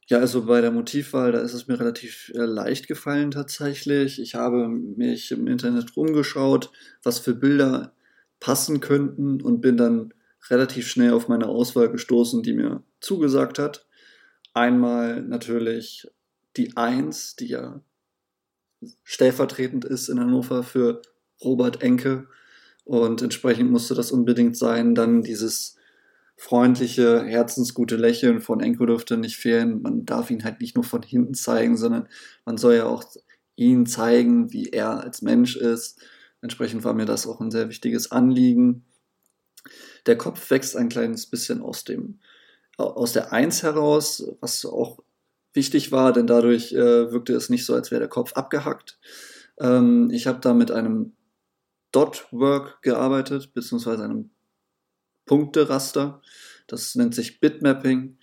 Ja, 0.06 0.18
also 0.18 0.46
bei 0.46 0.62
der 0.62 0.70
Motivwahl, 0.70 1.32
da 1.32 1.40
ist 1.40 1.52
es 1.52 1.68
mir 1.68 1.78
relativ 1.78 2.32
äh, 2.34 2.46
leicht 2.46 2.88
gefallen 2.88 3.30
tatsächlich. 3.30 4.18
Ich 4.22 4.34
habe 4.34 4.66
mich 4.68 5.30
im 5.32 5.46
Internet 5.46 5.94
rumgeschaut, 5.96 6.70
was 7.02 7.18
für 7.18 7.34
Bilder 7.34 7.92
passen 8.40 8.80
könnten 8.80 9.42
und 9.42 9.60
bin 9.60 9.76
dann 9.76 10.14
relativ 10.48 10.88
schnell 10.88 11.12
auf 11.12 11.28
meine 11.28 11.46
Auswahl 11.46 11.90
gestoßen, 11.90 12.42
die 12.42 12.54
mir 12.54 12.82
zugesagt 13.00 13.58
hat. 13.58 13.86
Einmal 14.58 15.22
natürlich 15.22 16.08
die 16.56 16.76
Eins, 16.76 17.36
die 17.36 17.46
ja 17.46 17.80
stellvertretend 19.04 19.84
ist 19.84 20.08
in 20.08 20.18
Hannover 20.18 20.64
für 20.64 21.00
Robert 21.44 21.80
Enke. 21.80 22.26
Und 22.84 23.22
entsprechend 23.22 23.70
musste 23.70 23.94
das 23.94 24.10
unbedingt 24.10 24.56
sein. 24.56 24.96
Dann 24.96 25.22
dieses 25.22 25.76
freundliche, 26.36 27.24
herzensgute 27.24 27.94
Lächeln 27.94 28.40
von 28.40 28.58
Enko 28.58 28.84
dürfte 28.84 29.16
nicht 29.16 29.36
fehlen. 29.36 29.80
Man 29.80 30.04
darf 30.04 30.28
ihn 30.28 30.42
halt 30.42 30.60
nicht 30.60 30.74
nur 30.74 30.84
von 30.84 31.02
hinten 31.02 31.34
zeigen, 31.34 31.76
sondern 31.76 32.08
man 32.44 32.58
soll 32.58 32.74
ja 32.74 32.86
auch 32.86 33.04
ihn 33.54 33.86
zeigen, 33.86 34.52
wie 34.52 34.70
er 34.70 35.04
als 35.04 35.22
Mensch 35.22 35.54
ist. 35.54 36.00
Entsprechend 36.42 36.82
war 36.82 36.94
mir 36.94 37.06
das 37.06 37.28
auch 37.28 37.40
ein 37.40 37.52
sehr 37.52 37.68
wichtiges 37.68 38.10
Anliegen. 38.10 38.84
Der 40.06 40.18
Kopf 40.18 40.50
wächst 40.50 40.76
ein 40.76 40.88
kleines 40.88 41.26
bisschen 41.26 41.62
aus 41.62 41.84
dem 41.84 42.18
aus 42.78 43.12
der 43.12 43.32
Eins 43.32 43.62
heraus, 43.62 44.24
was 44.40 44.64
auch 44.64 45.00
wichtig 45.52 45.92
war, 45.92 46.12
denn 46.12 46.26
dadurch 46.26 46.72
äh, 46.72 47.10
wirkte 47.12 47.34
es 47.34 47.50
nicht 47.50 47.66
so, 47.66 47.74
als 47.74 47.90
wäre 47.90 48.00
der 48.00 48.08
Kopf 48.08 48.34
abgehackt. 48.34 48.98
Ähm, 49.58 50.10
ich 50.12 50.26
habe 50.26 50.38
da 50.40 50.54
mit 50.54 50.70
einem 50.70 51.12
Dot-Work 51.92 52.82
gearbeitet, 52.82 53.52
beziehungsweise 53.54 54.04
einem 54.04 54.30
Punkteraster. 55.26 56.22
Das 56.66 56.94
nennt 56.94 57.14
sich 57.14 57.40
Bitmapping. 57.40 58.18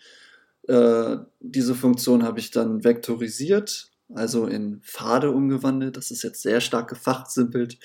Äh, 0.68 1.18
diese 1.40 1.76
Funktion 1.76 2.24
habe 2.24 2.40
ich 2.40 2.52
dann 2.52 2.84
vektorisiert, 2.84 3.92
also 4.14 4.46
in 4.46 4.82
Pfade 4.82 5.32
umgewandelt. 5.32 5.98
Das 5.98 6.12
ist 6.12 6.24
jetzt 6.24 6.42
sehr 6.42 6.62
stark 6.62 6.90
gefachsimpelt. 6.90 7.78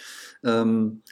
Ähm, 0.44 1.02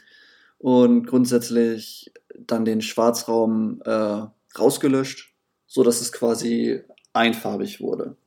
und 0.57 1.07
grundsätzlich 1.07 2.11
dann 2.37 2.65
den 2.65 2.81
Schwarzraum 2.81 3.81
äh, 3.85 4.23
rausgelöscht, 4.57 5.28
sodass 5.69 6.01
es 6.01 6.11
quasi 6.11 6.81
einfarbig 7.13 7.79
wurde. 7.79 8.17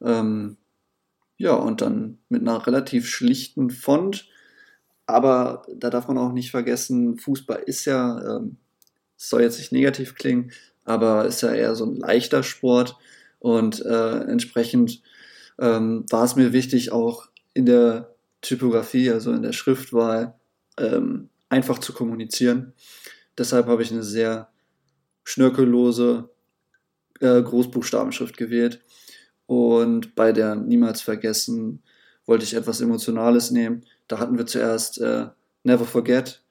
Ähm, 0.00 0.56
ja, 1.36 1.54
und 1.54 1.80
dann 1.80 2.18
mit 2.28 2.42
einer 2.42 2.64
relativ 2.64 3.08
schlichten 3.08 3.70
Font 3.70 4.28
aber 5.06 5.62
da 5.74 5.90
darf 5.90 6.08
man 6.08 6.18
auch 6.18 6.32
nicht 6.32 6.50
vergessen, 6.50 7.18
Fußball 7.18 7.62
ist 7.66 7.84
ja, 7.84 8.36
ähm, 8.36 8.56
soll 9.16 9.42
jetzt 9.42 9.58
nicht 9.58 9.72
negativ 9.72 10.14
klingen, 10.14 10.52
aber 10.84 11.26
ist 11.26 11.42
ja 11.42 11.52
eher 11.52 11.74
so 11.74 11.84
ein 11.84 11.96
leichter 11.96 12.42
Sport. 12.42 12.96
Und 13.38 13.84
äh, 13.84 14.20
entsprechend 14.20 15.02
ähm, 15.58 16.06
war 16.10 16.24
es 16.24 16.36
mir 16.36 16.52
wichtig, 16.52 16.92
auch 16.92 17.28
in 17.52 17.66
der 17.66 18.14
Typografie, 18.40 19.10
also 19.10 19.32
in 19.32 19.42
der 19.42 19.52
Schriftwahl, 19.52 20.34
ähm, 20.78 21.28
einfach 21.48 21.78
zu 21.78 21.92
kommunizieren. 21.92 22.72
Deshalb 23.36 23.66
habe 23.66 23.82
ich 23.82 23.92
eine 23.92 24.02
sehr 24.02 24.48
schnörkellose 25.24 26.30
äh, 27.20 27.42
Großbuchstabenschrift 27.42 28.36
gewählt. 28.36 28.80
Und 29.46 30.14
bei 30.14 30.32
der 30.32 30.54
Niemals 30.54 31.02
vergessen 31.02 31.82
wollte 32.26 32.44
ich 32.44 32.54
etwas 32.54 32.80
Emotionales 32.80 33.50
nehmen. 33.50 33.84
Da 34.08 34.18
hatten 34.18 34.38
wir 34.38 34.46
zuerst 34.46 35.00
äh, 35.00 35.26
Never 35.62 35.84
Forget 35.84 36.44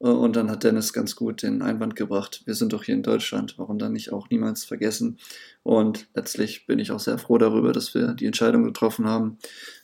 äh, 0.00 0.08
und 0.08 0.36
dann 0.36 0.50
hat 0.50 0.64
Dennis 0.64 0.92
ganz 0.92 1.16
gut 1.16 1.42
den 1.42 1.62
Einwand 1.62 1.96
gebracht, 1.96 2.42
wir 2.44 2.54
sind 2.54 2.72
doch 2.72 2.84
hier 2.84 2.94
in 2.94 3.02
Deutschland, 3.02 3.58
warum 3.58 3.78
dann 3.78 3.92
nicht 3.92 4.12
auch 4.12 4.30
niemals 4.30 4.64
vergessen? 4.64 5.18
Und 5.62 6.06
letztlich 6.14 6.66
bin 6.66 6.78
ich 6.78 6.92
auch 6.92 7.00
sehr 7.00 7.18
froh 7.18 7.38
darüber, 7.38 7.72
dass 7.72 7.94
wir 7.94 8.14
die 8.14 8.26
Entscheidung 8.26 8.64
getroffen 8.64 9.06
haben. 9.06 9.38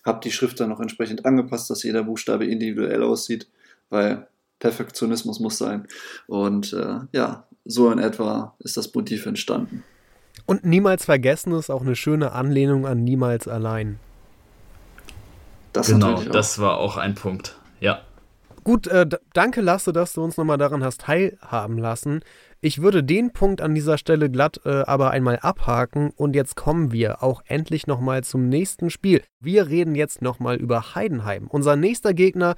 Hab 0.05 0.23
die 0.23 0.33
Schrift 0.33 0.61
dann 0.61 0.71
noch 0.71 0.81
entsprechend 0.81 1.25
angepasst, 1.27 1.71
dass 1.71 1.83
jeder 1.83 2.05
Buchstabe 2.05 2.47
individuell 2.47 3.03
aussieht, 3.03 3.49
weil 3.91 4.29
Perfektionismus 4.61 5.41
muss 5.41 5.59
sein. 5.59 5.87
Und 6.27 6.73
äh, 6.73 7.01
ja, 7.13 7.47
so 7.65 7.91
in 7.91 7.99
etwa 7.99 8.57
ist 8.61 8.77
das 8.77 8.93
Motiv 8.95 9.27
entstanden. 9.27 9.85
Und 10.47 10.65
niemals 10.65 11.05
vergessen 11.05 11.53
ist 11.55 11.71
auch 11.71 11.83
eine 11.83 11.97
schöne 11.97 12.33
Anlehnung 12.33 12.87
an 12.87 13.03
niemals 13.03 13.49
allein. 13.49 13.99
Das 15.73 15.89
genau, 15.89 16.23
das 16.23 16.59
war 16.59 16.79
auch 16.79 16.97
ein 16.97 17.15
Punkt. 17.15 17.57
Ja. 17.81 18.01
Gut, 18.63 18.87
äh, 18.87 19.07
danke 19.35 19.61
Lasse, 19.61 19.93
dass 19.93 20.15
du 20.15 20.23
uns 20.23 20.37
nochmal 20.37 20.57
daran 20.57 20.83
hast 20.83 21.03
teilhaben 21.03 21.77
lassen. 21.77 22.21
Ich 22.63 22.81
würde 22.81 23.05
den 23.05 23.33
Punkt 23.33 23.61
an 23.61 23.75
dieser 23.75 23.99
Stelle 23.99 24.31
glatt 24.31 24.61
äh, 24.65 24.85
aber 24.87 25.11
einmal 25.11 25.39
abhaken 25.41 26.13
und 26.17 26.35
jetzt 26.35 26.57
kommen 26.57 26.93
wir 26.93 27.23
auch 27.23 27.43
endlich 27.45 27.87
nochmal 27.87 28.25
zum 28.25 28.49
nächsten 28.49 28.89
Spiel. 28.89 29.23
Wir 29.39 29.69
reden 29.69 29.95
jetzt 29.95 30.23
nochmal 30.23 30.57
über 30.57 30.95
Heidenheim. 30.95 31.47
Unser 31.49 31.77
nächster 31.77 32.15
Gegner 32.15 32.55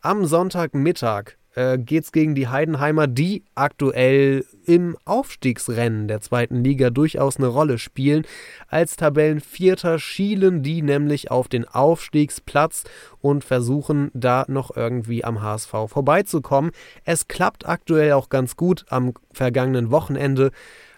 am 0.00 0.24
Sonntagmittag 0.24 1.36
äh, 1.54 1.78
geht 1.78 2.04
es 2.04 2.12
gegen 2.12 2.34
die 2.34 2.48
Heidenheimer, 2.48 3.06
die 3.06 3.44
aktuell 3.54 4.44
im 4.64 4.96
Aufstiegsrennen 5.04 6.08
der 6.08 6.20
zweiten 6.20 6.62
Liga 6.62 6.90
durchaus 6.90 7.38
eine 7.38 7.48
Rolle 7.48 7.78
spielen. 7.78 8.24
Als 8.68 8.96
Tabellenvierter 8.96 9.98
schielen 9.98 10.62
die 10.62 10.82
nämlich 10.82 11.30
auf 11.30 11.48
den 11.48 11.66
Aufstiegsplatz 11.66 12.84
und 13.20 13.44
versuchen 13.44 14.10
da 14.14 14.44
noch 14.48 14.76
irgendwie 14.76 15.24
am 15.24 15.42
HSV 15.42 15.70
vorbeizukommen. 15.86 16.70
Es 17.04 17.28
klappt 17.28 17.68
aktuell 17.68 18.12
auch 18.12 18.28
ganz 18.28 18.56
gut. 18.56 18.84
Am 18.88 19.14
vergangenen 19.32 19.90
Wochenende 19.90 20.50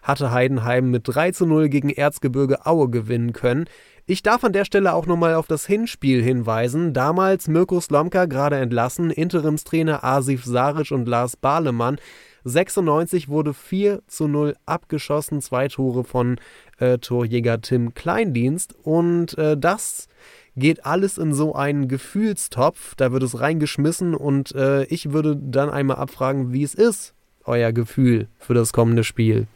hatte 0.03 0.33
Heidenheim 0.33 0.91
mit 0.91 1.03
3 1.07 1.31
zu 1.31 1.47
0 1.47 1.69
gegen 1.69 1.89
Erzgebirge 1.89 2.67
Aue 2.67 2.91
gewinnen 2.91 3.33
können. 3.33 3.67
Ich 4.05 4.25
darf 4.25 4.43
an 4.43 4.53
der 4.53 4.65
Stelle 4.65 4.95
auch 4.95 5.07
nochmal 5.07 5.35
auf 5.35 5.47
das 5.47 5.65
Hinspiel 5.65 6.23
hinweisen. 6.23 6.93
Damals 6.93 7.47
Mirko 7.47 7.81
Slomka 7.81 8.25
gerade 8.25 8.57
entlassen, 8.57 9.11
Interimstrainer 9.11 10.03
Asif 10.03 10.45
Saric 10.45 10.91
und 10.91 11.07
Lars 11.07 11.37
Bahlemann. 11.37 11.99
96 12.45 13.29
wurde 13.29 13.55
4 13.55 14.03
zu 14.09 14.27
0 14.27 14.57
abgeschossen, 14.67 15.41
zwei 15.41 15.69
Tore 15.69 16.03
von 16.03 16.41
äh, 16.81 16.99
Torjäger 16.99 17.61
Tim 17.61 17.95
Kleindienst. 17.95 18.75
Und 18.83 19.39
äh, 19.39 19.57
das 19.57 20.09
geht 20.57 20.85
alles 20.85 21.17
in 21.17 21.33
so 21.33 21.55
einen 21.55 21.87
Gefühlstopf. 21.87 22.97
Da 22.97 23.13
wird 23.13 23.23
es 23.23 23.39
reingeschmissen 23.39 24.17
und 24.17 24.53
äh, 24.57 24.83
ich 24.87 25.13
würde 25.13 25.37
dann 25.37 25.71
einmal 25.71 25.99
abfragen, 25.99 26.53
wie 26.53 26.65
es 26.65 26.75
ist, 26.75 27.15
euer 27.45 27.71
Gefühl 27.71 28.27
für 28.39 28.55
das 28.55 28.73
kommende 28.73 29.05
Spiel. 29.05 29.47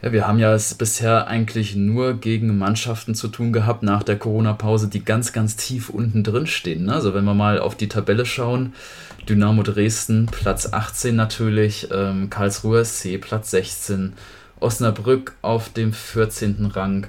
Ja, 0.00 0.12
wir 0.12 0.28
haben 0.28 0.38
ja 0.38 0.54
es 0.54 0.74
bisher 0.74 1.26
eigentlich 1.26 1.74
nur 1.74 2.14
gegen 2.14 2.56
Mannschaften 2.56 3.16
zu 3.16 3.26
tun 3.26 3.52
gehabt 3.52 3.82
nach 3.82 4.04
der 4.04 4.16
Corona-Pause, 4.16 4.86
die 4.86 5.04
ganz, 5.04 5.32
ganz 5.32 5.56
tief 5.56 5.90
unten 5.90 6.22
drin 6.22 6.46
stehen. 6.46 6.84
Ne? 6.84 6.94
Also 6.94 7.14
wenn 7.14 7.24
wir 7.24 7.34
mal 7.34 7.58
auf 7.58 7.74
die 7.74 7.88
Tabelle 7.88 8.24
schauen, 8.24 8.74
Dynamo 9.28 9.64
Dresden 9.64 10.26
Platz 10.26 10.72
18 10.72 11.16
natürlich, 11.16 11.88
ähm, 11.90 12.30
Karlsruhe 12.30 12.84
SC 12.84 13.18
Platz 13.20 13.50
16, 13.50 14.12
Osnabrück 14.60 15.34
auf 15.42 15.72
dem 15.72 15.92
14. 15.92 16.66
Rang 16.66 17.08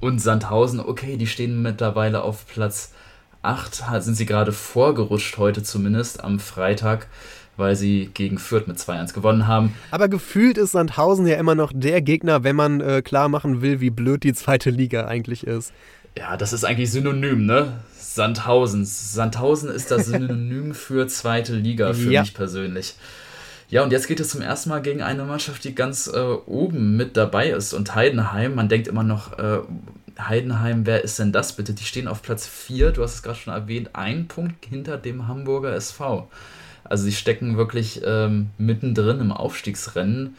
und 0.00 0.18
Sandhausen, 0.18 0.80
okay, 0.80 1.16
die 1.16 1.28
stehen 1.28 1.62
mittlerweile 1.62 2.22
auf 2.22 2.48
Platz 2.48 2.92
8, 3.42 4.02
sind 4.02 4.16
sie 4.16 4.26
gerade 4.26 4.52
vorgerutscht 4.52 5.38
heute 5.38 5.62
zumindest 5.62 6.24
am 6.24 6.40
Freitag 6.40 7.06
weil 7.56 7.76
sie 7.76 8.10
gegen 8.14 8.38
Fürth 8.38 8.66
mit 8.66 8.78
2-1 8.78 9.14
gewonnen 9.14 9.46
haben. 9.46 9.74
Aber 9.90 10.08
gefühlt 10.08 10.58
ist 10.58 10.72
Sandhausen 10.72 11.26
ja 11.26 11.36
immer 11.36 11.54
noch 11.54 11.72
der 11.74 12.02
Gegner, 12.02 12.44
wenn 12.44 12.56
man 12.56 12.80
äh, 12.80 13.02
klar 13.02 13.28
machen 13.28 13.62
will, 13.62 13.80
wie 13.80 13.90
blöd 13.90 14.24
die 14.24 14.34
zweite 14.34 14.70
Liga 14.70 15.06
eigentlich 15.06 15.46
ist. 15.46 15.72
Ja, 16.16 16.36
das 16.36 16.52
ist 16.52 16.64
eigentlich 16.64 16.90
synonym, 16.90 17.44
ne? 17.44 17.72
Sandhausen. 17.98 18.84
Sandhausen 18.84 19.70
ist 19.70 19.90
das 19.90 20.06
Synonym 20.06 20.74
für 20.74 21.08
zweite 21.08 21.54
Liga 21.54 21.92
für 21.92 22.12
ja. 22.12 22.20
mich 22.20 22.34
persönlich. 22.34 22.94
Ja, 23.68 23.82
und 23.82 23.90
jetzt 23.90 24.06
geht 24.06 24.20
es 24.20 24.28
zum 24.28 24.40
ersten 24.40 24.68
Mal 24.68 24.82
gegen 24.82 25.02
eine 25.02 25.24
Mannschaft, 25.24 25.64
die 25.64 25.74
ganz 25.74 26.06
äh, 26.06 26.20
oben 26.20 26.96
mit 26.96 27.16
dabei 27.16 27.50
ist. 27.50 27.72
Und 27.72 27.94
Heidenheim, 27.94 28.54
man 28.54 28.68
denkt 28.68 28.86
immer 28.86 29.02
noch, 29.02 29.36
äh, 29.38 29.60
Heidenheim, 30.20 30.86
wer 30.86 31.02
ist 31.02 31.18
denn 31.18 31.32
das 31.32 31.54
bitte? 31.54 31.72
Die 31.72 31.82
stehen 31.82 32.06
auf 32.06 32.22
Platz 32.22 32.46
4, 32.46 32.92
du 32.92 33.02
hast 33.02 33.14
es 33.14 33.22
gerade 33.22 33.38
schon 33.38 33.52
erwähnt, 33.52 33.90
ein 33.94 34.28
Punkt 34.28 34.64
hinter 34.66 34.96
dem 34.96 35.26
Hamburger 35.26 35.74
SV. 35.74 36.28
Also 36.84 37.04
sie 37.04 37.12
stecken 37.12 37.56
wirklich 37.56 38.02
ähm, 38.04 38.50
mittendrin 38.58 39.20
im 39.20 39.32
Aufstiegsrennen. 39.32 40.36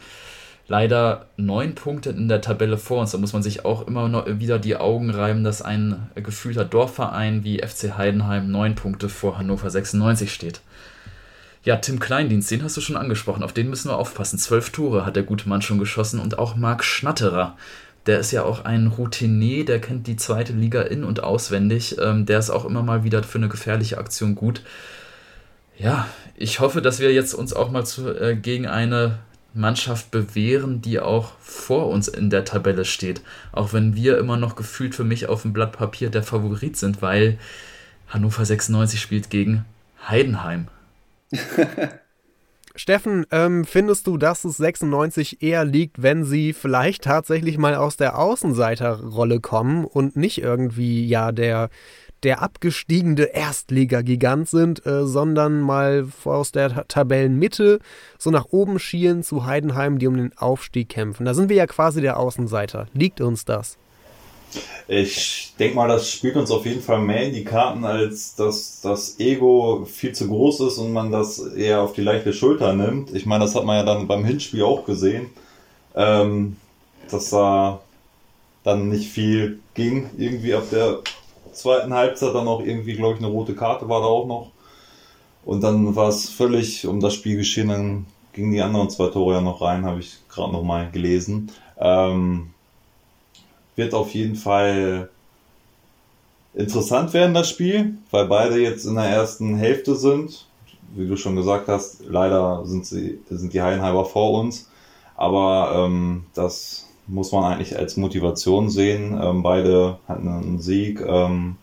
Leider 0.68 1.26
neun 1.36 1.76
Punkte 1.76 2.10
in 2.10 2.28
der 2.28 2.40
Tabelle 2.40 2.76
vor 2.76 3.00
uns. 3.00 3.12
Da 3.12 3.18
muss 3.18 3.32
man 3.32 3.42
sich 3.42 3.64
auch 3.64 3.86
immer 3.86 4.08
noch 4.08 4.26
wieder 4.26 4.58
die 4.58 4.76
Augen 4.76 5.10
reiben, 5.10 5.44
dass 5.44 5.62
ein 5.62 6.08
gefühlter 6.16 6.64
Dorfverein 6.64 7.44
wie 7.44 7.58
FC 7.58 7.96
Heidenheim 7.96 8.50
neun 8.50 8.74
Punkte 8.74 9.08
vor 9.08 9.38
Hannover 9.38 9.70
96 9.70 10.32
steht. 10.32 10.60
Ja, 11.62 11.76
Tim 11.76 11.98
Kleindienst, 11.98 12.50
den 12.50 12.62
hast 12.62 12.76
du 12.76 12.80
schon 12.80 12.96
angesprochen. 12.96 13.42
Auf 13.42 13.52
den 13.52 13.68
müssen 13.68 13.90
wir 13.90 13.96
aufpassen. 13.96 14.38
Zwölf 14.38 14.70
Tore 14.70 15.04
hat 15.04 15.16
der 15.16 15.24
gute 15.24 15.48
Mann 15.48 15.62
schon 15.62 15.78
geschossen 15.78 16.20
und 16.20 16.38
auch 16.38 16.56
Marc 16.56 16.84
Schnatterer. 16.84 17.56
Der 18.06 18.20
ist 18.20 18.30
ja 18.30 18.44
auch 18.44 18.64
ein 18.64 18.86
Routinier, 18.86 19.64
der 19.64 19.80
kennt 19.80 20.06
die 20.06 20.16
zweite 20.16 20.52
Liga 20.52 20.82
in- 20.82 21.02
und 21.02 21.24
auswendig. 21.24 21.96
Ähm, 22.00 22.24
der 22.24 22.38
ist 22.38 22.50
auch 22.50 22.64
immer 22.64 22.82
mal 22.82 23.02
wieder 23.02 23.22
für 23.24 23.38
eine 23.38 23.48
gefährliche 23.48 23.98
Aktion 23.98 24.36
gut. 24.36 24.62
Ja, 25.78 26.08
ich 26.36 26.60
hoffe, 26.60 26.82
dass 26.82 27.00
wir 27.00 27.12
jetzt 27.12 27.34
uns 27.34 27.52
auch 27.52 27.70
mal 27.70 27.84
zu, 27.84 28.08
äh, 28.08 28.34
gegen 28.34 28.66
eine 28.66 29.18
Mannschaft 29.54 30.10
bewähren, 30.10 30.82
die 30.82 31.00
auch 31.00 31.32
vor 31.40 31.88
uns 31.88 32.08
in 32.08 32.30
der 32.30 32.44
Tabelle 32.44 32.84
steht. 32.84 33.22
Auch 33.52 33.72
wenn 33.72 33.94
wir 33.94 34.18
immer 34.18 34.36
noch 34.36 34.54
gefühlt 34.54 34.94
für 34.94 35.04
mich 35.04 35.28
auf 35.28 35.42
dem 35.42 35.52
Blatt 35.52 35.72
Papier 35.72 36.10
der 36.10 36.22
Favorit 36.22 36.76
sind, 36.76 37.02
weil 37.02 37.38
Hannover 38.08 38.44
96 38.44 39.00
spielt 39.00 39.30
gegen 39.30 39.64
Heidenheim. 40.08 40.68
Steffen, 42.78 43.24
ähm, 43.30 43.64
findest 43.64 44.06
du, 44.06 44.18
dass 44.18 44.44
es 44.44 44.58
96 44.58 45.42
eher 45.42 45.64
liegt, 45.64 46.02
wenn 46.02 46.24
sie 46.24 46.52
vielleicht 46.52 47.04
tatsächlich 47.04 47.56
mal 47.56 47.74
aus 47.74 47.96
der 47.96 48.18
Außenseiterrolle 48.18 49.40
kommen 49.40 49.86
und 49.86 50.14
nicht 50.14 50.42
irgendwie 50.42 51.06
ja 51.06 51.32
der, 51.32 51.70
der 52.22 52.42
abgestiegene 52.42 53.34
Erstliga-Gigant 53.34 54.48
sind, 54.48 54.84
äh, 54.86 55.06
sondern 55.06 55.60
mal 55.60 56.06
aus 56.24 56.52
der 56.52 56.86
Tabellenmitte 56.88 57.78
so 58.18 58.30
nach 58.30 58.46
oben 58.50 58.78
schielen 58.78 59.22
zu 59.22 59.46
Heidenheim, 59.46 59.98
die 59.98 60.06
um 60.06 60.16
den 60.16 60.36
Aufstieg 60.36 60.88
kämpfen? 60.88 61.26
Da 61.26 61.34
sind 61.34 61.48
wir 61.48 61.56
ja 61.56 61.66
quasi 61.66 62.00
der 62.00 62.18
Außenseiter. 62.18 62.86
Liegt 62.94 63.20
uns 63.20 63.44
das? 63.44 63.76
Ich 64.88 65.54
denke 65.58 65.76
mal, 65.76 65.88
das 65.88 66.10
spielt 66.10 66.36
uns 66.36 66.50
auf 66.50 66.64
jeden 66.64 66.80
Fall 66.80 67.00
mehr 67.00 67.24
in 67.24 67.34
die 67.34 67.44
Karten, 67.44 67.84
als 67.84 68.36
dass 68.36 68.80
das 68.80 69.18
Ego 69.18 69.84
viel 69.84 70.12
zu 70.12 70.28
groß 70.28 70.60
ist 70.60 70.78
und 70.78 70.92
man 70.92 71.10
das 71.10 71.38
eher 71.38 71.82
auf 71.82 71.92
die 71.92 72.02
leichte 72.02 72.32
Schulter 72.32 72.72
nimmt. 72.72 73.14
Ich 73.14 73.26
meine, 73.26 73.44
das 73.44 73.54
hat 73.54 73.64
man 73.64 73.76
ja 73.76 73.82
dann 73.82 74.06
beim 74.06 74.24
Hinspiel 74.24 74.62
auch 74.62 74.84
gesehen, 74.84 75.30
ähm, 75.94 76.56
dass 77.10 77.30
da 77.30 77.80
dann 78.62 78.88
nicht 78.88 79.10
viel 79.10 79.58
ging. 79.74 80.10
Irgendwie 80.16 80.54
ab 80.54 80.64
der 80.70 81.00
zweiten 81.56 81.92
Halbzeit 81.94 82.34
dann 82.34 82.48
auch 82.48 82.60
irgendwie, 82.60 82.94
glaube 82.94 83.14
ich, 83.14 83.18
eine 83.18 83.32
rote 83.32 83.54
Karte 83.54 83.88
war 83.88 84.00
da 84.00 84.06
auch 84.06 84.26
noch. 84.26 84.50
Und 85.44 85.62
dann 85.62 85.94
war 85.94 86.08
es 86.08 86.28
völlig 86.28 86.86
um 86.86 87.00
das 87.00 87.14
Spiel 87.14 87.36
geschehen, 87.36 87.68
dann 87.68 88.06
gingen 88.32 88.52
die 88.52 88.62
anderen 88.62 88.90
zwei 88.90 89.08
Tore 89.08 89.34
ja 89.34 89.40
noch 89.40 89.62
rein, 89.62 89.84
habe 89.84 90.00
ich 90.00 90.18
gerade 90.28 90.52
noch 90.52 90.62
mal 90.62 90.90
gelesen. 90.90 91.50
Ähm, 91.78 92.50
wird 93.76 93.94
auf 93.94 94.12
jeden 94.14 94.36
Fall 94.36 95.08
interessant 96.54 97.12
werden, 97.12 97.34
das 97.34 97.48
Spiel, 97.48 97.98
weil 98.10 98.26
beide 98.26 98.60
jetzt 98.60 98.86
in 98.86 98.94
der 98.94 99.04
ersten 99.04 99.56
Hälfte 99.56 99.94
sind. 99.94 100.46
Wie 100.94 101.06
du 101.06 101.16
schon 101.16 101.36
gesagt 101.36 101.68
hast, 101.68 102.04
leider 102.06 102.64
sind, 102.64 102.86
sie, 102.86 103.20
sind 103.28 103.52
die 103.52 103.62
Heidenheimer 103.62 104.04
vor 104.04 104.40
uns. 104.40 104.68
Aber 105.16 105.84
ähm, 105.86 106.26
das 106.34 106.85
muss 107.06 107.32
man 107.32 107.44
eigentlich 107.44 107.78
als 107.78 107.96
Motivation 107.96 108.70
sehen. 108.70 109.18
Ähm, 109.22 109.42
beide 109.42 109.98
hatten 110.08 110.28
einen 110.28 110.60
Sieg. 110.60 111.00
Ähm, 111.00 111.56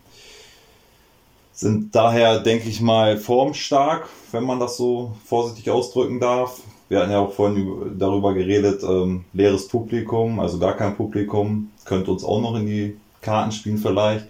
sind 1.52 1.94
daher, 1.94 2.40
denke 2.40 2.68
ich 2.68 2.80
mal, 2.80 3.16
formstark, 3.16 4.08
wenn 4.32 4.44
man 4.44 4.58
das 4.58 4.76
so 4.76 5.14
vorsichtig 5.24 5.70
ausdrücken 5.70 6.18
darf. 6.18 6.60
Wir 6.88 7.00
hatten 7.00 7.12
ja 7.12 7.20
auch 7.20 7.32
vorhin 7.32 7.96
darüber 7.98 8.34
geredet, 8.34 8.82
ähm, 8.82 9.24
leeres 9.32 9.68
Publikum, 9.68 10.40
also 10.40 10.58
gar 10.58 10.76
kein 10.76 10.96
Publikum, 10.96 11.70
könnte 11.84 12.10
uns 12.10 12.24
auch 12.24 12.40
noch 12.40 12.56
in 12.56 12.66
die 12.66 12.96
Karten 13.20 13.52
spielen 13.52 13.78
vielleicht. 13.78 14.26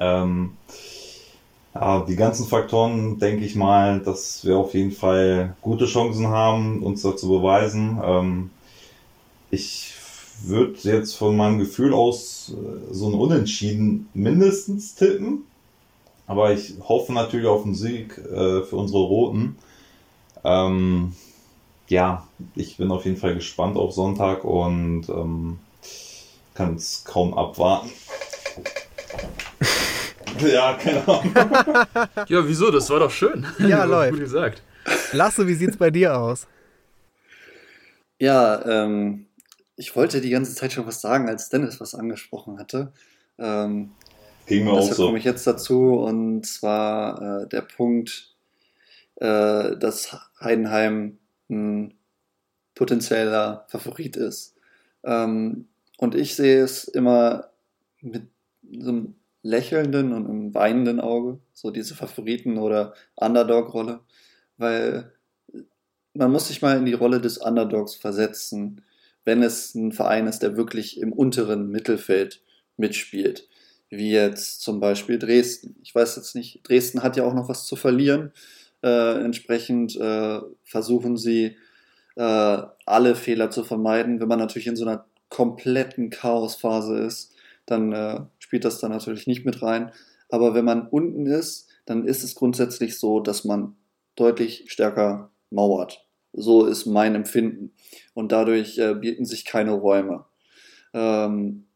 Ähm, 0.00 0.54
ja, 1.74 2.00
die 2.00 2.16
ganzen 2.16 2.46
Faktoren 2.46 3.18
denke 3.18 3.44
ich 3.44 3.54
mal, 3.54 4.00
dass 4.00 4.44
wir 4.44 4.56
auf 4.56 4.74
jeden 4.74 4.90
Fall 4.90 5.54
gute 5.60 5.86
Chancen 5.86 6.28
haben, 6.28 6.82
uns 6.82 7.02
da 7.02 7.16
zu 7.16 7.28
beweisen. 7.28 8.00
Ähm, 8.02 8.50
ich 9.50 9.94
würde 10.42 10.78
jetzt 10.82 11.14
von 11.16 11.36
meinem 11.36 11.58
Gefühl 11.58 11.92
aus 11.92 12.52
äh, 12.54 12.94
so 12.94 13.08
ein 13.08 13.14
Unentschieden 13.14 14.08
mindestens 14.14 14.94
tippen. 14.94 15.42
Aber 16.26 16.52
ich 16.52 16.74
hoffe 16.86 17.12
natürlich 17.12 17.46
auf 17.46 17.64
einen 17.64 17.74
Sieg 17.74 18.18
äh, 18.18 18.62
für 18.62 18.76
unsere 18.76 19.02
Roten. 19.02 19.56
Ähm, 20.44 21.14
ja, 21.88 22.26
ich 22.54 22.76
bin 22.76 22.90
auf 22.90 23.04
jeden 23.06 23.16
Fall 23.16 23.34
gespannt 23.34 23.76
auf 23.76 23.92
Sonntag 23.92 24.44
und 24.44 25.08
ähm, 25.08 25.58
kann 26.54 26.74
es 26.74 27.04
kaum 27.04 27.32
abwarten. 27.32 27.90
ja, 30.46 30.74
keine 30.74 31.08
Ahnung. 31.08 31.32
ja, 32.28 32.46
wieso? 32.46 32.70
Das 32.70 32.90
war 32.90 33.00
doch 33.00 33.10
schön. 33.10 33.46
Ja, 33.58 33.84
läuft. 33.86 34.12
Gut 34.12 34.20
gesagt. 34.20 34.62
Lasse, 35.12 35.46
wie 35.46 35.54
sieht's 35.54 35.76
bei 35.76 35.90
dir 35.90 36.18
aus? 36.18 36.46
Ja, 38.20 38.64
ähm, 38.66 39.27
ich 39.78 39.94
wollte 39.94 40.20
die 40.20 40.30
ganze 40.30 40.54
Zeit 40.54 40.72
schon 40.72 40.86
was 40.86 41.00
sagen, 41.00 41.28
als 41.28 41.48
Dennis 41.48 41.80
was 41.80 41.94
angesprochen 41.94 42.58
hatte. 42.58 42.92
Ähm, 43.38 43.92
Ging 44.46 44.64
mir 44.64 44.72
auch 44.72 44.92
so. 44.92 45.06
komme 45.06 45.18
ich 45.18 45.24
jetzt 45.24 45.46
dazu 45.46 46.00
und 46.00 46.44
zwar 46.44 47.42
äh, 47.42 47.48
der 47.48 47.62
Punkt, 47.62 48.34
äh, 49.16 49.76
dass 49.76 50.16
Heidenheim 50.40 51.18
ein 51.48 51.94
potenzieller 52.74 53.66
Favorit 53.68 54.16
ist. 54.16 54.56
Ähm, 55.04 55.68
und 55.96 56.16
ich 56.16 56.34
sehe 56.34 56.62
es 56.62 56.84
immer 56.84 57.50
mit 58.00 58.24
so 58.70 58.88
einem 58.88 59.14
lächelnden 59.42 60.12
und 60.12 60.26
einem 60.26 60.54
weinenden 60.54 60.98
Auge, 61.00 61.38
so 61.54 61.70
diese 61.70 61.94
Favoriten- 61.94 62.58
oder 62.58 62.94
Underdog-Rolle, 63.14 64.00
weil 64.56 65.12
man 66.14 66.32
muss 66.32 66.48
sich 66.48 66.62
mal 66.62 66.76
in 66.76 66.84
die 66.84 66.94
Rolle 66.94 67.20
des 67.20 67.38
Underdogs 67.38 67.94
versetzen, 67.94 68.82
wenn 69.28 69.42
es 69.42 69.74
ein 69.74 69.92
Verein 69.92 70.26
ist, 70.26 70.38
der 70.38 70.56
wirklich 70.56 70.98
im 70.98 71.12
unteren 71.12 71.68
Mittelfeld 71.68 72.42
mitspielt, 72.78 73.46
wie 73.90 74.10
jetzt 74.10 74.62
zum 74.62 74.80
Beispiel 74.80 75.18
Dresden. 75.18 75.76
Ich 75.82 75.94
weiß 75.94 76.16
jetzt 76.16 76.34
nicht, 76.34 76.66
Dresden 76.66 77.02
hat 77.02 77.18
ja 77.18 77.24
auch 77.24 77.34
noch 77.34 77.46
was 77.50 77.66
zu 77.66 77.76
verlieren. 77.76 78.32
Äh, 78.82 79.22
entsprechend 79.22 79.94
äh, 79.96 80.40
versuchen 80.64 81.18
sie 81.18 81.58
äh, 82.16 82.62
alle 82.86 83.14
Fehler 83.14 83.50
zu 83.50 83.64
vermeiden. 83.64 84.18
Wenn 84.18 84.28
man 84.28 84.38
natürlich 84.38 84.66
in 84.66 84.76
so 84.76 84.86
einer 84.86 85.04
kompletten 85.28 86.08
Chaosphase 86.08 86.98
ist, 86.98 87.34
dann 87.66 87.92
äh, 87.92 88.20
spielt 88.38 88.64
das 88.64 88.80
dann 88.80 88.92
natürlich 88.92 89.26
nicht 89.26 89.44
mit 89.44 89.60
rein. 89.60 89.92
Aber 90.30 90.54
wenn 90.54 90.64
man 90.64 90.88
unten 90.88 91.26
ist, 91.26 91.68
dann 91.84 92.06
ist 92.06 92.24
es 92.24 92.34
grundsätzlich 92.34 92.98
so, 92.98 93.20
dass 93.20 93.44
man 93.44 93.76
deutlich 94.16 94.64
stärker 94.68 95.30
mauert. 95.50 96.07
So 96.40 96.66
ist 96.66 96.86
mein 96.86 97.14
Empfinden. 97.14 97.72
Und 98.14 98.32
dadurch 98.32 98.78
äh, 98.78 98.94
bieten 98.94 99.24
sich 99.24 99.44
keine 99.44 99.72
Räume. 99.72 100.24
Ähm, 100.92 101.66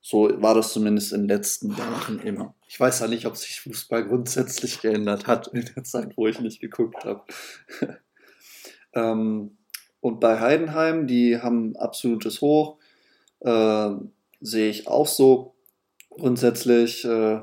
so 0.00 0.30
war 0.40 0.54
das 0.54 0.72
zumindest 0.72 1.12
in 1.12 1.22
den 1.22 1.28
letzten 1.28 1.76
Jahren 1.76 2.20
immer. 2.20 2.54
Ich 2.68 2.78
weiß 2.78 3.00
ja 3.00 3.08
nicht, 3.08 3.26
ob 3.26 3.36
sich 3.36 3.60
Fußball 3.60 4.06
grundsätzlich 4.06 4.80
geändert 4.80 5.26
hat 5.26 5.48
in 5.48 5.64
der 5.74 5.82
Zeit, 5.82 6.16
wo 6.16 6.28
ich 6.28 6.40
nicht 6.40 6.60
geguckt 6.60 7.04
habe. 7.04 7.24
ähm, 8.94 9.56
und 10.00 10.20
bei 10.20 10.38
Heidenheim, 10.38 11.08
die 11.08 11.38
haben 11.40 11.74
absolutes 11.76 12.40
Hoch, 12.40 12.78
äh, 13.40 13.90
sehe 14.40 14.70
ich 14.70 14.86
auch 14.86 15.08
so. 15.08 15.56
Grundsätzlich 16.10 17.04
äh, 17.04 17.40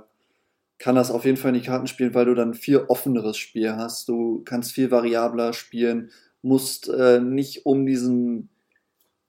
kann 0.77 0.95
das 0.95 1.11
auf 1.11 1.25
jeden 1.25 1.37
Fall 1.37 1.53
in 1.53 1.61
die 1.61 1.65
Karten 1.65 1.87
spielen, 1.87 2.13
weil 2.13 2.25
du 2.25 2.33
dann 2.33 2.53
viel 2.53 2.77
offeneres 2.77 3.37
Spiel 3.37 3.75
hast. 3.75 4.07
Du 4.07 4.41
kannst 4.45 4.71
viel 4.71 4.89
variabler 4.89 5.51
spielen, 5.51 6.11
musst 6.43 6.89
äh, 6.89 7.19
nicht 7.19 7.65
um 7.65 7.85
diesen 7.85 8.49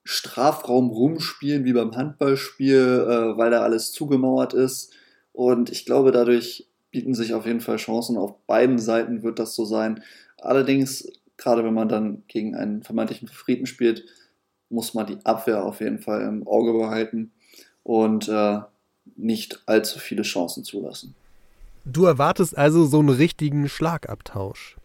Strafraum 0.03 0.91
rumspielen 0.91 1.65
wie 1.65 1.73
beim 1.73 1.95
Handballspiel, 1.95 3.07
äh, 3.07 3.37
weil 3.37 3.49
da 3.49 3.61
alles 3.61 3.91
zugemauert 3.91 4.53
ist. 4.53 4.93
Und 5.33 5.71
ich 5.71 5.85
glaube, 5.85 6.11
dadurch 6.11 6.67
bieten 6.91 7.15
sich 7.15 7.33
auf 7.33 7.45
jeden 7.45 7.61
Fall 7.61 7.77
Chancen. 7.77 8.17
Auf 8.17 8.35
beiden 8.45 8.77
Seiten 8.77 9.23
wird 9.23 9.39
das 9.39 9.55
so 9.55 9.65
sein. 9.65 10.03
Allerdings, 10.37 11.11
gerade 11.37 11.63
wenn 11.63 11.73
man 11.73 11.89
dann 11.89 12.23
gegen 12.27 12.55
einen 12.55 12.83
vermeintlichen 12.83 13.27
Frieden 13.27 13.65
spielt, 13.65 14.05
muss 14.69 14.93
man 14.93 15.07
die 15.07 15.17
Abwehr 15.25 15.65
auf 15.65 15.79
jeden 15.79 15.99
Fall 15.99 16.21
im 16.21 16.47
Auge 16.47 16.73
behalten 16.73 17.31
und 17.83 18.27
äh, 18.27 18.59
nicht 19.15 19.61
allzu 19.65 19.99
viele 19.99 20.23
Chancen 20.23 20.63
zulassen. 20.63 21.15
Du 21.85 22.05
erwartest 22.05 22.57
also 22.57 22.85
so 22.85 22.99
einen 22.99 23.09
richtigen 23.09 23.69
Schlagabtausch. 23.69 24.77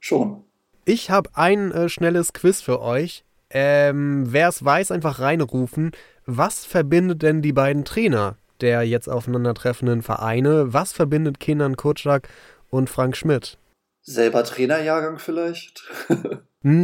Schon. 0.00 0.44
Ich 0.84 1.10
habe 1.10 1.30
ein 1.34 1.70
äh, 1.72 1.88
schnelles 1.88 2.32
Quiz 2.32 2.60
für 2.60 2.80
euch. 2.80 3.24
Ähm, 3.50 4.24
Wer 4.32 4.48
es 4.48 4.64
weiß, 4.64 4.90
einfach 4.90 5.20
reinrufen. 5.20 5.92
Was 6.26 6.64
verbindet 6.64 7.22
denn 7.22 7.42
die 7.42 7.52
beiden 7.52 7.84
Trainer 7.84 8.36
der 8.60 8.84
jetzt 8.84 9.08
aufeinandertreffenden 9.08 10.02
Vereine? 10.02 10.72
Was 10.72 10.92
verbindet 10.92 11.40
Kenan 11.40 11.76
Kutschak 11.76 12.28
und 12.70 12.88
Frank 12.88 13.16
Schmidt? 13.16 13.58
Selber 14.02 14.44
Trainerjahrgang 14.44 15.18
vielleicht? 15.18 15.90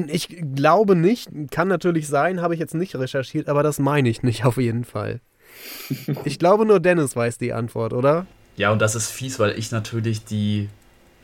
Ich 0.09 0.43
glaube 0.57 0.97
nicht. 0.97 1.31
Kann 1.53 1.69
natürlich 1.69 2.09
sein, 2.09 2.41
habe 2.41 2.53
ich 2.53 2.59
jetzt 2.59 2.75
nicht 2.75 2.97
recherchiert, 2.97 3.49
aber 3.49 3.63
das 3.63 3.79
meine 3.79 4.09
ich 4.09 4.25
nicht 4.25 4.45
auf 4.45 4.57
jeden 4.57 4.85
Fall. 4.85 5.21
Ich 6.25 6.41
glaube 6.41 6.67
nur 6.67 6.81
Dennis 6.81 7.15
weiß 7.15 7.39
die 7.39 7.53
Antwort, 7.53 7.93
oder? 7.93 8.27
Ja, 8.57 8.73
und 8.73 8.83
das 8.83 8.97
ist 8.97 9.13
fies, 9.13 9.39
weil 9.39 9.57
ich 9.57 9.71
natürlich 9.71 10.25
die 10.25 10.69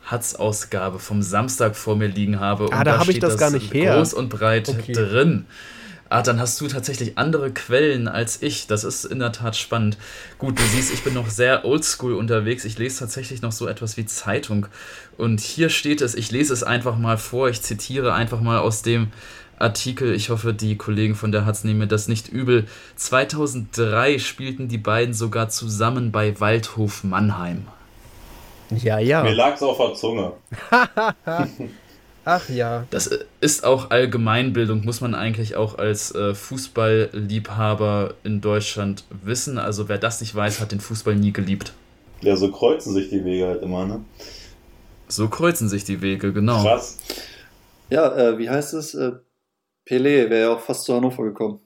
Hatz-Ausgabe 0.05 0.99
vom 0.99 1.21
Samstag 1.21 1.75
vor 1.75 1.95
mir 1.95 2.07
liegen 2.07 2.39
habe. 2.39 2.69
Ah, 2.71 2.79
und 2.79 2.87
da 2.87 2.99
habe 2.99 3.11
ich 3.11 3.19
das, 3.19 3.33
das 3.33 3.39
gar 3.39 3.51
nicht 3.51 3.73
her. 3.73 3.95
Groß 3.95 4.13
und 4.13 4.29
breit 4.29 4.69
okay. 4.69 4.93
drin. 4.93 5.45
Ah, 6.07 6.21
dann 6.21 6.39
hast 6.39 6.61
du 6.61 6.67
tatsächlich 6.67 7.17
andere 7.17 7.51
Quellen 7.51 8.07
als 8.07 8.41
ich. 8.43 8.67
Das 8.67 8.83
ist 8.83 9.05
in 9.05 9.17
der 9.17 9.31
Tat 9.31 9.55
spannend. 9.55 9.97
Gut, 10.37 10.59
du 10.59 10.63
siehst, 10.63 10.93
ich 10.93 11.03
bin 11.03 11.15
noch 11.15 11.29
sehr 11.29 11.65
oldschool 11.65 12.13
unterwegs. 12.13 12.63
Ich 12.63 12.77
lese 12.77 12.99
tatsächlich 12.99 13.41
noch 13.41 13.51
so 13.51 13.67
etwas 13.67 13.97
wie 13.97 14.05
Zeitung. 14.05 14.67
Und 15.17 15.41
hier 15.41 15.69
steht 15.69 16.01
es, 16.01 16.13
ich 16.13 16.31
lese 16.31 16.53
es 16.53 16.61
einfach 16.61 16.95
mal 16.97 17.17
vor. 17.17 17.49
Ich 17.49 17.63
zitiere 17.63 18.13
einfach 18.13 18.39
mal 18.39 18.59
aus 18.59 18.83
dem 18.83 19.07
Artikel. 19.57 20.13
Ich 20.13 20.29
hoffe, 20.29 20.53
die 20.53 20.77
Kollegen 20.77 21.15
von 21.15 21.31
der 21.31 21.47
Hatz 21.47 21.63
nehmen 21.63 21.79
mir 21.79 21.87
das 21.87 22.07
nicht 22.07 22.27
übel. 22.27 22.65
2003 22.97 24.19
spielten 24.19 24.67
die 24.67 24.77
beiden 24.77 25.15
sogar 25.15 25.49
zusammen 25.49 26.11
bei 26.11 26.39
Waldhof 26.39 27.03
Mannheim. 27.03 27.65
Ja, 28.83 28.99
ja. 28.99 29.23
Mir 29.23 29.33
lag 29.33 29.55
es 29.55 29.63
auf 29.63 29.77
der 29.77 29.93
Zunge. 29.93 30.33
Ach 32.25 32.49
ja. 32.49 32.85
Das 32.89 33.09
ist 33.39 33.63
auch 33.63 33.91
Allgemeinbildung, 33.91 34.83
muss 34.83 34.99
man 34.99 35.13
eigentlich 35.13 35.55
auch 35.55 35.77
als 35.77 36.13
äh, 36.15 36.33
Fußballliebhaber 36.33 38.15
in 38.23 38.41
Deutschland 38.41 39.03
wissen. 39.09 39.59
Also 39.59 39.87
wer 39.87 39.99
das 39.99 40.21
nicht 40.21 40.33
weiß, 40.33 40.59
hat 40.59 40.71
den 40.71 40.79
Fußball 40.79 41.15
nie 41.15 41.31
geliebt. 41.31 41.73
Ja, 42.21 42.35
so 42.35 42.51
kreuzen 42.51 42.93
sich 42.93 43.09
die 43.09 43.23
Wege 43.23 43.45
halt 43.45 43.61
immer, 43.61 43.85
ne? 43.85 44.03
So 45.07 45.27
kreuzen 45.27 45.69
sich 45.69 45.83
die 45.83 46.01
Wege, 46.01 46.33
genau. 46.33 46.63
Krass. 46.63 46.97
Ja, 47.91 48.15
äh, 48.17 48.37
wie 48.39 48.49
heißt 48.49 48.73
es? 48.73 48.95
Äh, 48.95 49.11
Pelé 49.87 50.29
wäre 50.29 50.41
ja 50.41 50.53
auch 50.55 50.59
fast 50.59 50.85
zu 50.85 50.95
Hannover 50.95 51.23
gekommen. 51.23 51.59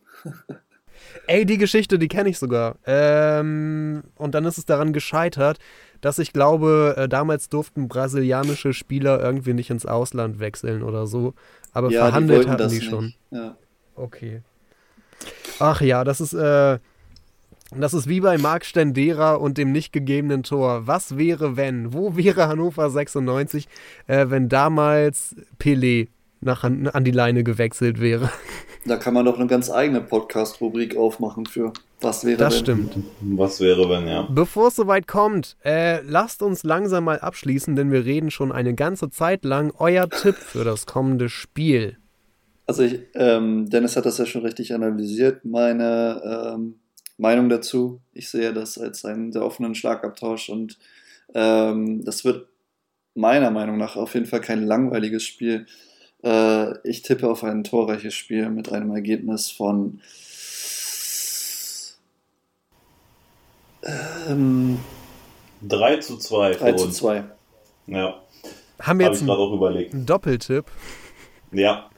Ey, 1.27 1.45
die 1.45 1.57
Geschichte, 1.57 1.98
die 1.98 2.07
kenne 2.07 2.30
ich 2.30 2.38
sogar. 2.38 2.77
Ähm, 2.86 4.03
und 4.15 4.36
dann 4.36 4.45
ist 4.45 4.57
es 4.57 4.65
daran 4.65 4.91
gescheitert, 4.91 5.60
dass 6.01 6.19
ich 6.19 6.34
glaube, 6.34 6.95
äh, 6.97 7.09
damals 7.09 7.49
durften 7.49 7.88
brasilianische 7.88 8.73
Spieler 8.73 9.21
irgendwie 9.21 9.53
nicht 9.53 9.69
ins 9.69 9.85
Ausland 9.85 10.39
wechseln 10.39 10.84
oder 10.84 11.07
so. 11.07 11.34
Aber 11.73 11.91
ja, 11.91 12.05
verhandelt 12.05 12.45
die 12.45 12.49
hatten 12.49 12.69
die 12.69 12.81
schon. 12.81 13.13
Ja. 13.31 13.55
Okay. 13.95 14.41
Ach 15.59 15.81
ja, 15.81 16.03
das 16.03 16.21
ist, 16.21 16.34
äh, 16.34 16.80
das 17.76 17.93
ist 17.93 18.07
wie 18.07 18.21
bei 18.21 18.38
Marc 18.38 18.65
Stendera 18.65 19.35
und 19.35 19.57
dem 19.57 19.71
nicht 19.71 19.93
gegebenen 19.93 20.43
Tor. 20.43 20.88
Was 20.88 21.17
wäre, 21.17 21.57
wenn? 21.57 21.93
Wo 21.93 22.15
wäre 22.15 22.47
Hannover 22.47 22.89
96, 22.89 23.67
äh, 24.07 24.26
wenn 24.30 24.49
damals 24.49 25.35
Pelé 25.59 26.07
nach, 26.41 26.64
an 26.64 27.03
die 27.03 27.11
Leine 27.11 27.44
gewechselt 27.44 27.99
wäre? 27.99 28.30
Da 28.86 28.95
kann 28.95 29.14
man 29.14 29.26
doch 29.26 29.38
eine 29.38 29.48
ganz 29.48 29.70
eigene 29.70 29.99
Podcast-Rubrik 29.99 30.95
aufmachen 30.95 31.45
für 31.45 31.74
Was 31.99 32.24
wäre 32.24 32.38
das 32.38 32.56
wenn. 32.56 32.60
stimmt. 32.60 32.98
Was 33.22 33.60
wäre 33.60 33.90
wenn, 33.90 34.07
ja. 34.07 34.28
Bevor 34.32 34.70
es 34.70 34.78
soweit 34.78 35.06
kommt, 35.06 35.57
äh, 35.66 36.02
lasst 36.02 36.41
uns 36.41 36.64
langsam 36.64 37.03
mal 37.03 37.20
abschließen, 37.20 37.76
denn 37.76 37.91
wir 37.91 38.06
reden 38.06 38.32
schon 38.32 38.53
eine 38.53 38.74
ganze 38.76 39.10
Zeit 39.10 39.44
lang. 39.44 39.74
Euer 39.78 40.10
Tipp 40.10 40.36
für 40.36 40.64
das 40.64 40.86
kommende 40.86 41.28
Spiel. 41.28 41.98
Also 42.68 42.84
ich, 42.84 42.99
ähm, 43.16 43.70
Dennis 43.70 43.98
hat 43.98 44.06
das 44.06 44.18
ja 44.18 44.26
schon 44.26 44.44
richtig 44.44 44.74
analysiert. 44.74 45.44
Meine 45.44 46.53
ähm, 46.56 46.76
Meinung 47.18 47.49
dazu, 47.49 47.99
ich 48.14 48.30
sehe 48.30 48.53
das 48.53 48.78
als 48.78 49.03
einen 49.03 49.32
sehr 49.34 49.44
offenen 49.44 49.76
Schlagabtausch 49.76 50.49
und 50.49 50.78
ähm, 51.34 52.06
das 52.06 52.24
wird 52.24 52.48
meiner 53.14 53.52
Meinung 53.52 53.78
nach 53.78 53.95
auf 53.95 54.14
jeden 54.14 54.26
Fall 54.26 54.41
kein 54.41 54.64
langweiliges 54.64 55.24
Spiel. 55.24 55.66
Äh, 56.23 56.87
ich 56.87 57.01
tippe 57.01 57.29
auf 57.29 57.43
ein 57.43 57.63
torreiches 57.63 58.13
Spiel 58.13 58.49
mit 58.49 58.71
einem 58.71 58.91
Ergebnis 58.91 59.49
von 59.49 60.01
ähm, 63.83 64.79
3 65.67 65.97
zu 65.97 66.17
2. 66.17 66.53
3 66.53 66.73
zu 66.73 66.89
2. 66.89 67.23
Ja. 67.87 68.21
Haben 68.81 68.99
wir 68.99 69.07
jetzt 69.07 69.27
Hab 69.27 69.37
einen, 69.37 69.91
einen 69.91 70.05
Doppeltipp? 70.05 70.65
Ja. 71.51 71.89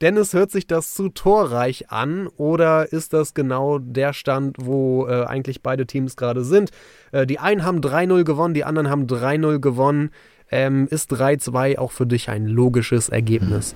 Dennis, 0.00 0.32
hört 0.32 0.52
sich 0.52 0.68
das 0.68 0.94
zu 0.94 1.08
torreich 1.08 1.90
an 1.90 2.28
oder 2.36 2.92
ist 2.92 3.12
das 3.12 3.34
genau 3.34 3.78
der 3.78 4.12
Stand, 4.12 4.56
wo 4.60 5.08
äh, 5.08 5.24
eigentlich 5.24 5.62
beide 5.62 5.86
Teams 5.86 6.16
gerade 6.16 6.44
sind? 6.44 6.70
Äh, 7.10 7.26
die 7.26 7.40
einen 7.40 7.64
haben 7.64 7.80
3-0 7.80 8.22
gewonnen, 8.22 8.54
die 8.54 8.64
anderen 8.64 8.90
haben 8.90 9.06
3-0 9.06 9.58
gewonnen 9.58 10.10
ähm, 10.50 10.88
ist 10.90 11.12
3-2 11.12 11.78
auch 11.78 11.92
für 11.92 12.06
dich 12.06 12.28
ein 12.28 12.46
logisches 12.46 13.08
Ergebnis? 13.08 13.74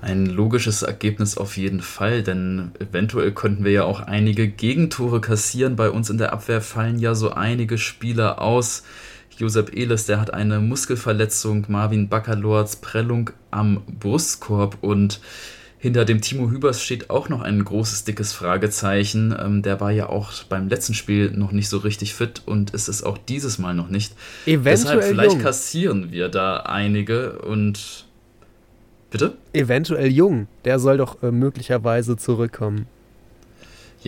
Ein 0.00 0.26
logisches 0.26 0.82
Ergebnis 0.82 1.36
auf 1.36 1.56
jeden 1.56 1.80
Fall, 1.80 2.22
denn 2.22 2.70
eventuell 2.78 3.32
könnten 3.32 3.64
wir 3.64 3.72
ja 3.72 3.84
auch 3.84 4.00
einige 4.00 4.46
Gegentore 4.46 5.20
kassieren. 5.20 5.74
Bei 5.74 5.90
uns 5.90 6.08
in 6.08 6.18
der 6.18 6.32
Abwehr 6.32 6.60
fallen 6.60 7.00
ja 7.00 7.16
so 7.16 7.30
einige 7.30 7.78
Spieler 7.78 8.40
aus. 8.40 8.84
Josep 9.38 9.74
Elis, 9.74 10.06
der 10.06 10.20
hat 10.20 10.32
eine 10.34 10.60
Muskelverletzung, 10.60 11.66
Marvin 11.68 12.08
Baccalords 12.08 12.76
Prellung 12.76 13.30
am 13.50 13.82
Brustkorb 14.00 14.78
und 14.80 15.20
hinter 15.78 16.04
dem 16.04 16.20
Timo 16.20 16.50
Hübers 16.50 16.82
steht 16.82 17.08
auch 17.08 17.28
noch 17.28 17.40
ein 17.40 17.64
großes, 17.64 18.04
dickes 18.04 18.32
Fragezeichen. 18.32 19.34
Ähm, 19.38 19.62
der 19.62 19.80
war 19.80 19.92
ja 19.92 20.08
auch 20.08 20.32
beim 20.48 20.68
letzten 20.68 20.94
Spiel 20.94 21.30
noch 21.30 21.52
nicht 21.52 21.68
so 21.68 21.78
richtig 21.78 22.14
fit 22.14 22.42
und 22.46 22.70
ist 22.70 22.88
es 22.88 23.02
auch 23.04 23.16
dieses 23.16 23.58
Mal 23.58 23.74
noch 23.74 23.88
nicht. 23.88 24.14
Eventuell 24.44 24.96
Deshalb 24.96 25.04
vielleicht 25.04 25.32
jung. 25.32 25.42
kassieren 25.42 26.12
wir 26.12 26.28
da 26.28 26.58
einige 26.58 27.38
und. 27.40 28.06
Bitte? 29.10 29.38
Eventuell 29.54 30.08
jung. 30.08 30.48
Der 30.64 30.78
soll 30.78 30.98
doch 30.98 31.22
äh, 31.22 31.30
möglicherweise 31.30 32.16
zurückkommen. 32.16 32.86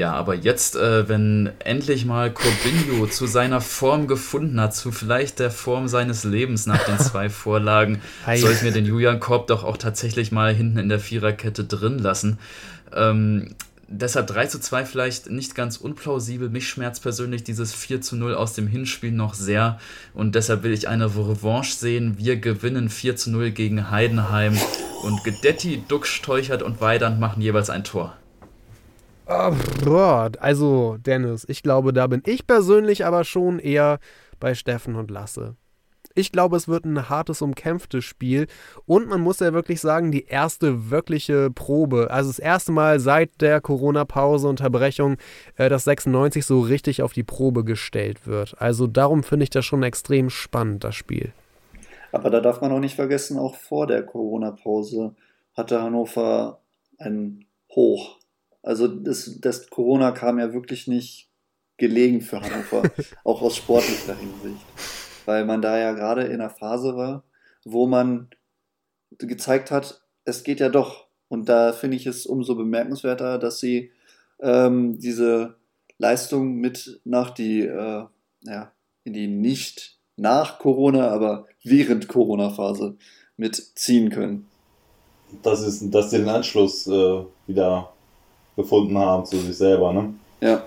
Ja, 0.01 0.15
aber 0.15 0.35
jetzt, 0.35 0.77
äh, 0.77 1.11
wenn 1.11 1.51
endlich 1.59 2.07
mal 2.07 2.33
Corbinho 2.33 3.07
zu 3.07 3.27
seiner 3.27 3.61
Form 3.61 4.07
gefunden 4.07 4.59
hat, 4.59 4.75
zu 4.75 4.93
vielleicht 4.93 5.39
der 5.41 5.51
Form 5.51 5.89
seines 5.89 6.25
Lebens 6.25 6.65
nach 6.65 6.83
den 6.85 6.99
zwei 6.99 7.29
Vorlagen, 7.29 8.01
sollten 8.35 8.65
wir 8.65 8.73
den 8.73 8.87
Julian 8.87 9.21
Korb 9.21 9.49
doch 9.49 9.63
auch 9.63 9.77
tatsächlich 9.77 10.33
mal 10.33 10.55
hinten 10.55 10.79
in 10.79 10.89
der 10.89 11.01
Viererkette 11.01 11.65
drin 11.65 11.99
lassen. 11.99 12.39
Ähm, 12.95 13.55
deshalb 13.89 14.29
3 14.29 14.47
zu 14.47 14.59
2 14.59 14.87
vielleicht 14.87 15.29
nicht 15.29 15.55
ganz 15.55 15.77
unplausibel. 15.77 16.49
Mich 16.49 16.67
schmerzt 16.67 17.03
persönlich 17.03 17.45
dieses 17.45 17.75
4 17.75 18.01
zu 18.01 18.17
0 18.17 18.35
aus 18.35 18.55
dem 18.55 18.69
Hinspiel 18.69 19.13
noch 19.13 19.35
sehr. 19.35 19.79
Und 20.15 20.35
deshalb 20.35 20.63
will 20.63 20.73
ich 20.73 20.89
eine 20.89 21.15
Revanche 21.15 21.75
sehen. 21.75 22.15
Wir 22.17 22.37
gewinnen 22.37 22.89
4 22.89 23.17
zu 23.17 23.31
0 23.33 23.51
gegen 23.51 23.91
Heidenheim. 23.91 24.57
Und 25.03 25.23
Gedetti, 25.25 25.85
Duxch, 25.89 26.23
Teuchert 26.23 26.63
und 26.63 26.81
Weidand 26.81 27.21
machen 27.21 27.43
jeweils 27.43 27.69
ein 27.69 27.85
Tor. 27.85 28.17
Also, 30.41 30.97
Dennis, 30.99 31.47
ich 31.49 31.63
glaube, 31.63 31.93
da 31.93 32.07
bin 32.07 32.23
ich 32.27 32.47
persönlich 32.47 33.07
aber 33.07 33.25
schon 33.25 33.59
eher 33.59 34.01
bei 34.41 34.55
Steffen 34.55 34.97
und 34.97 35.11
Lasse. 35.11 35.57
Ich 36.17 36.33
glaube, 36.33 36.57
es 36.57 36.67
wird 36.67 36.85
ein 36.85 37.09
hartes, 37.09 37.41
umkämpftes 37.41 38.05
Spiel. 38.05 38.49
Und 38.87 39.09
man 39.09 39.21
muss 39.21 39.39
ja 39.39 39.53
wirklich 39.53 39.81
sagen, 39.81 40.11
die 40.11 40.27
erste 40.27 40.91
wirkliche 40.91 41.51
Probe, 41.53 42.11
also 42.11 42.29
das 42.29 42.41
erste 42.41 42.73
Mal 42.73 42.99
seit 42.99 43.41
der 43.41 43.61
Corona-Pause, 43.61 44.49
Unterbrechung, 44.49 45.19
äh, 45.57 45.69
dass 45.69 45.85
96 45.85 46.45
so 46.45 46.61
richtig 46.61 47.03
auf 47.03 47.13
die 47.13 47.23
Probe 47.23 47.65
gestellt 47.65 48.27
wird. 48.27 48.61
Also 48.61 48.89
darum 48.89 49.23
finde 49.23 49.45
ich 49.45 49.51
das 49.51 49.65
schon 49.65 49.85
extrem 49.85 50.31
spannend, 50.31 50.83
das 50.83 50.97
Spiel. 50.97 51.33
Aber 52.11 52.31
da 52.31 52.41
darf 52.41 52.61
man 52.61 52.73
auch 52.73 52.81
nicht 52.81 52.97
vergessen, 52.97 53.39
auch 53.39 53.55
vor 53.55 53.87
der 53.87 54.03
Corona-Pause 54.03 55.15
hatte 55.57 55.81
Hannover 55.81 56.59
ein 56.99 57.47
Hoch 57.71 58.20
also 58.63 58.87
das, 58.89 59.39
das 59.41 59.71
Corona 59.71 60.13
kam 60.13 60.39
ja 60.39 60.53
wirklich 60.53 60.87
nicht 60.87 61.29
gelegen 61.77 62.21
für 62.21 62.41
Hannover, 62.41 62.83
auch 63.25 63.43
aus 63.43 63.57
sportlicher 63.57 64.17
Hinsicht. 64.17 64.65
Weil 65.25 65.45
man 65.45 65.63
da 65.63 65.79
ja 65.79 65.93
gerade 65.93 66.25
in 66.25 66.35
einer 66.35 66.51
Phase 66.51 66.97
war, 66.97 67.25
wo 67.65 67.87
man 67.87 68.29
gezeigt 69.19 69.71
hat, 69.71 70.03
es 70.25 70.45
geht 70.45 70.61
ja 70.61 70.69
doch. 70.69 71.07
Und 71.29 71.49
da 71.49 71.73
finde 71.73 71.97
ich 71.97 72.07
es 72.07 72.27
umso 72.27 72.55
bemerkenswerter, 72.55 73.39
dass 73.39 73.61
sie 73.61 73.93
ähm, 74.41 74.99
diese 74.99 75.57
Leistung 75.99 76.57
mit 76.57 77.01
nach 77.05 77.31
die, 77.31 77.61
äh, 77.61 78.05
ja, 78.43 78.73
in 79.05 79.13
die 79.13 79.29
nicht 79.29 79.99
nach 80.17 80.59
Corona, 80.59 81.09
aber 81.09 81.47
während 81.63 82.09
Corona-Phase 82.09 82.97
mitziehen 83.37 84.11
können. 84.11 84.47
Das 85.43 85.63
ist, 85.63 85.95
dass 85.95 86.11
sie 86.11 86.19
den 86.19 86.29
Anschluss 86.29 86.87
äh, 86.87 87.25
wieder 87.47 87.93
gefunden 88.63 88.99
haben 88.99 89.25
zu 89.27 89.37
sich 89.37 89.57
selber, 89.57 89.93
ne? 89.93 90.15
Ja. 90.41 90.63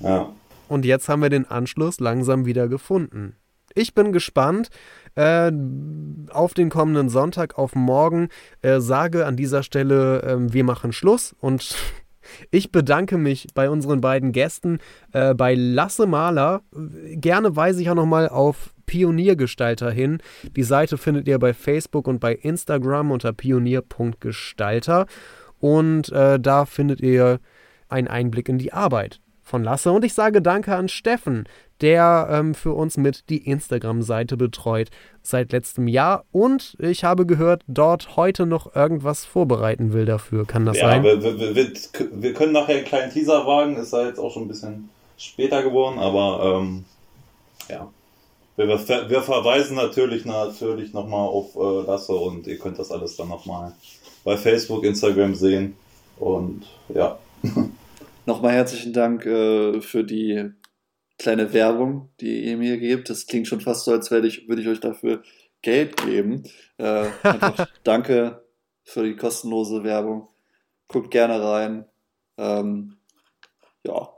Ja. 0.00 0.28
Und 0.68 0.84
jetzt 0.84 1.08
haben 1.08 1.22
wir 1.22 1.30
den 1.30 1.50
Anschluss 1.50 2.00
langsam 2.00 2.46
wieder 2.46 2.68
gefunden. 2.68 3.36
Ich 3.74 3.94
bin 3.94 4.12
gespannt 4.12 4.70
äh, 5.14 5.52
auf 6.30 6.54
den 6.54 6.70
kommenden 6.70 7.08
Sonntag, 7.08 7.58
auf 7.58 7.74
morgen. 7.74 8.28
Äh, 8.62 8.80
sage 8.80 9.26
an 9.26 9.36
dieser 9.36 9.62
Stelle, 9.62 10.22
äh, 10.22 10.52
wir 10.52 10.64
machen 10.64 10.92
Schluss 10.92 11.34
und 11.40 11.74
Ich 12.50 12.70
bedanke 12.70 13.18
mich 13.18 13.48
bei 13.54 13.70
unseren 13.70 14.00
beiden 14.00 14.32
Gästen, 14.32 14.78
äh, 15.12 15.34
bei 15.34 15.54
Lasse 15.54 16.06
Mahler. 16.06 16.62
Gerne 17.14 17.56
weise 17.56 17.82
ich 17.82 17.90
auch 17.90 17.94
nochmal 17.94 18.28
auf 18.28 18.70
Pioniergestalter 18.86 19.90
hin. 19.90 20.18
Die 20.56 20.62
Seite 20.62 20.98
findet 20.98 21.28
ihr 21.28 21.38
bei 21.38 21.54
Facebook 21.54 22.08
und 22.08 22.20
bei 22.20 22.34
Instagram 22.34 23.10
unter 23.10 23.32
pionier.gestalter. 23.32 25.06
Und 25.60 26.10
äh, 26.12 26.40
da 26.40 26.64
findet 26.64 27.00
ihr 27.00 27.40
einen 27.88 28.08
Einblick 28.08 28.48
in 28.48 28.58
die 28.58 28.72
Arbeit 28.72 29.20
von 29.42 29.64
Lasse. 29.64 29.92
Und 29.92 30.04
ich 30.04 30.14
sage 30.14 30.40
Danke 30.40 30.74
an 30.74 30.88
Steffen, 30.88 31.44
der 31.80 32.28
ähm, 32.30 32.54
für 32.54 32.72
uns 32.72 32.96
mit 32.96 33.28
die 33.30 33.46
Instagram-Seite 33.46 34.36
betreut 34.36 34.90
seit 35.22 35.52
letztem 35.52 35.88
Jahr. 35.88 36.24
Und 36.30 36.76
ich 36.78 37.04
habe 37.04 37.26
gehört, 37.26 37.62
dort 37.66 38.16
heute 38.16 38.46
noch 38.46 38.74
irgendwas 38.74 39.24
vorbereiten 39.24 39.92
will 39.92 40.04
dafür. 40.04 40.46
Kann 40.46 40.66
das 40.66 40.78
ja, 40.78 40.88
sein? 40.88 41.02
Wir, 41.02 41.22
wir, 41.22 41.54
wir, 41.54 41.72
wir, 42.12 42.34
können 42.34 42.52
nachher 42.52 42.76
einen 42.76 42.84
kleinen 42.84 43.12
Teaser 43.12 43.46
wagen. 43.46 43.76
Ist 43.76 43.92
ja 43.92 44.06
jetzt 44.06 44.18
auch 44.18 44.32
schon 44.32 44.44
ein 44.44 44.48
bisschen 44.48 44.88
später 45.16 45.62
geworden, 45.62 45.98
aber 45.98 46.60
ähm, 46.60 46.84
ja. 47.68 47.90
Wir, 48.56 48.68
wir, 48.68 49.22
verweisen 49.22 49.76
natürlich 49.76 50.26
natürlich 50.26 50.92
nochmal 50.92 51.26
auf 51.26 51.56
äh, 51.56 51.86
Lasse 51.86 52.12
und 52.12 52.46
ihr 52.46 52.58
könnt 52.58 52.78
das 52.78 52.90
alles 52.90 53.16
dann 53.16 53.28
nochmal 53.28 53.72
bei 54.24 54.36
Facebook, 54.36 54.84
Instagram 54.84 55.34
sehen. 55.34 55.76
Und 56.18 56.66
ja. 56.88 57.18
Nochmal 58.26 58.52
herzlichen 58.52 58.92
Dank 58.92 59.24
äh, 59.26 59.80
für 59.80 60.04
die 60.04 60.50
kleine 61.18 61.52
Werbung, 61.52 62.10
die 62.20 62.44
ihr 62.44 62.56
mir 62.56 62.78
gebt. 62.78 63.10
Das 63.10 63.26
klingt 63.26 63.48
schon 63.48 63.60
fast 63.60 63.84
so, 63.84 63.92
als 63.92 64.10
würde 64.10 64.28
ich, 64.28 64.48
würde 64.48 64.62
ich 64.62 64.68
euch 64.68 64.80
dafür 64.80 65.22
Geld 65.62 65.96
geben. 65.96 66.44
Äh, 66.78 67.06
danke 67.84 68.44
für 68.84 69.04
die 69.04 69.16
kostenlose 69.16 69.84
Werbung. 69.84 70.28
Guckt 70.88 71.10
gerne 71.10 71.42
rein. 71.42 71.84
Ähm, 72.36 72.96
ja, 73.84 74.08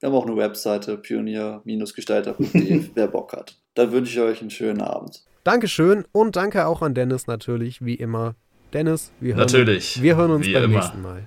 wir 0.00 0.08
haben 0.08 0.14
auch 0.14 0.26
eine 0.26 0.36
Webseite, 0.36 0.98
pionier-gestalter.de, 0.98 2.90
wer 2.94 3.08
Bock 3.08 3.32
hat. 3.32 3.58
Dann 3.74 3.92
wünsche 3.92 4.12
ich 4.12 4.20
euch 4.20 4.40
einen 4.40 4.50
schönen 4.50 4.80
Abend. 4.80 5.24
Dankeschön 5.44 6.04
und 6.12 6.36
danke 6.36 6.66
auch 6.66 6.82
an 6.82 6.94
Dennis 6.94 7.26
natürlich, 7.26 7.84
wie 7.84 7.94
immer. 7.94 8.34
Dennis, 8.72 9.12
wir 9.20 9.34
hören, 9.34 9.40
natürlich, 9.40 10.02
wir 10.02 10.16
hören 10.16 10.30
uns 10.32 10.46
beim 10.46 10.64
immer. 10.64 10.78
nächsten 10.78 11.02
Mal. 11.02 11.26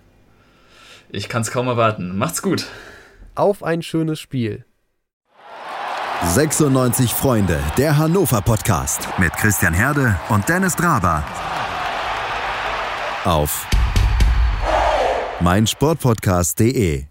Ich 1.10 1.30
kann 1.30 1.42
es 1.42 1.52
kaum 1.52 1.68
erwarten. 1.68 2.18
Macht's 2.18 2.42
gut. 2.42 2.68
Auf 3.36 3.64
ein 3.64 3.82
schönes 3.82 4.20
Spiel. 4.20 4.66
96 6.24 7.14
Freunde, 7.14 7.60
der 7.78 7.98
Hannover 7.98 8.42
Podcast 8.42 9.08
mit 9.18 9.32
Christian 9.34 9.74
Herde 9.74 10.20
und 10.30 10.48
Dennis 10.50 10.76
Draber. 10.76 11.24
Auf 13.24 13.66
meinsportpodcast.de 15.40 17.06